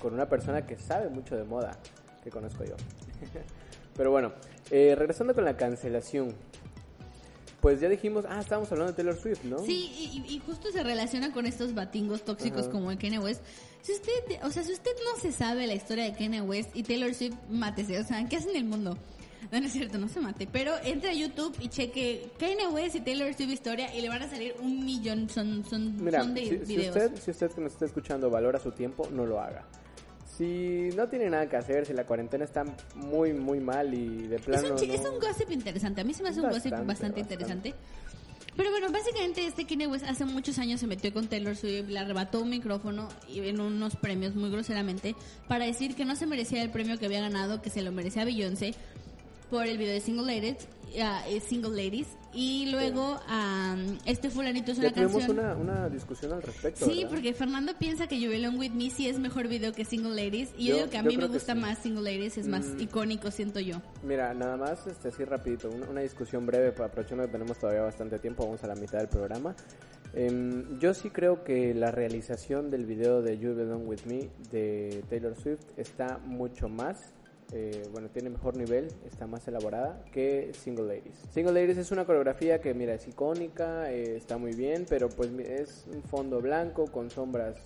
con 0.00 0.12
una 0.12 0.28
persona 0.28 0.66
que 0.66 0.76
sabe 0.76 1.08
mucho 1.08 1.34
de 1.34 1.44
moda, 1.44 1.78
que 2.22 2.30
conozco 2.30 2.62
yo. 2.64 2.74
Pero 3.96 4.10
bueno, 4.10 4.32
eh, 4.70 4.94
regresando 4.98 5.34
con 5.34 5.46
la 5.46 5.56
cancelación. 5.56 6.34
Pues 7.62 7.80
ya 7.80 7.88
dijimos, 7.88 8.24
ah, 8.28 8.40
estábamos 8.40 8.70
hablando 8.72 8.92
de 8.92 8.96
Taylor 8.96 9.16
Swift, 9.16 9.44
¿no? 9.44 9.60
Sí, 9.60 9.92
y, 10.26 10.34
y 10.34 10.38
justo 10.40 10.72
se 10.72 10.82
relaciona 10.82 11.32
con 11.32 11.46
estos 11.46 11.74
batingos 11.74 12.24
tóxicos 12.24 12.62
Ajá. 12.62 12.70
como 12.72 12.90
el 12.90 12.98
Kanye 12.98 13.20
West. 13.20 13.40
Si 13.82 13.92
usted, 13.92 14.10
o 14.42 14.50
sea, 14.50 14.64
si 14.64 14.72
usted 14.72 14.90
no 15.04 15.20
se 15.20 15.30
sabe 15.30 15.68
la 15.68 15.74
historia 15.74 16.04
de 16.04 16.12
Kanye 16.12 16.40
West 16.40 16.70
y 16.74 16.82
Taylor 16.82 17.14
Swift, 17.14 17.36
mátese. 17.48 18.00
O 18.00 18.04
sea, 18.04 18.28
¿qué 18.28 18.36
hace 18.36 18.50
en 18.50 18.56
el 18.56 18.64
mundo? 18.64 18.98
No, 19.52 19.60
no 19.60 19.66
es 19.66 19.72
cierto, 19.72 19.96
no 19.98 20.08
se 20.08 20.18
mate. 20.20 20.48
Pero 20.50 20.72
entre 20.82 21.10
a 21.10 21.14
YouTube 21.14 21.56
y 21.60 21.68
cheque 21.68 22.30
Kanye 22.36 22.66
West 22.66 22.96
y 22.96 23.00
Taylor 23.00 23.32
Swift 23.32 23.50
historia 23.52 23.94
y 23.94 24.00
le 24.00 24.08
van 24.08 24.22
a 24.22 24.28
salir 24.28 24.56
un 24.60 24.84
millón, 24.84 25.28
son, 25.28 25.64
son, 25.64 26.02
Mira, 26.02 26.20
son 26.20 26.34
de 26.34 26.40
si, 26.42 26.48
si 26.48 26.76
videos. 26.76 26.96
usted, 26.96 27.16
si 27.16 27.30
usted 27.30 27.50
que 27.52 27.60
nos 27.60 27.72
está 27.74 27.84
escuchando 27.86 28.28
valora 28.28 28.58
su 28.58 28.72
tiempo, 28.72 29.08
no 29.12 29.24
lo 29.24 29.40
haga. 29.40 29.64
Si 30.36 30.88
no 30.96 31.08
tiene 31.08 31.28
nada 31.28 31.46
que 31.48 31.56
hacer, 31.56 31.84
si 31.86 31.92
la 31.92 32.04
cuarentena 32.06 32.44
está 32.44 32.64
muy, 32.94 33.32
muy 33.34 33.60
mal 33.60 33.92
y 33.92 34.26
de 34.28 34.36
Es 34.36 34.42
plano 34.42 34.68
un, 34.70 34.76
chi- 34.76 34.86
no- 34.88 34.94
es 34.94 35.00
un 35.00 35.20
gossip 35.20 35.50
interesante. 35.50 36.00
A 36.00 36.04
mí 36.04 36.14
se 36.14 36.22
me 36.22 36.30
hace 36.30 36.40
un 36.40 36.48
gossip 36.50 36.72
bastante. 36.86 37.20
interesante. 37.20 37.74
Pero 38.56 38.70
bueno, 38.70 38.90
básicamente 38.90 39.46
este 39.46 39.66
Kanye 39.66 39.86
West 39.86 40.04
hace 40.06 40.24
muchos 40.26 40.58
años 40.58 40.78
se 40.80 40.86
metió 40.86 41.10
con 41.12 41.26
Taylor 41.26 41.56
Swift, 41.56 41.88
le 41.88 41.98
arrebató 41.98 42.40
un 42.42 42.50
micrófono 42.50 43.08
y 43.26 43.40
en 43.48 43.60
unos 43.60 43.96
premios 43.96 44.34
muy 44.34 44.50
groseramente 44.50 45.14
para 45.48 45.64
decir 45.64 45.94
que 45.94 46.04
no 46.04 46.16
se 46.16 46.26
merecía 46.26 46.62
el 46.62 46.70
premio 46.70 46.98
que 46.98 47.06
había 47.06 47.20
ganado, 47.22 47.62
que 47.62 47.70
se 47.70 47.80
lo 47.80 47.92
merecía 47.92 48.26
Beyoncé 48.26 48.74
por 49.52 49.66
el 49.66 49.76
video 49.76 49.92
de 49.92 50.00
Single 50.00 50.24
Ladies, 50.34 50.66
eh, 50.94 51.40
Single 51.46 51.70
Ladies 51.84 52.06
y 52.32 52.70
luego 52.70 53.20
am, 53.28 53.98
este 54.06 54.30
fulanito 54.30 54.72
es 54.72 54.78
Ya 54.78 54.84
una 54.84 54.92
tuvimos 54.94 55.12
canción. 55.26 55.38
una, 55.38 55.54
una 55.56 55.88
discusión 55.90 56.32
al 56.32 56.40
respecto. 56.42 56.86
Sí, 56.86 56.96
¿verdad? 57.00 57.10
porque 57.10 57.34
Fernando 57.34 57.72
piensa 57.78 58.06
que 58.06 58.18
You 58.18 58.30
Belong 58.30 58.58
With 58.58 58.70
Me 58.72 58.88
sí 58.88 59.08
es 59.10 59.18
mejor 59.18 59.48
video 59.48 59.74
que 59.74 59.84
Single 59.84 60.14
Ladies 60.14 60.48
y 60.56 60.68
yo, 60.68 60.70
Yo- 60.70 60.76
digo 60.76 60.90
que 60.90 60.96
a 60.96 61.02
mí 61.02 61.18
me 61.18 61.26
gusta 61.26 61.52
sí. 61.52 61.60
más 61.60 61.78
Single 61.80 62.02
Ladies, 62.02 62.38
es 62.38 62.48
más 62.48 62.64
Mm. 62.64 62.80
icónico, 62.80 63.30
siento 63.30 63.60
yo. 63.60 63.82
Mira, 64.02 64.32
nada 64.32 64.56
más, 64.56 64.86
este, 64.86 65.08
así 65.08 65.22
rapidito, 65.22 65.68
una, 65.68 65.86
una 65.90 66.00
discusión 66.00 66.46
breve, 66.46 66.72
para 66.72 66.86
aprovechando 66.86 67.26
que 67.26 67.32
tenemos 67.32 67.58
todavía 67.58 67.82
bastante 67.82 68.18
tiempo, 68.18 68.46
vamos 68.46 68.64
a 68.64 68.68
la 68.68 68.74
mitad 68.74 69.00
del 69.00 69.08
programa. 69.08 69.54
Em, 70.14 70.78
yo 70.78 70.94
sí 70.94 71.10
creo 71.10 71.44
que 71.44 71.74
la 71.74 71.90
realización 71.90 72.70
del 72.70 72.86
video 72.86 73.20
de 73.20 73.38
You 73.38 73.54
Belong 73.54 73.86
With 73.86 74.00
Me 74.06 74.30
de 74.50 75.04
Taylor 75.10 75.36
Swift 75.36 75.60
está 75.76 76.16
mucho 76.24 76.70
más, 76.70 77.12
eh, 77.52 77.86
bueno, 77.92 78.08
tiene 78.08 78.30
mejor 78.30 78.56
nivel, 78.56 78.88
está 79.06 79.26
más 79.26 79.46
elaborada 79.48 80.02
que 80.12 80.52
Single 80.54 80.84
Ladies. 80.86 81.14
Single 81.32 81.52
Ladies 81.52 81.78
es 81.78 81.90
una 81.90 82.04
coreografía 82.04 82.60
que, 82.60 82.72
mira, 82.74 82.94
es 82.94 83.06
icónica, 83.08 83.90
eh, 83.92 84.16
está 84.16 84.38
muy 84.38 84.54
bien, 84.54 84.86
pero 84.88 85.08
pues 85.08 85.30
es 85.38 85.84
un 85.92 86.02
fondo 86.02 86.40
blanco 86.40 86.86
con 86.90 87.10
sombras 87.10 87.56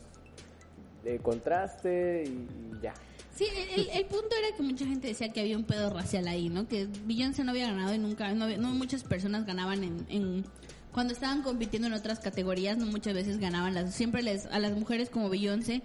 de 1.04 1.18
contraste 1.18 2.24
y, 2.26 2.82
ya. 2.82 2.94
Sí, 3.34 3.44
el, 3.76 3.90
el 3.90 4.04
punto 4.06 4.34
era 4.36 4.56
que 4.56 4.62
mucha 4.62 4.86
gente 4.86 5.08
decía 5.08 5.28
que 5.30 5.40
había 5.42 5.56
un 5.58 5.64
pedo 5.64 5.90
racial 5.90 6.26
ahí, 6.26 6.48
¿no? 6.48 6.66
Que 6.66 6.88
Beyoncé 7.04 7.44
no 7.44 7.50
había 7.50 7.66
ganado 7.68 7.94
y 7.94 7.98
nunca, 7.98 8.32
no, 8.34 8.44
había- 8.46 8.56
no 8.56 8.70
muchas 8.70 9.04
personas 9.04 9.44
ganaban 9.46 9.84
en, 9.84 10.06
en- 10.08 10.44
cuando 10.92 11.12
estaban 11.12 11.42
compitiendo 11.42 11.86
en 11.88 11.92
otras 11.94 12.20
categorías, 12.20 12.78
no 12.78 12.86
muchas 12.86 13.12
veces 13.12 13.38
ganaban 13.38 13.74
las, 13.74 13.94
siempre 13.94 14.22
les, 14.22 14.46
a 14.46 14.58
las 14.58 14.72
mujeres 14.72 15.10
como 15.10 15.28
Beyoncé 15.28 15.82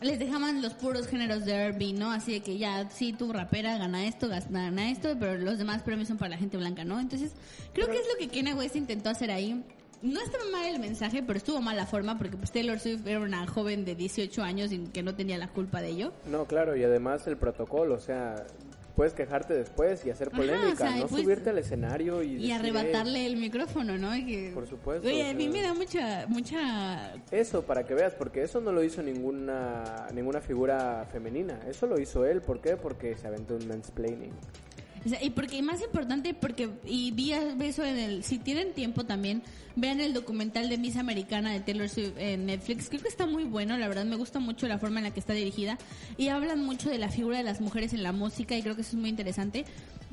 les 0.00 0.18
dejaban 0.18 0.62
los 0.62 0.74
puros 0.74 1.06
géneros 1.06 1.44
de 1.44 1.52
R&B, 1.52 1.92
¿no? 1.92 2.10
Así 2.10 2.32
de 2.32 2.40
que 2.40 2.58
ya, 2.58 2.88
sí, 2.90 3.12
tu 3.12 3.32
rapera 3.32 3.76
gana 3.76 4.06
esto, 4.06 4.28
gana 4.28 4.90
esto, 4.90 5.16
pero 5.18 5.36
los 5.36 5.58
demás 5.58 5.82
premios 5.82 6.08
son 6.08 6.16
para 6.16 6.30
la 6.30 6.36
gente 6.38 6.56
blanca, 6.56 6.84
¿no? 6.84 6.98
Entonces, 6.98 7.32
creo 7.74 7.86
que 7.88 7.98
es 7.98 8.06
lo 8.08 8.18
que 8.18 8.28
Kanye 8.28 8.54
West 8.54 8.76
intentó 8.76 9.10
hacer 9.10 9.30
ahí. 9.30 9.62
No 10.02 10.20
estaba 10.22 10.44
mal 10.50 10.66
el 10.66 10.80
mensaje, 10.80 11.22
pero 11.22 11.36
estuvo 11.36 11.60
mal 11.60 11.76
la 11.76 11.84
forma 11.84 12.16
porque 12.16 12.38
pues 12.38 12.50
Taylor 12.50 12.78
Swift 12.78 13.06
era 13.06 13.20
una 13.20 13.46
joven 13.46 13.84
de 13.84 13.94
18 13.94 14.42
años 14.42 14.72
y 14.72 14.78
que 14.86 15.02
no 15.02 15.14
tenía 15.14 15.36
la 15.36 15.48
culpa 15.48 15.82
de 15.82 15.88
ello. 15.88 16.12
No, 16.24 16.46
claro, 16.46 16.74
y 16.74 16.82
además 16.82 17.26
el 17.26 17.36
protocolo, 17.36 17.96
o 17.96 18.00
sea, 18.00 18.46
puedes 18.96 19.12
quejarte 19.14 19.54
después 19.54 20.04
y 20.04 20.10
hacer 20.10 20.30
polémica, 20.30 20.72
o 20.72 20.76
sea, 20.76 20.96
y 20.96 21.00
no 21.00 21.06
pues- 21.06 21.22
subirte 21.22 21.50
al 21.50 21.58
escenario 21.58 22.22
y, 22.22 22.26
y 22.32 22.34
decir, 22.36 22.52
arrebatarle 22.52 23.26
el 23.26 23.36
micrófono, 23.36 23.96
¿no? 23.96 24.10
Que- 24.12 24.50
Por 24.54 24.66
supuesto, 24.66 25.06
Oye, 25.08 25.24
o 25.26 25.30
a 25.30 25.34
mí 25.34 25.48
me 25.48 25.62
da 25.62 25.74
mucha, 25.74 26.26
mucha... 26.28 27.14
"Eh, 27.14 27.20
Eso, 27.30 27.62
para 27.62 27.84
que 27.84 27.94
veas, 27.94 28.14
porque 28.14 28.42
eso 28.42 28.60
no 28.60 28.72
lo 28.72 28.82
hizo 28.84 29.02
ninguna 29.02 30.08
ninguna 30.14 30.40
figura 30.40 31.06
femenina, 31.12 31.58
eso 31.68 31.86
lo 31.86 32.00
hizo 32.00 32.24
él, 32.26 32.40
¿por 32.42 32.60
qué? 32.60 32.76
Porque 32.76 33.16
se 33.16 33.26
aventó 33.26 33.54
un 33.56 33.66
mansplaining. 33.68 34.32
Y 35.22 35.30
porque 35.30 35.62
más 35.62 35.80
importante, 35.82 36.34
porque, 36.34 36.68
y 36.84 37.10
vi 37.12 37.32
eso 37.32 37.84
en 37.84 37.98
el, 37.98 38.24
si 38.24 38.38
tienen 38.38 38.72
tiempo 38.74 39.04
también, 39.04 39.42
vean 39.76 40.00
el 40.00 40.12
documental 40.12 40.68
de 40.68 40.78
Miss 40.78 40.96
Americana 40.96 41.52
de 41.52 41.60
Taylor 41.60 41.88
Swift 41.88 42.12
en 42.18 42.46
Netflix, 42.46 42.88
creo 42.88 43.02
que 43.02 43.08
está 43.08 43.26
muy 43.26 43.44
bueno, 43.44 43.78
la 43.78 43.88
verdad 43.88 44.04
me 44.04 44.16
gusta 44.16 44.40
mucho 44.40 44.68
la 44.68 44.78
forma 44.78 45.00
en 45.00 45.04
la 45.04 45.10
que 45.12 45.20
está 45.20 45.32
dirigida, 45.32 45.78
y 46.16 46.28
hablan 46.28 46.64
mucho 46.64 46.90
de 46.90 46.98
la 46.98 47.08
figura 47.08 47.38
de 47.38 47.44
las 47.44 47.60
mujeres 47.60 47.94
en 47.94 48.02
la 48.02 48.12
música, 48.12 48.56
y 48.56 48.62
creo 48.62 48.74
que 48.74 48.82
eso 48.82 48.90
es 48.90 49.00
muy 49.00 49.08
interesante. 49.08 49.64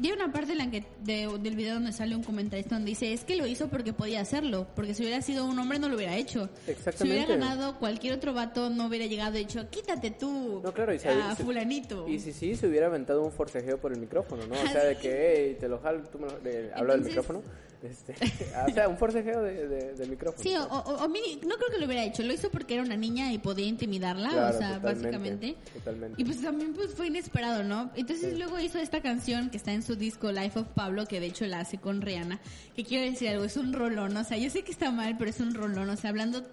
Hay 0.04 0.12
una 0.12 0.32
parte 0.32 0.52
en 0.52 0.58
la 0.60 0.70
que, 0.70 0.84
de- 1.04 1.28
del 1.42 1.56
video 1.56 1.74
donde 1.76 1.92
sale 1.92 2.16
un 2.16 2.24
comentarista 2.24 2.76
donde 2.76 2.90
dice, 2.90 3.14
es 3.14 3.24
que 3.24 3.36
lo 3.36 3.48
hizo 3.48 3.68
porque 3.70 3.94
podía 3.94 4.22
hacerlo, 4.22 4.68
porque 4.76 4.94
si 4.94 5.04
hubiera 5.04 5.22
sido 5.22 5.46
un 5.46 5.58
hombre 5.58 5.80
no 5.80 5.90
lo 5.90 5.96
hubiera 5.96 6.16
hecho. 6.16 6.50
Si 6.66 6.72
Exactamente. 6.72 7.24
hubiera 7.26 7.36
ganado 7.46 7.80
cualquier 7.80 8.14
otro 8.14 8.34
vato 8.34 8.70
no 8.70 8.86
hubiera 8.88 9.06
llegado 9.08 9.36
y 9.38 9.40
dicho, 9.40 9.68
quítate 9.70 10.12
tú 10.12 10.62
No, 10.64 10.72
claro, 10.74 10.94
y 10.94 11.00
si- 11.00 11.08
a 11.08 11.36
si- 11.36 11.44
fulanito. 11.44 12.08
Y 12.08 12.20
si 12.20 12.32
sí, 12.32 12.56
se 12.56 12.68
hubiera 12.68 12.88
aventado 12.88 13.24
un 13.24 13.32
forcejeo 13.32 13.80
por 13.80 13.92
el 13.92 14.00
micrófono, 14.00 14.46
¿no? 14.46 14.54
O 14.56 14.68
sea, 14.68 14.84
de 14.84 14.98
que, 14.98 15.34
hey, 15.50 15.58
te 15.60 15.68
lo 15.68 15.80
jalo, 15.80 16.04
tú 16.04 16.20
me 16.20 16.28
lo... 16.28 16.40
de- 16.40 16.72
hablo 16.76 16.94
del 16.94 17.02
micrófono. 17.04 17.42
Este, 17.84 18.16
o 18.68 18.74
sea, 18.74 18.88
un 18.90 18.98
forcejeo 18.98 19.42
de, 19.44 19.68
de- 19.68 19.94
del 19.94 20.10
micrófono. 20.10 20.42
Sí, 20.42 20.56
o, 20.56 20.64
o- 20.64 21.04
o 21.06 21.08
mini- 21.10 21.36
no 21.46 21.56
creo 21.58 21.70
que 21.72 21.78
lo 21.80 21.86
hubiera 21.86 22.04
hecho, 22.04 22.24
lo 22.24 22.34
hizo 22.34 22.50
porque 22.50 22.74
era 22.74 22.84
una 22.84 22.98
niña 22.98 23.32
y 23.32 23.38
podía 23.38 23.68
intimidarla, 23.68 24.30
Claro, 24.30 24.56
o 24.56 24.58
sea, 24.60 24.76
totalmente, 24.80 25.08
básicamente. 25.12 25.56
totalmente. 25.76 26.22
Y 26.22 26.26
pues 26.26 26.42
también 26.42 26.74
pues 26.74 26.96
fue 26.96 27.08
inesperado, 27.08 27.64
¿no? 27.64 27.92
Entonces 27.96 28.32
Sí. 28.32 28.38
luego 28.38 28.60
hizo 28.60 28.80
esta 28.80 29.02
canción 29.02 29.50
que 29.52 29.58
está 29.58 29.74
en 29.74 29.84
su 29.84 29.96
disco 29.96 30.32
Life 30.32 30.58
of 30.60 30.68
Pablo, 30.70 31.06
que 31.06 31.20
de 31.20 31.28
hecho 31.28 31.46
la 31.46 31.60
hace 31.60 31.78
con 31.78 32.02
Rihanna, 32.02 32.40
que 32.76 32.84
quiero 32.84 33.06
decir 33.10 33.30
algo, 33.30 33.44
es 33.44 33.58
un 33.58 33.74
rolón, 33.74 34.18
o 34.18 34.24
sea, 34.24 34.38
yo 34.38 34.50
sé 34.50 34.64
que 34.64 34.72
está 34.72 34.90
mal, 34.92 35.16
pero 35.18 35.30
es 35.30 35.40
un 35.40 35.54
rolón, 35.54 35.90
o 35.90 35.96
sea, 35.98 36.10
hablando 36.10 36.44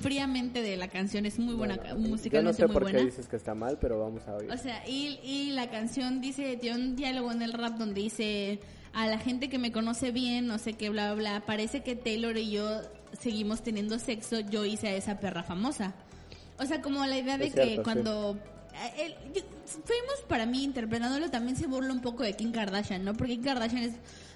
fríamente 0.00 0.62
de 0.62 0.76
la 0.76 0.88
canción, 0.88 1.26
es 1.26 1.38
muy 1.38 1.54
buena, 1.54 1.76
Bueno, 1.76 2.16
yo 2.16 2.42
no 2.42 2.52
sé 2.52 2.66
muy 2.66 2.72
por 2.72 2.82
buena. 2.84 2.98
qué 3.00 3.04
dices 3.06 3.28
que 3.28 3.36
está 3.36 3.54
mal, 3.54 3.78
pero 3.80 3.98
vamos 4.00 4.26
a 4.26 4.34
oír. 4.36 4.50
O 4.50 4.56
sea, 4.56 4.86
y, 4.88 5.18
y 5.22 5.50
la 5.50 5.70
canción 5.70 6.20
dice, 6.20 6.56
tiene 6.56 6.76
un 6.78 6.96
diálogo 6.96 7.32
en 7.32 7.42
el 7.42 7.52
rap 7.52 7.76
donde 7.78 8.00
dice, 8.00 8.60
a 8.92 9.06
la 9.06 9.18
gente 9.18 9.48
que 9.48 9.58
me 9.58 9.72
conoce 9.72 10.10
bien, 10.10 10.46
no 10.46 10.58
sé 10.58 10.72
qué, 10.74 10.90
bla, 10.90 11.12
bla, 11.14 11.30
bla, 11.38 11.46
parece 11.46 11.82
que 11.82 11.94
Taylor 11.96 12.36
y 12.36 12.50
yo 12.50 12.80
seguimos 13.18 13.62
teniendo 13.62 13.98
sexo, 13.98 14.40
yo 14.40 14.64
hice 14.64 14.88
a 14.88 14.94
esa 14.96 15.20
perra 15.20 15.42
famosa. 15.42 15.94
O 16.58 16.64
sea, 16.66 16.82
como 16.82 17.04
la 17.06 17.18
idea 17.18 17.38
de 17.38 17.46
Es 17.46 17.54
que 17.54 17.62
cierto, 17.64 17.82
cuando... 17.84 18.38
eh, 18.74 19.06
el- 19.06 19.32
yo- 19.34 19.42
Fuimos 19.84 20.24
para 20.28 20.46
mí 20.46 20.64
interpretándolo 20.64 21.30
también 21.30 21.56
se 21.56 21.68
burla 21.68 21.92
un 21.92 22.00
poco 22.00 22.24
de 22.24 22.34
Kim 22.34 22.50
Kardashian, 22.50 23.04
¿no? 23.04 23.14
Porque 23.14 23.34
Kim 23.34 23.44
Kardashian 23.44 23.84
es 23.84 23.92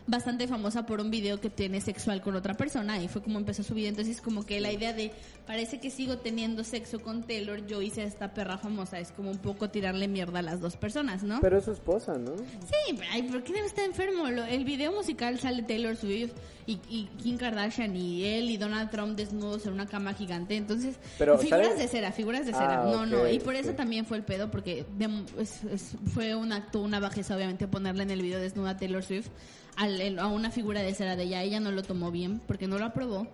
bastante 0.06 0.46
famosa 0.46 0.84
por 0.84 1.00
un 1.00 1.10
video 1.10 1.40
que 1.40 1.48
tiene 1.48 1.80
sexual 1.80 2.20
con 2.20 2.36
otra 2.36 2.54
persona 2.54 3.02
y 3.02 3.08
fue 3.08 3.22
como 3.22 3.38
empezó 3.38 3.62
su 3.62 3.72
video. 3.74 3.88
Entonces 3.88 4.20
como 4.20 4.44
que 4.44 4.60
la 4.60 4.70
idea 4.70 4.92
de 4.92 5.12
parece 5.46 5.80
que 5.80 5.90
sigo 5.90 6.18
teniendo 6.18 6.62
sexo 6.62 7.00
con 7.00 7.22
Taylor, 7.22 7.66
yo 7.66 7.80
hice 7.80 8.02
a 8.02 8.04
esta 8.04 8.34
perra 8.34 8.58
famosa, 8.58 8.98
es 9.00 9.12
como 9.12 9.30
un 9.30 9.38
poco 9.38 9.70
tirarle 9.70 10.06
mierda 10.08 10.40
a 10.40 10.42
las 10.42 10.60
dos 10.60 10.76
personas, 10.76 11.22
¿no? 11.22 11.40
Pero 11.40 11.56
es 11.58 11.64
su 11.64 11.72
esposa, 11.72 12.18
¿no? 12.18 12.36
Sí, 12.36 12.94
pero, 12.98 13.08
ay, 13.12 13.22
¿por 13.22 13.42
qué 13.44 13.54
debe 13.54 13.66
estar 13.66 13.84
enfermo? 13.86 14.28
Lo- 14.30 14.44
el 14.44 14.64
video 14.64 14.92
musical 14.92 15.38
sale 15.40 15.62
Taylor 15.62 15.96
Swift 15.96 16.32
y, 16.66 16.78
y 16.90 17.08
Kim 17.22 17.38
Kardashian 17.38 17.96
y 17.96 18.24
él 18.24 18.50
y 18.50 18.56
Donald 18.58 18.90
Trump 18.90 19.16
desnudos 19.16 19.64
en 19.66 19.72
una 19.72 19.86
cama 19.86 20.12
gigante. 20.12 20.56
Entonces, 20.56 20.96
Pero, 21.18 21.38
figuras 21.38 21.68
¿sale? 21.68 21.80
de 21.82 21.88
cera, 21.88 22.12
figuras 22.12 22.44
de 22.44 22.52
Ah, 22.52 22.58
cera. 22.58 22.84
no, 22.84 23.06
no, 23.06 23.26
y 23.28 23.38
por 23.38 23.54
eso 23.54 23.72
también 23.72 24.04
fue 24.04 24.18
el 24.18 24.22
pedo, 24.24 24.50
porque 24.50 24.84
de- 24.98 25.24
es- 25.38 25.64
es- 25.64 25.96
fue 26.12 26.34
un 26.34 26.52
acto, 26.52 26.80
una 26.80 27.00
bajeza, 27.00 27.34
obviamente, 27.36 27.66
ponerle 27.68 28.02
en 28.02 28.10
el 28.10 28.20
video 28.22 28.38
desnuda 28.40 28.70
a 28.70 28.76
Taylor 28.76 29.02
Swift 29.02 29.28
al- 29.76 30.18
a 30.18 30.26
una 30.28 30.50
figura 30.50 30.82
de 30.82 30.94
cera 30.94 31.16
de 31.16 31.24
ella. 31.24 31.42
Ella 31.42 31.60
no 31.60 31.70
lo 31.70 31.82
tomó 31.82 32.10
bien 32.10 32.40
porque 32.46 32.66
no 32.66 32.78
lo 32.78 32.86
aprobó. 32.86 33.26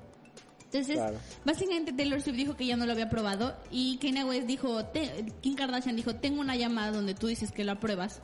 Entonces, 0.64 0.96
Claro. 0.96 1.18
básicamente 1.44 1.92
Taylor 1.92 2.22
Swift 2.22 2.36
dijo 2.36 2.56
que 2.56 2.64
ya 2.66 2.76
no 2.76 2.86
lo 2.86 2.92
había 2.92 3.10
probado 3.10 3.56
y 3.72 3.98
Kanye 3.98 4.22
West 4.24 4.46
dijo, 4.46 4.84
te- 4.86 5.26
Kim 5.40 5.56
Kardashian 5.56 5.96
dijo, 5.96 6.14
tengo 6.14 6.40
una 6.40 6.54
llamada 6.54 6.92
donde 6.92 7.14
tú 7.14 7.26
dices 7.26 7.50
que 7.50 7.64
lo 7.64 7.72
apruebas. 7.72 8.20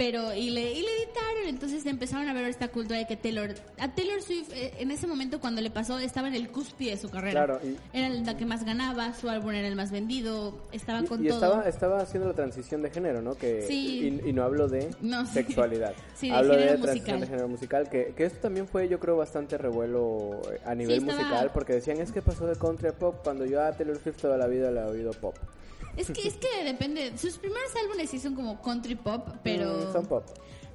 Pero, 0.00 0.32
y 0.32 0.48
le, 0.48 0.62
y 0.72 0.80
le 0.80 0.88
editaron, 0.96 1.46
entonces 1.46 1.84
empezaron 1.84 2.26
a 2.26 2.32
ver 2.32 2.46
esta 2.46 2.68
cultura 2.68 2.98
de 2.98 3.06
que 3.06 3.18
Taylor, 3.18 3.50
a 3.78 3.94
Taylor 3.94 4.22
Swift 4.22 4.50
eh, 4.54 4.72
en 4.78 4.90
ese 4.90 5.06
momento 5.06 5.40
cuando 5.40 5.60
le 5.60 5.68
pasó 5.68 5.98
estaba 5.98 6.28
en 6.28 6.34
el 6.36 6.48
cúspide 6.50 6.92
de 6.92 6.96
su 6.96 7.10
carrera. 7.10 7.44
Claro, 7.44 7.60
y- 7.62 7.76
Era 7.92 8.08
la 8.08 8.34
que 8.34 8.46
más 8.46 8.64
ganaba, 8.64 9.12
su 9.12 9.28
álbum 9.28 9.50
era 9.52 9.68
el 9.68 9.76
más 9.76 9.90
vendido, 9.90 10.58
estaba 10.72 11.02
Y, 11.02 11.04
con 11.06 11.22
y 11.22 11.28
todo. 11.28 11.36
estaba, 11.44 11.68
estaba 11.68 11.98
haciendo 12.00 12.28
la 12.30 12.34
transición 12.34 12.80
de 12.80 12.88
género, 12.90 13.20
¿no? 13.20 13.34
Que, 13.34 13.60
Sí. 13.68 14.20
y, 14.24 14.32
no 14.32 14.42
hablo 14.42 14.68
de 14.68 14.88
No, 15.02 15.26
sí. 15.26 15.34
sexualidad. 15.34 15.92
Sí, 16.16 16.30
hablo 16.30 16.54
de 16.56 16.60
género 16.62 16.80
transición 16.82 17.16
musical. 17.16 17.20
de 17.20 17.26
género 17.26 17.48
musical. 17.48 17.88
Que, 17.90 18.14
que 18.16 18.24
esto 18.24 18.38
también 18.40 18.68
fue, 18.68 18.88
yo 18.88 18.98
creo, 18.98 19.18
bastante 19.18 19.58
revuelo 19.58 20.40
eh, 20.50 20.60
a 20.64 20.74
nivel 20.74 20.96
estaba- 21.00 21.18
musical. 21.18 21.50
Porque 21.52 21.74
decían, 21.74 22.00
es 22.00 22.10
que 22.10 22.22
pasó 22.22 22.46
de 22.46 22.56
country 22.56 22.88
a 22.88 22.92
pop 22.92 23.16
cuando 23.22 23.44
yo 23.44 23.62
a 23.62 23.72
Taylor 23.72 23.98
Swift 24.02 24.16
toda 24.22 24.38
la 24.38 24.46
vida 24.46 24.70
la 24.70 24.86
he 24.86 24.90
oído 24.92 25.10
pop. 25.12 25.34
Es 25.96 26.10
que, 26.10 26.26
es 26.28 26.34
que 26.34 26.64
depende, 26.64 27.12
sus 27.18 27.36
primeros 27.38 27.70
álbumes 27.82 28.10
sí 28.10 28.18
son 28.18 28.34
como 28.34 28.60
country 28.62 28.94
pop, 28.94 29.28
pero... 29.42 29.88
Mm, 29.88 29.92
son 29.92 30.06
pop. 30.06 30.24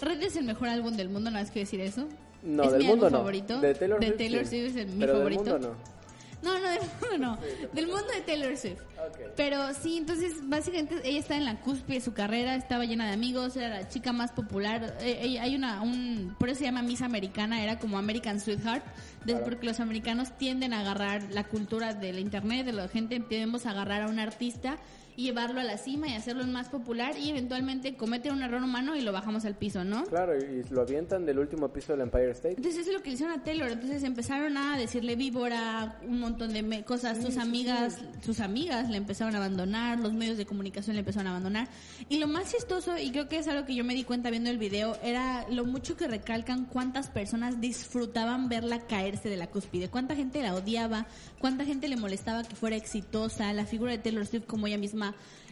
Red 0.01 0.21
es 0.23 0.35
el 0.35 0.43
mejor 0.43 0.67
álbum 0.69 0.95
del 0.95 1.09
mundo, 1.09 1.31
nada 1.31 1.43
más 1.43 1.51
que 1.51 1.59
decir 1.61 1.79
eso. 1.81 2.07
No, 2.43 2.63
es 2.63 2.71
del 2.73 2.81
mi 2.81 2.87
mundo 2.87 3.05
álbum 3.07 3.17
no. 3.17 3.23
favorito. 3.23 3.59
De 3.61 3.73
Taylor 3.73 3.99
Swift, 4.45 4.49
sí. 4.49 4.59
Swift 4.61 4.69
es 4.71 4.75
el- 4.75 4.87
mi 4.93 4.99
Pero 4.99 5.13
favorito. 5.17 5.43
del 5.43 5.53
mundo 5.53 5.67
no. 5.69 5.95
No, 6.43 6.59
no, 6.59 6.69
del 6.69 6.79
mundo 6.79 7.17
no. 7.17 7.39
Del 7.73 7.87
mundo 7.87 8.03
de 8.13 8.21
Taylor 8.21 8.55
Swift. 8.55 8.81
Ok. 8.99 9.19
Pero 9.35 9.73
sí, 9.73 9.97
entonces 9.97 10.33
básicamente 10.43 11.01
ella 11.03 11.17
está 11.17 11.37
en 11.37 11.45
la 11.45 11.59
cúspide 11.61 11.95
de 11.95 12.01
su 12.01 12.13
carrera, 12.13 12.55
estaba 12.55 12.85
llena 12.85 13.07
de 13.07 13.13
amigos, 13.13 13.55
era 13.55 13.69
la 13.69 13.87
chica 13.87 14.11
más 14.13 14.31
popular. 14.31 14.95
Eh, 14.99 15.19
ella- 15.21 15.41
hay 15.41 15.55
una, 15.55 15.81
un, 15.81 16.35
por 16.37 16.49
eso 16.49 16.59
se 16.59 16.65
llama 16.65 16.83
Miss 16.83 17.01
Americana, 17.01 17.63
era 17.63 17.79
como 17.79 17.97
American 17.97 18.39
Sweetheart, 18.39 18.83
de- 19.23 19.31
Claro. 19.33 19.45
porque 19.45 19.65
los 19.65 19.79
americanos 19.79 20.37
tienden 20.37 20.73
a 20.73 20.81
agarrar 20.81 21.23
la 21.31 21.45
cultura 21.45 21.95
de 21.95 22.13
la 22.13 22.19
internet, 22.19 22.65
de 22.67 22.73
la 22.73 22.89
gente, 22.89 23.19
tendemos 23.21 23.65
a 23.65 23.71
agarrar 23.71 24.03
a 24.03 24.07
un 24.07 24.19
artista 24.19 24.77
y 25.15 25.23
llevarlo 25.23 25.59
a 25.59 25.63
la 25.63 25.77
cima 25.77 26.07
y 26.07 26.13
hacerlo 26.13 26.43
el 26.43 26.49
más 26.49 26.69
popular 26.69 27.17
y 27.17 27.29
eventualmente 27.29 27.95
comete 27.95 28.31
un 28.31 28.41
error 28.41 28.61
humano 28.61 28.95
y 28.95 29.01
lo 29.01 29.11
bajamos 29.11 29.45
al 29.45 29.55
piso, 29.55 29.83
¿no? 29.83 30.03
Claro, 30.05 30.37
y, 30.37 30.63
lo 30.69 30.81
avientan 30.81 31.25
del 31.25 31.39
último 31.39 31.69
piso 31.69 31.93
del 31.93 32.01
Empire 32.01 32.31
State. 32.31 32.55
Entonces 32.57 32.81
eso 32.81 32.89
es 32.89 32.97
lo 32.97 33.03
que 33.03 33.09
le 33.09 33.15
hicieron 33.15 33.39
a 33.39 33.43
Taylor. 33.43 33.69
Entonces 33.69 34.03
empezaron 34.03 34.57
a 34.57 34.77
decirle 34.77 35.15
víbora, 35.15 35.99
un 36.07 36.19
montón 36.19 36.53
de 36.53 36.83
cosas. 36.83 37.21
Sus 37.21 37.37
amigas, 37.37 37.99
sus 38.21 38.39
amigas 38.39 38.89
le 38.89 38.97
empezaron 38.97 39.35
a 39.35 39.37
abandonar, 39.37 39.99
los 39.99 40.13
medios 40.13 40.37
de 40.37 40.45
comunicación 40.45 40.95
le 40.95 41.01
empezaron 41.01 41.27
a 41.27 41.31
abandonar. 41.31 41.67
Y 42.09 42.17
lo 42.17 42.27
más 42.27 42.51
chistoso, 42.51 42.97
y 42.97 43.11
creo 43.11 43.27
que 43.27 43.37
es 43.37 43.47
algo 43.47 43.65
que 43.65 43.75
yo 43.75 43.83
me 43.83 43.93
di 43.93 44.03
cuenta 44.03 44.29
viendo 44.29 44.49
el 44.49 44.57
video, 44.57 44.97
era 45.03 45.45
lo 45.49 45.65
mucho 45.65 45.95
que 45.95 46.07
recalcan 46.07 46.65
cuántas 46.65 47.09
personas 47.09 47.61
disfrutaban 47.61 48.49
verla 48.49 48.79
caerse 48.87 49.29
de 49.29 49.37
la 49.37 49.47
cúspide. 49.47 49.89
Cuánta 49.89 50.15
gente 50.15 50.41
la 50.41 50.55
odiaba, 50.55 51.07
cuánta 51.39 51.65
gente 51.65 51.87
le 51.87 51.97
molestaba 51.97 52.43
que 52.43 52.55
fuera 52.55 52.75
exitosa, 52.75 53.53
la 53.53 53.65
figura 53.65 53.91
de 53.91 53.99
Taylor 53.99 54.25
Swift 54.25 54.45
como 54.45 54.67
ella 54.67 54.77
misma. 54.77 55.04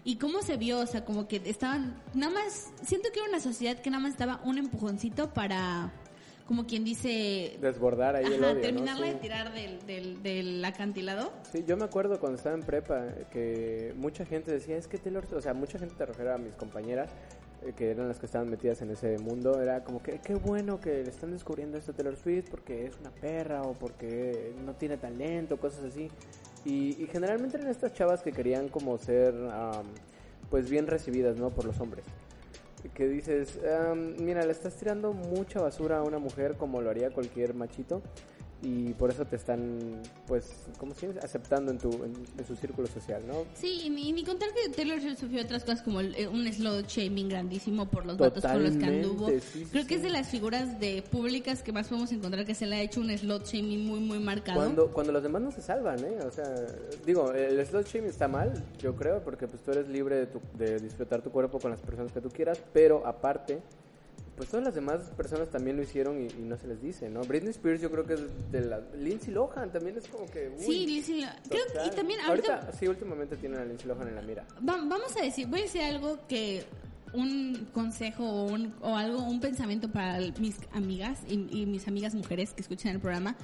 Y 0.05 0.17
cómo 0.17 0.41
se 0.41 0.57
vio, 0.57 0.79
o 0.79 0.85
sea, 0.85 1.05
como 1.05 1.27
que 1.27 1.41
estaban, 1.45 2.01
nada 2.13 2.33
más, 2.33 2.71
siento 2.83 3.09
que 3.13 3.19
era 3.19 3.29
una 3.29 3.39
sociedad 3.39 3.77
que 3.79 3.89
nada 3.89 4.03
más 4.03 4.11
estaba 4.11 4.41
un 4.43 4.57
empujoncito 4.57 5.33
para, 5.33 5.93
como 6.45 6.65
quien 6.65 6.83
dice, 6.83 7.57
Desbordar 7.61 8.17
ahí 8.17 8.25
el 8.25 8.43
odio, 8.43 8.55
¿no? 8.55 8.59
terminarla 8.59 9.07
Sí. 9.07 9.13
de 9.13 9.19
tirar 9.19 9.53
del, 9.53 9.85
del, 9.85 10.21
del 10.21 10.65
acantilado. 10.65 11.31
Sí, 11.51 11.63
yo 11.65 11.77
me 11.77 11.85
acuerdo 11.85 12.19
cuando 12.19 12.37
estaba 12.37 12.53
en 12.55 12.63
prepa 12.63 13.05
que 13.31 13.93
mucha 13.95 14.25
gente 14.25 14.51
decía, 14.51 14.75
es 14.75 14.87
que 14.89 14.97
Taylor, 14.97 15.25
o 15.33 15.39
sea, 15.41 15.53
mucha 15.53 15.79
gente 15.79 15.95
te 15.95 16.05
refiero 16.05 16.33
a 16.33 16.37
mis 16.37 16.53
compañeras 16.55 17.09
eh, 17.65 17.71
que 17.73 17.91
eran 17.91 18.09
las 18.09 18.19
que 18.19 18.25
estaban 18.25 18.49
metidas 18.49 18.81
en 18.81 18.91
ese 18.91 19.17
mundo, 19.19 19.61
era 19.61 19.85
como 19.85 20.03
que 20.03 20.19
qué 20.19 20.35
bueno 20.35 20.81
que 20.81 21.01
le 21.01 21.09
están 21.09 21.31
descubriendo 21.31 21.77
esto 21.77 21.91
a 21.91 21.95
Taylor 21.95 22.17
Swift 22.17 22.49
porque 22.51 22.87
es 22.87 22.97
una 22.99 23.11
perra 23.11 23.61
o 23.61 23.71
porque 23.73 24.53
no 24.65 24.73
tiene 24.73 24.97
talento, 24.97 25.55
cosas 25.55 25.85
así. 25.85 26.09
Y, 26.65 27.01
y 27.01 27.07
generalmente 27.11 27.57
eran 27.57 27.69
estas 27.69 27.93
chavas 27.93 28.21
que 28.21 28.31
querían 28.31 28.69
como 28.69 28.97
ser 28.97 29.33
am, 29.51 29.85
pues 30.49 30.69
bien 30.69 30.87
recibidas, 30.87 31.37
¿no? 31.37 31.49
Por 31.49 31.65
los 31.65 31.79
hombres. 31.79 32.05
Que 32.93 33.07
dices, 33.07 33.59
am, 33.65 34.15
mira, 34.19 34.45
le 34.45 34.51
estás 34.51 34.75
tirando 34.75 35.13
mucha 35.13 35.61
basura 35.61 35.99
a 35.99 36.03
una 36.03 36.19
mujer 36.19 36.55
como 36.57 36.81
lo 36.81 36.89
haría 36.89 37.11
cualquier 37.11 37.53
machito. 37.53 38.01
Y 38.63 38.93
por 38.93 39.11
eso 39.11 39.25
te 39.25 39.35
están, 39.35 40.01
pues, 40.25 40.49
como 40.77 40.93
si 40.93 41.07
aceptando 41.21 41.71
en 41.71 41.77
tu 41.77 41.91
en, 42.03 42.45
su 42.47 42.55
círculo 42.55 42.87
social, 42.87 43.21
¿no? 43.27 43.45
Sí, 43.53 43.81
y 43.83 43.89
ni, 43.89 44.23
contar 44.23 44.49
que 44.53 44.69
Taylor 44.69 44.99
sufrió 45.17 45.43
otras 45.43 45.63
cosas 45.63 45.81
como 45.81 45.99
eh, 45.99 46.27
un 46.27 46.51
slow 46.51 46.81
shaming 46.87 47.27
grandísimo 47.27 47.89
por 47.89 48.05
los 48.05 48.17
vatos 48.17 48.43
con 48.43 48.63
los 48.63 48.77
que 48.77 48.85
anduvo. 48.85 49.27
Creo 49.71 49.85
que 49.85 49.95
es 49.95 50.01
de 50.01 50.09
las 50.09 50.29
figuras 50.29 50.79
de 50.79 51.01
públicas 51.01 51.61
que 51.61 51.73
más 51.73 51.89
podemos 51.89 52.11
encontrar 52.13 52.45
que 52.45 52.55
se 52.55 52.65
le 52.65 52.77
ha 52.77 52.81
hecho 52.81 53.01
un 53.01 53.15
slot 53.17 53.45
shaming 53.45 53.85
muy, 53.85 53.99
muy 53.99 54.19
marcado. 54.19 54.59
Cuando, 54.59 54.93
cuando 54.93 55.11
los 55.11 55.23
demás 55.23 55.41
no 55.41 55.51
se 55.51 55.61
salvan, 55.61 55.99
¿eh? 55.99 56.19
O 56.25 56.31
sea, 56.31 56.45
digo, 57.05 57.33
el 57.33 57.65
slot 57.65 57.85
shaming 57.87 58.09
está 58.09 58.29
mal, 58.29 58.63
yo 58.79 58.95
creo, 58.95 59.21
porque 59.21 59.47
pues 59.47 59.61
tú 59.61 59.71
eres 59.71 59.89
libre 59.89 60.25
de, 60.25 60.27
de 60.57 60.79
disfrutar 60.79 61.21
tu 61.21 61.31
cuerpo 61.31 61.59
con 61.59 61.71
las 61.71 61.81
personas 61.81 62.13
que 62.13 62.21
tú 62.21 62.29
quieras, 62.29 62.61
pero 62.71 63.05
aparte 63.05 63.61
pues 64.35 64.49
todas 64.49 64.65
las 64.65 64.75
demás 64.75 65.01
personas 65.15 65.49
también 65.49 65.77
lo 65.77 65.83
hicieron 65.83 66.21
y, 66.21 66.27
no 66.43 66.57
se 66.57 66.67
les 66.67 66.81
dice, 66.81 67.09
¿no? 67.09 67.21
Britney 67.21 67.51
Spears 67.51 67.81
yo 67.81 67.91
creo 67.91 68.05
que 68.05 68.13
es 68.13 68.51
de 68.51 68.61
la... 68.61 68.81
Lindsay 68.95 69.33
Lohan 69.33 69.71
también 69.71 69.97
es 69.97 70.07
como 70.07 70.25
que... 70.25 70.51
sí, 70.57 70.85
Lindsay 70.85 71.21
Lohan. 71.21 71.35
Creo, 71.49 71.63
y 71.85 71.89
también 71.91 72.19
ahorita, 72.21 72.71
Sí, 72.73 72.87
últimamente 72.87 73.37
tienen 73.37 73.59
a 73.59 73.65
Lindsay 73.65 73.87
Lohan 73.87 74.07
en 74.07 74.15
la 74.15 74.21
mira. 74.21 74.45
vamos 74.61 75.15
a 75.17 75.23
decir, 75.23 75.47
voy 75.47 75.59
a 75.59 75.63
decir 75.63 75.81
algo 75.81 76.19
que... 76.27 76.65
Un 77.15 77.67
consejo 77.73 78.23
o, 78.23 78.51
un, 78.51 78.73
o 78.81 78.97
algo, 78.97 79.21
un 79.21 79.39
pensamiento 79.39 79.87
para 79.87 80.19
mis 80.39 80.57
amigas 80.71 81.19
y, 81.27 81.61
y 81.61 81.67
mis 81.67 81.87
amigas 81.87 82.15
mujeres 82.15 82.55
que 82.55 82.61
escuchan 82.61 82.95
el 82.95 82.99
programa 82.99 83.35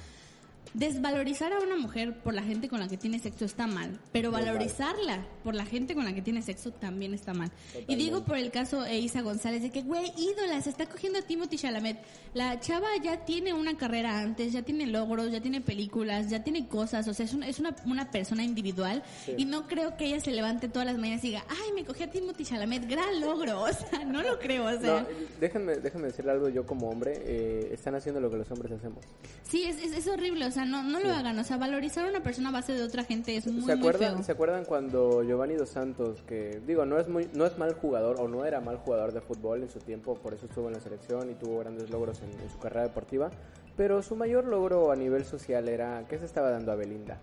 desvalorizar 0.73 1.53
a 1.53 1.59
una 1.59 1.75
mujer 1.77 2.19
por 2.19 2.33
la 2.33 2.43
gente 2.43 2.69
con 2.69 2.79
la 2.79 2.87
que 2.87 2.97
tiene 2.97 3.19
sexo 3.19 3.45
está 3.45 3.67
mal, 3.67 3.99
pero 4.11 4.31
valorizarla 4.31 5.25
por 5.43 5.55
la 5.55 5.65
gente 5.65 5.95
con 5.95 6.05
la 6.05 6.13
que 6.13 6.21
tiene 6.21 6.41
sexo 6.41 6.71
también 6.71 7.13
está 7.13 7.33
mal. 7.33 7.51
Y 7.87 7.95
digo 7.95 8.23
por 8.23 8.37
el 8.37 8.51
caso 8.51 8.81
de 8.81 8.97
Isa 8.99 9.21
González, 9.21 9.61
de 9.61 9.71
que, 9.71 9.81
güey, 9.81 10.11
ídola, 10.17 10.61
se 10.61 10.69
está 10.69 10.85
cogiendo 10.85 11.19
a 11.19 11.21
Timothy 11.21 11.57
Chalamet. 11.57 11.99
La 12.33 12.59
chava 12.59 12.87
ya 13.01 13.25
tiene 13.25 13.53
una 13.53 13.77
carrera 13.77 14.19
antes, 14.19 14.53
ya 14.53 14.61
tiene 14.61 14.85
logros, 14.87 15.31
ya 15.31 15.41
tiene 15.41 15.61
películas, 15.61 16.29
ya 16.29 16.43
tiene 16.43 16.67
cosas, 16.67 17.07
o 17.07 17.13
sea, 17.13 17.25
es 17.25 17.33
una, 17.33 17.47
es 17.47 17.59
una, 17.59 17.75
una 17.85 18.11
persona 18.11 18.43
individual 18.43 19.03
y 19.37 19.45
no 19.45 19.67
creo 19.67 19.97
que 19.97 20.05
ella 20.05 20.19
se 20.19 20.31
levante 20.31 20.69
todas 20.69 20.85
las 20.85 20.97
mañanas 20.97 21.23
y 21.23 21.29
diga, 21.29 21.45
ay, 21.49 21.73
me 21.73 21.85
cogí 21.85 22.03
a 22.03 22.11
Timothy 22.11 22.45
Chalamet, 22.45 22.87
gran 22.87 23.19
logro, 23.19 23.61
o 23.63 23.73
sea, 23.73 24.03
no 24.05 24.21
lo 24.21 24.39
creo, 24.39 24.65
o 24.65 24.79
sea. 24.79 25.07
déjenme, 25.39 25.75
déjenme 25.77 26.07
decirle 26.07 26.31
algo, 26.31 26.49
yo 26.49 26.65
como 26.65 26.89
hombre, 26.89 27.13
eh, 27.23 27.69
están 27.73 27.95
haciendo 27.95 28.19
lo 28.21 28.29
que 28.29 28.37
los 28.37 28.51
hombres 28.51 28.71
hacemos. 28.73 29.03
Sí, 29.43 29.63
es, 29.63 29.81
es, 29.81 29.93
es 29.93 30.07
horrible, 30.07 30.45
o 30.45 30.51
sea, 30.51 30.58
no, 30.65 30.83
no 30.83 30.99
lo 30.99 31.11
hagan. 31.11 31.37
O 31.39 31.43
sea, 31.43 31.57
valorizar 31.57 32.05
a 32.05 32.09
una 32.09 32.21
persona 32.21 32.49
a 32.49 32.51
base 32.51 32.73
de 32.73 32.83
otra 32.83 33.03
gente 33.03 33.35
es 33.35 33.47
muy, 33.47 33.63
¿Se 33.63 33.73
acuerdan, 33.73 34.15
feo. 34.15 34.23
¿Se 34.23 34.31
acuerdan 34.31 34.65
cuando 34.65 35.23
Giovanni 35.23 35.55
Dos 35.55 35.69
Santos, 35.69 36.21
que 36.23 36.61
digo, 36.65 36.85
no 36.85 36.99
es, 36.99 37.07
muy, 37.07 37.29
no 37.33 37.45
es 37.45 37.57
mal 37.57 37.73
jugador 37.73 38.19
o 38.19 38.27
no 38.27 38.45
era 38.45 38.59
mal 38.59 38.77
jugador 38.77 39.11
de 39.13 39.21
fútbol 39.21 39.63
en 39.63 39.69
su 39.69 39.79
tiempo, 39.79 40.15
por 40.15 40.33
eso 40.33 40.45
estuvo 40.45 40.67
en 40.67 40.73
la 40.73 40.79
selección 40.79 41.29
y 41.29 41.35
tuvo 41.35 41.59
grandes 41.59 41.89
logros 41.89 42.21
en, 42.21 42.29
su 42.49 42.57
carrera 42.59 42.83
deportiva, 42.83 43.29
pero 43.75 44.01
su 44.01 44.15
mayor 44.15 44.45
logro 44.45 44.91
a 44.91 44.95
nivel 44.95 45.25
social 45.25 45.67
era 45.67 46.05
que 46.07 46.17
se 46.17 46.25
estaba 46.25 46.49
dando 46.49 46.71
a 46.71 46.75
Belinda. 46.75 47.19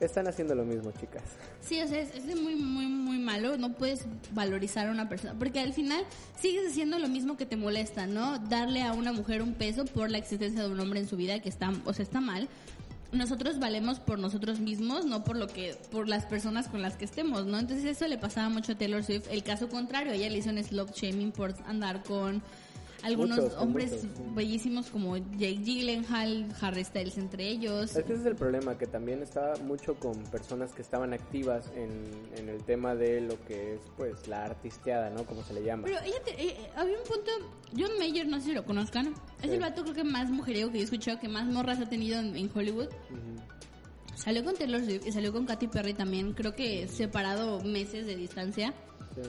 Están 0.00 0.26
haciendo 0.28 0.54
lo 0.54 0.64
mismo, 0.64 0.90
chicas. 0.92 1.22
Sí, 1.60 1.80
o 1.80 1.86
sea, 1.86 2.00
es, 2.00 2.24
muy, 2.24 2.56
muy, 2.56 2.86
muy 2.86 3.18
malo. 3.18 3.58
No 3.58 3.74
puedes 3.74 4.06
valorizar 4.32 4.88
a 4.88 4.90
una 4.90 5.08
persona. 5.08 5.34
Porque 5.38 5.60
al 5.60 5.74
final 5.74 6.02
sigues 6.40 6.70
haciendo 6.70 6.98
lo 6.98 7.08
mismo 7.08 7.36
que 7.36 7.44
te 7.44 7.56
molesta, 7.56 8.06
¿no? 8.06 8.38
Darle 8.38 8.82
a 8.82 8.92
una 8.92 9.12
mujer 9.12 9.42
un 9.42 9.52
peso 9.52 9.84
por 9.84 10.10
la 10.10 10.16
existencia 10.18 10.62
de 10.62 10.70
un 10.70 10.80
hombre 10.80 11.00
en 11.00 11.08
su 11.08 11.16
vida, 11.16 11.40
que 11.40 11.50
está, 11.50 11.70
o 11.84 11.92
sea, 11.92 12.02
está 12.02 12.20
mal 12.20 12.48
nosotros 13.12 13.58
valemos 13.58 13.98
por 13.98 14.18
nosotros 14.18 14.60
mismos, 14.60 15.04
no 15.04 15.24
por 15.24 15.36
lo 15.36 15.48
que, 15.48 15.76
por 15.90 16.08
las 16.08 16.26
personas 16.26 16.68
con 16.68 16.82
las 16.82 16.96
que 16.96 17.04
estemos, 17.04 17.46
¿no? 17.46 17.58
Entonces 17.58 17.84
eso 17.84 18.06
le 18.06 18.18
pasaba 18.18 18.48
mucho 18.48 18.72
a 18.72 18.74
Taylor 18.76 19.02
Swift. 19.02 19.26
El 19.30 19.42
caso 19.42 19.68
contrario, 19.68 20.12
ella 20.12 20.28
le 20.28 20.38
hizo 20.38 20.50
un 20.50 20.62
slot 20.62 20.94
shaming 20.94 21.32
por 21.32 21.54
andar 21.66 22.02
con 22.04 22.42
algunos 23.02 23.54
hombres 23.54 24.06
bellísimos 24.34 24.90
como 24.90 25.16
Jake 25.16 25.60
Gyllenhaal, 25.64 26.48
Harry 26.60 26.84
Styles 26.84 27.18
entre 27.18 27.48
ellos. 27.48 27.96
ese 27.96 28.12
es 28.12 28.26
el 28.26 28.36
problema, 28.36 28.76
que 28.76 28.86
también 28.86 29.22
estaba 29.22 29.56
mucho 29.56 29.94
con 29.94 30.14
personas 30.24 30.72
que 30.72 30.82
estaban 30.82 31.12
activas 31.12 31.70
en, 31.74 32.10
en 32.36 32.48
el 32.48 32.62
tema 32.64 32.94
de 32.94 33.20
lo 33.20 33.42
que 33.44 33.74
es 33.74 33.80
pues 33.96 34.28
la 34.28 34.44
artisteada, 34.44 35.10
¿no? 35.10 35.24
Como 35.24 35.42
se 35.42 35.54
le 35.54 35.62
llama. 35.62 35.84
Pero 35.84 35.98
ella 36.00 36.16
eh, 36.26 36.34
eh, 36.38 36.70
había 36.76 36.98
un 36.98 37.04
punto, 37.04 37.30
John 37.76 37.98
Mayer, 37.98 38.26
no 38.26 38.38
sé 38.38 38.46
si 38.46 38.52
lo 38.52 38.64
conozcan, 38.64 39.14
es 39.42 39.50
el 39.50 39.60
vato 39.60 39.82
creo 39.82 39.94
que 39.94 40.04
más 40.04 40.30
mujeriego 40.30 40.70
que 40.70 40.78
yo 40.78 40.82
he 40.82 40.84
escuchado, 40.84 41.18
que 41.18 41.28
más 41.28 41.46
morras 41.46 41.80
ha 41.80 41.88
tenido 41.88 42.20
en, 42.20 42.50
Hollywood. 42.54 42.88
Salió 44.14 44.44
con 44.44 44.54
Taylor 44.54 44.84
Swift 44.84 45.06
y 45.06 45.12
salió 45.12 45.32
con 45.32 45.46
Katy 45.46 45.68
Perry 45.68 45.94
también, 45.94 46.34
creo 46.34 46.54
que 46.54 46.88
separado 46.88 47.60
meses 47.62 48.06
de 48.06 48.16
distancia. 48.16 48.74
Sí. 49.14 49.22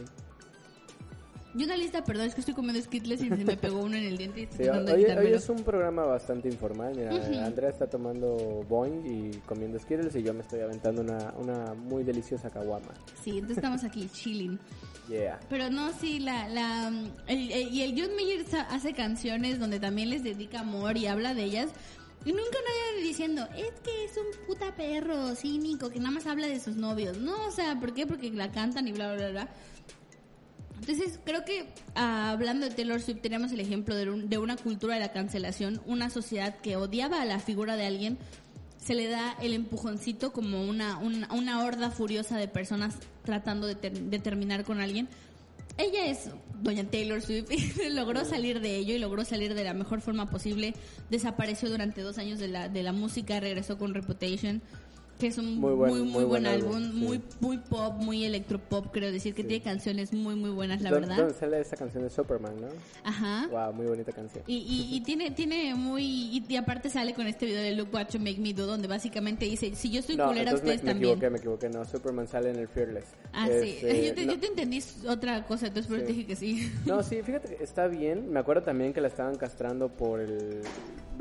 Y 1.53 1.63
una 1.65 1.75
lista, 1.75 2.03
perdón, 2.03 2.27
es 2.27 2.33
que 2.33 2.41
estoy 2.41 2.53
comiendo 2.53 2.81
skittles 2.81 3.21
y 3.21 3.29
se 3.29 3.43
me 3.43 3.57
pegó 3.57 3.79
uno 3.79 3.97
en 3.97 4.05
el 4.05 4.17
diente. 4.17 4.47
Y 4.57 4.67
hoy, 4.69 5.33
es 5.33 5.49
un 5.49 5.63
programa 5.63 6.05
bastante 6.05 6.47
informal. 6.47 6.95
Mira, 6.95 7.45
Andrea 7.45 7.69
está 7.69 7.87
tomando 7.87 8.65
Boing 8.69 9.05
y 9.05 9.37
comiendo 9.39 9.77
skittles 9.79 10.15
y 10.15 10.23
yo 10.23 10.33
me 10.33 10.41
estoy 10.41 10.61
aventando 10.61 11.01
una, 11.01 11.33
una 11.37 11.73
muy 11.73 12.03
deliciosa 12.03 12.49
caguama. 12.49 12.93
Sí, 13.23 13.31
entonces 13.31 13.57
estamos 13.57 13.83
aquí 13.83 14.07
chilling. 14.11 14.59
Yeah. 15.09 15.39
Pero 15.49 15.69
no, 15.69 15.91
sí, 15.93 16.19
la, 16.19 16.47
la, 16.47 16.91
y 17.27 17.81
el 17.81 17.99
John 17.99 18.15
Mayer 18.15 18.45
hace 18.69 18.93
canciones 18.93 19.59
donde 19.59 19.79
también 19.79 20.09
les 20.09 20.23
dedica 20.23 20.61
amor 20.61 20.95
y 20.97 21.07
habla 21.07 21.33
de 21.33 21.43
ellas. 21.43 21.69
Y 22.23 22.31
nunca 22.31 22.43
nadie 22.51 23.03
diciendo, 23.03 23.47
es 23.57 23.79
que 23.81 24.05
es 24.05 24.15
un 24.15 24.45
puta 24.45 24.75
perro 24.75 25.33
cínico 25.35 25.89
que 25.89 25.99
nada 25.99 26.11
más 26.11 26.27
habla 26.27 26.47
de 26.47 26.59
sus 26.59 26.75
novios. 26.75 27.17
No, 27.17 27.47
o 27.47 27.51
sea, 27.51 27.79
¿por 27.79 27.93
qué? 27.93 28.05
Porque 28.05 28.29
la 28.29 28.51
cantan 28.51 28.87
y 28.87 28.91
bla, 28.91 29.15
bla, 29.15 29.29
bla. 29.31 29.49
Entonces, 30.81 31.19
creo 31.23 31.45
que 31.45 31.67
ah, 31.93 32.31
hablando 32.31 32.67
de 32.67 32.73
Taylor 32.73 32.99
Swift, 32.99 33.21
tenemos 33.21 33.51
el 33.51 33.59
ejemplo 33.59 33.95
de, 33.95 34.05
de, 34.27 34.37
una 34.39 34.57
cultura 34.57 34.95
de 34.95 34.99
la 34.99 35.11
cancelación, 35.11 35.79
una 35.85 36.09
sociedad 36.09 36.57
que 36.57 36.75
odiaba 36.75 37.21
a 37.21 37.25
la 37.25 37.39
figura 37.39 37.77
de 37.77 37.85
alguien, 37.85 38.17
se 38.77 38.95
le 38.95 39.07
da 39.07 39.37
el 39.41 39.53
empujoncito 39.53 40.33
como 40.33 40.63
una, 40.63 40.97
una, 40.97 41.63
horda 41.63 41.91
furiosa 41.91 42.37
de 42.37 42.47
personas 42.47 42.95
tratando 43.23 43.67
de, 43.67 43.75
de 43.75 44.19
terminar 44.19 44.63
con 44.63 44.81
alguien. 44.81 45.07
Ella 45.77 46.07
es 46.07 46.31
doña 46.61 46.83
Taylor 46.83 47.21
Swift 47.21 47.49
logró 47.91 48.25
salir 48.25 48.59
de 48.59 48.77
ello 48.77 48.95
y 48.95 48.99
logró 48.99 49.25
salir 49.25 49.53
de 49.53 49.63
la 49.63 49.73
mejor 49.73 50.01
forma 50.01 50.29
posible. 50.29 50.73
Desapareció 51.09 51.69
durante 51.69 52.01
dos 52.01 52.17
años 52.17 52.39
de 52.39 52.47
la, 52.47 52.69
de 52.69 52.83
la 52.83 52.91
música, 52.91 53.39
regresó 53.39 53.77
con 53.77 53.93
Reputation 53.93 54.61
que 55.21 55.27
es 55.27 55.37
un 55.37 55.59
muy 55.59 55.73
buen, 55.73 56.07
muy, 56.07 56.23
buen, 56.23 56.47
álbum, 56.47 56.95
muy 56.95 57.21
muy 57.39 57.59
pop, 57.59 57.93
muy 57.97 58.25
electropop, 58.25 58.91
creo 58.91 59.11
decir, 59.11 59.35
que 59.35 59.43
tiene 59.43 59.63
canciones 59.63 60.11
muy 60.13 60.33
muy 60.33 60.49
buenas, 60.49 60.81
la 60.81 60.89
verdad. 60.89 61.15
¿Dónde 61.15 61.35
sale 61.35 61.59
esa 61.59 61.77
canción 61.77 62.01
de 62.01 62.09
Superman, 62.09 62.59
no? 62.59 62.67
Ajá. 63.03 63.47
Wow, 63.51 63.71
muy 63.71 63.85
bonita 63.85 64.11
canción. 64.11 64.43
Y, 64.47 64.55
y, 64.57 64.95
y 64.95 65.01
tiene 65.01 65.29
tiene 65.29 65.75
muy 65.75 66.03
y, 66.03 66.55
aparte 66.55 66.89
sale 66.89 67.13
con 67.13 67.27
este 67.27 67.45
video 67.45 67.61
de 67.61 67.75
Look 67.75 67.93
What 67.93 68.07
You 68.09 68.19
Make 68.19 68.39
Me 68.39 68.51
Do 68.53 68.65
donde 68.65 68.87
básicamente 68.87 69.45
dice, 69.45 69.75
si 69.75 69.91
yo 69.91 69.99
estoy 69.99 70.17
culera 70.17 70.55
ustedes 70.55 70.81
me, 70.83 70.91
también. 70.91 71.19
Me 71.19 71.27
equivoqué, 71.27 71.29
me 71.29 71.37
equivoqué, 71.37 71.69
no, 71.69 71.85
Superman 71.85 72.27
sale 72.27 72.49
en 72.49 72.55
el 72.57 72.67
Fearless. 72.67 73.05
Ah, 73.31 73.47
sí. 73.47 73.77
Este, 73.79 74.07
yo 74.07 74.15
te, 74.15 74.25
yo 74.25 74.39
te, 74.39 74.47
entendí 74.47 74.83
otra 75.07 75.45
cosa, 75.45 75.67
entonces 75.67 75.87
por 75.87 75.99
eso 75.99 76.07
dije 76.07 76.25
que 76.25 76.35
sí. 76.35 76.71
No, 76.87 77.03
sí, 77.03 77.21
fíjate 77.21 77.55
que 77.55 77.63
está 77.63 77.87
bien. 77.87 78.31
Me 78.31 78.39
acuerdo 78.39 78.63
también 78.63 78.91
que 78.91 79.01
la 79.01 79.07
estaban 79.07 79.35
castrando 79.35 79.89
por 79.89 80.19
el 80.19 80.61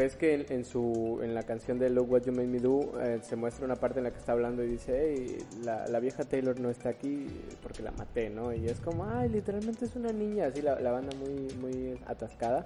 ves 0.00 0.16
que 0.16 0.46
en, 0.48 0.64
su 0.64 1.20
en 1.22 1.34
la 1.34 1.42
canción 1.42 1.78
de 1.78 1.90
Look 1.90 2.10
What 2.10 2.22
You 2.22 2.32
Made 2.32 2.48
Me 2.48 2.58
Do 2.58 2.98
eh, 3.02 3.20
se 3.22 3.36
muestra 3.36 3.66
una 3.66 3.76
parte 3.76 3.98
en 3.98 4.04
la 4.04 4.10
que 4.10 4.18
está 4.18 4.32
hablando 4.32 4.64
y 4.64 4.68
dice, 4.68 4.98
hey, 4.98 5.36
la, 5.62 5.86
la, 5.88 6.00
vieja 6.00 6.24
Taylor 6.24 6.58
no 6.58 6.70
está 6.70 6.88
aquí 6.88 7.26
porque 7.62 7.82
la 7.82 7.90
maté, 7.92 8.30
¿no? 8.30 8.54
Y 8.54 8.66
es 8.66 8.80
como, 8.80 9.04
ay, 9.04 9.28
literalmente 9.28 9.84
es 9.84 9.94
una 9.96 10.10
niña, 10.10 10.46
así 10.46 10.62
la, 10.62 10.80
la 10.80 10.90
banda 10.90 11.14
muy, 11.18 11.54
muy 11.60 12.00
atascada. 12.06 12.64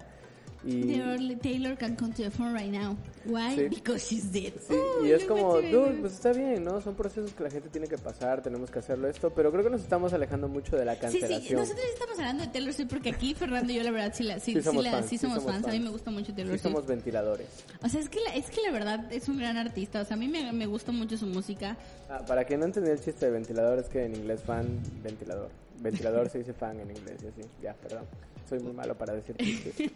Y... 0.67 0.95
Taylor 1.43 1.77
can 1.77 1.95
come 1.97 2.13
to 2.13 2.23
the 2.23 2.31
phone 2.31 2.55
right 2.55 2.71
now. 2.71 2.97
Why? 3.25 3.69
Because 3.69 4.07
she's 4.09 4.31
dead. 4.33 4.53
Sí, 4.67 4.75
y 5.05 5.11
es 5.11 5.25
como, 5.25 5.61
dude, 5.61 5.99
pues 6.01 6.15
está 6.15 6.33
bien, 6.33 6.65
¿no? 6.65 6.81
Son 6.81 6.95
procesos 6.95 7.33
que 7.33 7.43
la 7.43 7.51
gente 7.51 7.69
tiene 7.69 7.87
que 7.87 7.99
pasar, 7.99 8.43
tenemos 8.43 8.71
que 8.71 8.79
hacerlo 8.79 9.09
esto, 9.09 9.31
pero 9.31 9.51
creo 9.51 9.65
que 9.65 9.71
nos 9.71 9.83
estamos 9.83 10.13
alejando 10.13 10.49
mucho 10.49 10.77
de 10.77 10.85
la 10.85 10.99
cancelación. 10.99 11.41
Sí, 11.43 11.49
sí, 11.49 11.55
nosotros 11.55 11.85
estamos 11.93 12.19
hablando 12.19 12.45
de 12.45 12.51
Taylor 12.51 12.73
Swift 12.73 12.89
porque 12.89 13.11
aquí 13.11 13.35
Fernando 13.35 13.73
y 13.73 13.77
yo 13.77 13.83
la 13.83 13.91
verdad 13.91 14.13
sí, 14.15 14.23
la, 14.25 14.41
sí, 14.41 14.55
sí, 14.55 14.63
somos, 14.63 14.87
fans, 14.87 15.07
sí 15.07 15.19
somos, 15.19 15.43
fans. 15.45 15.67
A 15.67 15.71
mí 15.71 15.81
me 15.81 15.91
gusta 15.91 16.11
mucho 16.11 16.35
Taylor 16.35 16.57
sí 16.57 16.63
somos 16.63 16.87
ventiladores. 16.87 17.47
O 17.83 17.89
sea, 17.89 18.01
es 18.01 18.09
que, 18.09 18.21
la, 18.21 18.35
es 18.35 18.51
que 18.51 18.61
la 18.63 18.71
verdad 18.73 19.13
es 19.13 19.29
un 19.29 19.39
gran 19.39 19.57
artista, 19.57 20.01
o 20.01 20.05
sea, 20.05 20.17
a 20.17 20.19
mí 20.19 20.29
me, 20.29 20.53
me 20.53 20.67
gusta 20.67 20.93
mucho 20.93 21.17
su 21.17 21.27
música. 21.27 21.77
Ah, 22.09 22.25
para 22.27 22.45
quien 22.45 22.61
no 22.61 22.67
entendió 22.67 22.93
el 22.93 23.01
chiste 23.01 23.27
de 23.27 23.33
ventilador, 23.33 23.79
es 23.79 23.89
que 23.89 24.05
en 24.05 24.15
inglés 24.15 24.43
fan, 24.43 24.81
ventilador. 25.03 25.51
Ventilador 25.81 26.29
se 26.29 26.39
dice 26.39 26.53
fan 26.53 26.81
en 26.81 26.91
inglés 26.91 27.21
y 27.23 27.27
así, 27.27 27.49
ya, 27.63 27.75
perdón. 27.75 28.05
Soy 28.49 28.61
muy 28.61 28.73
malo 28.73 28.97
para 28.97 29.15
decir. 29.15 29.37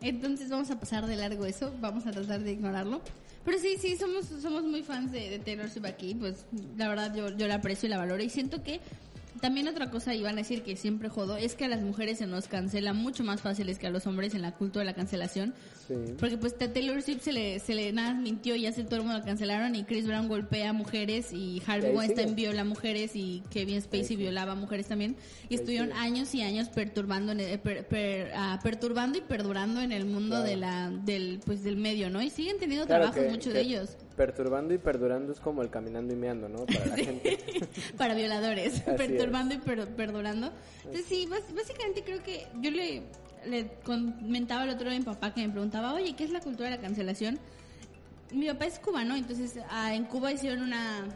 Entonces 0.00 0.48
vamos 0.48 0.70
a 0.70 0.78
pasar 0.78 1.06
de 1.06 1.16
largo 1.16 1.44
eso, 1.44 1.72
vamos 1.80 2.06
a 2.06 2.12
tratar 2.12 2.40
de 2.40 2.52
ignorarlo. 2.52 3.00
Pero 3.44 3.58
sí, 3.58 3.76
sí, 3.80 3.96
somos, 3.96 4.26
somos 4.26 4.62
muy 4.64 4.82
fans 4.82 5.10
de, 5.10 5.38
Taylor 5.38 5.68
Swift 5.70 5.86
aquí, 5.86 6.14
pues 6.14 6.44
la 6.76 6.88
verdad 6.88 7.14
yo, 7.14 7.30
yo 7.30 7.46
la 7.46 7.56
aprecio 7.56 7.86
y 7.86 7.90
la 7.90 7.98
valoro 7.98 8.22
y 8.22 8.28
siento 8.28 8.62
que 8.62 8.80
También 9.40 9.68
otra 9.68 9.90
cosa 9.90 10.14
iban 10.14 10.34
a 10.34 10.38
decir 10.38 10.62
que 10.62 10.76
siempre 10.76 11.08
jodo 11.08 11.36
es 11.36 11.54
que 11.54 11.64
a 11.64 11.68
las 11.68 11.80
mujeres 11.82 12.18
se 12.18 12.26
nos 12.26 12.48
cancela 12.48 12.92
mucho 12.92 13.22
más 13.24 13.40
fáciles 13.40 13.78
que 13.78 13.86
a 13.86 13.90
los 13.90 14.06
hombres 14.06 14.34
en 14.34 14.42
la 14.42 14.52
cultura 14.52 14.80
de 14.80 14.86
la 14.86 14.94
cancelación. 14.94 15.54
Sí. 15.86 15.94
Porque 16.18 16.36
pues 16.36 16.54
a 16.60 16.72
Taylor 16.72 17.00
Swift 17.02 17.22
se 17.22 17.32
le, 17.32 17.58
se 17.60 17.74
le 17.74 17.92
nada 17.92 18.14
mintió 18.14 18.56
y 18.56 18.66
hace 18.66 18.84
todo 18.84 18.96
el 18.96 19.02
mundo 19.02 19.18
la 19.18 19.24
cancelaron 19.24 19.74
y 19.74 19.84
Chris 19.84 20.06
Brown 20.06 20.28
golpea 20.28 20.70
a 20.70 20.72
mujeres 20.72 21.32
y 21.32 21.62
Harvey 21.66 21.94
Weinstein 21.94 22.34
viola 22.34 22.62
a 22.62 22.64
mujeres 22.64 23.12
y 23.14 23.42
Kevin 23.50 23.80
Spacey 23.80 24.16
violaba 24.16 24.52
a 24.52 24.56
mujeres 24.56 24.86
también 24.88 25.16
y 25.48 25.54
estuvieron 25.54 25.92
años 25.92 26.34
y 26.34 26.42
años 26.42 26.68
perturbando 26.68 27.32
en 27.32 27.40
el- 27.40 27.58
per- 27.60 27.86
per- 27.86 28.32
ah, 28.34 28.58
perturbando 28.62 29.18
y 29.18 29.20
perdurando 29.22 29.80
en 29.80 29.92
el 29.92 30.04
mundo 30.04 30.36
Claro. 30.36 30.44
de 30.44 30.56
la 30.56 30.90
del 30.90 31.40
pues 31.44 31.62
del 31.62 31.76
medio, 31.76 32.10
¿no? 32.10 32.20
Y 32.22 32.30
siguen 32.30 32.58
teniendo 32.58 32.86
Claro 32.86 33.04
trabajo 33.04 33.22
que- 33.22 33.30
muchos 33.30 33.52
que 33.52 33.58
de 33.58 33.60
ellos 33.62 33.96
Perturbando 34.18 34.74
y 34.74 34.78
perdurando 34.78 35.32
es 35.32 35.40
como 35.40 35.62
el 35.62 35.70
caminando 35.70 36.12
y 36.12 36.16
meando, 36.16 36.48
¿no? 36.48 36.66
Para 36.66 36.86
la 36.86 36.96
gente. 37.04 37.38
para 37.96 38.14
violadores, 38.14 38.82
Así 38.86 38.96
perturbando 38.96 39.54
y 39.54 39.58
per- 39.58 39.88
perdurando. 39.94 40.52
Entonces 40.84 41.06
sí, 41.06 41.26
básicamente 41.54 42.02
creo 42.04 42.22
que 42.22 42.46
yo 42.60 42.70
le, 42.70 43.04
le 43.46 43.70
comentaba 43.84 44.64
el 44.64 44.70
otro 44.70 44.88
día 44.90 44.96
a 44.96 44.98
mi 44.98 45.04
papá 45.06 45.32
que 45.32 45.46
me 45.46 45.52
preguntaba, 45.52 45.94
oye, 45.94 46.14
¿qué 46.14 46.24
es 46.24 46.30
la 46.30 46.40
cultura 46.40 46.68
de 46.68 46.76
la 46.76 46.82
cancelación? 46.82 47.38
Mi 48.32 48.46
papá 48.48 48.66
es 48.66 48.78
cubano, 48.78 49.16
entonces 49.16 49.58
ah, 49.70 49.94
en 49.94 50.04
Cuba 50.04 50.30
hicieron 50.32 50.62
una 50.62 51.06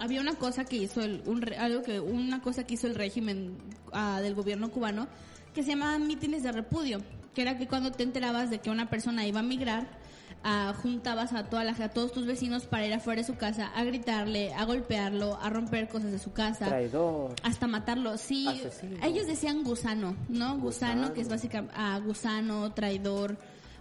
había 0.00 0.20
una 0.20 0.34
cosa 0.34 0.64
que 0.64 0.76
hizo 0.76 1.02
el, 1.02 1.22
un, 1.26 1.42
algo 1.58 1.82
que 1.82 2.00
una 2.00 2.40
cosa 2.42 2.64
que 2.66 2.74
hizo 2.74 2.86
el 2.86 2.94
régimen 2.94 3.56
ah, 3.92 4.20
del 4.20 4.34
gobierno 4.34 4.70
cubano 4.70 5.06
que 5.54 5.62
se 5.62 5.70
llamaban 5.70 6.06
mítines 6.06 6.42
de 6.42 6.52
repudio, 6.52 7.00
que 7.34 7.42
era 7.42 7.56
que 7.58 7.66
cuando 7.68 7.90
te 7.92 8.02
enterabas 8.02 8.50
de 8.50 8.58
que 8.60 8.70
una 8.70 8.88
persona 8.90 9.26
iba 9.26 9.40
a 9.40 9.42
migrar, 9.42 9.88
ah, 10.44 10.74
juntabas 10.82 11.32
a 11.32 11.44
toda 11.44 11.64
la, 11.64 11.72
a 11.72 11.88
todos 11.88 12.12
tus 12.12 12.26
vecinos 12.26 12.64
para 12.64 12.86
ir 12.86 12.92
afuera 12.94 13.20
de 13.20 13.26
su 13.26 13.36
casa 13.36 13.70
a 13.74 13.84
gritarle, 13.84 14.52
a 14.54 14.64
golpearlo, 14.64 15.38
a 15.40 15.50
romper 15.50 15.88
cosas 15.88 16.12
de 16.12 16.18
su 16.18 16.32
casa. 16.32 16.66
Traidor. 16.66 17.34
Hasta 17.42 17.66
matarlo, 17.66 18.16
sí. 18.18 18.46
Asesino. 18.46 18.96
Ellos 19.04 19.26
decían 19.26 19.62
gusano, 19.62 20.16
¿no? 20.28 20.58
Gusano, 20.58 20.60
Gusano. 20.60 21.12
que 21.12 21.20
es 21.20 21.28
básicamente 21.28 21.74
ah, 21.76 22.00
gusano, 22.04 22.72
traidor. 22.72 23.36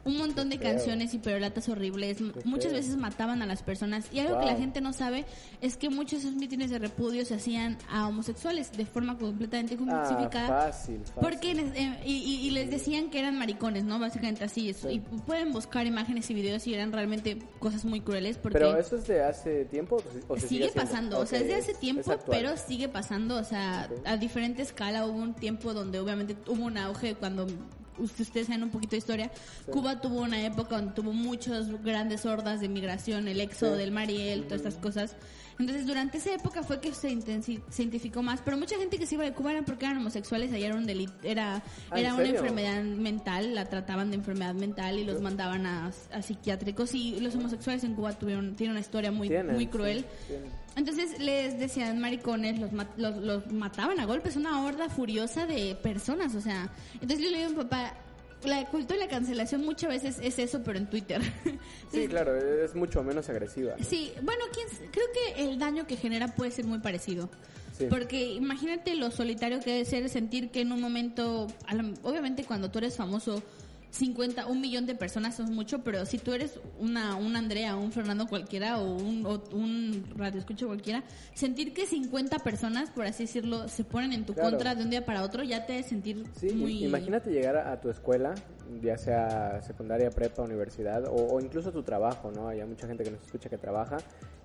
Un 0.06 0.18
montón 0.18 0.50
de 0.50 0.58
Qué 0.58 0.64
feo. 0.66 0.76
canciones 0.76 1.14
y 1.14 1.20
perolatas 1.20 1.68
horribles. 1.70 2.22
Muchas 2.45 2.66
feo. 2.72 2.74
veces 2.74 2.97
mataban 2.97 3.41
a 3.41 3.45
las 3.45 3.64
personas. 3.64 4.06
Y 4.12 4.20
algo 4.20 4.39
que 4.39 4.45
la 4.45 4.56
gente 4.56 4.82
no 4.82 4.93
sabe 4.93 5.26
es 5.62 5.78
que 5.78 5.89
muchos 5.89 6.22
de 6.24 6.30
esos 6.30 6.36
mítines 6.39 6.70
de 6.70 6.80
repudio 6.80 7.26
se 7.26 7.36
hacían 7.36 7.78
a 7.89 8.08
homosexuales 8.08 8.72
de 8.72 8.86
forma 8.86 9.18
completamente 9.18 9.78
Ah, 9.89 10.06
justificada. 10.08 10.47
fácil, 10.47 11.00
fácil. 11.00 11.14
Porque 11.22 11.54
les- 11.54 11.76
eh, 11.76 12.00
y, 12.06 12.14
y- 12.16 12.47
y 12.47 12.52
les 12.52 12.70
decían 12.72 13.10
que 13.10 13.20
eran 13.20 13.38
maricones, 13.38 13.84
¿no? 13.84 14.00
Básicamente 14.00 14.43
así. 14.43 14.74
Y 14.89 15.00
pueden 15.00 15.52
buscar 15.52 15.86
imágenes 15.86 16.30
y 16.30 16.34
videos 16.34 16.66
y 16.68 16.74
eran 16.74 16.91
realmente 16.91 17.39
cosas 17.60 17.86
muy 17.86 18.02
crueles. 18.02 18.38
Porque 18.38 18.58
Pero 18.58 18.78
eso 18.78 18.95
es 18.95 19.08
de 19.08 19.24
hace 19.24 19.66
tiempo 19.66 19.97
o 20.28 20.38
se 20.38 20.47
sigue 20.47 20.70
pasando, 20.74 21.20
o 21.20 21.26
sea, 21.26 21.39
es 21.39 21.47
de 21.47 21.56
hace 21.56 21.74
tiempo, 21.74 22.16
pero 22.30 22.56
sigue 22.58 22.88
pasando, 22.89 23.38
o 23.38 23.43
sea, 23.43 23.89
a 24.06 24.18
diferente 24.18 24.62
escala 24.62 25.06
hubo 25.06 25.18
un 25.20 25.34
tiempo 25.34 25.74
donde 25.74 26.00
obviamente 26.00 26.36
hubo 26.47 26.64
un 26.66 26.78
auge 26.78 27.16
cuando 27.16 27.47
usted- 28.00 28.24
ustedes 28.24 28.47
saben 28.47 28.64
un 28.64 28.70
poquito 28.70 28.91
de 28.91 28.97
historia, 28.97 29.32
Cuba 29.72 30.02
tuvo 30.02 30.22
una 30.22 30.41
época 30.45 30.78
donde 30.78 30.93
tuvo 30.93 31.14
muchas 31.14 31.68
grandes 31.84 32.26
hordas 32.26 32.60
de 32.62 32.70
migración, 32.70 33.28
el 33.28 33.39
éxodo 33.41 33.74
Sí. 33.74 33.80
del 33.80 33.91
Mariel, 33.91 34.43
todas 34.43 34.62
estas 34.62 34.76
cosas. 34.76 35.16
Entonces, 35.60 35.86
durante 35.86 36.20
esa 36.20 36.34
época 36.34 36.64
fue 36.64 36.80
que 36.80 36.93
se, 36.93 37.10
identificó 37.12 38.24
más, 38.24 38.39
pero 38.43 38.57
mucha 38.57 38.78
gente 38.78 38.97
que 38.97 39.05
se 39.05 39.16
iba 39.16 39.26
de 39.26 39.34
Cuba 39.34 39.51
era 39.51 39.62
porque 39.64 39.86
eran 39.86 39.97
homosexuales, 39.97 40.53
allá 40.53 40.68
era 40.68 40.76
un 40.76 40.86
delito, 40.86 41.12
era, 41.22 41.55
Ah, 41.91 41.99
¿en 41.99 42.05
era 42.05 42.14
una 42.14 42.24
serio? 42.24 42.39
enfermedad 42.39 42.82
mental, 42.84 43.53
la 43.55 43.66
trataban 43.66 44.10
de 44.10 44.16
enfermedad 44.16 44.53
mental 44.53 44.97
y 44.97 45.03
los 45.03 45.22
mandaban 45.22 45.66
a, 45.66 45.91
a 46.14 46.22
psiquiátricos 46.22 46.95
y 46.95 47.20
los 47.20 47.36
homosexuales 47.36 47.84
en 47.84 47.93
Cuba 47.93 48.14
tuvieron, 48.18 48.55
tienen 48.55 48.72
una 48.72 48.80
historia 48.80 49.12
muy, 49.12 49.28
Tienen, 49.28 49.53
muy 49.53 49.68
cruel. 49.68 50.05
Entonces 50.78 51.20
les 51.20 51.60
decían 51.60 51.99
maricones, 51.99 52.57
los, 52.57 52.72
los, 52.95 53.18
los 53.18 53.51
mataban 53.51 53.99
a 53.99 54.05
golpes, 54.05 54.38
una 54.38 54.64
horda 54.64 54.88
furiosa 54.88 55.45
de 55.45 55.76
personas, 55.76 56.36
o 56.36 56.41
sea. 56.41 56.70
Entonces 56.93 57.20
yo 57.20 57.30
le 57.32 57.38
digo 57.39 57.49
a 57.49 57.51
mi 57.51 57.57
papá, 57.57 57.93
la 58.43 58.65
cultura 58.65 58.99
de 58.99 59.05
la 59.05 59.11
cancelación 59.11 59.65
muchas 59.65 59.89
veces 59.89 60.19
es 60.21 60.39
eso, 60.39 60.61
pero 60.63 60.77
en 60.77 60.89
Twitter. 60.89 61.21
Sí, 61.91 62.07
claro, 62.07 62.35
es 62.37 62.75
mucho 62.75 63.03
menos 63.03 63.29
agresiva. 63.29 63.73
¿no? 63.75 63.83
Sí, 63.83 64.13
bueno, 64.21 64.43
quién 64.53 64.67
creo 64.91 65.05
que 65.11 65.43
el 65.43 65.57
daño 65.57 65.87
que 65.87 65.97
genera 65.97 66.27
puede 66.27 66.51
ser 66.51 66.65
muy 66.65 66.77
parecido. 66.77 67.31
Sí. 67.75 67.87
Porque 67.89 68.33
imagínate 68.33 68.93
lo 68.93 69.09
solitario 69.09 69.59
que 69.59 69.71
debe 69.71 69.85
ser 69.85 70.07
sentir 70.07 70.51
que 70.51 70.61
en 70.61 70.71
un 70.71 70.81
momento, 70.81 71.47
obviamente 72.03 72.43
cuando 72.43 72.69
tú 72.69 72.77
eres 72.77 72.95
famoso, 72.95 73.41
50, 73.91 74.45
un 74.47 74.61
millón 74.61 74.85
de 74.85 74.93
personas 74.95 75.35
son 75.35 75.53
mucho, 75.55 75.79
pero 75.83 76.05
si 76.05 76.17
tú 76.19 76.33
eres 76.33 76.59
una, 76.79 77.15
un 77.15 77.35
Andrea, 77.35 77.75
un 77.75 77.91
Fernando 77.91 78.27
cualquiera 78.27 78.79
o 78.79 78.93
un, 78.95 79.25
o 79.25 79.41
un 79.51 80.05
radio 80.15 80.39
escucho 80.39 80.67
cualquiera, 80.67 81.03
sentir 81.33 81.73
que 81.73 81.85
50 81.87 82.39
personas, 82.39 82.91
por 82.91 83.05
así 83.05 83.23
decirlo, 83.23 83.67
se 83.67 83.83
ponen 83.83 84.13
en 84.13 84.25
tu 84.25 84.33
Claro. 84.33 84.51
contra 84.51 84.75
de 84.75 84.83
un 84.83 84.89
día 84.91 85.05
para 85.05 85.23
otro, 85.23 85.43
ya 85.43 85.65
te 85.65 85.73
debe 85.73 85.87
sentir 85.87 86.23
Sí, 86.39 86.51
muy... 86.53 86.83
imagínate 86.85 87.31
llegar 87.31 87.57
a, 87.57 87.71
a 87.71 87.81
tu 87.81 87.89
escuela, 87.89 88.35
ya 88.81 88.97
sea 88.97 89.61
secundaria, 89.63 90.11
prepa, 90.11 90.43
universidad, 90.43 91.05
o, 91.07 91.13
o 91.33 91.39
incluso 91.41 91.71
tu 91.71 91.81
trabajo, 91.81 92.31
¿no? 92.31 92.47
Hay 92.49 92.63
mucha 92.65 92.85
gente 92.87 93.03
que 93.03 93.11
nos 93.11 93.21
escucha 93.23 93.49
que 93.49 93.57
trabaja, 93.57 93.97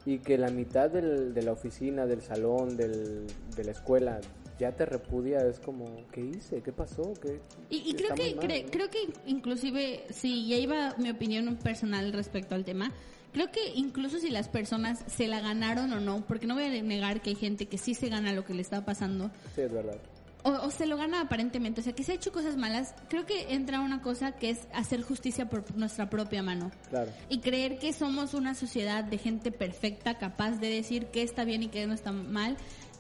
y 0.07 0.19
que 0.19 0.37
la 0.39 0.51
mitad 0.51 0.91
del- 0.91 1.33
de 1.35 1.43
la 1.43 1.53
oficina, 1.53 2.07
del 2.07 2.23
salón, 2.23 2.77
del, 2.77 3.27
de 3.57 3.65
la 3.65 3.71
escuela, 3.73 4.21
ya 4.59 4.73
te 4.73 4.87
repudia, 4.87 5.39
es 5.47 5.59
como, 5.61 5.85
¿qué 6.13 6.21
hice? 6.21 6.63
¿Qué 6.63 6.73
pasó? 6.73 7.13
¿Qué, 7.21 7.41
Y, 7.71 7.91
y 7.91 7.95
creo 7.95 8.15
que 8.15 8.35
mal, 8.37 8.45
cre- 8.49 8.65
¿no? 8.65 8.71
creo 8.71 8.91
que 8.91 8.99
inclusive 9.27 10.05
sí, 10.11 10.47
ya 10.49 10.57
iba 10.57 10.95
mi 10.99 11.11
opinión 11.11 11.57
personal 11.57 12.13
respecto 12.13 12.55
al 12.55 12.65
tema. 12.65 12.93
Creo 13.33 13.51
que 13.51 13.73
incluso 13.75 14.19
si 14.21 14.31
las 14.31 14.49
personas 14.49 15.03
se 15.09 15.27
la 15.27 15.41
ganaron 15.41 15.93
o 15.93 15.99
no, 16.01 16.25
porque 16.27 16.47
no 16.47 16.55
voy 16.55 16.65
a 16.65 16.83
negar 16.83 17.21
que 17.21 17.31
hay 17.31 17.37
gente 17.37 17.67
que 17.67 17.79
sí 17.79 17.95
se 17.95 18.09
gana 18.09 18.33
lo 18.33 18.45
que 18.45 18.55
le 18.55 18.63
está 18.63 18.85
pasando, 18.85 19.31
Sí, 19.57 19.63
es 19.63 19.73
verdad. 19.73 19.97
o, 20.45 20.51
o 20.51 20.71
se 20.71 20.87
lo 20.87 20.97
gana 20.97 21.23
aparentemente, 21.23 21.81
o 21.81 21.85
sea, 21.85 21.95
que 21.95 22.05
se 22.05 22.13
ha 22.13 22.15
hecho 22.15 22.31
cosas 22.31 22.57
malas, 22.57 22.95
creo 23.09 23.27
que 23.27 23.53
entra 23.53 23.81
una 23.81 24.03
cosa 24.03 24.33
que 24.37 24.51
es 24.51 24.61
hacer 24.73 25.03
justicia 25.03 25.49
por 25.51 25.65
nuestra 25.77 26.09
propia 26.09 26.45
mano. 26.45 26.71
Claro. 26.91 27.11
Y 27.29 27.41
creer 27.41 27.81
que 27.81 27.93
somos 27.93 28.35
una 28.35 28.55
sociedad 28.55 29.03
de 29.03 29.19
gente 29.19 29.51
perfecta, 29.51 30.17
capaz 30.17 30.53
de 30.61 30.69
decir 30.69 31.07
qué 31.07 31.23
está 31.23 31.45
bien 31.45 31.65
y 31.65 31.69
qué 31.69 31.89
no 31.89 31.95
está 31.95 32.13
mal, 32.13 32.57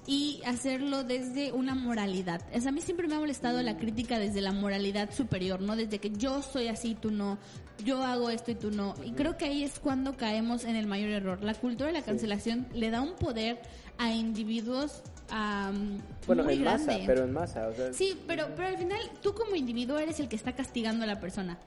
y 0.06 0.42
hacerlo 0.44 1.02
desde 1.02 1.52
una 1.52 1.74
moralidad. 1.74 2.42
O 2.54 2.60
sea, 2.60 2.68
a 2.68 2.72
mí 2.72 2.80
siempre 2.80 3.08
me 3.08 3.14
ha 3.14 3.18
molestado 3.20 3.62
la 3.62 3.76
crítica 3.78 4.18
desde 4.18 4.40
la 4.42 4.52
moralidad 4.52 5.12
superior, 5.14 5.60
¿no? 5.60 5.76
Desde 5.76 5.98
que 5.98 6.10
yo 6.10 6.42
soy 6.42 6.68
así, 6.68 6.94
tú 6.94 7.10
no, 7.10 7.38
yo 7.84 8.02
hago 8.02 8.28
esto 8.30 8.50
y 8.50 8.54
tú 8.54 8.70
no. 8.70 8.94
Y 9.04 9.12
creo 9.12 9.36
que 9.38 9.46
ahí 9.46 9.64
es 9.64 9.78
cuando 9.78 10.16
caemos 10.16 10.64
en 10.64 10.76
el 10.76 10.86
mayor 10.86 11.10
error. 11.10 11.42
La 11.42 11.54
cultura 11.54 11.86
de 11.86 11.94
la 11.94 12.02
cancelación 12.02 12.66
le 12.74 12.90
da 12.90 13.00
un 13.00 13.14
poder 13.14 13.60
a 13.98 14.12
individuos 14.12 15.02
am, 15.30 15.98
Bueno, 16.26 16.44
muy 16.44 16.54
en 16.54 16.64
masa, 16.64 16.84
grande. 16.84 17.04
pero 17.06 17.24
en 17.24 17.32
masa, 17.32 17.68
o 17.68 17.74
sea, 17.74 17.92
Sí, 17.92 18.18
pero, 18.26 18.48
pero 18.56 18.68
al 18.68 18.76
final 18.78 19.00
tú 19.22 19.32
como 19.34 19.56
individuo 19.56 19.98
eres 19.98 20.20
el 20.20 20.28
que 20.28 20.36
está 20.36 20.52
castigando 20.52 21.04
a 21.04 21.06
la 21.06 21.18
persona. 21.20 21.58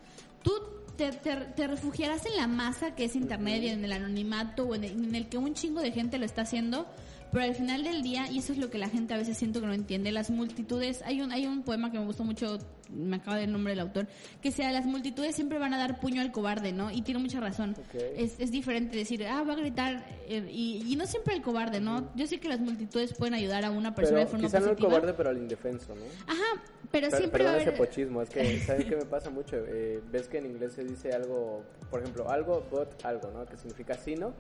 Tú 0.44 0.52
te, 0.96 1.12
te, 1.12 1.36
te 1.36 1.68
refugiarás 1.68 2.26
en 2.26 2.36
la 2.38 2.48
masa 2.48 2.94
que 2.96 3.06
es 3.06 3.16
internet 3.16 3.64
y 3.64 3.68
en 3.70 3.84
el 3.84 3.92
anonimato 3.92 4.64
o 4.66 4.76
en 4.76 4.84
el, 4.84 4.92
en 4.92 5.16
el 5.16 5.28
que 5.28 5.38
un 5.38 5.54
chingo 5.56 5.82
de 5.82 5.92
gente 5.92 6.18
lo 6.20 6.26
está 6.26 6.42
haciendo. 6.44 6.86
Pero 7.32 7.43
al 7.43 7.55
final 7.55 7.84
del 7.84 8.01
día, 8.01 8.32
y 8.32 8.39
eso 8.39 8.53
es 8.53 8.57
lo 8.57 8.69
que 8.69 8.78
la 8.78 8.89
gente 8.89 9.13
a 9.13 9.17
veces 9.17 9.38
siento 9.38 9.59
que 9.59 9.67
no 9.67 9.73
entiende, 9.73 10.11
las 10.11 10.30
multitudes, 10.30 11.01
hay 11.03 11.21
un, 11.21 11.32
hay 11.32 11.45
un 11.45 11.63
poema 11.63 11.91
que 11.91 11.99
me 11.99 12.05
gustó 12.05 12.23
mucho, 12.23 12.57
me 12.90 13.18
acaba 13.18 13.38
del 13.38 13.52
nombre 13.52 13.72
del 13.74 13.80
autor, 13.82 14.08
que 14.42 14.52
sea, 14.52 14.72
las 14.72 14.86
multitudes 14.86 15.36
siempre 15.36 15.60
van 15.60 15.74
a 15.74 15.78
dar 15.78 16.00
puño 16.00 16.22
al 16.22 16.32
cobarde, 16.32 16.72
¿no? 16.72 16.92
Y 16.92 17.02
tiene 17.02 17.20
mucha 17.20 17.40
razón. 17.40 17.72
Ok. 17.78 18.02
Es, 18.16 18.40
es 18.40 18.52
diferente 18.52 18.96
decir, 18.98 19.26
ah, 19.28 19.44
va 19.44 19.54
a 19.54 19.58
gritar, 19.58 20.06
eh, 20.28 20.48
y, 20.52 20.84
y 20.88 20.96
no 20.96 21.06
siempre 21.06 21.34
al 21.36 21.42
cobarde, 21.42 21.80
¿no? 21.80 22.10
Yo 22.16 22.28
sé 22.28 22.40
que 22.40 22.48
las 22.50 22.60
multitudes 22.60 23.14
pueden 23.14 23.34
ayudar 23.34 23.66
a 23.66 23.72
una 23.72 23.94
persona 23.96 24.18
pero 24.20 24.26
de 24.26 24.32
forma 24.32 24.48
quizá 24.48 24.60
no 24.60 24.66
el 24.66 24.72
positiva. 24.72 24.90
cobarde, 24.90 25.14
pero 25.14 25.30
al 25.30 25.38
indefenso, 25.38 25.96
¿no? 25.96 26.02
Ajá, 26.28 26.64
pero 26.92 27.10
Per- 27.10 27.18
siempre 27.20 27.44
va 27.44 27.50
a 27.50 27.54
perdón 27.54 27.62
ese 27.74 27.76
haber... 27.78 27.90
pochismo, 27.90 28.22
es 28.22 28.30
que, 28.30 28.60
¿sabes 28.66 28.86
qué 28.86 28.96
me 28.96 29.06
pasa 29.06 29.30
mucho? 29.30 29.58
Eh, 29.68 30.02
ves 30.12 30.28
que 30.28 30.38
en 30.38 30.46
inglés 30.46 30.74
se 30.74 30.84
dice 30.84 31.12
algo, 31.14 31.64
por 31.90 32.02
ejemplo, 32.02 32.30
algo, 32.30 32.66
but 32.72 32.88
algo, 33.06 33.30
¿no? 33.32 33.46
Que 33.46 33.58
significa 33.58 33.94
sí, 33.96 34.16
¿no? 34.16 34.34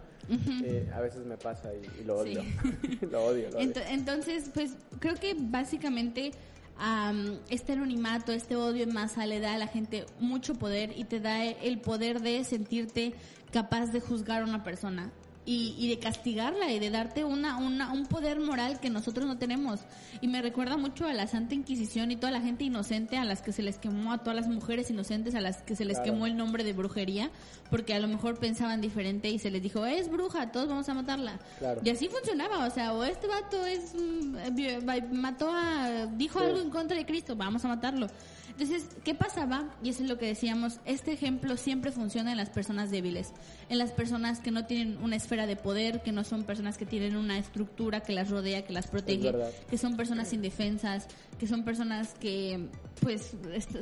Eh, 0.63 0.89
a 0.93 0.99
veces 1.01 1.25
me 1.25 1.37
pasa 1.37 1.69
y, 1.73 2.01
y 2.01 2.03
lo 2.03 2.17
odio. 2.17 2.43
lo 3.11 3.25
odio, 3.25 3.49
lo 3.49 3.57
odio. 3.57 3.67
Ent- 3.73 3.83
entonces, 3.89 4.49
pues 4.53 4.75
creo 4.99 5.15
que 5.15 5.35
básicamente 5.39 6.31
am, 6.79 7.39
este 7.49 7.73
anonimato, 7.73 8.31
este 8.31 8.55
odio 8.55 8.83
en 8.83 8.93
masa 8.93 9.25
le 9.25 9.39
da 9.39 9.53
a 9.53 9.57
la 9.57 9.67
gente 9.67 10.05
mucho 10.19 10.55
poder 10.55 10.93
y 10.97 11.05
te 11.05 11.19
da 11.19 11.45
el 11.45 11.79
poder 11.79 12.21
de 12.21 12.43
sentirte 12.43 13.13
capaz 13.51 13.87
de 13.87 14.01
juzgar 14.01 14.41
a 14.41 14.45
una 14.45 14.63
persona. 14.63 15.11
Y, 15.49 15.75
y 15.77 15.87
de 15.87 15.97
castigarla 15.97 16.69
y 16.73 16.77
de 16.79 16.89
darte 16.89 17.23
una, 17.23 17.55
una, 17.55 17.93
un 17.93 18.05
poder 18.05 18.37
moral 18.41 18.81
que 18.81 18.89
nosotros 18.89 19.25
no 19.25 19.37
tenemos. 19.37 19.79
Y 20.19 20.27
me 20.27 20.41
recuerda 20.41 20.75
mucho 20.75 21.05
a 21.05 21.13
la 21.13 21.25
Santa 21.25 21.55
Inquisición 21.55 22.11
y 22.11 22.17
toda 22.17 22.31
la 22.33 22.41
gente 22.41 22.65
inocente 22.65 23.15
a 23.17 23.23
las 23.23 23.41
que 23.41 23.53
se 23.53 23.63
les 23.63 23.77
quemó, 23.77 24.11
a 24.11 24.17
todas 24.17 24.35
las 24.35 24.49
mujeres 24.49 24.89
inocentes 24.89 25.35
a 25.35 25.39
las 25.39 25.61
que 25.63 25.77
se 25.77 25.85
les 25.85 25.99
Claro. 25.99 26.11
quemó 26.11 26.25
el 26.27 26.35
nombre 26.35 26.65
de 26.65 26.73
brujería, 26.73 27.31
porque 27.69 27.93
a 27.93 27.99
lo 27.99 28.09
mejor 28.09 28.37
pensaban 28.39 28.81
diferente 28.81 29.29
y 29.29 29.39
se 29.39 29.49
les 29.49 29.63
dijo, 29.63 29.85
es 29.85 30.09
bruja, 30.11 30.51
todos 30.51 30.67
vamos 30.67 30.89
a 30.89 30.93
matarla. 30.93 31.39
Claro. 31.59 31.79
Y 31.81 31.89
así 31.91 32.09
funcionaba, 32.09 32.65
o 32.67 32.69
sea, 32.69 32.91
o 32.91 33.05
este 33.05 33.27
vato 33.27 33.65
es 33.65 33.93
mm, 33.95 34.35
va- 34.85 35.07
mató 35.13 35.49
a 35.49 36.07
dijo 36.17 36.39
Sí. 36.39 36.45
algo 36.45 36.59
en 36.59 36.69
contra 36.69 36.97
de 36.97 37.05
Cristo, 37.05 37.37
vamos 37.37 37.63
a 37.63 37.69
matarlo. 37.69 38.07
Entonces, 38.49 38.85
¿qué 39.03 39.13
pasaba? 39.13 39.69
Y 39.83 39.89
eso 39.89 40.03
es 40.03 40.09
lo 40.09 40.17
que 40.17 40.25
decíamos, 40.25 40.79
este 40.85 41.11
ejemplo 41.11 41.57
siempre 41.57 41.91
funciona 41.91 42.31
en 42.31 42.37
las 42.37 42.49
personas 42.49 42.91
débiles, 42.91 43.33
en 43.69 43.77
las 43.77 43.91
personas 43.91 44.39
que 44.39 44.51
no 44.51 44.65
tienen 44.65 44.97
una 45.03 45.15
esfera 45.15 45.45
de 45.45 45.55
poder, 45.55 46.01
que 46.01 46.11
no 46.11 46.23
son 46.23 46.43
personas 46.43 46.77
que 46.77 46.85
tienen 46.85 47.15
una 47.15 47.37
estructura 47.37 48.01
que 48.01 48.13
las 48.13 48.29
rodea, 48.29 48.65
que 48.65 48.73
las 48.73 48.87
protege, 48.87 49.33
que 49.69 49.77
son 49.77 49.95
personas 49.97 50.33
indefensas, 50.33 51.07
que 51.37 51.47
son 51.47 51.63
personas 51.63 52.13
que 52.15 52.69
pues 53.01 53.35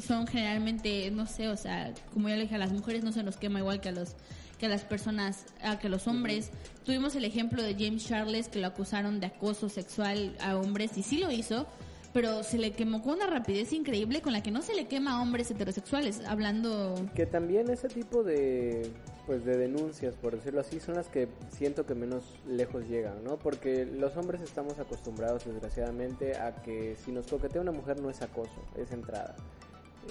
son 0.06 0.28
generalmente, 0.28 1.10
no 1.12 1.26
sé, 1.26 1.48
o 1.48 1.58
sea, 1.58 1.94
como 2.14 2.30
ya 2.30 2.36
le 2.36 2.44
dije, 2.44 2.56
a 2.56 2.60
las 2.60 2.72
mujeres 2.72 3.04
no 3.04 3.12
se 3.12 3.24
nos 3.24 3.38
quema 3.38 3.60
igual 3.60 3.82
que 3.82 3.90
a 3.90 3.94
los 3.94 4.16
que 4.58 4.68
a 4.68 4.70
las 4.70 4.84
personas, 4.84 5.46
a 5.62 5.80
que 5.80 5.90
los 5.90 6.08
hombres. 6.08 6.52
Tuvimos 6.84 7.16
el 7.16 7.26
ejemplo 7.26 7.62
de 7.62 7.74
James 7.74 8.08
Charles 8.08 8.48
que 8.48 8.60
lo 8.60 8.68
acusaron 8.68 9.20
de 9.20 9.28
acoso 9.28 9.70
sexual 9.70 10.36
a 10.40 10.56
hombres 10.56 10.98
y 10.98 11.04
sí 11.04 11.18
lo 11.18 11.32
hizo, 11.32 11.68
pero 12.16 12.44
se 12.44 12.58
le 12.58 12.72
quemó 12.72 13.04
con 13.04 13.16
una 13.16 13.28
rapidez 13.28 13.74
increíble 13.74 14.22
con 14.22 14.32
la 14.32 14.42
que 14.42 14.50
no 14.50 14.62
se 14.62 14.74
le 14.74 14.88
quema 14.88 15.18
a 15.18 15.22
hombres 15.22 15.52
heterosexuales, 15.52 16.22
hablando... 16.26 16.96
Que 17.14 17.26
también 17.26 17.70
ese 17.70 17.90
tipo 17.90 18.24
de, 18.24 18.90
pues 19.26 19.44
de 19.44 19.58
denuncias, 19.58 20.16
por 20.16 20.34
decirlo 20.34 20.62
así, 20.62 20.80
son 20.80 20.96
las 20.96 21.10
que 21.10 21.28
siento 21.50 21.86
que 21.86 21.94
menos 21.94 22.24
lejos 22.48 22.88
llegan, 22.88 23.22
¿no? 23.26 23.38
Porque 23.38 23.86
los 23.86 24.16
hombres 24.16 24.40
estamos 24.40 24.80
acostumbrados, 24.80 25.44
desgraciadamente, 25.44 26.38
a 26.38 26.56
que 26.62 26.96
si 27.04 27.12
nos 27.12 27.28
coquetea 27.28 27.62
una 27.62 27.74
mujer 27.74 28.00
no 28.00 28.10
es 28.10 28.22
acoso, 28.22 28.64
es 28.78 28.94
entrada. 28.94 29.36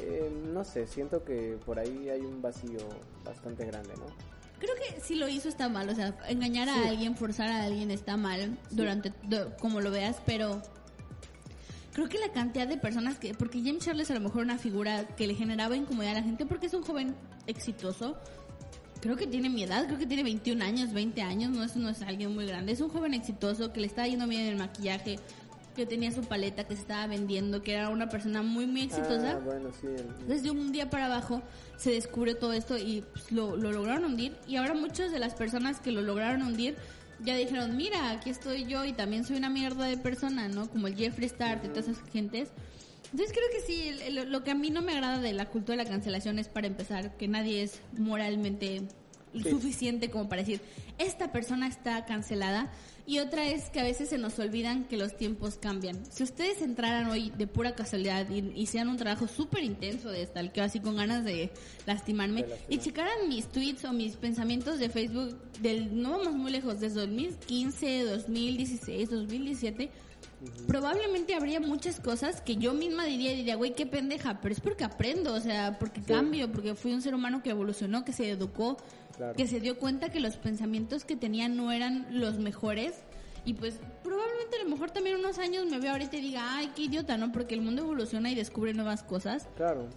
Eh, 0.03 0.31
no 0.53 0.63
sé, 0.63 0.87
siento 0.87 1.25
que 1.25 1.57
por 1.65 1.79
ahí 1.79 2.11
hay 2.11 2.21
un 2.21 2.43
vacío 2.43 2.81
bastante 3.25 3.65
grande, 3.65 3.95
¿no? 3.97 4.05
Creo 4.59 4.75
que 4.75 5.01
si 5.01 5.15
lo 5.15 5.27
hizo 5.27 5.49
está 5.49 5.71
mal, 5.71 5.89
o 5.89 5.95
sea, 5.95 6.15
engañar 6.29 6.69
a 6.69 6.87
alguien, 6.87 7.17
forzar 7.17 7.49
a 7.49 7.65
alguien 7.65 7.91
está 7.91 8.19
mal, 8.19 8.59
durante, 8.71 9.11
como 9.59 9.81
lo 9.81 9.91
veas, 9.91 10.19
pero 10.27 10.61
creo 11.95 12.09
que 12.09 12.18
la 12.18 12.28
cantidad 12.32 12.66
de 12.66 12.76
personas 12.76 13.18
que, 13.18 13.34
porque 13.34 13.62
James 13.64 13.84
Charles 13.84 14.11
a 14.11 14.14
lo 14.14 14.20
mejor 14.20 14.42
una 14.42 14.59
figura 14.59 15.07
que 15.16 15.26
le 15.26 15.34
generaba 15.34 15.76
incomodidad 15.76 16.16
a 16.16 16.20
la 16.20 16.24
gente 16.24 16.45
porque 16.45 16.66
es 16.66 16.74
un 16.74 16.82
joven 16.82 17.14
exitoso, 17.47 18.18
creo 19.01 19.16
que 19.16 19.28
tiene 19.28 19.49
mi 19.49 19.62
edad, 19.62 19.86
creo 19.86 19.99
que 19.99 20.07
tiene 20.07 20.24
21 20.24 20.62
años, 20.62 20.92
20 20.92 21.22
años, 21.22 21.53
no 21.53 21.62
es, 21.62 21.76
no 21.76 21.88
es 21.88 22.03
alguien 22.03 22.34
muy 22.34 22.47
grande, 22.47 22.72
es 22.72 22.80
un 22.80 22.88
joven 22.88 23.14
exitoso 23.14 23.72
que 23.72 23.80
le 23.80 23.86
está 23.86 24.07
yendo 24.09 24.26
bien 24.26 24.42
en 24.42 24.49
el 24.49 24.57
maquillaje, 24.57 25.20
que 25.76 25.86
tenía 25.86 26.11
su 26.11 26.22
paleta, 26.22 26.64
que 26.64 26.74
se 26.74 26.82
estaba 26.82 27.07
vendiendo, 27.07 27.62
que 27.62 27.74
era 27.74 27.88
una 27.90 28.09
persona 28.09 28.42
muy, 28.42 28.66
muy 28.66 28.82
exitosa. 28.82 29.32
Ah, 29.32 29.40
bueno, 29.45 29.70
sí, 29.80 29.88
Desde 30.26 30.51
un 30.51 30.72
día 30.72 30.88
para 30.88 31.07
abajo 31.07 31.42
se 31.76 31.90
descubre 31.90 32.34
todo 32.34 32.53
esto 32.53 32.78
y 32.78 33.05
pues, 33.12 33.32
lo, 33.32 33.57
lo 33.57 33.72
lograron 33.72 34.05
hundir. 34.05 34.36
Y 34.47 34.57
ahora 34.57 34.74
muchas 34.74 35.11
de 35.11 35.18
las 35.18 35.34
personas 35.34 35.80
que 35.80 35.90
lo 35.90 36.03
lograron 36.03 36.42
hundir 36.42 36.76
ya 37.21 37.37
dijeron, 37.37 37.77
mira, 37.77 38.11
aquí 38.11 38.31
estoy 38.31 38.65
yo 38.65 38.85
y 38.85 38.93
también 38.93 39.25
soy 39.25 39.37
una 39.37 39.51
mierda 39.51 39.87
de 39.87 39.97
persona, 39.97 40.49
¿no? 40.49 40.69
Como 40.69 40.87
el 40.87 40.97
Jeffree 40.97 41.27
Star 41.27 41.61
y 41.65 41.69
todas 41.69 41.89
esas 41.89 42.11
gentes. 42.11 42.51
Entonces 43.12 43.33
creo 43.33 43.47
que 43.53 43.61
sí, 43.61 44.25
lo 44.27 44.43
que 44.43 44.51
a 44.51 44.55
mí 44.55 44.71
no 44.71 44.83
me 44.83 44.93
agrada 44.93 45.19
de 45.19 45.33
la 45.33 45.49
cultura 45.49 45.77
de 45.77 45.85
la 45.85 45.91
cancelación 45.91 46.39
es 46.39 46.49
para 46.49 46.67
empezar 46.67 47.17
que 47.17 47.29
nadie 47.29 47.62
es 47.62 47.81
moralmente 47.97 48.83
suficiente 49.43 50.11
como 50.11 50.28
para 50.28 50.43
decir, 50.43 50.61
esta 50.99 51.32
persona 51.32 51.66
está 51.66 52.05
cancelada. 52.05 52.70
Y 53.07 53.18
otra 53.18 53.47
es 53.47 53.68
que 53.68 53.80
a 53.80 53.82
veces 53.82 54.09
se 54.09 54.16
nos 54.16 54.39
olvidan 54.39 54.85
que 54.85 54.97
los 54.97 55.14
tiempos 55.14 55.57
cambian. 55.57 56.11
Si 56.11 56.22
ustedes 56.22 56.62
entraran 56.62 57.11
hoy 57.11 57.30
de 57.37 57.47
pura 57.47 57.74
casualidad 57.74 58.26
y 58.30 58.51
hicieran 58.59 58.89
un 58.89 58.97
trabajo 58.97 59.28
súper 59.28 59.62
intenso 59.62 60.09
de 60.09 60.26
que 60.55 60.61
así 60.62 60.80
con 60.80 60.97
ganas 60.97 61.22
de 61.22 61.51
lastimarme, 61.85 62.47
y 62.70 62.78
checaran 62.78 63.28
mis 63.28 63.47
tweets 63.49 63.85
o 63.85 63.93
mis 63.93 64.16
pensamientos 64.16 64.78
de 64.78 64.89
Facebook, 64.89 65.37
del 65.61 66.01
no 66.01 66.12
vamos 66.12 66.32
muy 66.32 66.51
lejos, 66.51 66.80
desde 66.80 67.01
2015, 67.01 68.05
2016, 68.05 69.11
2017, 69.11 69.91
probablemente 70.66 71.34
habría 71.34 71.61
muchas 71.61 72.01
cosas 72.01 72.40
que 72.40 72.57
yo 72.57 72.74
misma 72.74 73.05
diría, 73.05 73.32
diría, 73.32 73.57
güey, 73.57 73.74
qué 73.74 73.86
pendeja, 73.86 74.40
pero 74.40 74.55
es 74.55 74.61
porque 74.61 74.84
aprendo, 74.84 75.34
o 75.34 75.40
sea, 75.40 75.78
porque 75.78 76.03
cambio, 76.03 76.51
porque 76.51 76.74
fui 76.74 76.92
un 76.92 77.03
ser 77.03 77.14
humano 77.14 77.42
que 77.42 77.51
evolucionó, 77.51 78.05
que 78.05 78.12
se 78.12 78.30
educó, 78.30 78.76
que 79.36 79.47
se 79.47 79.61
dio 79.61 79.78
cuenta 79.78 80.11
que 80.11 80.20
los 80.20 80.36
pensamientos 80.36 81.05
que 81.05 81.16
tenía 81.16 81.49
no 81.49 81.72
eran 81.72 82.07
los 82.11 82.38
mejores. 82.38 82.95
Y 83.47 83.55
pues 83.55 83.78
probablemente 84.03 84.57
a 84.57 84.64
lo 84.64 84.70
mejor 84.70 84.90
también 84.90 85.16
unos 85.16 85.38
años 85.38 85.66
me 85.66 85.78
veo 85.78 85.92
ahorita 85.92 86.16
y 86.16 86.20
diga, 86.22 86.57
ay, 86.57 86.72
qué 86.74 86.82
idiota, 86.82 87.18
¿no? 87.18 87.30
Porque 87.30 87.55
el 87.55 87.61
mundo 87.61 87.82
evoluciona 87.82 88.30
y 88.30 88.34
descubre 88.34 88.72
nuevas 88.72 89.03
cosas. 89.03 89.49
Claro. 89.57 89.88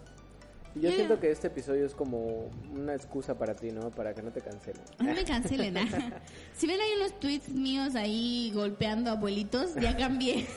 Yo 0.82 0.92
siento 0.92 1.20
que 1.20 1.32
este 1.32 1.48
episodio 1.48 1.86
es 1.86 1.94
como 1.94 2.50
una 2.74 2.94
excusa 2.94 3.38
para 3.38 3.56
ti, 3.56 3.72
¿no? 3.72 3.90
Para 3.92 4.14
que 4.14 4.22
no 4.22 4.32
te 4.32 4.42
cancelen. 4.42 4.82
No 5.00 5.14
me 5.14 5.24
cancelen, 5.24 5.76
Si 6.54 6.68
ven 6.68 6.80
ahí 6.80 6.90
unos 6.98 7.20
tweets 7.20 7.50
míos 7.50 7.96
ahí 7.96 8.52
golpeando 8.54 9.12
abuelitos, 9.12 9.76
ya 9.76 9.96
cambié. 9.98 10.48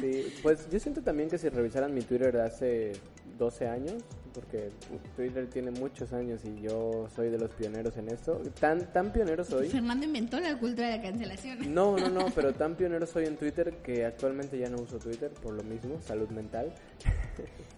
sí, 0.00 0.32
pues 0.42 0.68
yo 0.70 0.78
siento 0.78 1.02
también 1.02 1.28
que 1.28 1.38
si 1.38 1.48
revisaran 1.48 1.94
mi 1.94 2.02
Twitter 2.02 2.32
de 2.32 2.42
hace 2.42 2.92
12 3.38 3.68
años, 3.68 4.02
porque 4.32 4.70
Twitter 5.16 5.48
tiene 5.48 5.70
muchos 5.70 6.12
años 6.12 6.40
y 6.44 6.60
yo 6.60 7.08
soy 7.14 7.30
de 7.30 7.38
los 7.38 7.50
pioneros 7.50 7.96
en 7.96 8.08
esto. 8.08 8.40
Tan, 8.58 8.92
tan 8.92 9.12
pionero 9.12 9.44
soy. 9.44 9.68
Fernando 9.68 10.06
inventó 10.06 10.40
la 10.40 10.58
cultura 10.58 10.88
de 10.88 10.96
la 10.96 11.02
cancelación. 11.02 11.74
No, 11.74 11.96
no, 11.96 12.08
no, 12.08 12.26
pero 12.34 12.52
tan 12.52 12.76
pionero 12.76 13.06
soy 13.06 13.26
en 13.26 13.36
Twitter 13.36 13.78
que 13.82 14.04
actualmente 14.04 14.58
ya 14.58 14.68
no 14.68 14.78
uso 14.78 14.98
Twitter 14.98 15.30
por 15.30 15.54
lo 15.54 15.62
mismo, 15.62 16.00
salud 16.00 16.28
mental. 16.30 16.72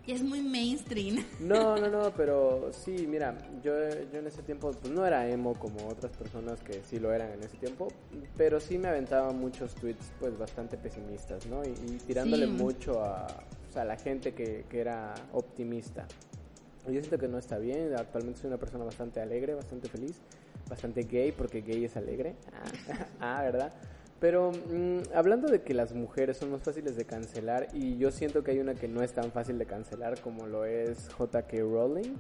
Y 0.06 0.12
es 0.12 0.22
muy 0.22 0.40
mainstream. 0.40 1.24
No, 1.38 1.76
no, 1.76 1.88
no, 1.88 2.12
pero 2.16 2.72
sí, 2.72 3.06
mira, 3.08 3.38
yo, 3.62 3.72
yo 4.12 4.18
en 4.18 4.26
ese 4.26 4.42
tiempo 4.42 4.72
pues 4.72 4.92
no 4.92 5.06
era 5.06 5.28
emo 5.28 5.54
como 5.54 5.86
otras 5.88 6.12
personas 6.16 6.60
que 6.60 6.82
sí 6.82 6.98
lo 6.98 7.12
eran 7.12 7.30
en 7.32 7.42
ese 7.42 7.56
tiempo, 7.56 7.88
pero 8.36 8.58
sí 8.58 8.78
me 8.78 8.88
aventaba 8.88 9.32
muchos 9.32 9.74
tweets 9.76 10.12
pues 10.18 10.36
bastante 10.36 10.76
pesimistas, 10.76 11.46
¿no? 11.46 11.62
Y, 11.64 11.72
tirándole 12.06 12.46
mucho 12.46 13.00
a, 13.02 13.26
a 13.76 13.84
la 13.84 13.96
gente 13.96 14.34
que, 14.34 14.64
que 14.68 14.80
era 14.80 15.14
optimista. 15.32 16.06
Yo 16.86 17.00
siento 17.00 17.16
que 17.16 17.28
no 17.28 17.38
está 17.38 17.58
bien, 17.58 17.94
actualmente 17.94 18.40
soy 18.40 18.48
una 18.48 18.58
persona 18.58 18.84
bastante 18.84 19.20
alegre, 19.20 19.54
bastante 19.54 19.88
feliz, 19.88 20.16
bastante 20.68 21.04
gay, 21.04 21.30
porque 21.30 21.60
gay 21.62 21.84
es 21.84 21.96
alegre. 21.96 22.34
ah, 22.52 23.06
ah 23.20 23.42
¿verdad? 23.42 23.72
Pero 24.22 24.52
mm, 24.52 25.16
hablando 25.16 25.48
de 25.48 25.62
que 25.62 25.74
las 25.74 25.94
mujeres 25.94 26.36
son 26.36 26.52
más 26.52 26.62
fáciles 26.62 26.94
de 26.94 27.04
cancelar, 27.04 27.66
y 27.74 27.98
yo 27.98 28.12
siento 28.12 28.44
que 28.44 28.52
hay 28.52 28.60
una 28.60 28.76
que 28.76 28.86
no 28.86 29.02
es 29.02 29.12
tan 29.12 29.32
fácil 29.32 29.58
de 29.58 29.66
cancelar 29.66 30.20
como 30.20 30.46
lo 30.46 30.64
es 30.64 31.08
JK 31.18 31.52
Rowling. 31.58 32.14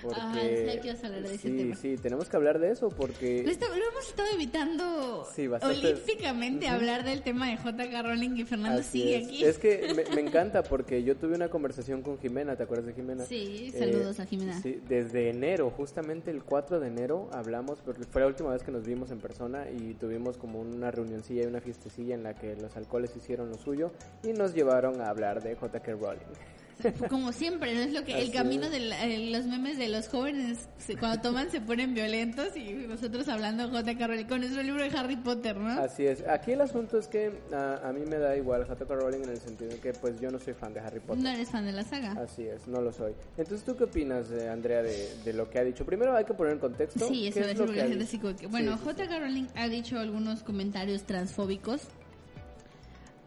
Porque, 0.00 0.78
sí, 0.80 0.88
hablar 1.04 1.22
de 1.22 1.34
ese 1.34 1.48
sí, 1.48 1.72
sí, 1.74 1.96
tenemos 2.00 2.28
que 2.28 2.36
hablar 2.36 2.60
de 2.60 2.70
eso 2.70 2.90
porque... 2.90 3.42
Lo, 3.42 3.50
hemos 3.50 4.08
estado 4.08 4.28
evitando 4.32 5.26
olímpicamente 5.62 6.68
hablar 6.68 7.02
del 7.02 7.22
tema 7.22 7.48
de 7.48 7.56
JK 7.56 8.04
Rowling 8.04 8.36
y 8.36 8.44
Fernando 8.44 8.80
sigue 8.84 9.24
aquí. 9.24 9.44
Es 9.44 9.58
que 9.58 10.06
me, 10.14 10.20
encanta 10.20 10.62
porque 10.62 11.02
yo 11.02 11.16
tuve 11.16 11.34
una 11.34 11.48
conversación 11.48 12.02
con 12.02 12.20
Jimena, 12.20 12.54
¿te 12.54 12.62
acuerdas 12.62 12.86
de 12.86 12.92
Jimena? 12.92 13.24
Sí, 13.24 13.72
saludos 13.76 14.20
a 14.20 14.26
Jimena. 14.26 14.62
Sí, 14.62 14.80
desde 14.88 15.30
enero, 15.30 15.72
justamente 15.76 16.30
el 16.30 16.44
4 16.44 16.78
de 16.78 16.86
enero 16.86 17.28
hablamos, 17.32 17.80
porque 17.80 18.04
fue 18.04 18.20
la 18.20 18.28
última 18.28 18.52
vez 18.52 18.62
que 18.62 18.70
nos 18.70 18.86
vimos 18.86 19.10
en 19.10 19.18
persona 19.18 19.68
y 19.68 19.94
tuvimos 19.94 20.38
como 20.38 20.60
una 20.60 20.92
reunioncilla 20.92 21.47
una 21.48 21.60
fiestecilla 21.60 22.14
en 22.14 22.22
la 22.22 22.34
que 22.34 22.56
los 22.56 22.76
alcoholes 22.76 23.14
hicieron 23.16 23.48
lo 23.48 23.56
suyo 23.58 23.92
y 24.22 24.32
nos 24.32 24.54
llevaron 24.54 25.00
a 25.00 25.08
hablar 25.08 25.42
de 25.42 25.54
JK 25.54 25.88
Rowling. 26.00 26.57
Como 27.08 27.32
siempre, 27.32 27.74
¿no? 27.74 27.80
Es 27.80 27.92
lo 27.92 28.04
que 28.04 28.20
el 28.20 28.30
camino 28.30 28.70
de 28.70 28.78
eh, 28.78 29.30
los 29.30 29.46
memes 29.46 29.78
de 29.78 29.88
los 29.88 30.08
jóvenes, 30.08 30.68
cuando 30.98 31.20
toman 31.20 31.50
se 31.50 31.60
ponen 31.60 31.94
violentos 31.94 32.56
y 32.56 32.72
nosotros 32.72 33.28
hablando 33.28 33.68
J.K. 33.68 34.06
Rowling 34.06 34.24
con 34.26 34.40
nuestro 34.40 34.62
libro 34.62 34.82
de 34.82 34.96
Harry 34.96 35.16
Potter, 35.16 35.56
¿no? 35.56 35.68
Así 35.80 36.06
es. 36.06 36.26
Aquí 36.26 36.52
el 36.52 36.60
asunto 36.60 36.98
es 36.98 37.08
que 37.08 37.32
a, 37.52 37.92
mí 37.92 38.02
me 38.08 38.18
da 38.18 38.36
igual 38.36 38.64
J.K. 38.64 38.94
Rowling 38.94 39.24
en 39.24 39.30
el 39.30 39.40
sentido 39.40 39.70
de 39.70 39.78
que 39.78 39.92
pues 39.92 40.20
yo 40.20 40.30
no 40.30 40.38
soy 40.38 40.54
fan 40.54 40.72
de 40.72 40.80
Harry 40.80 41.00
Potter. 41.00 41.22
No 41.22 41.30
eres 41.30 41.50
fan 41.50 41.64
de 41.64 41.72
la 41.72 41.84
saga. 41.84 42.12
Así 42.12 42.46
es, 42.46 42.66
no 42.68 42.80
lo 42.80 42.92
soy. 42.92 43.12
Entonces, 43.36 43.64
¿tú 43.64 43.76
qué 43.76 43.84
opinas, 43.84 44.30
eh, 44.30 44.48
Andrea, 44.48 44.82
de, 44.82 45.32
lo 45.32 45.50
que 45.50 45.58
ha 45.58 45.64
dicho? 45.64 45.84
Primero 45.84 46.16
hay 46.16 46.24
que 46.24 46.34
poner 46.34 46.54
en 46.54 46.58
contexto. 46.58 47.08
Sí, 47.08 47.26
eso 47.28 47.40
es 47.40 47.58
lo 47.58 47.66
que, 47.66 47.80
así 47.80 48.18
que, 48.18 48.46
Bueno, 48.46 48.76
J.K. 48.76 49.18
Rowling 49.18 49.46
ha 49.54 49.68
dicho 49.68 49.98
algunos 49.98 50.42
comentarios 50.42 51.04
transfóbicos 51.04 51.82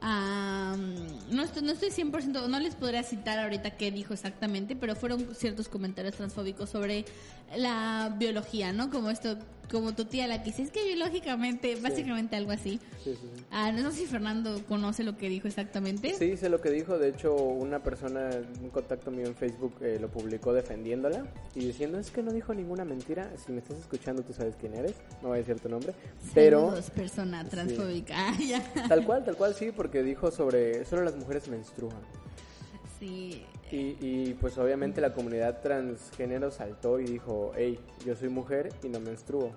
no, 0.01 1.43
estoy, 1.43 1.61
no 1.61 1.71
estoy 1.71 1.89
100%, 1.89 2.47
no 2.47 2.59
les 2.59 2.75
podría 2.75 3.03
citar 3.03 3.37
ahorita 3.39 3.71
qué 3.71 3.91
dijo 3.91 4.13
exactamente, 4.13 4.75
pero 4.75 4.95
fueron 4.95 5.35
ciertos 5.35 5.67
comentarios 5.67 6.15
transfóbicos 6.15 6.69
sobre 6.69 7.05
la 7.55 8.15
biología, 8.17 8.73
¿no? 8.73 8.89
Como 8.89 9.09
esto 9.09 9.37
como 9.71 9.93
tu 9.95 10.05
tía 10.05 10.27
la 10.27 10.43
que 10.43 10.49
es 10.49 10.69
que 10.69 10.83
biológicamente, 10.83 11.75
básicamente 11.81 12.35
algo 12.35 12.51
así. 12.51 12.79
Ah, 13.49 13.71
no 13.71 13.89
sé 13.89 13.99
si 13.99 14.05
Fernando 14.05 14.61
conoce 14.67 15.03
lo 15.03 15.17
que 15.17 15.29
dijo 15.29 15.47
exactamente. 15.47 16.13
Sí, 16.13 16.35
sé 16.35 16.49
lo 16.49 16.59
que 16.59 16.69
dijo. 16.69 16.99
De 16.99 17.09
hecho, 17.09 17.33
una 17.33 17.81
persona, 17.81 18.29
un 18.61 18.69
contacto 18.69 19.09
mío 19.11 19.27
en 19.27 19.35
Facebook 19.35 19.73
eh, 19.81 19.97
lo 19.99 20.09
publicó 20.09 20.53
defendiéndola 20.53 21.25
y 21.55 21.65
diciendo 21.65 21.97
es 21.99 22.11
que 22.11 22.21
no 22.21 22.33
dijo 22.33 22.53
ninguna 22.53 22.83
mentira. 22.83 23.31
Si 23.43 23.51
me 23.51 23.59
estás 23.59 23.77
escuchando, 23.79 24.23
tú 24.23 24.33
sabes 24.33 24.55
quién 24.59 24.75
eres. 24.75 24.95
No 25.21 25.29
voy 25.29 25.37
a 25.37 25.41
decir 25.41 25.59
tu 25.59 25.69
nombre. 25.69 25.93
Pero. 26.33 26.73
persona 26.93 27.47
transfóbica. 27.47 28.11
Ah, 28.51 28.87
tal 28.87 29.05
cual, 29.05 29.23
tal 29.23 29.35
cual, 29.35 29.53
sí, 29.55 29.71
porque 29.71 30.03
dijo 30.03 30.31
sobre. 30.31 30.83
Solo 30.85 31.03
las 31.03 31.15
mujeres 31.15 31.47
menstruan. 31.47 31.97
Sí. 33.01 33.43
Y, 33.71 33.97
y, 33.99 34.37
pues 34.39 34.59
obviamente 34.59 35.01
la 35.01 35.11
comunidad 35.11 35.59
transgénero 35.61 36.51
saltó 36.51 36.99
y 36.99 37.05
dijo, 37.05 37.51
hey, 37.55 37.79
yo 38.05 38.15
soy 38.15 38.29
mujer 38.29 38.69
y 38.83 38.89
no 38.89 38.99
menstruo. 38.99 39.53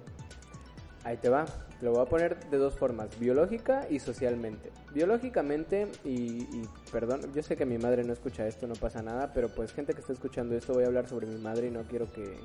Ahí 1.03 1.19
te 1.19 1.29
va. 1.29 1.45
Lo 1.83 1.93
voy 1.93 2.01
a 2.01 2.07
poner 2.07 2.49
de 2.49 2.57
dos 2.57 2.75
formas, 2.75 3.19
biológica 3.19 3.87
y 3.91 3.99
socialmente. 3.99 4.71
Biológicamente, 4.95 5.89
y, 6.05 6.45
y, 6.45 6.69
perdón, 6.91 7.35
yo 7.35 7.43
sé 7.43 7.55
que 7.57 7.67
mi 7.67 7.77
madre 7.77 8.03
no 8.05 8.15
escucha 8.15 8.47
esto, 8.47 8.67
no 8.67 8.77
pasa 8.77 9.03
nada, 9.03 9.31
pero 9.35 9.51
pues 9.51 9.75
gente 9.75 9.93
que 9.93 10.01
está 10.01 10.15
escuchando 10.15 10.57
esto, 10.57 10.73
voy 10.73 10.85
a 10.85 10.87
hablar 10.87 11.07
sobre 11.07 11.27
mi 11.27 11.37
madre 11.37 11.67
y 11.67 11.71
no 11.71 11.83
quiero 11.83 12.11
que, 12.11 12.39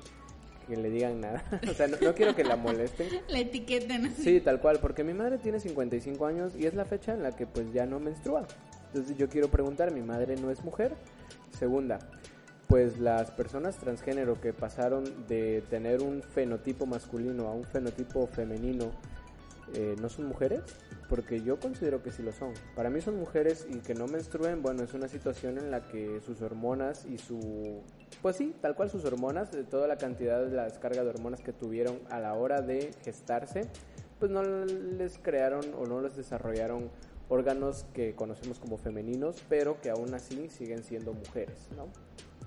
que 0.68 0.76
le 0.76 0.90
digan 0.90 1.22
nada. 1.22 1.42
o 1.70 1.72
sea, 1.72 1.88
no, 1.88 1.96
no, 2.02 2.14
quiero 2.14 2.34
que 2.36 2.44
la 2.44 2.56
molesten. 2.56 3.08
La 3.28 3.38
etiqueten. 3.38 4.14
Sí, 4.14 4.42
tal 4.42 4.60
cual, 4.60 4.80
porque 4.82 5.04
mi 5.04 5.14
madre 5.14 5.38
tiene 5.38 5.60
55 5.60 6.26
años 6.26 6.54
y 6.54 6.66
es 6.66 6.74
la 6.74 6.84
fecha 6.84 7.14
en 7.14 7.22
la 7.22 7.34
que 7.34 7.46
pues 7.46 7.72
ya 7.72 7.86
no 7.86 7.98
menstrua. 8.00 8.46
Entonces 8.92 9.16
yo 9.16 9.28
quiero 9.28 9.48
preguntar, 9.48 9.92
¿mi 9.92 10.02
madre 10.02 10.36
no 10.36 10.50
es 10.50 10.64
mujer? 10.64 10.96
Segunda, 11.56 12.00
pues 12.66 12.98
las 12.98 13.30
personas 13.30 13.76
transgénero 13.78 14.40
que 14.40 14.52
pasaron 14.52 15.04
de 15.28 15.62
tener 15.70 16.02
un 16.02 16.22
fenotipo 16.22 16.86
masculino 16.86 17.46
a 17.46 17.52
un 17.52 17.64
fenotipo 17.64 18.26
femenino, 18.26 18.90
eh, 19.74 19.94
¿no 20.00 20.08
son 20.08 20.26
mujeres? 20.26 20.62
Porque 21.08 21.40
yo 21.40 21.60
considero 21.60 22.02
que 22.02 22.10
sí 22.10 22.22
lo 22.22 22.32
son. 22.32 22.52
Para 22.74 22.90
mí 22.90 23.00
son 23.00 23.16
mujeres 23.16 23.66
y 23.68 23.78
que 23.78 23.94
no 23.94 24.08
menstruen, 24.08 24.62
bueno, 24.62 24.82
es 24.82 24.92
una 24.92 25.06
situación 25.06 25.58
en 25.58 25.70
la 25.70 25.82
que 25.82 26.20
sus 26.20 26.42
hormonas 26.42 27.06
y 27.06 27.18
su... 27.18 27.80
Pues 28.22 28.36
sí, 28.36 28.54
tal 28.60 28.74
cual 28.74 28.90
sus 28.90 29.04
hormonas, 29.04 29.52
de 29.52 29.62
toda 29.62 29.86
la 29.86 29.98
cantidad 29.98 30.44
de 30.44 30.54
la 30.54 30.64
descarga 30.64 31.04
de 31.04 31.10
hormonas 31.10 31.42
que 31.42 31.52
tuvieron 31.52 32.00
a 32.10 32.18
la 32.18 32.34
hora 32.34 32.60
de 32.60 32.90
gestarse, 33.04 33.68
pues 34.18 34.30
no 34.30 34.42
les 34.42 35.18
crearon 35.18 35.64
o 35.76 35.86
no 35.86 36.00
les 36.00 36.16
desarrollaron 36.16 36.90
órganos 37.30 37.86
que 37.94 38.14
conocemos 38.14 38.58
como 38.58 38.76
femeninos, 38.76 39.36
pero 39.48 39.80
que 39.80 39.88
aún 39.88 40.12
así 40.12 40.50
siguen 40.50 40.82
siendo 40.82 41.14
mujeres, 41.14 41.68
¿no? 41.76 41.86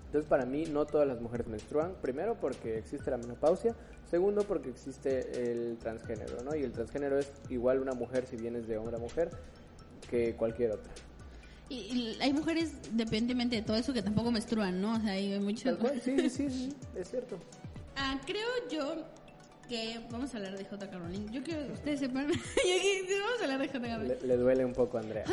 Entonces 0.05 0.29
para 0.29 0.45
mí 0.45 0.65
no 0.65 0.85
todas 0.85 1.07
las 1.07 1.19
mujeres 1.21 1.47
menstruan, 1.47 1.95
primero 2.01 2.37
porque 2.39 2.77
existe 2.77 3.09
la 3.09 3.17
menopausia, 3.17 3.75
segundo 4.11 4.43
porque 4.43 4.69
existe 4.69 5.51
el 5.51 5.77
transgénero, 5.77 6.43
¿no? 6.43 6.55
Y 6.55 6.61
el 6.61 6.71
transgénero 6.71 7.17
es 7.17 7.31
igual 7.49 7.79
una 7.79 7.93
mujer 7.93 8.27
si 8.27 8.35
vienes 8.35 8.67
de 8.67 8.77
hombre 8.77 8.97
a 8.97 8.99
mujer 8.99 9.31
que 10.11 10.35
cualquier 10.35 10.73
otra. 10.73 10.93
Y, 11.69 11.75
y 11.75 12.17
hay 12.21 12.33
mujeres, 12.33 12.73
dependientemente 12.91 13.55
de 13.55 13.61
todo 13.63 13.77
eso, 13.77 13.93
que 13.93 14.03
tampoco 14.03 14.31
menstruan, 14.31 14.79
¿no? 14.81 14.97
O 14.97 14.99
sea, 14.99 15.13
hay 15.13 15.39
muchas... 15.39 15.77
Sí, 16.03 16.19
sí, 16.19 16.29
sí, 16.29 16.49
sí, 16.49 16.75
es 16.95 17.09
cierto. 17.09 17.39
Ah, 17.95 18.19
creo 18.25 18.47
yo 18.69 19.03
que 19.67 19.99
vamos 20.09 20.33
a 20.33 20.37
hablar 20.37 20.57
de 20.57 20.65
J. 20.65 20.87
Rowling. 20.87 21.27
Yo 21.31 21.43
quiero 21.43 21.65
que 21.67 21.73
ustedes 21.73 21.99
sepan. 21.99 22.27
vamos 22.27 23.39
a 23.39 23.43
hablar 23.43 23.59
de 23.59 23.67
J. 23.67 23.97
Rowling. 23.97 24.07
Le, 24.07 24.27
le, 24.27 24.37
duele 24.37 24.65
un 24.65 24.73
poco 24.73 24.97
Andrea. 24.97 25.25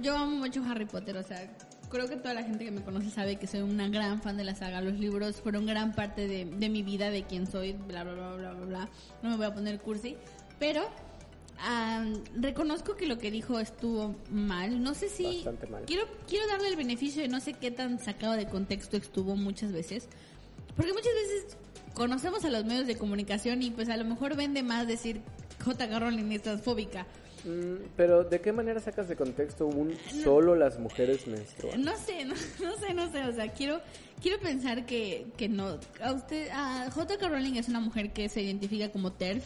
yo 0.00 0.16
amo 0.16 0.36
mucho 0.36 0.62
Harry 0.64 0.86
Potter, 0.86 1.16
o 1.16 1.22
sea, 1.22 1.48
creo 1.88 2.08
que 2.08 2.16
toda 2.16 2.34
la 2.34 2.42
gente 2.42 2.64
que 2.64 2.70
me 2.70 2.82
conoce 2.82 3.10
sabe 3.10 3.36
que 3.36 3.46
soy 3.46 3.60
una 3.60 3.88
gran 3.88 4.20
fan 4.20 4.36
de 4.36 4.44
la 4.44 4.54
saga. 4.54 4.80
Los 4.80 4.98
libros 4.98 5.40
fueron 5.40 5.66
gran 5.66 5.94
parte 5.94 6.26
de, 6.28 6.44
de 6.44 6.68
mi 6.68 6.82
vida, 6.82 7.10
de 7.10 7.24
quién 7.24 7.46
soy, 7.46 7.72
bla, 7.72 8.04
bla, 8.04 8.14
bla, 8.14 8.34
bla, 8.36 8.52
bla, 8.52 8.66
bla. 8.66 8.88
No 9.22 9.30
me 9.30 9.36
voy 9.36 9.46
a 9.46 9.54
poner 9.54 9.80
cursi, 9.80 10.16
pero 10.58 10.82
um, 10.84 12.22
reconozco 12.40 12.96
que 12.96 13.06
lo 13.06 13.18
que 13.18 13.30
dijo 13.30 13.58
estuvo 13.58 14.16
mal. 14.30 14.82
No 14.82 14.94
sé 14.94 15.08
si... 15.08 15.24
Bastante 15.24 15.66
mal. 15.66 15.84
Quiero, 15.86 16.06
quiero 16.28 16.46
darle 16.48 16.68
el 16.68 16.76
beneficio 16.76 17.22
de 17.22 17.28
no 17.28 17.40
sé 17.40 17.54
qué 17.54 17.70
tan 17.70 17.98
sacado 17.98 18.34
de 18.34 18.46
contexto 18.46 18.96
estuvo 18.96 19.36
muchas 19.36 19.72
veces. 19.72 20.08
Porque 20.76 20.92
muchas 20.92 21.14
veces 21.14 21.56
conocemos 21.96 22.44
a 22.44 22.50
los 22.50 22.64
medios 22.64 22.86
de 22.86 22.96
comunicación 22.96 23.62
y 23.62 23.70
pues 23.70 23.88
a 23.88 23.96
lo 23.96 24.04
mejor 24.04 24.36
vende 24.36 24.62
más 24.62 24.86
decir 24.86 25.22
J.K. 25.64 25.98
Rowling 25.98 26.30
es 26.30 26.42
transfóbica. 26.42 27.06
Mm, 27.44 27.86
pero 27.96 28.22
¿de 28.22 28.40
qué 28.40 28.52
manera 28.52 28.80
sacas 28.80 29.08
de 29.08 29.16
contexto 29.16 29.66
un 29.66 29.96
solo 30.22 30.54
las 30.54 30.78
mujeres 30.78 31.26
menstruan? 31.26 31.82
No 31.82 31.96
sé, 31.96 32.24
no, 32.26 32.34
no, 32.62 32.76
sé, 32.76 32.92
no 32.94 33.10
sé, 33.10 33.24
o 33.24 33.32
sea, 33.32 33.48
quiero 33.48 33.80
quiero 34.20 34.38
pensar 34.40 34.84
que, 34.84 35.26
que 35.38 35.48
no. 35.48 35.78
A 36.02 36.12
usted, 36.12 36.48
a 36.52 36.90
J.K. 36.90 37.28
Rowling 37.28 37.54
es 37.54 37.68
una 37.68 37.80
mujer 37.80 38.12
que 38.12 38.28
se 38.28 38.42
identifica 38.42 38.90
como 38.90 39.12
TERF, 39.12 39.44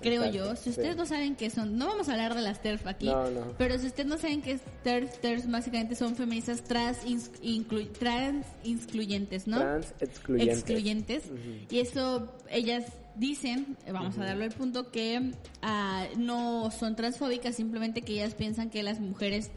creo 0.00 0.24
Exacto, 0.24 0.50
yo. 0.50 0.56
Si 0.56 0.70
ustedes 0.70 0.92
sí. 0.92 0.96
no 0.98 1.06
saben 1.06 1.36
qué 1.36 1.50
son, 1.50 1.76
no 1.78 1.86
vamos 1.86 2.08
a 2.08 2.12
hablar 2.12 2.34
de 2.34 2.42
las 2.42 2.60
TERF 2.62 2.86
aquí, 2.86 3.06
No, 3.06 3.30
no. 3.30 3.54
pero 3.58 3.78
si 3.78 3.86
ustedes 3.86 4.08
no 4.08 4.18
saben 4.18 4.42
qué 4.42 4.52
es 4.52 4.60
TERF, 4.82 5.18
TERF 5.20 5.46
básicamente 5.46 5.94
son 5.94 6.16
feministas 6.16 6.62
trans, 6.64 7.04
inclu- 7.04 7.90
trans 7.92 8.46
excluyentes, 8.64 9.46
¿no? 9.46 9.58
Trans 9.58 9.94
excluyentes. 10.00 10.58
excluyentes. 10.58 11.22
Y 11.70 11.78
eso 11.80 12.32
ellas 12.50 12.84
dicen, 13.16 13.76
vamos 13.92 14.16
a 14.18 14.24
darle 14.24 14.46
el 14.46 14.52
punto, 14.52 14.90
que 14.90 15.32
ah, 15.62 16.06
no 16.16 16.70
son 16.70 16.96
transfóbicas, 16.96 17.54
simplemente 17.56 18.02
que 18.02 18.12
ellas 18.14 18.34
piensan 18.34 18.70
que 18.70 18.82
las 18.82 19.00
mujeres 19.00 19.50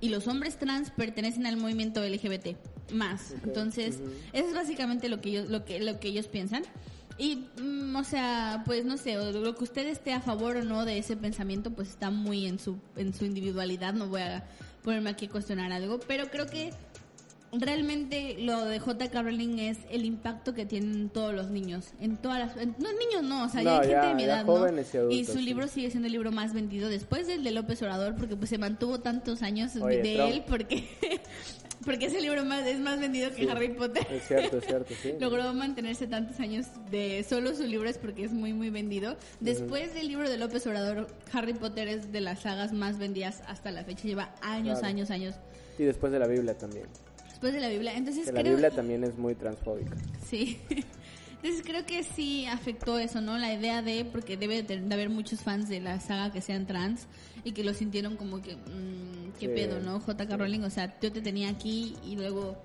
y 0.00 0.08
los 0.08 0.26
hombres 0.26 0.58
trans 0.58 0.90
pertenecen 0.90 1.46
al 1.46 1.56
movimiento 1.56 2.02
LGBT 2.06 2.56
más. 2.92 3.34
Entonces, 3.44 4.00
eso 4.32 4.48
es 4.48 4.54
básicamente 4.54 5.08
lo 5.08 5.20
que 5.20 5.30
ellos, 5.30 5.48
lo 5.48 5.64
que, 5.64 5.80
lo 5.80 5.98
que 6.00 6.08
ellos 6.08 6.26
piensan. 6.26 6.62
Y, 7.16 7.46
mm, 7.60 7.94
o 7.96 8.04
sea, 8.04 8.62
pues 8.66 8.84
no 8.84 8.96
sé, 8.96 9.14
lo 9.32 9.54
que 9.54 9.64
usted 9.64 9.86
esté 9.86 10.12
a 10.12 10.20
favor 10.20 10.56
o 10.56 10.64
no 10.64 10.84
de 10.84 10.98
ese 10.98 11.16
pensamiento, 11.16 11.70
pues 11.70 11.88
está 11.90 12.10
muy 12.10 12.46
en 12.46 12.58
su, 12.58 12.76
en 12.96 13.14
su 13.14 13.24
individualidad, 13.24 13.94
no 13.94 14.08
voy 14.08 14.22
a 14.22 14.44
ponerme 14.82 15.10
aquí 15.10 15.26
a 15.26 15.30
cuestionar 15.30 15.72
algo, 15.72 16.00
pero 16.00 16.28
creo 16.30 16.46
que 16.46 16.70
realmente 17.52 18.36
lo 18.40 18.64
de 18.64 18.80
J.K. 18.80 19.22
Rowling 19.22 19.58
es 19.60 19.78
el 19.90 20.04
impacto 20.04 20.54
que 20.54 20.66
tienen 20.66 21.08
todos 21.08 21.32
los 21.32 21.50
niños. 21.50 21.92
En 22.00 22.16
todas 22.16 22.40
las. 22.40 22.56
en- 22.56 22.74
no, 22.80 22.88
niños 22.92 23.22
no, 23.22 23.44
o 23.44 23.48
sea, 23.48 23.62
ya 23.62 23.70
No, 23.70 23.76
hay 23.76 23.88
gente 23.88 23.92
ya- 24.02 24.08
de 24.08 24.14
mi 24.16 24.22
ya 24.22 24.26
edad, 24.26 24.44
jóvenes 24.46 24.92
y 24.92 24.96
¿no? 24.96 25.02
adultos, 25.04 25.26
su 25.28 25.38
sí. 25.38 25.44
libro 25.44 25.68
sigue 25.68 25.90
siendo 25.90 26.06
el 26.06 26.12
libro 26.12 26.32
más 26.32 26.52
vendido 26.52 26.88
después 26.88 27.28
del 27.28 27.44
de 27.44 27.52
López 27.52 27.80
Obrador, 27.82 28.16
porque 28.16 28.34
pues 28.34 28.50
se 28.50 28.58
mantuvo 28.58 28.98
tantos 29.00 29.42
años 29.42 29.76
Oye, 29.76 30.02
de 30.02 30.14
Trump. 30.16 30.32
él, 30.32 30.44
porque. 30.48 30.88
Porque 31.84 32.06
ese 32.06 32.20
libro 32.20 32.44
más, 32.44 32.66
es 32.66 32.78
más 32.78 33.00
vendido 33.00 33.30
que 33.30 33.44
Sí. 33.44 33.48
Harry 33.48 33.68
Potter. 33.68 34.06
Es 34.10 34.26
cierto, 34.28 34.58
es 34.58 34.66
cierto, 34.66 34.94
sí. 35.02 35.12
Logró 35.20 35.52
mantenerse 35.54 36.06
tantos 36.06 36.38
años 36.40 36.66
de 36.90 37.24
solo 37.28 37.54
su 37.54 37.64
libro 37.64 37.88
es 37.88 37.98
porque 37.98 38.24
es 38.24 38.32
muy 38.32 38.52
muy 38.52 38.70
vendido. 38.70 39.16
Después 39.40 39.94
del 39.94 40.08
libro 40.08 40.28
de 40.30 40.38
López 40.38 40.66
Obrador, 40.66 41.08
Harry 41.32 41.54
Potter 41.54 41.88
es 41.88 42.12
de 42.12 42.20
las 42.20 42.40
sagas 42.42 42.72
más 42.72 42.98
vendidas 42.98 43.42
hasta 43.46 43.70
la 43.70 43.84
fecha. 43.84 44.04
Lleva 44.04 44.34
años, 44.42 44.78
Claro. 44.80 44.86
años, 44.94 45.10
años 45.10 45.34
Y 45.78 45.84
después 45.84 46.12
de 46.12 46.18
la 46.18 46.26
Biblia 46.26 46.56
también. 46.56 46.86
después 47.28 47.52
de 47.52 47.60
la 47.60 47.68
Biblia. 47.68 47.94
Entonces 47.96 48.26
Que 48.26 48.32
la 48.32 48.40
creo 48.40 48.52
Biblia 48.52 48.70
también 48.70 49.04
es 49.04 49.16
muy 49.18 49.34
transfóbica. 49.34 49.96
Sí. 50.26 50.58
Entonces 51.42 51.62
creo 51.66 51.84
que 51.84 52.02
sí 52.04 52.46
afectó 52.46 52.98
eso, 52.98 53.20
¿no? 53.20 53.36
La 53.36 53.52
idea 53.52 53.82
de, 53.82 54.06
porque 54.06 54.38
debe 54.38 54.62
de, 54.62 54.80
de 54.80 54.94
haber 54.94 55.10
muchos 55.10 55.42
fans 55.42 55.68
de 55.68 55.78
la 55.80 56.00
saga 56.00 56.32
que 56.32 56.40
sean 56.40 56.66
trans 56.66 57.06
y 57.44 57.52
que 57.52 57.62
lo 57.64 57.74
sintieron 57.74 58.16
como 58.16 58.40
que, 58.42 58.56
mm, 58.56 59.32
qué 59.38 59.46
Sí. 59.46 59.48
pedo, 59.48 59.80
¿no? 59.80 60.00
J.K. 60.00 60.36
Rowling, 60.36 60.60
o 60.60 60.70
sea, 60.70 60.98
yo 61.00 61.12
te 61.12 61.20
tenía 61.20 61.48
aquí 61.50 61.94
y 62.04 62.16
luego 62.16 62.56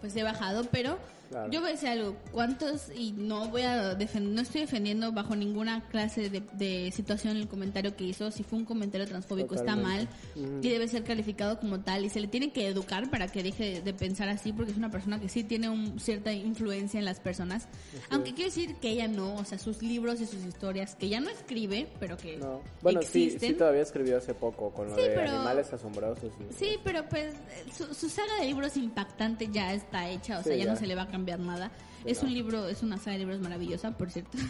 pues 0.00 0.14
he 0.16 0.22
bajado, 0.22 0.64
pero 0.70 0.98
Claro. 1.30 1.50
yo 1.50 1.60
voy 1.60 1.70
a 1.70 1.72
decir 1.72 1.88
algo, 1.88 2.16
¿cuántos? 2.32 2.90
Y 2.96 3.12
no 3.12 3.48
voy 3.48 3.62
a 3.62 3.94
defender, 3.94 4.32
no 4.34 4.40
estoy 4.42 4.62
defendiendo 4.62 5.12
bajo 5.12 5.34
ninguna 5.34 5.82
clase 5.88 6.30
de, 6.30 6.42
de 6.52 6.90
situación 6.92 7.36
el 7.36 7.48
comentario 7.48 7.96
que 7.96 8.04
hizo, 8.04 8.30
si 8.30 8.42
fue 8.42 8.58
un 8.58 8.64
comentario 8.64 9.06
transfóbico 9.06 9.54
está 9.54 9.76
mal 9.76 10.08
Totalmente. 10.34 10.68
y 10.68 10.70
debe 10.70 10.88
ser 10.88 11.04
calificado 11.04 11.58
como 11.58 11.80
tal 11.80 12.04
y 12.04 12.08
se 12.10 12.20
le 12.20 12.28
tiene 12.28 12.52
que 12.52 12.66
educar 12.68 13.10
para 13.10 13.28
que 13.28 13.42
deje 13.42 13.80
de 13.80 13.94
pensar 13.94 14.28
así 14.28 14.52
porque 14.52 14.72
es 14.72 14.78
una 14.78 14.90
persona 14.90 15.18
que 15.20 15.28
sí 15.28 15.44
tiene 15.44 15.68
un, 15.68 15.98
cierta 15.98 16.32
influencia 16.32 16.98
en 16.98 17.04
las 17.04 17.20
personas 17.20 17.66
aunque 18.10 18.34
quiero 18.34 18.50
decir 18.50 18.76
que 18.76 18.90
ella 18.90 19.08
no 19.08 19.34
o 19.36 19.44
sea 19.44 19.58
sus 19.58 19.82
libros 19.82 20.20
y 20.20 20.26
sus 20.26 20.44
historias 20.44 20.94
que 20.94 21.08
ya 21.08 21.20
no 21.20 21.30
escribe 21.30 21.88
pero 21.98 22.16
que 22.16 22.36
No. 22.36 22.60
Bueno, 22.82 23.00
sí, 23.02 23.24
existen 23.24 23.50
sí 23.52 23.54
todavía 23.56 23.82
escribió 23.82 24.18
hace 24.18 24.34
poco 24.34 24.70
con 24.72 24.88
lo 24.90 24.94
Sí, 24.96 25.02
de 25.02 25.08
pero- 25.10 25.30
animales 25.30 25.72
asombrosos. 25.72 26.30
y- 26.50 26.54
Sí, 26.54 26.76
pero 26.84 27.08
pues 27.08 27.34
su, 27.76 27.92
su 27.94 28.08
saga 28.08 28.40
de 28.40 28.46
libros 28.46 28.76
impactante 28.76 29.48
ya 29.50 29.72
está 29.72 30.08
hecha, 30.10 30.38
o 30.38 30.42
Sí, 30.42 30.50
sea, 30.50 30.56
ya, 30.56 30.64
ya. 30.64 30.70
no 30.72 30.76
se 30.78 30.86
le 30.86 30.94
va 30.94 31.02
a 31.02 31.08
cambiar 31.08 31.23
nada. 31.24 31.70
Es 32.04 32.22
un 32.22 32.32
libro, 32.32 32.68
es 32.68 32.82
una 32.82 32.98
saga 32.98 33.12
de 33.12 33.20
libros 33.20 33.40
maravillosa, 33.40 33.92
por 33.92 34.10
cierto. 34.10 34.38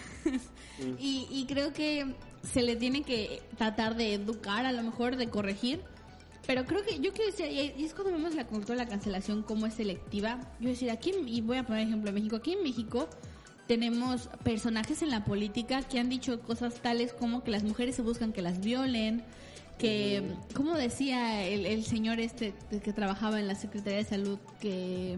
Mm. 0.76 0.96
y, 0.98 1.28
y 1.30 1.46
creo 1.46 1.72
que 1.72 2.16
se 2.42 2.62
le 2.62 2.74
tiene 2.74 3.02
que 3.04 3.40
tratar 3.56 3.94
de 3.94 4.12
educar, 4.12 4.66
a 4.66 4.72
lo 4.72 4.82
mejor 4.82 5.14
de 5.14 5.30
corregir. 5.30 5.80
Pero 6.48 6.66
creo 6.66 6.84
que 6.84 6.98
yo 6.98 7.12
quiero 7.12 7.30
decir, 7.30 7.46
y 7.48 7.84
es 7.84 7.94
cuando 7.94 8.12
vemos 8.12 8.34
la 8.34 8.46
cultura 8.46 8.76
de 8.76 8.84
la 8.84 8.90
cancelación 8.90 9.44
como 9.44 9.66
es 9.66 9.74
selectiva. 9.74 10.40
Yo 10.58 10.68
decir, 10.68 10.90
aquí, 10.90 11.12
y 11.26 11.42
voy 11.42 11.58
a 11.58 11.62
poner 11.64 11.86
ejemplo 11.86 12.10
de 12.10 12.14
México, 12.18 12.36
aquí 12.36 12.54
en 12.54 12.62
México 12.64 13.08
tenemos 13.66 14.28
personajes 14.42 15.00
en 15.02 15.10
la 15.10 15.24
política 15.24 15.82
que 15.82 15.98
han 15.98 16.08
dicho 16.08 16.40
cosas 16.40 16.74
tales 16.82 17.12
como 17.12 17.42
que 17.42 17.50
las 17.50 17.62
mujeres 17.62 17.94
se 17.94 18.02
buscan 18.02 18.32
que 18.32 18.42
las 18.42 18.60
violen, 18.60 19.24
que, 19.78 20.22
como 20.54 20.76
decía 20.76 21.44
el, 21.44 21.66
el 21.66 21.84
señor 21.84 22.20
este 22.20 22.54
que 22.82 22.92
trabajaba 22.92 23.40
en 23.40 23.48
la 23.48 23.54
Secretaría 23.54 23.98
de 23.98 24.04
Salud, 24.04 24.38
que 24.60 25.16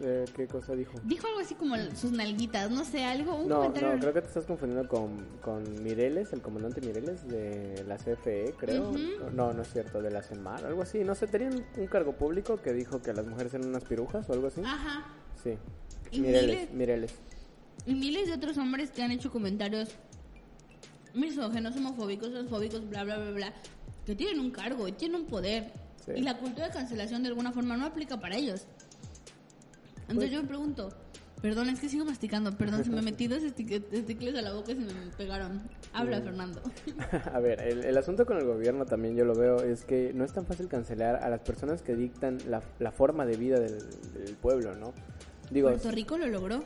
Eh, 0.00 0.24
¿Qué 0.34 0.46
cosa 0.46 0.74
dijo? 0.74 0.92
dijo 1.04 1.26
algo 1.26 1.40
así 1.40 1.54
como 1.54 1.74
sus 1.96 2.12
nalguitas, 2.12 2.70
no 2.70 2.84
sé, 2.84 3.04
algo, 3.04 3.34
un 3.36 3.48
No, 3.48 3.56
comentario. 3.62 3.94
no, 3.94 4.00
creo 4.00 4.12
que 4.14 4.20
te 4.22 4.28
estás 4.28 4.44
confundiendo 4.46 4.88
con, 4.88 5.26
con 5.42 5.82
Mireles, 5.82 6.32
el 6.32 6.40
comandante 6.40 6.80
Mireles 6.80 7.26
de 7.26 7.84
la 7.88 7.96
CFE, 7.96 8.54
creo. 8.58 8.92
No, 9.34 9.52
no 9.52 9.62
es 9.62 9.72
cierto, 9.72 10.00
de 10.00 10.10
la 10.10 10.22
CEMAR, 10.22 10.64
algo 10.66 10.82
así. 10.82 11.00
No 11.02 11.14
sé, 11.14 11.26
tenían 11.26 11.54
un, 11.54 11.64
un 11.82 11.86
cargo 11.88 12.12
público 12.12 12.58
que 12.58 12.72
dijo 12.72 13.02
que 13.02 13.12
las 13.12 13.26
mujeres 13.26 13.54
eran 13.54 13.68
unas 13.68 13.84
pirujas 13.84 14.28
o 14.30 14.32
algo 14.34 14.46
así. 14.48 14.60
Ajá. 14.64 15.06
Sí. 15.42 15.58
Y 16.12 16.20
Mireles, 16.20 16.56
miles- 16.56 16.72
Mireles. 16.74 17.14
Y 17.86 17.94
miles 17.94 18.28
de 18.28 18.34
otros 18.34 18.56
hombres 18.58 18.90
que 18.90 19.02
han 19.02 19.10
hecho 19.10 19.30
comentarios 19.32 19.88
misógenos, 21.14 21.76
homofóbicos, 21.76 22.30
transfóbicos, 22.30 22.88
bla, 22.88 23.04
bla, 23.04 23.18
bla, 23.18 23.30
bla, 23.32 23.52
que 24.06 24.14
tienen 24.14 24.40
un 24.40 24.50
cargo 24.50 24.86
y 24.88 24.92
tienen 24.92 25.22
un 25.22 25.26
poder. 25.26 25.72
Sí. 26.04 26.12
Y 26.16 26.20
la 26.22 26.38
cultura 26.38 26.68
de 26.68 26.72
cancelación 26.72 27.22
de 27.22 27.28
alguna 27.30 27.52
forma 27.52 27.76
no 27.76 27.84
aplica 27.86 28.18
para 28.20 28.36
ellos. 28.36 28.66
Entonces 30.08 30.30
yo 30.30 30.42
me 30.42 30.48
pregunto, 30.48 30.90
Perdón, 31.40 31.68
es 31.68 31.80
que 31.80 31.88
sigo 31.88 32.04
masticando. 32.04 32.56
Perdón, 32.56 32.84
se 32.84 32.90
me 32.90 33.00
metí 33.00 33.28
dos 33.28 33.42
esticles 33.42 34.34
a 34.34 34.42
la 34.42 34.52
boca 34.52 34.72
y 34.72 34.74
se 34.74 34.80
me 34.80 34.92
pegaron. 35.16 35.62
Habla, 35.92 36.20
Fernando. 36.20 36.60
a 37.32 37.38
ver, 37.38 37.60
el, 37.60 37.96
asunto 37.96 38.26
con 38.26 38.38
el 38.38 38.44
gobierno 38.44 38.86
también 38.86 39.16
yo 39.16 39.24
lo 39.24 39.34
veo 39.34 39.62
es 39.62 39.84
que 39.84 40.12
no 40.14 40.24
es 40.24 40.32
tan 40.32 40.46
fácil 40.46 40.68
cancelar 40.68 41.16
a 41.16 41.28
las 41.28 41.40
personas 41.40 41.82
que 41.82 41.94
dictan 41.94 42.38
la, 42.48 42.62
la 42.80 42.90
forma 42.90 43.24
de 43.24 43.36
vida 43.36 43.60
del, 43.60 43.78
del 44.14 44.34
pueblo, 44.34 44.74
¿no? 44.74 44.92
Digo, 45.50 45.68
Puerto 45.68 45.90
Rico 45.90 46.18
lo 46.18 46.26
logró. 46.26 46.64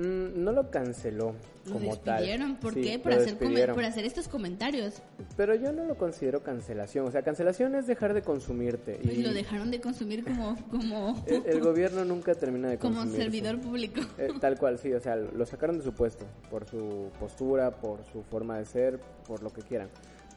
Mm, 0.00 0.42
no 0.42 0.52
lo 0.52 0.70
canceló 0.70 1.34
como 1.70 1.94
tal. 1.98 2.56
¿Por 2.58 2.74
qué? 2.74 2.98
Por 2.98 3.12
hacer, 3.12 3.36
por 3.36 3.84
hacer 3.84 4.06
estos 4.06 4.28
comentarios. 4.28 5.02
Pero 5.36 5.54
yo 5.54 5.72
no 5.72 5.84
lo 5.84 5.96
considero 5.96 6.42
cancelación. 6.42 7.06
O 7.06 7.10
sea, 7.10 7.22
cancelación 7.22 7.74
es 7.74 7.86
dejar 7.86 8.14
de 8.14 8.22
consumirte. 8.22 8.98
Pues 9.02 9.18
y 9.18 9.22
lo 9.22 9.34
dejaron 9.34 9.70
de 9.70 9.80
consumir 9.80 10.24
como... 10.24 10.56
como 10.70 11.22
el, 11.26 11.60
gobierno 11.60 12.04
nunca 12.06 12.34
termina 12.34 12.70
de 12.70 12.78
consumir. 12.78 13.08
Como 13.08 13.16
servidor 13.16 13.60
público. 13.60 14.00
Eh, 14.16 14.30
tal 14.40 14.58
cual, 14.58 14.78
sí. 14.78 14.90
O 14.94 15.00
sea, 15.00 15.16
lo 15.16 15.44
sacaron 15.44 15.76
de 15.76 15.84
su 15.84 15.92
puesto. 15.92 16.24
Por 16.50 16.66
su 16.66 17.10
postura, 17.20 17.70
por 17.70 18.02
su 18.10 18.22
forma 18.22 18.56
de 18.58 18.64
ser, 18.64 19.00
por 19.26 19.42
lo 19.42 19.52
que 19.52 19.60
quieran. 19.60 19.88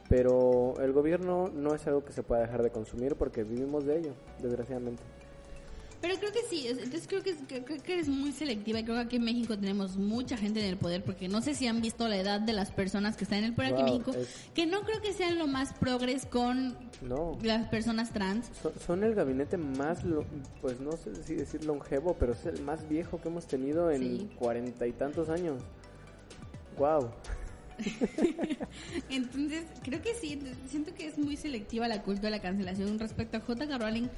Pero 0.09 0.73
el 0.81 0.91
gobierno 0.91 1.49
no 1.53 1.73
es 1.73 1.87
algo 1.87 2.03
que 2.03 2.11
se 2.11 2.21
pueda 2.21 2.41
dejar 2.41 2.63
de 2.63 2.69
consumir 2.69 3.15
porque 3.15 3.43
vivimos 3.43 3.85
de 3.85 3.99
ello, 3.99 4.13
desgraciadamente. 4.41 5.01
Pero 6.03 6.17
creo 6.17 6.33
que 6.33 6.41
sí, 6.49 6.67
entonces 6.67 7.07
creo 7.07 7.23
que, 7.23 7.33
creo 7.63 7.81
que 7.81 7.93
eres 7.93 8.09
muy 8.09 8.33
selectiva 8.33 8.77
y 8.77 8.83
creo 8.83 8.97
que 8.97 9.03
aquí 9.03 9.15
en 9.15 9.23
México 9.23 9.57
tenemos 9.57 9.95
mucha 9.95 10.35
gente 10.35 10.59
en 10.59 10.65
el 10.65 10.75
poder 10.75 11.01
porque 11.01 11.29
no 11.29 11.41
sé 11.41 11.55
si 11.55 11.65
han 11.65 11.81
visto 11.81 12.09
la 12.09 12.17
edad 12.17 12.41
de 12.41 12.51
las 12.51 12.71
personas 12.71 13.15
que 13.15 13.23
están 13.23 13.39
en 13.39 13.45
el 13.45 13.53
poder 13.53 13.71
aquí 13.71 13.79
en 13.79 13.85
México, 13.85 14.11
que 14.53 14.65
no 14.65 14.81
creo 14.81 15.01
que 15.01 15.13
sean 15.13 15.39
lo 15.39 15.47
más 15.47 15.71
progres 15.71 16.25
con 16.25 16.75
las 17.41 17.69
personas 17.69 18.11
trans. 18.11 18.51
Son, 18.85 19.05
el 19.05 19.15
gabinete 19.15 19.55
más, 19.55 19.99
pues 20.59 20.81
no 20.81 20.91
sé 20.91 21.23
si 21.23 21.35
decir 21.35 21.63
longevo, 21.63 22.17
pero 22.19 22.33
es 22.33 22.45
el 22.47 22.61
más 22.63 22.85
viejo 22.89 23.21
que 23.21 23.29
hemos 23.29 23.47
tenido 23.47 23.89
en 23.89 24.27
cuarenta 24.37 24.85
y 24.85 24.91
tantos 24.91 25.29
años. 25.29 25.63
Wow. 26.77 27.11
Entonces, 29.09 29.63
creo 29.81 30.01
que 30.01 30.15
sí, 30.15 30.37
siento 30.67 30.93
que 30.93 31.07
es 31.07 31.17
muy 31.17 31.37
selectiva 31.37 31.87
la 31.87 32.01
cultura 32.01 32.29
de 32.29 32.37
la 32.37 32.41
cancelación 32.41 32.99
respecto 32.99 33.37
a 33.37 33.39
J.K. 33.39 33.77
Rowling 33.77 34.09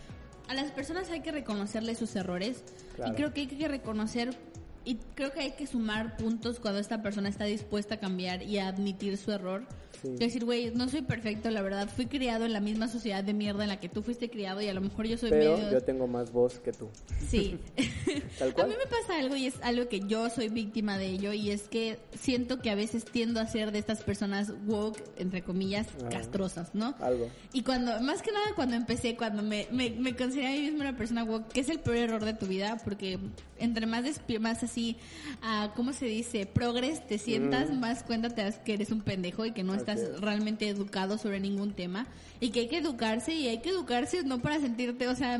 a 0.47 0.53
las 0.53 0.71
personas 0.71 1.09
hay 1.09 1.21
que 1.21 1.31
reconocerle 1.31 1.95
sus 1.95 2.15
errores. 2.15 2.63
Y 3.05 3.11
creo 3.13 3.33
que 3.33 3.41
hay 3.41 3.47
que 3.47 3.67
reconocer 3.67 4.37
y 4.85 4.95
creo 5.15 5.31
que 5.31 5.41
hay 5.41 5.51
que 5.51 5.67
sumar 5.67 6.15
puntos 6.17 6.59
cuando 6.59 6.79
esta 6.79 7.01
persona 7.01 7.29
está 7.29 7.45
dispuesta 7.45 7.95
a 7.95 7.99
cambiar 7.99 8.43
y 8.43 8.59
a 8.59 8.67
admitir 8.67 9.17
su 9.17 9.31
error 9.31 9.67
Decir, 10.03 10.45
güey, 10.45 10.71
no 10.71 10.87
soy 10.87 11.01
perfecto, 11.01 11.49
la 11.49 11.61
verdad. 11.61 11.89
Fui 11.93 12.05
criado 12.05 12.45
en 12.45 12.53
la 12.53 12.59
misma 12.59 12.87
sociedad 12.87 13.23
de 13.23 13.33
mierda 13.33 13.63
en 13.63 13.69
la 13.69 13.79
que 13.79 13.89
tú 13.89 14.01
fuiste 14.01 14.29
criado 14.29 14.61
y 14.61 14.67
a 14.67 14.73
lo 14.73 14.81
mejor 14.81 15.07
yo 15.07 15.17
soy 15.17 15.29
Pero 15.29 15.71
yo 15.71 15.81
tengo 15.81 16.07
más 16.07 16.31
voz 16.31 16.59
que 16.59 16.71
tú. 16.71 16.89
Sí. 17.27 17.59
A 18.39 18.65
mí 18.65 18.73
me 18.77 18.89
pasa 18.89 19.19
algo 19.19 19.35
y 19.35 19.47
es 19.47 19.55
algo 19.61 19.87
que 19.87 20.01
yo 20.01 20.29
soy 20.29 20.49
víctima 20.49 20.97
de 20.97 21.07
ello 21.07 21.33
y 21.33 21.51
es 21.51 21.63
que 21.67 21.99
siento 22.17 22.59
que 22.59 22.69
a 22.69 22.75
veces 22.75 23.05
tiendo 23.05 23.39
a 23.39 23.47
ser 23.47 23.71
de 23.71 23.79
estas 23.79 24.03
personas 24.03 24.53
woke, 24.65 25.01
entre 25.17 25.41
comillas, 25.41 25.87
ah. 26.03 26.09
castrosas, 26.09 26.73
¿no? 26.73 26.95
Algo. 26.99 27.29
Y 27.53 27.63
cuando, 27.63 27.99
más 28.01 28.21
que 28.21 28.31
nada 28.31 28.45
cuando 28.55 28.75
empecé, 28.75 29.15
cuando 29.15 29.41
me, 29.41 29.67
me, 29.71 29.91
me 29.91 30.15
consideré 30.15 30.47
a 30.47 30.51
mí 30.51 30.61
misma 30.61 30.89
una 30.89 30.97
persona 30.97 31.23
woke, 31.23 31.47
que 31.49 31.61
es 31.61 31.69
el 31.69 31.79
peor 31.79 31.97
error 31.97 32.25
de 32.25 32.33
tu 32.33 32.45
vida, 32.45 32.77
porque 32.83 33.19
entre 33.57 33.85
más, 33.85 34.03
más 34.39 34.63
así, 34.63 34.97
uh, 35.43 35.69
¿cómo 35.75 35.93
se 35.93 36.05
dice? 36.05 36.45
Progres, 36.45 37.05
te 37.05 37.17
sientas, 37.17 37.71
mm. 37.71 37.79
más 37.79 38.03
cuenta 38.03 38.29
te 38.29 38.43
das 38.43 38.57
que 38.59 38.73
eres 38.73 38.91
un 38.91 39.01
pendejo 39.01 39.45
y 39.45 39.51
que 39.51 39.63
no 39.63 39.73
estás 39.73 40.19
realmente 40.19 40.67
educado 40.67 41.17
sobre 41.17 41.39
ningún 41.39 41.73
tema 41.73 42.07
y 42.39 42.49
que 42.49 42.61
hay 42.61 42.67
que 42.67 42.77
educarse 42.77 43.33
y 43.33 43.47
hay 43.47 43.59
que 43.59 43.69
educarse 43.69 44.23
no 44.23 44.41
para 44.41 44.59
sentirte, 44.59 45.07
o 45.07 45.15
sea, 45.15 45.39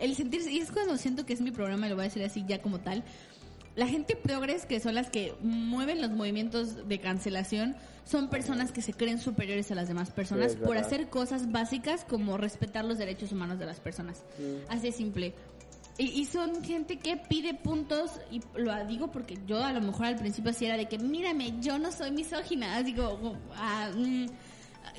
el 0.00 0.16
sentirse, 0.16 0.52
y 0.52 0.58
es 0.58 0.70
cuando 0.70 0.96
siento 0.96 1.26
que 1.26 1.32
es 1.32 1.40
mi 1.40 1.50
programa, 1.50 1.88
lo 1.88 1.94
voy 1.94 2.02
a 2.02 2.08
decir 2.08 2.24
así 2.24 2.44
ya 2.46 2.60
como 2.60 2.80
tal, 2.80 3.04
la 3.74 3.86
gente 3.86 4.16
progres, 4.16 4.66
que 4.66 4.80
son 4.80 4.94
las 4.94 5.08
que 5.08 5.34
mueven 5.40 6.02
los 6.02 6.10
movimientos 6.10 6.88
de 6.88 7.00
cancelación, 7.00 7.74
son 8.04 8.28
personas 8.28 8.72
que 8.72 8.82
se 8.82 8.92
creen 8.92 9.18
superiores 9.18 9.70
a 9.70 9.74
las 9.74 9.88
demás 9.88 10.10
personas 10.10 10.56
por 10.56 10.76
hacer 10.76 11.08
cosas 11.08 11.52
básicas 11.52 12.04
como 12.04 12.36
respetar 12.36 12.84
los 12.84 12.98
derechos 12.98 13.32
humanos 13.32 13.58
de 13.58 13.66
las 13.66 13.80
personas. 13.80 14.24
Así 14.68 14.88
de 14.88 14.92
simple. 14.92 15.34
Y, 15.98 16.24
son 16.24 16.64
gente 16.64 16.98
que 16.98 17.16
pide 17.16 17.54
puntos, 17.54 18.18
y 18.30 18.40
lo 18.54 18.72
digo 18.86 19.12
porque 19.12 19.38
yo 19.46 19.62
a 19.62 19.72
lo 19.72 19.80
mejor 19.82 20.06
al 20.06 20.16
principio 20.16 20.50
así 20.50 20.64
era 20.64 20.76
de 20.76 20.86
que, 20.86 20.98
mírame, 20.98 21.60
yo 21.60 21.78
no 21.78 21.92
soy 21.92 22.10
misógina, 22.10 22.82
digo, 22.82 23.36
ah, 23.54 23.90
mm, 23.94 24.26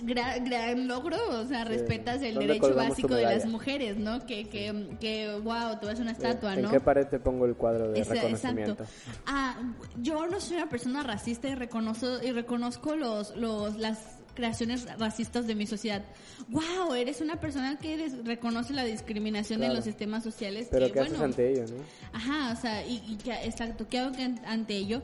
gran, 0.04 0.88
logro, 0.88 1.18
o 1.30 1.46
sea, 1.46 1.66
respetas 1.66 2.22
el 2.22 2.36
derecho 2.36 2.76
básico 2.76 3.16
de 3.16 3.24
las 3.24 3.46
mujeres, 3.46 3.98
¿no? 3.98 4.26
Que, 4.26 4.48
que, 4.48 4.98
que 5.00 5.40
wow, 5.44 5.80
tú 5.80 5.88
ves 5.88 6.00
una 6.00 6.12
estatua, 6.12 6.56
¿no? 6.56 6.68
¿En 6.68 6.72
qué 6.72 6.80
pared 6.80 7.08
te 7.08 7.20
pongo 7.20 7.46
el 7.46 7.56
cuadro 7.56 7.92
de 7.92 8.04
reconocimiento? 8.04 8.78
Ah, 9.26 9.56
yo 9.98 10.28
no 10.28 10.40
soy 10.40 10.58
una 10.58 10.70
persona 10.70 11.04
racista 11.04 11.50
y 11.50 11.56
reconozco, 11.56 12.22
y 12.24 12.32
reconozco 12.32 12.96
los, 12.96 13.36
los, 13.36 13.78
las 13.78 14.23
creaciones 14.34 14.86
racistas 14.98 15.48
de 15.48 15.56
mi 15.56 15.68
sociedad. 15.68 16.04
¡Wow! 16.50 16.94
Eres 16.96 17.22
una 17.22 17.40
persona 17.40 17.78
que 17.78 18.10
reconoce 18.24 18.74
la 18.74 18.84
discriminación 18.84 19.64
en 19.64 19.74
los 19.74 19.84
sistemas 19.84 20.24
sociales. 20.24 20.68
Pero 20.72 20.92
que, 20.92 21.00
haces 21.00 21.20
ante 21.20 21.52
ello, 21.52 21.66
¿no? 21.68 21.84
Ajá, 22.14 22.54
o 22.58 22.62
sea, 22.62 22.86
y, 22.86 23.18
que, 23.24 23.32
exacto, 23.46 23.88
¿qué 23.90 24.00
hago 24.00 24.16
ante 24.46 24.76
ello? 24.76 25.02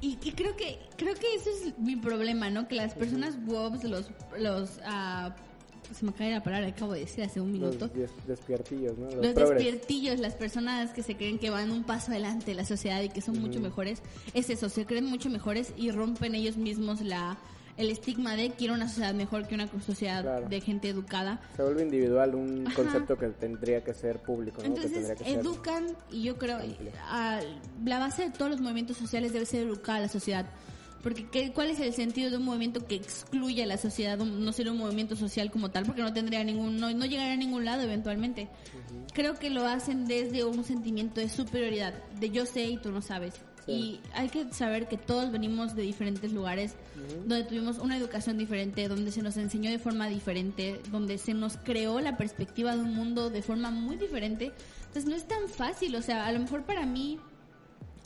Y, 0.00 0.16
creo 0.16 0.54
que 0.54 0.78
creo 0.96 1.14
que 1.14 1.34
ese 1.34 1.50
es 1.50 1.78
mi 1.78 1.96
problema, 1.96 2.50
¿no? 2.50 2.68
Que 2.68 2.74
las 2.74 2.94
personas 2.94 3.36
WOBs, 3.46 3.84
los... 3.84 4.10
los 4.38 4.70
uh, 4.78 5.32
se 5.92 6.04
me 6.04 6.12
cae 6.12 6.30
la 6.30 6.42
palabra, 6.42 6.68
acabo 6.68 6.94
de 6.94 7.00
decir 7.00 7.24
hace 7.24 7.40
un 7.40 7.52
minuto. 7.52 7.90
Los 7.94 8.26
despiertillos, 8.26 8.96
¿no? 8.96 9.10
Los, 9.10 9.34
despiertillos, 9.34 10.18
las 10.18 10.34
personas 10.34 10.92
que 10.92 11.02
se 11.02 11.16
creen 11.16 11.38
que 11.38 11.50
van 11.50 11.70
un 11.70 11.84
paso 11.84 12.10
adelante 12.10 12.46
de 12.46 12.54
la 12.54 12.64
sociedad 12.64 13.02
y 13.02 13.10
que 13.10 13.20
son 13.20 13.38
mucho 13.38 13.60
mejores, 13.60 14.02
es 14.32 14.50
eso, 14.50 14.68
se 14.68 14.86
creen 14.86 15.04
mucho 15.04 15.28
mejores 15.30 15.72
y 15.76 15.90
rompen 15.90 16.34
ellos 16.34 16.56
mismos 16.56 17.00
la, 17.02 17.38
el 17.76 17.90
estigma 17.90 18.36
de 18.36 18.50
quiero 18.50 18.74
una 18.74 18.88
sociedad 18.88 19.14
mejor 19.14 19.46
que 19.46 19.54
una 19.54 19.68
sociedad 19.80 20.42
de 20.42 20.60
gente 20.60 20.88
educada. 20.88 21.40
Se 21.56 21.62
vuelve 21.62 21.82
individual 21.82 22.34
un 22.34 22.64
concepto 22.64 23.18
que 23.18 23.28
tendría 23.28 23.82
que 23.82 23.94
ser 23.94 24.20
público. 24.20 24.62
¿no? 24.62 24.66
Entonces 24.66 25.20
educan 25.26 25.86
y 26.10 26.22
yo 26.22 26.38
creo 26.38 26.58
a, 27.08 27.40
la 27.84 27.98
base 27.98 28.24
de 28.24 28.30
todos 28.30 28.50
los 28.50 28.60
movimientos 28.60 28.96
sociales 28.96 29.32
debe 29.32 29.46
ser 29.46 29.66
educar 29.66 29.96
a 29.96 30.00
la 30.00 30.08
sociedad. 30.08 30.46
Porque 31.02 31.28
¿qué, 31.28 31.52
¿cuál 31.52 31.68
es 31.68 31.80
el 31.80 31.92
sentido 31.92 32.30
de 32.30 32.38
un 32.38 32.44
movimiento 32.44 32.86
que 32.86 32.94
excluye 32.94 33.62
a 33.62 33.66
la 33.66 33.76
sociedad? 33.76 34.16
No 34.16 34.52
ser 34.52 34.70
un 34.70 34.78
movimiento 34.78 35.16
social 35.16 35.50
como 35.50 35.70
tal, 35.70 35.84
porque 35.84 36.00
no 36.00 36.14
tendría 36.14 36.42
ningún, 36.44 36.78
no, 36.78 36.90
no 36.90 37.04
llegaría 37.04 37.34
a 37.34 37.36
ningún 37.36 37.66
lado 37.66 37.82
eventualmente. 37.82 38.48
Creo 39.12 39.34
que 39.34 39.50
lo 39.50 39.66
hacen 39.66 40.06
desde 40.06 40.44
un 40.44 40.64
sentimiento 40.64 41.20
de 41.20 41.28
superioridad, 41.28 41.92
de 42.18 42.30
yo 42.30 42.46
sé 42.46 42.64
y 42.64 42.78
tú 42.78 42.90
no 42.90 43.02
sabes. 43.02 43.34
Y 43.66 44.00
hay 44.12 44.28
que 44.28 44.52
saber 44.52 44.88
que 44.88 44.96
todos 44.96 45.32
venimos 45.32 45.74
de 45.74 45.82
diferentes 45.82 46.32
lugares, 46.32 46.74
donde 47.26 47.44
tuvimos 47.44 47.78
una 47.78 47.96
educación 47.96 48.36
diferente, 48.36 48.88
donde 48.88 49.10
se 49.10 49.22
nos 49.22 49.36
enseñó 49.36 49.70
de 49.70 49.78
forma 49.78 50.08
diferente, 50.08 50.80
donde 50.90 51.18
se 51.18 51.34
nos 51.34 51.56
creó 51.56 52.00
la 52.00 52.16
perspectiva 52.16 52.76
de 52.76 52.82
un 52.82 52.94
mundo 52.94 53.30
de 53.30 53.42
forma 53.42 53.70
muy 53.70 53.96
diferente. 53.96 54.52
Entonces 54.80 55.06
no 55.06 55.16
es 55.16 55.26
tan 55.26 55.48
fácil, 55.48 55.96
o 55.96 56.02
sea, 56.02 56.26
a 56.26 56.32
lo 56.32 56.40
mejor 56.40 56.64
para 56.64 56.84
mí 56.84 57.18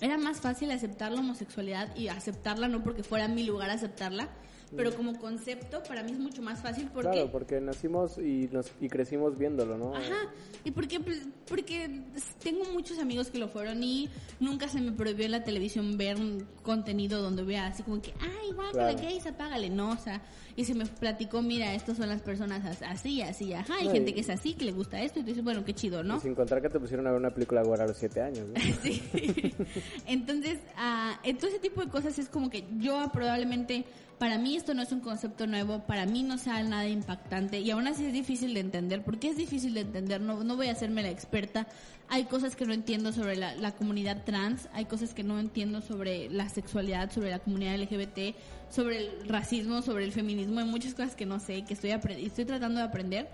era 0.01 0.17
más 0.17 0.41
fácil 0.41 0.71
aceptar 0.71 1.13
la 1.13 1.21
homosexualidad 1.21 1.95
y 1.97 2.09
aceptarla 2.09 2.69
no 2.69 2.83
porque 2.83 3.03
fuera 3.03 3.27
mi 3.27 3.43
lugar 3.43 3.71
aceptarla, 3.71 4.29
pero 4.77 4.95
como 4.95 5.19
concepto 5.19 5.83
para 5.83 6.03
mí 6.03 6.13
es 6.13 6.19
mucho 6.19 6.43
más 6.43 6.61
fácil 6.61 6.89
porque... 6.93 7.11
Claro, 7.11 7.31
porque 7.31 7.61
nacimos 7.61 8.19
y, 8.19 8.49
nos, 8.53 8.71
y 8.81 8.89
crecimos 8.89 9.39
viéndolo, 9.39 9.77
¿no? 9.79 9.95
Ajá, 9.95 10.33
y 10.65 10.71
porque, 10.71 11.01
pues, 11.01 11.23
porque 11.49 12.03
tengo 12.43 12.65
muchos 12.73 12.99
amigos 12.99 13.31
que 13.31 13.39
lo 13.39 13.49
fueron 13.49 13.83
y 13.83 14.09
nunca 14.41 14.69
se 14.69 14.81
me 14.81 14.93
prohibió 14.93 15.27
en 15.27 15.33
la 15.33 15.45
televisión 15.45 15.97
ver 15.97 16.17
un 16.17 16.47
contenido 16.63 17.23
donde 17.23 17.43
vea 17.43 17.67
así 17.67 17.83
como 17.83 18.01
que, 18.03 18.13
ay, 18.21 18.53
guau, 18.53 18.71
claro. 18.73 18.97
la 18.97 19.03
gays, 19.03 19.27
apágale, 19.27 19.71
no, 19.71 19.91
o 19.91 19.99
sea, 19.99 20.23
y 20.57 20.65
se 20.65 20.75
me 20.75 20.87
platicó, 20.87 21.41
mira, 21.41 21.75
estos 21.75 21.97
son 21.97 22.09
las 22.09 22.21
personas 22.21 22.83
así, 22.83 23.23
así, 23.23 23.53
ajá, 23.55 23.75
hay 23.79 23.89
gente 23.91 24.13
que 24.13 24.21
es 24.21 24.31
así, 24.31 24.55
que 24.55 24.65
le 24.65 24.73
gusta 24.73 25.01
esto, 25.01 25.21
y 25.21 25.23
tú 25.23 25.29
dices, 25.29 25.45
bueno, 25.45 25.65
qué 25.65 25.73
chido, 25.73 26.03
¿no? 26.03 26.17
Y 26.17 26.21
sin 26.21 26.35
contar 26.35 26.61
que 26.61 26.69
te 26.69 26.81
pusieron 26.81 27.07
a 27.07 27.11
ver 27.11 27.21
una 27.21 27.31
película 27.31 27.61
ahora 27.61 27.85
a 27.85 27.87
los 27.87 27.97
siete 27.97 28.21
años, 28.21 28.47
¿no? 28.49 28.61
sí. 28.83 29.03
entonces, 30.07 30.59
uh, 30.77 31.35
todo 31.37 31.49
ese 31.49 31.59
tipo 31.61 31.81
de 31.81 31.89
cosas 31.89 32.19
es 32.19 32.29
como 32.29 32.51
que 32.51 32.65
yo 32.79 33.09
probablemente 33.13 33.85
para 34.19 34.39
mí 34.39 34.57
esto 34.57 34.75
no 34.75 34.83
es 34.83 34.93
un 34.93 35.01
concepto 35.01 35.47
nuevo, 35.47 35.81
para 35.81 36.07
mí 36.07 36.23
no 36.23 36.39
sea 36.39 36.63
nada 36.63 36.89
impactante 36.89 37.61
y 37.61 37.71
aún 37.71 37.87
así 37.87 38.05
es 38.05 38.13
difícil 38.13 38.55
de 38.55 38.61
entender. 38.61 39.03
¿Por 39.03 39.19
qué 39.19 39.29
es 39.29 39.37
difícil 39.37 39.75
de 39.75 39.81
entender? 39.81 40.21
No, 40.21 40.43
no 40.43 40.57
voy 40.57 40.69
a 40.69 40.73
hacerme 40.73 41.03
la 41.03 41.11
experta. 41.11 41.67
Hay 42.09 42.25
cosas 42.25 42.57
que 42.57 42.67
no 42.67 42.73
entiendo 42.73 43.13
sobre 43.13 43.37
la, 43.37 43.55
la 43.55 43.73
comunidad 43.73 44.25
trans, 44.25 44.69
hay 44.73 44.87
cosas 44.87 45.15
que 45.15 45.23
no 45.23 45.39
entiendo 45.39 45.83
sobre 45.83 46.31
la 46.31 46.49
sexualidad, 46.49 47.13
sobre 47.13 47.31
la 47.31 47.39
comunidad 47.39 47.79
LGBT, 47.79 48.35
sobre 48.71 48.99
el 48.99 49.29
racismo, 49.29 49.83
sobre 49.83 50.05
el 50.05 50.13
feminismo, 50.13 50.61
hay 50.61 50.67
muchas 50.67 50.95
cosas 50.95 51.15
que 51.15 51.27
no 51.27 51.39
sé, 51.41 51.65
que 51.65 51.75
estoy, 51.75 51.91
estoy 51.91 52.45
tratando 52.45 52.81
de 52.81 52.87
aprender. 52.87 53.29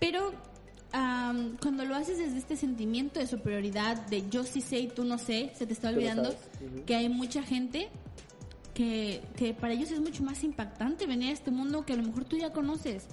Pero 0.00 0.32
cuando 1.60 1.84
lo 1.84 1.94
haces 1.94 2.18
desde 2.18 2.38
este 2.38 2.56
sentimiento 2.56 3.20
de 3.20 3.26
superioridad, 3.26 3.96
de 4.06 4.28
yo 4.30 4.44
sí 4.44 4.60
sé 4.60 4.78
y 4.78 4.88
tú 4.88 5.04
no 5.04 5.18
sé, 5.18 5.52
se 5.54 5.66
te 5.66 5.72
está 5.72 5.90
olvidando 5.90 6.34
que 6.86 6.94
hay 6.94 7.08
mucha 7.08 7.42
gente 7.42 7.88
que, 8.76 9.22
que 9.36 9.54
para 9.54 9.72
ellos 9.72 9.90
es 9.90 10.00
mucho 10.00 10.22
más 10.22 10.44
impactante 10.44 11.06
venir 11.06 11.30
a 11.30 11.32
este 11.32 11.50
mundo 11.50 11.84
que 11.86 11.94
a 11.94 11.96
lo 11.96 12.02
mejor 12.02 12.24
tú 12.26 12.36
ya 12.36 12.52
conoces. 12.52 13.06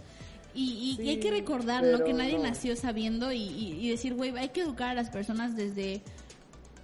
Y, 0.53 0.97
y, 1.01 1.09
hay 1.09 1.17
que 1.19 1.31
recordar, 1.31 1.83
¿no? 1.83 2.03
Que 2.03 2.13
nadie 2.13 2.37
nació 2.37 2.75
sabiendo 2.75 3.31
y, 3.31 3.41
y 3.41 3.89
decir, 3.89 4.13
güey, 4.13 4.37
hay 4.37 4.49
que 4.49 4.61
educar 4.61 4.89
a 4.89 4.93
las 4.93 5.09
personas 5.09 5.55
desde 5.55 6.01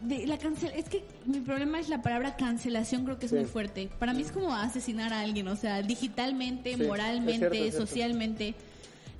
de 0.02 0.26
la 0.28 0.38
cancel 0.38 0.72
es 0.78 0.86
que 0.88 1.04
mi 1.26 1.42
problema 1.42 1.78
es 1.78 1.90
la 1.90 2.02
palabra 2.02 2.38
cancelación 2.38 3.04
creo 3.04 3.20
que 3.20 3.26
es 3.26 3.32
Sí. 3.32 3.36
muy 3.38 3.46
fuerte 3.46 3.90
para 4.00 4.14
mí 4.14 4.22
es 4.22 4.32
como 4.32 4.56
asesinar 4.56 5.12
a 5.12 5.20
alguien 5.20 5.46
o 5.50 5.58
sea 5.58 5.82
digitalmente 5.82 6.74
Sí, 6.74 6.82
es 6.82 6.88
moralmente 6.88 7.38
cierto, 7.50 7.56
es 7.56 7.62
cierto. 7.72 7.86
socialmente 7.86 8.56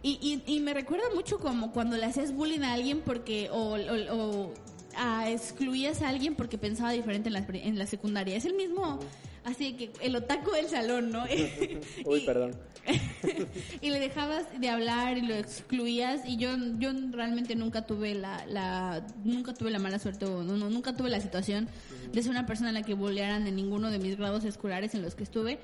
y, 0.04 0.42
y, 0.48 0.56
y 0.56 0.62
me 0.62 0.74
recuerda 0.74 1.04
mucho 1.14 1.38
como 1.40 1.74
cuando 1.74 1.98
le 1.98 2.06
hacías 2.06 2.32
bullying 2.34 2.62
a 2.62 2.72
alguien 2.72 3.02
porque 3.02 3.50
o, 3.52 3.74
o- 3.76 4.16
o, 4.16 4.54
ah, 5.00 5.30
excluías 5.30 6.02
a 6.02 6.10
alguien 6.10 6.36
porque 6.36 6.58
pensaba 6.58 6.92
diferente 6.92 7.30
en 7.30 7.34
la, 7.34 7.46
en 7.52 7.80
la 7.80 7.88
secundaria. 7.88 8.36
Es 8.36 8.46
el 8.46 8.54
mismo 8.56 9.00
así 9.46 9.74
que 9.74 9.92
el 10.02 10.16
otaku 10.16 10.52
del 10.52 10.68
salón 10.68 11.12
no 11.12 11.24
Uy, 12.06 12.20
Y- 12.20 12.26
perdón. 12.26 12.56
y 13.82 13.90
le 13.90 14.00
dejabas 14.00 14.46
de 14.60 14.70
hablar 14.70 15.18
y 15.18 15.22
lo 15.22 15.34
excluías 15.36 16.22
y 16.26 16.38
yo 16.38 16.50
yo 16.78 16.92
realmente 17.12 17.56
nunca 17.56 17.86
tuve 17.86 18.16
la, 18.16 18.46
la 18.48 19.06
nunca 19.24 19.54
tuve 19.54 19.70
la 19.72 19.80
mala 19.80 20.00
suerte 20.00 20.26
o 20.26 20.44
no, 20.44 20.58
no, 20.58 20.70
nunca 20.70 20.96
tuve 20.96 21.10
la 21.10 21.20
situación 21.20 21.68
de 22.12 22.22
ser 22.24 22.32
una 22.32 22.46
persona 22.46 22.70
a 22.70 22.74
la 22.74 22.82
que 22.84 22.94
bolearan 22.96 23.48
en 23.48 23.56
ninguno 23.56 23.92
de 23.92 24.00
mis 24.00 24.18
grados 24.18 24.44
escolares 24.44 24.94
en 24.96 25.02
los 25.02 25.16
que 25.16 25.24
estuve 25.24 25.60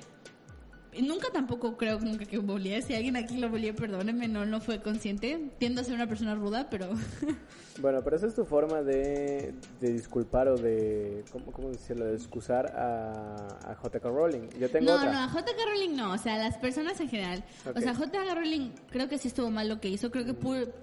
nunca 1.02 1.30
tampoco 1.32 1.76
creo 1.76 2.00
nunca 2.00 2.24
que 2.24 2.38
boleé 2.38 2.82
si 2.82 2.94
alguien 2.94 3.16
aquí 3.16 3.36
lo 3.36 3.48
boleé 3.50 3.72
perdónenme 3.72 4.28
no 4.28 4.46
no 4.46 4.60
fue 4.60 4.80
consciente 4.80 5.50
tiendo 5.58 5.80
a 5.80 5.84
ser 5.84 5.94
una 5.94 6.06
persona 6.06 6.34
ruda 6.34 6.68
pero 6.70 6.90
Bueno, 7.80 8.02
pero 8.02 8.16
esa 8.16 8.26
es 8.26 8.34
tu 8.34 8.44
forma 8.44 8.82
de, 8.82 9.54
de 9.80 9.92
disculpar 9.92 10.48
o 10.48 10.56
de, 10.56 11.24
¿cómo, 11.30 11.52
cómo 11.52 11.68
decirlo? 11.68 12.06
De 12.06 12.14
excusar 12.14 12.66
a, 12.74 13.58
a 13.70 13.74
JK 13.74 14.04
Rowling. 14.04 14.48
Yo 14.58 14.70
tengo 14.70 14.86
no, 14.86 14.96
otra. 14.96 15.12
no, 15.12 15.18
a 15.18 15.28
J.K. 15.28 15.52
Rowling 15.66 15.96
no, 15.96 16.12
o 16.12 16.18
sea, 16.18 16.38
las 16.38 16.56
personas 16.56 16.98
en 17.00 17.08
general. 17.08 17.44
O 17.74 17.80
sea, 17.80 17.94
J.K. 17.94 18.34
Rowling 18.34 18.70
creo 18.90 19.08
que 19.08 19.18
sí 19.18 19.28
estuvo 19.28 19.50
mal 19.50 19.68
lo 19.68 19.80
que 19.80 19.88
hizo, 19.88 20.10
creo 20.10 20.24
que 20.24 20.34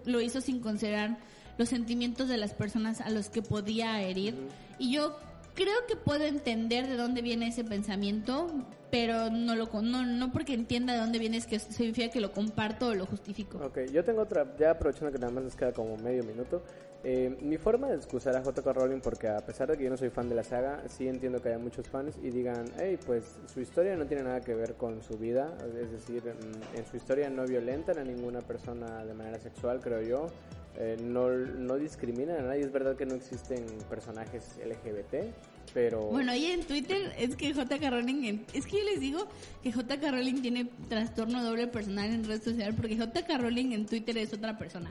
lo 0.05 0.21
hizo 0.21 0.41
sin 0.41 0.59
considerar 0.59 1.17
los 1.57 1.69
sentimientos 1.69 2.27
de 2.29 2.37
las 2.37 2.53
personas 2.53 3.01
a 3.01 3.09
los 3.09 3.29
que 3.29 3.41
podía 3.41 4.01
herir. 4.01 4.35
Y 4.77 4.93
yo 4.93 5.17
creo 5.53 5.85
que 5.87 5.95
puedo 5.95 6.23
entender 6.23 6.87
de 6.87 6.95
dónde 6.95 7.21
viene 7.21 7.47
ese 7.47 7.63
pensamiento, 7.63 8.47
pero 8.91 9.29
no 9.29 9.55
lo 9.55 9.69
no, 9.81 10.05
no 10.05 10.31
porque 10.31 10.53
entienda 10.53 10.93
de 10.93 10.99
dónde 10.99 11.19
viene 11.19 11.37
es 11.37 11.47
que 11.47 11.59
significa 11.59 12.09
que 12.09 12.21
lo 12.21 12.31
comparto 12.31 12.87
o 12.87 12.93
lo 12.93 13.05
justifico. 13.05 13.57
Ok, 13.57 13.79
yo 13.91 14.03
tengo 14.03 14.21
otra, 14.21 14.55
ya 14.57 14.71
aprovechando 14.71 15.11
que 15.11 15.19
nada 15.19 15.31
más 15.31 15.43
nos 15.43 15.55
queda 15.55 15.73
como 15.73 15.97
medio 15.97 16.23
minuto. 16.23 16.61
Eh, 17.05 17.35
mi 17.41 17.57
forma 17.57 17.89
de 17.89 17.95
excusar 17.95 18.33
a 18.37 18.41
JK 18.41 18.65
Rowling, 18.65 19.01
porque 19.01 19.27
a 19.27 19.39
pesar 19.39 19.69
de 19.69 19.77
que 19.77 19.83
yo 19.83 19.89
no 19.89 19.97
soy 19.97 20.09
fan 20.09 20.29
de 20.29 20.35
la 20.35 20.43
saga, 20.43 20.83
sí 20.87 21.07
entiendo 21.07 21.41
que 21.41 21.49
haya 21.49 21.57
muchos 21.57 21.87
fans 21.89 22.15
y 22.23 22.29
digan, 22.29 22.65
hey, 22.79 22.97
pues 23.05 23.39
su 23.53 23.59
historia 23.59 23.97
no 23.97 24.05
tiene 24.05 24.23
nada 24.23 24.39
que 24.39 24.55
ver 24.55 24.75
con 24.75 25.01
su 25.03 25.17
vida, 25.17 25.53
es 25.81 25.91
decir, 25.91 26.23
en, 26.25 26.79
en 26.79 26.85
su 26.85 26.95
historia 26.95 27.29
no 27.29 27.45
violentan 27.45 27.97
a 27.97 28.05
ninguna 28.05 28.39
persona 28.39 29.03
de 29.03 29.13
manera 29.13 29.37
sexual, 29.37 29.81
creo 29.81 30.01
yo. 30.01 30.27
Eh, 30.75 30.97
no, 30.99 31.29
no 31.29 31.75
discriminan 31.75 32.37
a 32.37 32.41
nadie, 32.41 32.61
es 32.61 32.71
verdad 32.71 32.95
que 32.95 33.05
no 33.05 33.13
existen 33.13 33.63
personajes 33.89 34.55
LGBT, 34.65 35.31
pero... 35.71 36.01
Bueno, 36.07 36.33
y 36.33 36.45
en 36.45 36.63
Twitter 36.63 37.13
es 37.17 37.35
que 37.35 37.53
J.K. 37.53 37.89
Rowling, 37.91 38.39
es 38.53 38.65
que 38.65 38.77
yo 38.77 38.83
les 38.83 38.99
digo 38.99 39.27
que 39.61 39.71
J.K. 39.71 40.11
Rowling 40.11 40.41
tiene 40.41 40.65
trastorno 40.89 41.43
doble 41.43 41.67
personal 41.67 42.09
en 42.09 42.23
red 42.23 42.41
social 42.41 42.73
porque 42.73 42.97
J.K. 42.97 43.37
Rowling 43.37 43.73
en 43.73 43.85
Twitter 43.85 44.17
es 44.17 44.33
otra 44.33 44.57
persona. 44.57 44.89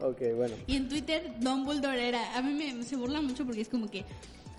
Ok, 0.00 0.20
bueno. 0.34 0.56
Y 0.66 0.76
en 0.76 0.88
Twitter 0.88 1.34
Dumbledore 1.38 2.08
era, 2.08 2.36
a 2.36 2.42
mí 2.42 2.54
me 2.54 2.82
se 2.82 2.96
burla 2.96 3.20
mucho 3.20 3.44
porque 3.44 3.60
es 3.60 3.68
como 3.68 3.88
que 3.88 4.04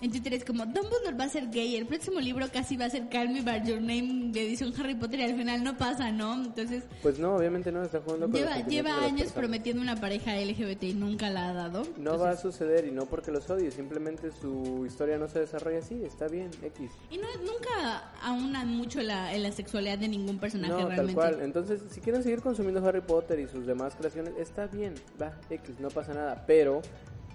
en 0.00 0.10
Twitter 0.10 0.34
es 0.34 0.44
como 0.44 0.64
Dumbledore 0.66 1.16
va 1.18 1.24
a 1.24 1.28
ser 1.28 1.48
gay, 1.50 1.76
el 1.76 1.86
próximo 1.86 2.20
libro 2.20 2.46
casi 2.52 2.76
va 2.76 2.86
a 2.86 2.90
ser 2.90 3.08
Call 3.08 3.30
Me 3.30 3.40
by 3.42 3.66
Your 3.66 3.80
Name 3.80 4.30
de 4.32 4.42
edición 4.46 4.72
Harry 4.78 4.94
Potter 4.94 5.20
y 5.20 5.22
al 5.24 5.36
final 5.36 5.62
no 5.64 5.76
pasa, 5.76 6.10
¿no? 6.10 6.34
Entonces 6.34 6.84
Pues 7.02 7.18
no, 7.18 7.36
obviamente 7.36 7.72
no, 7.72 7.82
está 7.82 8.00
jugando 8.00 8.26
con 8.28 8.38
lleva, 8.38 8.58
lleva 8.66 9.04
años 9.04 9.32
prometiendo 9.32 9.82
una 9.82 9.96
pareja 9.96 10.34
LGBT 10.36 10.82
y 10.84 10.94
nunca 10.94 11.30
la 11.30 11.48
ha 11.50 11.52
dado. 11.52 11.82
No 11.96 12.18
va 12.18 12.30
a 12.30 12.36
suceder 12.36 12.86
y 12.86 12.90
no 12.90 13.06
porque 13.06 13.30
los 13.30 13.48
odie, 13.50 13.70
simplemente 13.70 14.30
su 14.32 14.84
historia 14.86 15.18
no 15.18 15.28
se 15.28 15.40
desarrolla 15.40 15.78
así, 15.78 16.02
está 16.04 16.28
bien, 16.28 16.50
X. 16.62 16.90
Y 17.10 17.18
no, 17.18 17.26
nunca 17.44 18.12
aunan 18.22 18.76
mucho 18.76 19.00
la, 19.02 19.34
en 19.34 19.42
la 19.42 19.52
sexualidad 19.52 19.98
de 19.98 20.08
ningún 20.08 20.38
personaje 20.38 20.72
No, 20.72 20.78
tal 20.80 20.88
realmente. 20.88 21.14
cual. 21.14 21.40
Entonces, 21.42 21.80
si 21.90 22.00
quieren 22.00 22.22
seguir 22.22 22.40
consumiendo 22.40 22.86
Harry 22.86 23.00
Potter 23.00 23.38
y 23.40 23.48
sus 23.48 23.66
demás 23.66 23.94
creaciones, 23.94 24.34
está 24.38 24.66
bien, 24.66 24.94
va, 25.20 25.32
X, 25.50 25.78
no 25.80 25.88
pasa 25.88 26.12
nada. 26.14 26.44
Pero, 26.46 26.82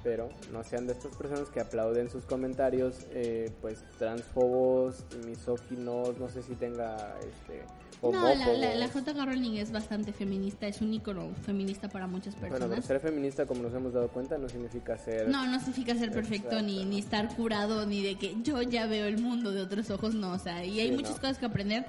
pero, 0.03 0.29
no 0.51 0.63
sean 0.63 0.87
de 0.87 0.93
estas 0.93 1.15
personas 1.15 1.49
que 1.49 1.59
aplauden 1.59 2.09
sus 2.09 2.25
comentarios, 2.25 3.05
eh, 3.11 3.51
pues, 3.61 3.83
transfobos, 3.97 5.03
misóginos, 5.25 6.17
no 6.17 6.29
sé 6.29 6.41
si 6.43 6.55
tenga, 6.55 7.15
este, 7.19 7.63
No, 8.01 8.11
la, 8.11 8.19
homófobos. 8.31 8.59
la, 8.59 8.75
la 8.75 8.87
J.K. 8.87 9.25
Rowling 9.25 9.57
es 9.57 9.71
bastante 9.71 10.13
feminista, 10.13 10.67
es 10.67 10.81
un 10.81 10.93
ícono 10.93 11.29
feminista 11.45 11.89
para 11.89 12.07
muchas 12.07 12.33
Bueno, 12.39 12.55
pero 12.55 12.65
personas. 12.67 12.85
ser 12.85 12.99
feminista, 12.99 13.45
como 13.45 13.63
nos 13.63 13.73
hemos 13.73 13.93
dado 13.93 14.07
cuenta, 14.09 14.37
no 14.37 14.47
significa 14.49 14.97
ser... 14.97 15.27
No, 15.27 15.45
no 15.47 15.59
significa 15.59 15.95
ser 15.95 16.11
perfecto, 16.11 16.61
ni, 16.61 16.85
ni 16.85 16.99
estar 16.99 17.35
curado, 17.35 17.85
ni 17.85 18.01
de 18.03 18.15
que 18.17 18.35
yo 18.43 18.61
ya 18.61 18.85
veo 18.87 19.05
el 19.07 19.17
mundo 19.21 19.51
de 19.51 19.61
otros 19.61 19.89
ojos, 19.89 20.13
no, 20.15 20.31
o 20.33 20.39
sea, 20.39 20.63
y 20.63 20.79
hay 20.79 20.89
Sí, 20.89 20.95
muchas 20.95 21.15
no. 21.15 21.21
cosas 21.21 21.37
que 21.39 21.45
aprender. 21.45 21.85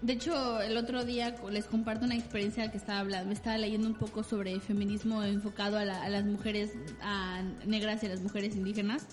De 0.00 0.12
hecho, 0.12 0.60
el 0.60 0.76
otro 0.76 1.04
día 1.04 1.34
les 1.50 1.64
comparto 1.66 2.04
una 2.04 2.14
experiencia 2.14 2.70
que 2.70 2.76
estaba 2.76 3.00
hablando, 3.00 3.26
me 3.28 3.34
estaba 3.34 3.58
leyendo 3.58 3.88
un 3.88 3.94
poco 3.94 4.22
sobre 4.22 4.58
feminismo 4.60 5.24
enfocado 5.24 5.76
a, 5.76 5.84
la- 5.84 6.02
a 6.04 6.08
las 6.08 6.24
mujeres 6.24 6.70
a 7.02 7.42
negras 7.66 8.02
y 8.04 8.06
a 8.06 8.10
las 8.10 8.20
mujeres 8.20 8.54
indígenas. 8.54 9.06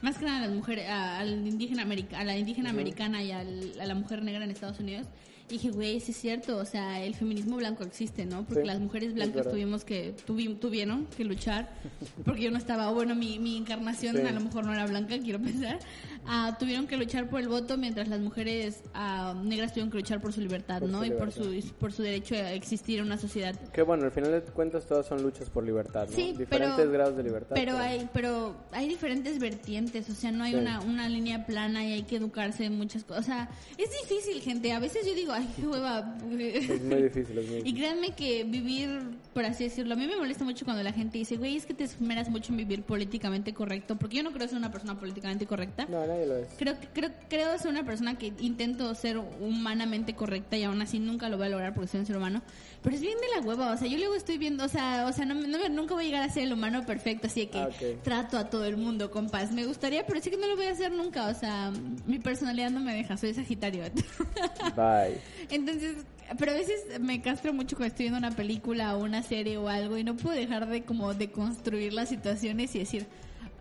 Más 0.00 0.18
que 0.18 0.24
nada 0.24 0.38
a 0.38 0.46
las 0.46 0.50
mujeres, 0.54 0.88
a, 0.88 1.18
al 1.18 1.46
indígena 1.46 1.82
america- 1.82 2.18
a 2.20 2.24
la 2.24 2.36
indígena 2.36 2.70
americana 2.70 3.22
y 3.22 3.32
al- 3.32 3.80
a 3.80 3.86
la 3.86 3.94
mujer 3.96 4.22
negra 4.22 4.44
en 4.44 4.50
Estados 4.52 4.78
Unidos. 4.78 5.06
Y 5.52 5.56
dije, 5.56 5.70
güey, 5.70 6.00
sí 6.00 6.12
es 6.12 6.16
cierto, 6.16 6.56
o 6.56 6.64
sea, 6.64 7.04
el 7.04 7.14
feminismo 7.14 7.56
blanco 7.58 7.84
existe, 7.84 8.24
¿no? 8.24 8.42
Porque 8.46 8.62
Sí, 8.62 8.66
las 8.66 8.80
mujeres 8.80 9.08
es 9.10 9.14
blancas 9.14 9.46
tuvimos 9.50 9.84
que, 9.84 10.14
tuvi- 10.26 10.58
tuvieron 10.58 11.04
que 11.14 11.24
luchar, 11.24 11.68
porque 12.24 12.40
yo 12.40 12.50
no 12.50 12.56
estaba, 12.56 12.90
o 12.90 12.94
bueno, 12.94 13.14
mi, 13.14 13.38
mi 13.38 13.58
encarnación 13.58 14.16
Sí. 14.16 14.22
a 14.22 14.32
lo 14.32 14.40
mejor 14.40 14.64
no 14.64 14.72
era 14.72 14.86
blanca, 14.86 15.18
quiero 15.18 15.38
pensar, 15.42 15.78
ah, 16.24 16.56
tuvieron 16.58 16.86
que 16.86 16.96
luchar 16.96 17.28
por 17.28 17.40
el 17.40 17.48
voto 17.48 17.76
mientras 17.76 18.08
las 18.08 18.20
mujeres 18.20 18.80
ah, 18.94 19.34
negras 19.44 19.72
tuvieron 19.72 19.90
que 19.90 19.98
luchar 19.98 20.22
por 20.22 20.32
su 20.32 20.40
libertad, 20.40 20.80
Por 20.80 20.88
¿no? 20.88 21.00
su 21.00 21.04
y 21.04 21.10
por 21.10 21.28
libertad. 21.36 21.68
su, 21.68 21.74
por 21.74 21.92
su 21.92 22.02
derecho 22.02 22.34
a 22.34 22.52
existir 22.52 23.00
en 23.00 23.04
una 23.04 23.18
sociedad. 23.18 23.54
Que 23.72 23.82
bueno, 23.82 24.04
al 24.04 24.10
final 24.12 24.30
de 24.30 24.40
cuentas 24.40 24.86
todas 24.86 25.04
son 25.06 25.22
luchas 25.22 25.50
por 25.50 25.64
libertad, 25.64 26.06
¿no? 26.08 26.16
Sí, 26.16 26.32
Diferentes 26.32 26.76
pero- 26.78 26.90
grados 26.92 27.14
de 27.14 27.22
libertad. 27.24 27.54
Pero 27.54 27.76
hay, 27.76 28.08
pero 28.14 28.56
hay 28.72 28.88
diferentes 28.88 29.38
vertientes, 29.38 30.08
o 30.08 30.14
sea, 30.14 30.32
no 30.32 30.44
hay 30.44 30.54
una, 30.54 30.80
una 30.80 31.10
línea 31.10 31.44
plana 31.44 31.84
y 31.84 31.92
hay 31.92 32.02
que 32.04 32.16
educarse 32.16 32.64
en 32.64 32.78
muchas 32.78 33.04
cosas. 33.04 33.22
O 33.22 33.26
sea, 33.26 33.50
es 33.76 33.90
difícil, 34.08 34.40
gente. 34.40 34.72
A 34.72 34.78
veces 34.78 35.06
yo 35.06 35.14
digo, 35.14 35.32
ay, 35.42 35.48
qué 35.56 35.66
hueva. 35.66 36.14
Es 36.22 36.82
muy 36.82 37.02
difícil, 37.02 37.38
es 37.38 37.48
muy 37.48 37.62
Y 37.64 37.74
créanme 37.74 38.14
que 38.14 38.44
vivir, 38.44 39.00
por 39.34 39.44
así 39.44 39.64
decirlo, 39.64 39.94
a 39.94 39.96
mí 39.96 40.06
me 40.06 40.16
molesta 40.16 40.44
mucho 40.44 40.64
cuando 40.64 40.82
la 40.82 40.92
gente 40.92 41.18
dice, 41.18 41.36
güey, 41.36 41.56
es 41.56 41.66
que 41.66 41.74
te 41.74 41.84
esmeras 41.84 42.28
mucho 42.30 42.52
en 42.52 42.58
vivir 42.58 42.82
políticamente 42.82 43.52
correcto, 43.52 43.96
porque 43.96 44.16
yo 44.18 44.22
no 44.22 44.32
creo 44.32 44.48
ser 44.48 44.58
una 44.58 44.70
persona 44.70 44.98
políticamente 44.98 45.46
correcta. 45.46 45.86
No, 45.86 46.06
nadie 46.06 46.26
lo 46.26 46.36
es. 46.36 46.48
Creo, 46.58 46.74
creo, 46.92 47.10
creo 47.28 47.58
ser 47.58 47.70
una 47.70 47.84
persona 47.84 48.16
que 48.16 48.32
intento 48.40 48.94
ser 48.94 49.18
humanamente 49.18 50.14
correcta 50.14 50.56
y 50.56 50.64
aún 50.64 50.80
así 50.82 50.98
nunca 50.98 51.28
lo 51.28 51.36
voy 51.36 51.46
a 51.46 51.50
lograr 51.50 51.74
porque 51.74 51.88
soy 51.88 52.00
un 52.00 52.06
ser 52.06 52.16
humano. 52.16 52.42
Pero 52.82 52.96
es 52.96 53.00
bien 53.02 53.16
de 53.20 53.26
la 53.40 53.46
hueva, 53.46 53.70
o 53.72 53.76
sea, 53.76 53.86
yo 53.86 53.96
luego 53.96 54.14
estoy 54.16 54.38
viendo, 54.38 54.64
o 54.64 54.68
sea, 54.68 55.06
o 55.08 55.12
sea, 55.12 55.24
no, 55.24 55.34
no- 55.34 55.68
nunca 55.68 55.94
voy 55.94 56.02
a 56.04 56.06
llegar 56.08 56.22
a 56.28 56.32
ser 56.32 56.42
el 56.44 56.52
humano 56.52 56.84
perfecto, 56.84 57.28
así 57.28 57.46
que 57.46 57.58
Ah, 57.58 57.68
trato 58.02 58.36
a 58.36 58.50
todo 58.50 58.64
el 58.64 58.76
mundo 58.76 59.10
con 59.12 59.28
paz. 59.30 59.52
Me 59.52 59.64
gustaría, 59.64 60.04
pero 60.04 60.20
sí 60.20 60.30
que 60.30 60.36
no 60.36 60.48
lo 60.48 60.56
voy 60.56 60.66
a 60.66 60.72
hacer 60.72 60.90
nunca, 60.90 61.28
o 61.28 61.34
sea, 61.34 61.72
mi 62.06 62.18
personalidad 62.18 62.70
no 62.70 62.80
me 62.80 62.92
deja, 62.94 63.16
soy 63.16 63.34
Sagitario. 63.34 63.84
Bye. 64.76 65.18
Entonces, 65.50 65.96
pero 66.38 66.52
a 66.52 66.54
veces 66.54 66.98
me 67.00 67.20
castro 67.22 67.52
mucho 67.52 67.76
cuando 67.76 67.92
estoy 67.92 68.04
viendo 68.06 68.18
una 68.18 68.34
película 68.34 68.96
o 68.96 69.02
una 69.04 69.22
serie 69.22 69.58
o 69.58 69.68
algo 69.68 69.96
y 69.98 70.04
no 70.04 70.16
puedo 70.16 70.34
dejar 70.34 70.68
de 70.68 70.82
como 70.82 71.14
de 71.14 71.30
construir 71.30 71.92
las 71.92 72.08
situaciones 72.08 72.74
y 72.74 72.80
decir, 72.80 73.06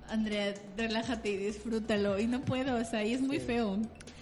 Andrea, 0.09 0.53
relájate 0.77 1.29
y 1.31 1.37
disfrútalo. 1.37 2.19
Y 2.19 2.27
no 2.27 2.41
puedo, 2.41 2.75
o 2.75 2.83
sea, 2.83 3.03
y 3.05 3.13
es 3.13 3.21
muy 3.21 3.39
feo. 3.39 3.77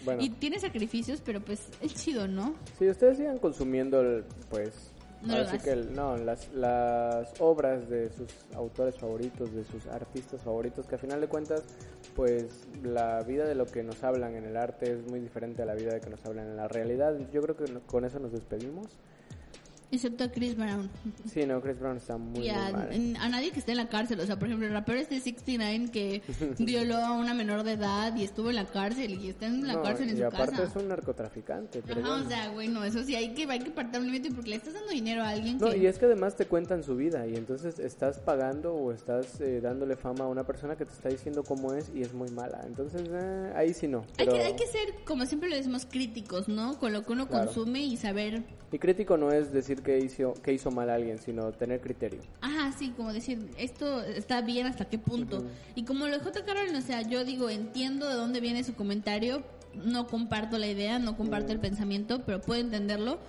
Bueno. 0.05 0.21
Y 0.23 0.29
tiene 0.29 0.59
sacrificios, 0.59 1.21
pero 1.25 1.41
pues 1.41 1.59
es 1.81 1.93
chido, 1.95 2.27
¿no? 2.27 2.55
Si 2.77 2.87
ustedes 2.87 3.17
sigan 3.17 3.37
consumiendo, 3.37 3.99
el, 4.01 4.23
pues, 4.49 4.88
No 5.21 5.33
ahora 5.33 5.43
lo 5.43 5.49
sí 5.49 5.57
hagas. 5.57 5.63
que 5.63 5.75
no, 5.75 6.17
las, 6.17 6.51
las 6.53 7.33
obras 7.39 7.89
de 7.89 8.09
sus 8.09 8.29
autores 8.55 8.97
favoritos, 8.97 9.53
de 9.53 9.63
sus 9.65 9.85
artistas 9.87 10.41
favoritos, 10.41 10.87
que 10.87 10.95
a 10.95 10.97
final 10.97 11.19
de 11.21 11.27
cuentas, 11.27 11.63
pues, 12.15 12.67
la 12.83 13.21
vida 13.23 13.45
de 13.45 13.55
lo 13.55 13.65
que 13.65 13.83
nos 13.83 14.03
hablan 14.03 14.35
en 14.35 14.45
el 14.45 14.55
arte 14.57 14.91
es 14.93 15.03
muy 15.09 15.19
diferente 15.19 15.61
a 15.61 15.65
la 15.65 15.75
vida 15.75 15.93
de 15.93 15.99
que 16.01 16.09
nos 16.09 16.25
hablan 16.25 16.47
en 16.47 16.55
la 16.55 16.67
realidad. 16.67 17.15
Yo 17.31 17.41
creo 17.41 17.55
que 17.57 17.65
con 17.85 18.05
eso 18.05 18.19
nos 18.19 18.31
despedimos. 18.31 18.87
Excepto 19.91 20.23
a 20.23 20.31
Chris 20.31 20.55
Brown. 20.55 20.87
Sí, 21.33 21.45
no, 21.47 21.59
Chris 21.61 21.79
Brown 21.79 21.97
está 21.97 22.15
muy, 22.17 22.45
y 22.45 22.49
a, 22.49 22.71
muy 22.71 22.99
mal. 23.11 23.15
a 23.21 23.29
nadie 23.29 23.49
que 23.51 23.59
esté 23.59 23.71
en 23.71 23.77
la 23.77 23.89
cárcel. 23.89 24.19
O 24.19 24.25
sea, 24.27 24.37
por 24.37 24.47
ejemplo, 24.47 24.67
el 24.67 24.73
rapero 24.73 24.99
este 24.99 25.15
69 25.19 25.89
que 25.91 26.21
violó 26.59 26.97
a 26.97 27.13
una 27.13 27.33
menor 27.33 27.63
de 27.63 27.71
edad 27.73 28.15
y 28.15 28.23
estuvo 28.23 28.49
en 28.49 28.57
la 28.57 28.65
cárcel 28.65 29.19
y 29.19 29.29
está 29.29 29.47
en 29.47 29.65
la 29.65 29.73
No, 29.73 29.81
cárcel 29.83 30.09
en 30.09 30.15
y 30.15 30.19
su 30.19 30.25
aparte 30.25 30.51
casa. 30.57 30.63
es 30.65 30.75
un 30.75 30.89
narcotraficante, 30.89 31.81
pero 31.85 32.01
Ajá, 32.01 32.09
bueno. 32.09 32.25
o 32.25 32.29
sea, 32.29 32.51
bueno, 32.51 32.83
eso 32.83 33.03
sí, 33.03 33.15
hay 33.15 33.33
que, 33.33 33.45
hay 33.49 33.59
que 33.59 33.71
partir 33.71 33.99
un 33.99 34.05
límite 34.05 34.31
porque 34.31 34.51
le 34.51 34.55
estás 34.57 34.73
dando 34.75 34.89
dinero 34.91 35.23
a 35.23 35.29
alguien 35.29 35.57
No, 35.57 35.71
que... 35.71 35.77
y 35.79 35.85
es 35.87 35.97
que 35.97 36.05
además 36.05 36.35
te 36.35 36.45
cuentan 36.45 36.83
su 36.83 36.95
vida 36.95 37.25
y 37.27 37.35
entonces 37.35 37.79
estás 37.79 38.19
pagando 38.19 38.73
o 38.75 38.91
estás 38.91 39.41
eh, 39.41 39.59
dándole 39.59 39.95
fama 39.95 40.25
a 40.25 40.27
una 40.27 40.43
persona 40.45 40.75
que 40.75 40.85
te 40.85 40.93
está 40.93 41.09
diciendo 41.09 41.43
cómo 41.43 41.73
es 41.73 41.89
y 41.95 42.01
es 42.03 42.13
muy 42.13 42.29
mala. 42.29 42.61
Entonces, 42.67 43.01
eh, 43.11 43.53
ahí 43.55 43.73
sí 43.73 43.87
no. 43.87 44.01
Hay 44.17 44.25
Pero... 44.25 44.33
que, 44.33 44.39
hay 44.43 44.55
que 44.55 44.67
ser, 44.67 45.03
como 45.05 45.25
siempre 45.25 45.49
lo 45.49 45.55
decimos, 45.55 45.87
críticos, 45.89 46.47
¿no? 46.47 46.77
Con 46.77 46.93
lo 46.93 47.03
que 47.03 47.11
uno 47.13 47.27
Claro. 47.27 47.45
consume 47.45 47.81
y 47.81 47.97
saber... 47.97 48.43
Y 48.71 48.77
crítico 48.77 49.17
no 49.17 49.31
es 49.31 49.51
decir 49.51 49.78
decir 49.79 49.83
que 49.83 49.99
hizo, 49.99 50.33
que 50.41 50.53
hizo 50.53 50.71
mal 50.71 50.89
a 50.89 50.95
alguien, 50.95 51.17
sino 51.17 51.51
tener 51.51 51.81
criterio. 51.81 52.19
Ajá, 52.41 52.71
sí, 52.77 52.93
como 52.95 53.13
decir, 53.13 53.49
esto 53.57 54.01
está 54.03 54.41
bien 54.41 54.67
hasta 54.67 54.85
qué 54.85 54.97
punto. 54.97 55.43
Y 55.75 55.83
como 55.83 56.07
lo 56.07 56.17
dejó 56.17 56.31
Carol, 56.45 56.73
o 56.75 56.81
sea, 56.81 57.01
yo 57.01 57.25
digo, 57.25 57.49
entiendo 57.49 58.07
de 58.07 58.15
dónde 58.15 58.39
viene 58.39 58.63
su 58.63 58.75
comentario, 58.75 59.43
no 59.83 60.07
comparto 60.07 60.57
la 60.57 60.67
idea, 60.67 60.99
no 60.99 61.17
comparto 61.17 61.51
el 61.51 61.59
pensamiento, 61.59 62.21
pero 62.25 62.41
puedo 62.41 62.61
entenderlo. 62.61 63.19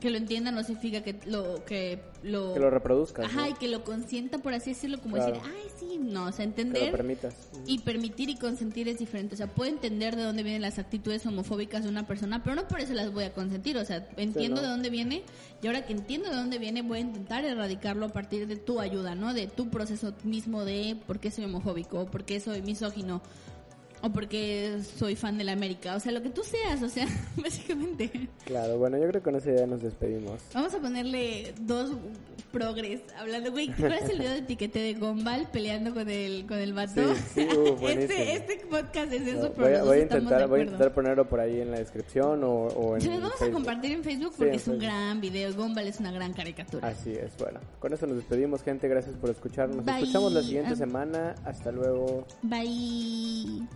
Que 0.00 0.10
lo 0.10 0.18
entienda 0.18 0.50
no 0.50 0.62
significa 0.62 1.00
que 1.00 1.18
lo 1.24 1.64
que 1.64 2.00
lo, 2.22 2.52
que 2.52 2.60
lo 2.60 2.68
reproduzcas. 2.68 3.24
Ajá, 3.24 3.48
y 3.48 3.54
que 3.54 3.66
lo 3.66 3.82
consienta, 3.82 4.38
por 4.38 4.52
así 4.52 4.70
decirlo, 4.70 5.00
como 5.00 5.16
decir, 5.16 5.34
ay, 5.42 5.62
sí, 5.78 5.98
no, 5.98 6.26
o 6.26 6.32
sea, 6.32 6.44
entender. 6.44 6.80
Que 6.80 6.90
lo 6.90 6.96
permitas. 6.96 7.34
Y 7.66 7.78
permitir 7.78 8.28
y 8.28 8.36
consentir 8.36 8.88
es 8.88 8.98
diferente. 8.98 9.34
O 9.34 9.38
sea, 9.38 9.46
puedo 9.46 9.70
entender 9.70 10.14
de 10.14 10.24
dónde 10.24 10.42
vienen 10.42 10.60
las 10.60 10.78
actitudes 10.78 11.24
homofóbicas 11.24 11.84
de 11.84 11.88
una 11.88 12.06
persona, 12.06 12.42
pero 12.42 12.56
no 12.56 12.68
por 12.68 12.80
eso 12.80 12.92
las 12.92 13.10
voy 13.10 13.24
a 13.24 13.32
consentir. 13.32 13.78
O 13.78 13.84
sea, 13.86 14.06
entiendo 14.18 14.60
de 14.60 14.68
dónde 14.68 14.90
viene 14.90 15.22
y 15.62 15.66
ahora 15.66 15.86
que 15.86 15.94
entiendo 15.94 16.28
de 16.28 16.36
dónde 16.36 16.58
viene, 16.58 16.82
voy 16.82 16.98
a 16.98 17.00
intentar 17.00 17.44
erradicarlo 17.44 18.06
a 18.06 18.10
partir 18.10 18.46
de 18.46 18.56
tu 18.56 18.80
ayuda, 18.80 19.14
¿no? 19.14 19.32
De 19.32 19.46
tu 19.46 19.70
proceso 19.70 20.12
mismo 20.24 20.64
de 20.64 20.96
por 21.06 21.20
qué 21.20 21.30
soy 21.30 21.44
homofóbico, 21.44 22.06
por 22.06 22.24
qué 22.24 22.40
soy 22.40 22.60
misógino 22.60 23.22
o 24.02 24.10
porque 24.10 24.78
soy 24.98 25.16
fan 25.16 25.38
de 25.38 25.44
la 25.44 25.52
América, 25.52 25.96
o 25.96 26.00
sea, 26.00 26.12
lo 26.12 26.22
que 26.22 26.30
tú 26.30 26.42
seas, 26.42 26.82
o 26.82 26.88
sea, 26.88 27.06
básicamente. 27.36 28.28
Claro, 28.44 28.78
bueno, 28.78 28.96
yo 28.96 29.08
creo 29.08 29.20
que 29.20 29.24
con 29.24 29.36
esa 29.36 29.50
idea 29.50 29.66
nos 29.66 29.82
despedimos. 29.82 30.40
Vamos 30.54 30.74
a 30.74 30.78
ponerle 30.78 31.54
dos 31.60 31.92
progres 32.52 33.02
hablando, 33.18 33.50
güey, 33.50 33.68
¿te 33.68 33.84
acuerdas 33.84 34.08
el 34.08 34.18
video 34.18 34.32
de 34.32 34.38
etiquete 34.38 34.78
de 34.78 34.94
Gombal 34.94 35.48
peleando 35.52 35.92
con 35.92 36.08
el 36.08 36.46
con 36.46 36.58
el 36.58 36.72
vato? 36.72 37.14
Sí, 37.34 37.46
sí, 37.50 37.56
uh, 37.56 37.76
este, 37.88 38.32
este 38.34 38.66
podcast 38.70 39.12
es 39.12 39.26
eso, 39.26 39.52
voy, 39.56 39.74
a, 39.74 39.82
voy 39.82 39.98
a 39.98 40.02
intentar, 40.02 40.48
voy 40.48 40.60
a 40.60 40.62
intentar 40.64 40.94
ponerlo 40.94 41.28
por 41.28 41.40
ahí 41.40 41.60
en 41.60 41.70
la 41.70 41.78
descripción 41.78 42.42
o, 42.44 42.66
o 42.68 42.94
en 42.94 43.02
Se 43.02 43.10
los 43.10 43.20
vamos 43.20 43.42
a 43.42 43.50
compartir 43.50 43.92
en 43.92 44.04
Facebook 44.04 44.34
porque 44.36 44.56
es 44.56 44.68
un 44.68 44.78
gran 44.78 45.20
video, 45.20 45.52
Gombal 45.54 45.86
es 45.86 46.00
una 46.00 46.12
gran 46.12 46.32
caricatura. 46.32 46.88
Así 46.88 47.12
es, 47.12 47.36
bueno, 47.38 47.60
con 47.78 47.92
eso 47.92 48.06
nos 48.06 48.16
despedimos, 48.16 48.62
gente, 48.62 48.88
gracias 48.88 49.16
por 49.16 49.30
escucharnos. 49.30 49.84
Nos 49.84 49.96
escuchamos 49.96 50.32
la 50.32 50.42
siguiente 50.42 50.72
ah. 50.72 50.76
semana, 50.76 51.34
hasta 51.44 51.72
luego. 51.72 52.26
Bye. 52.42 53.66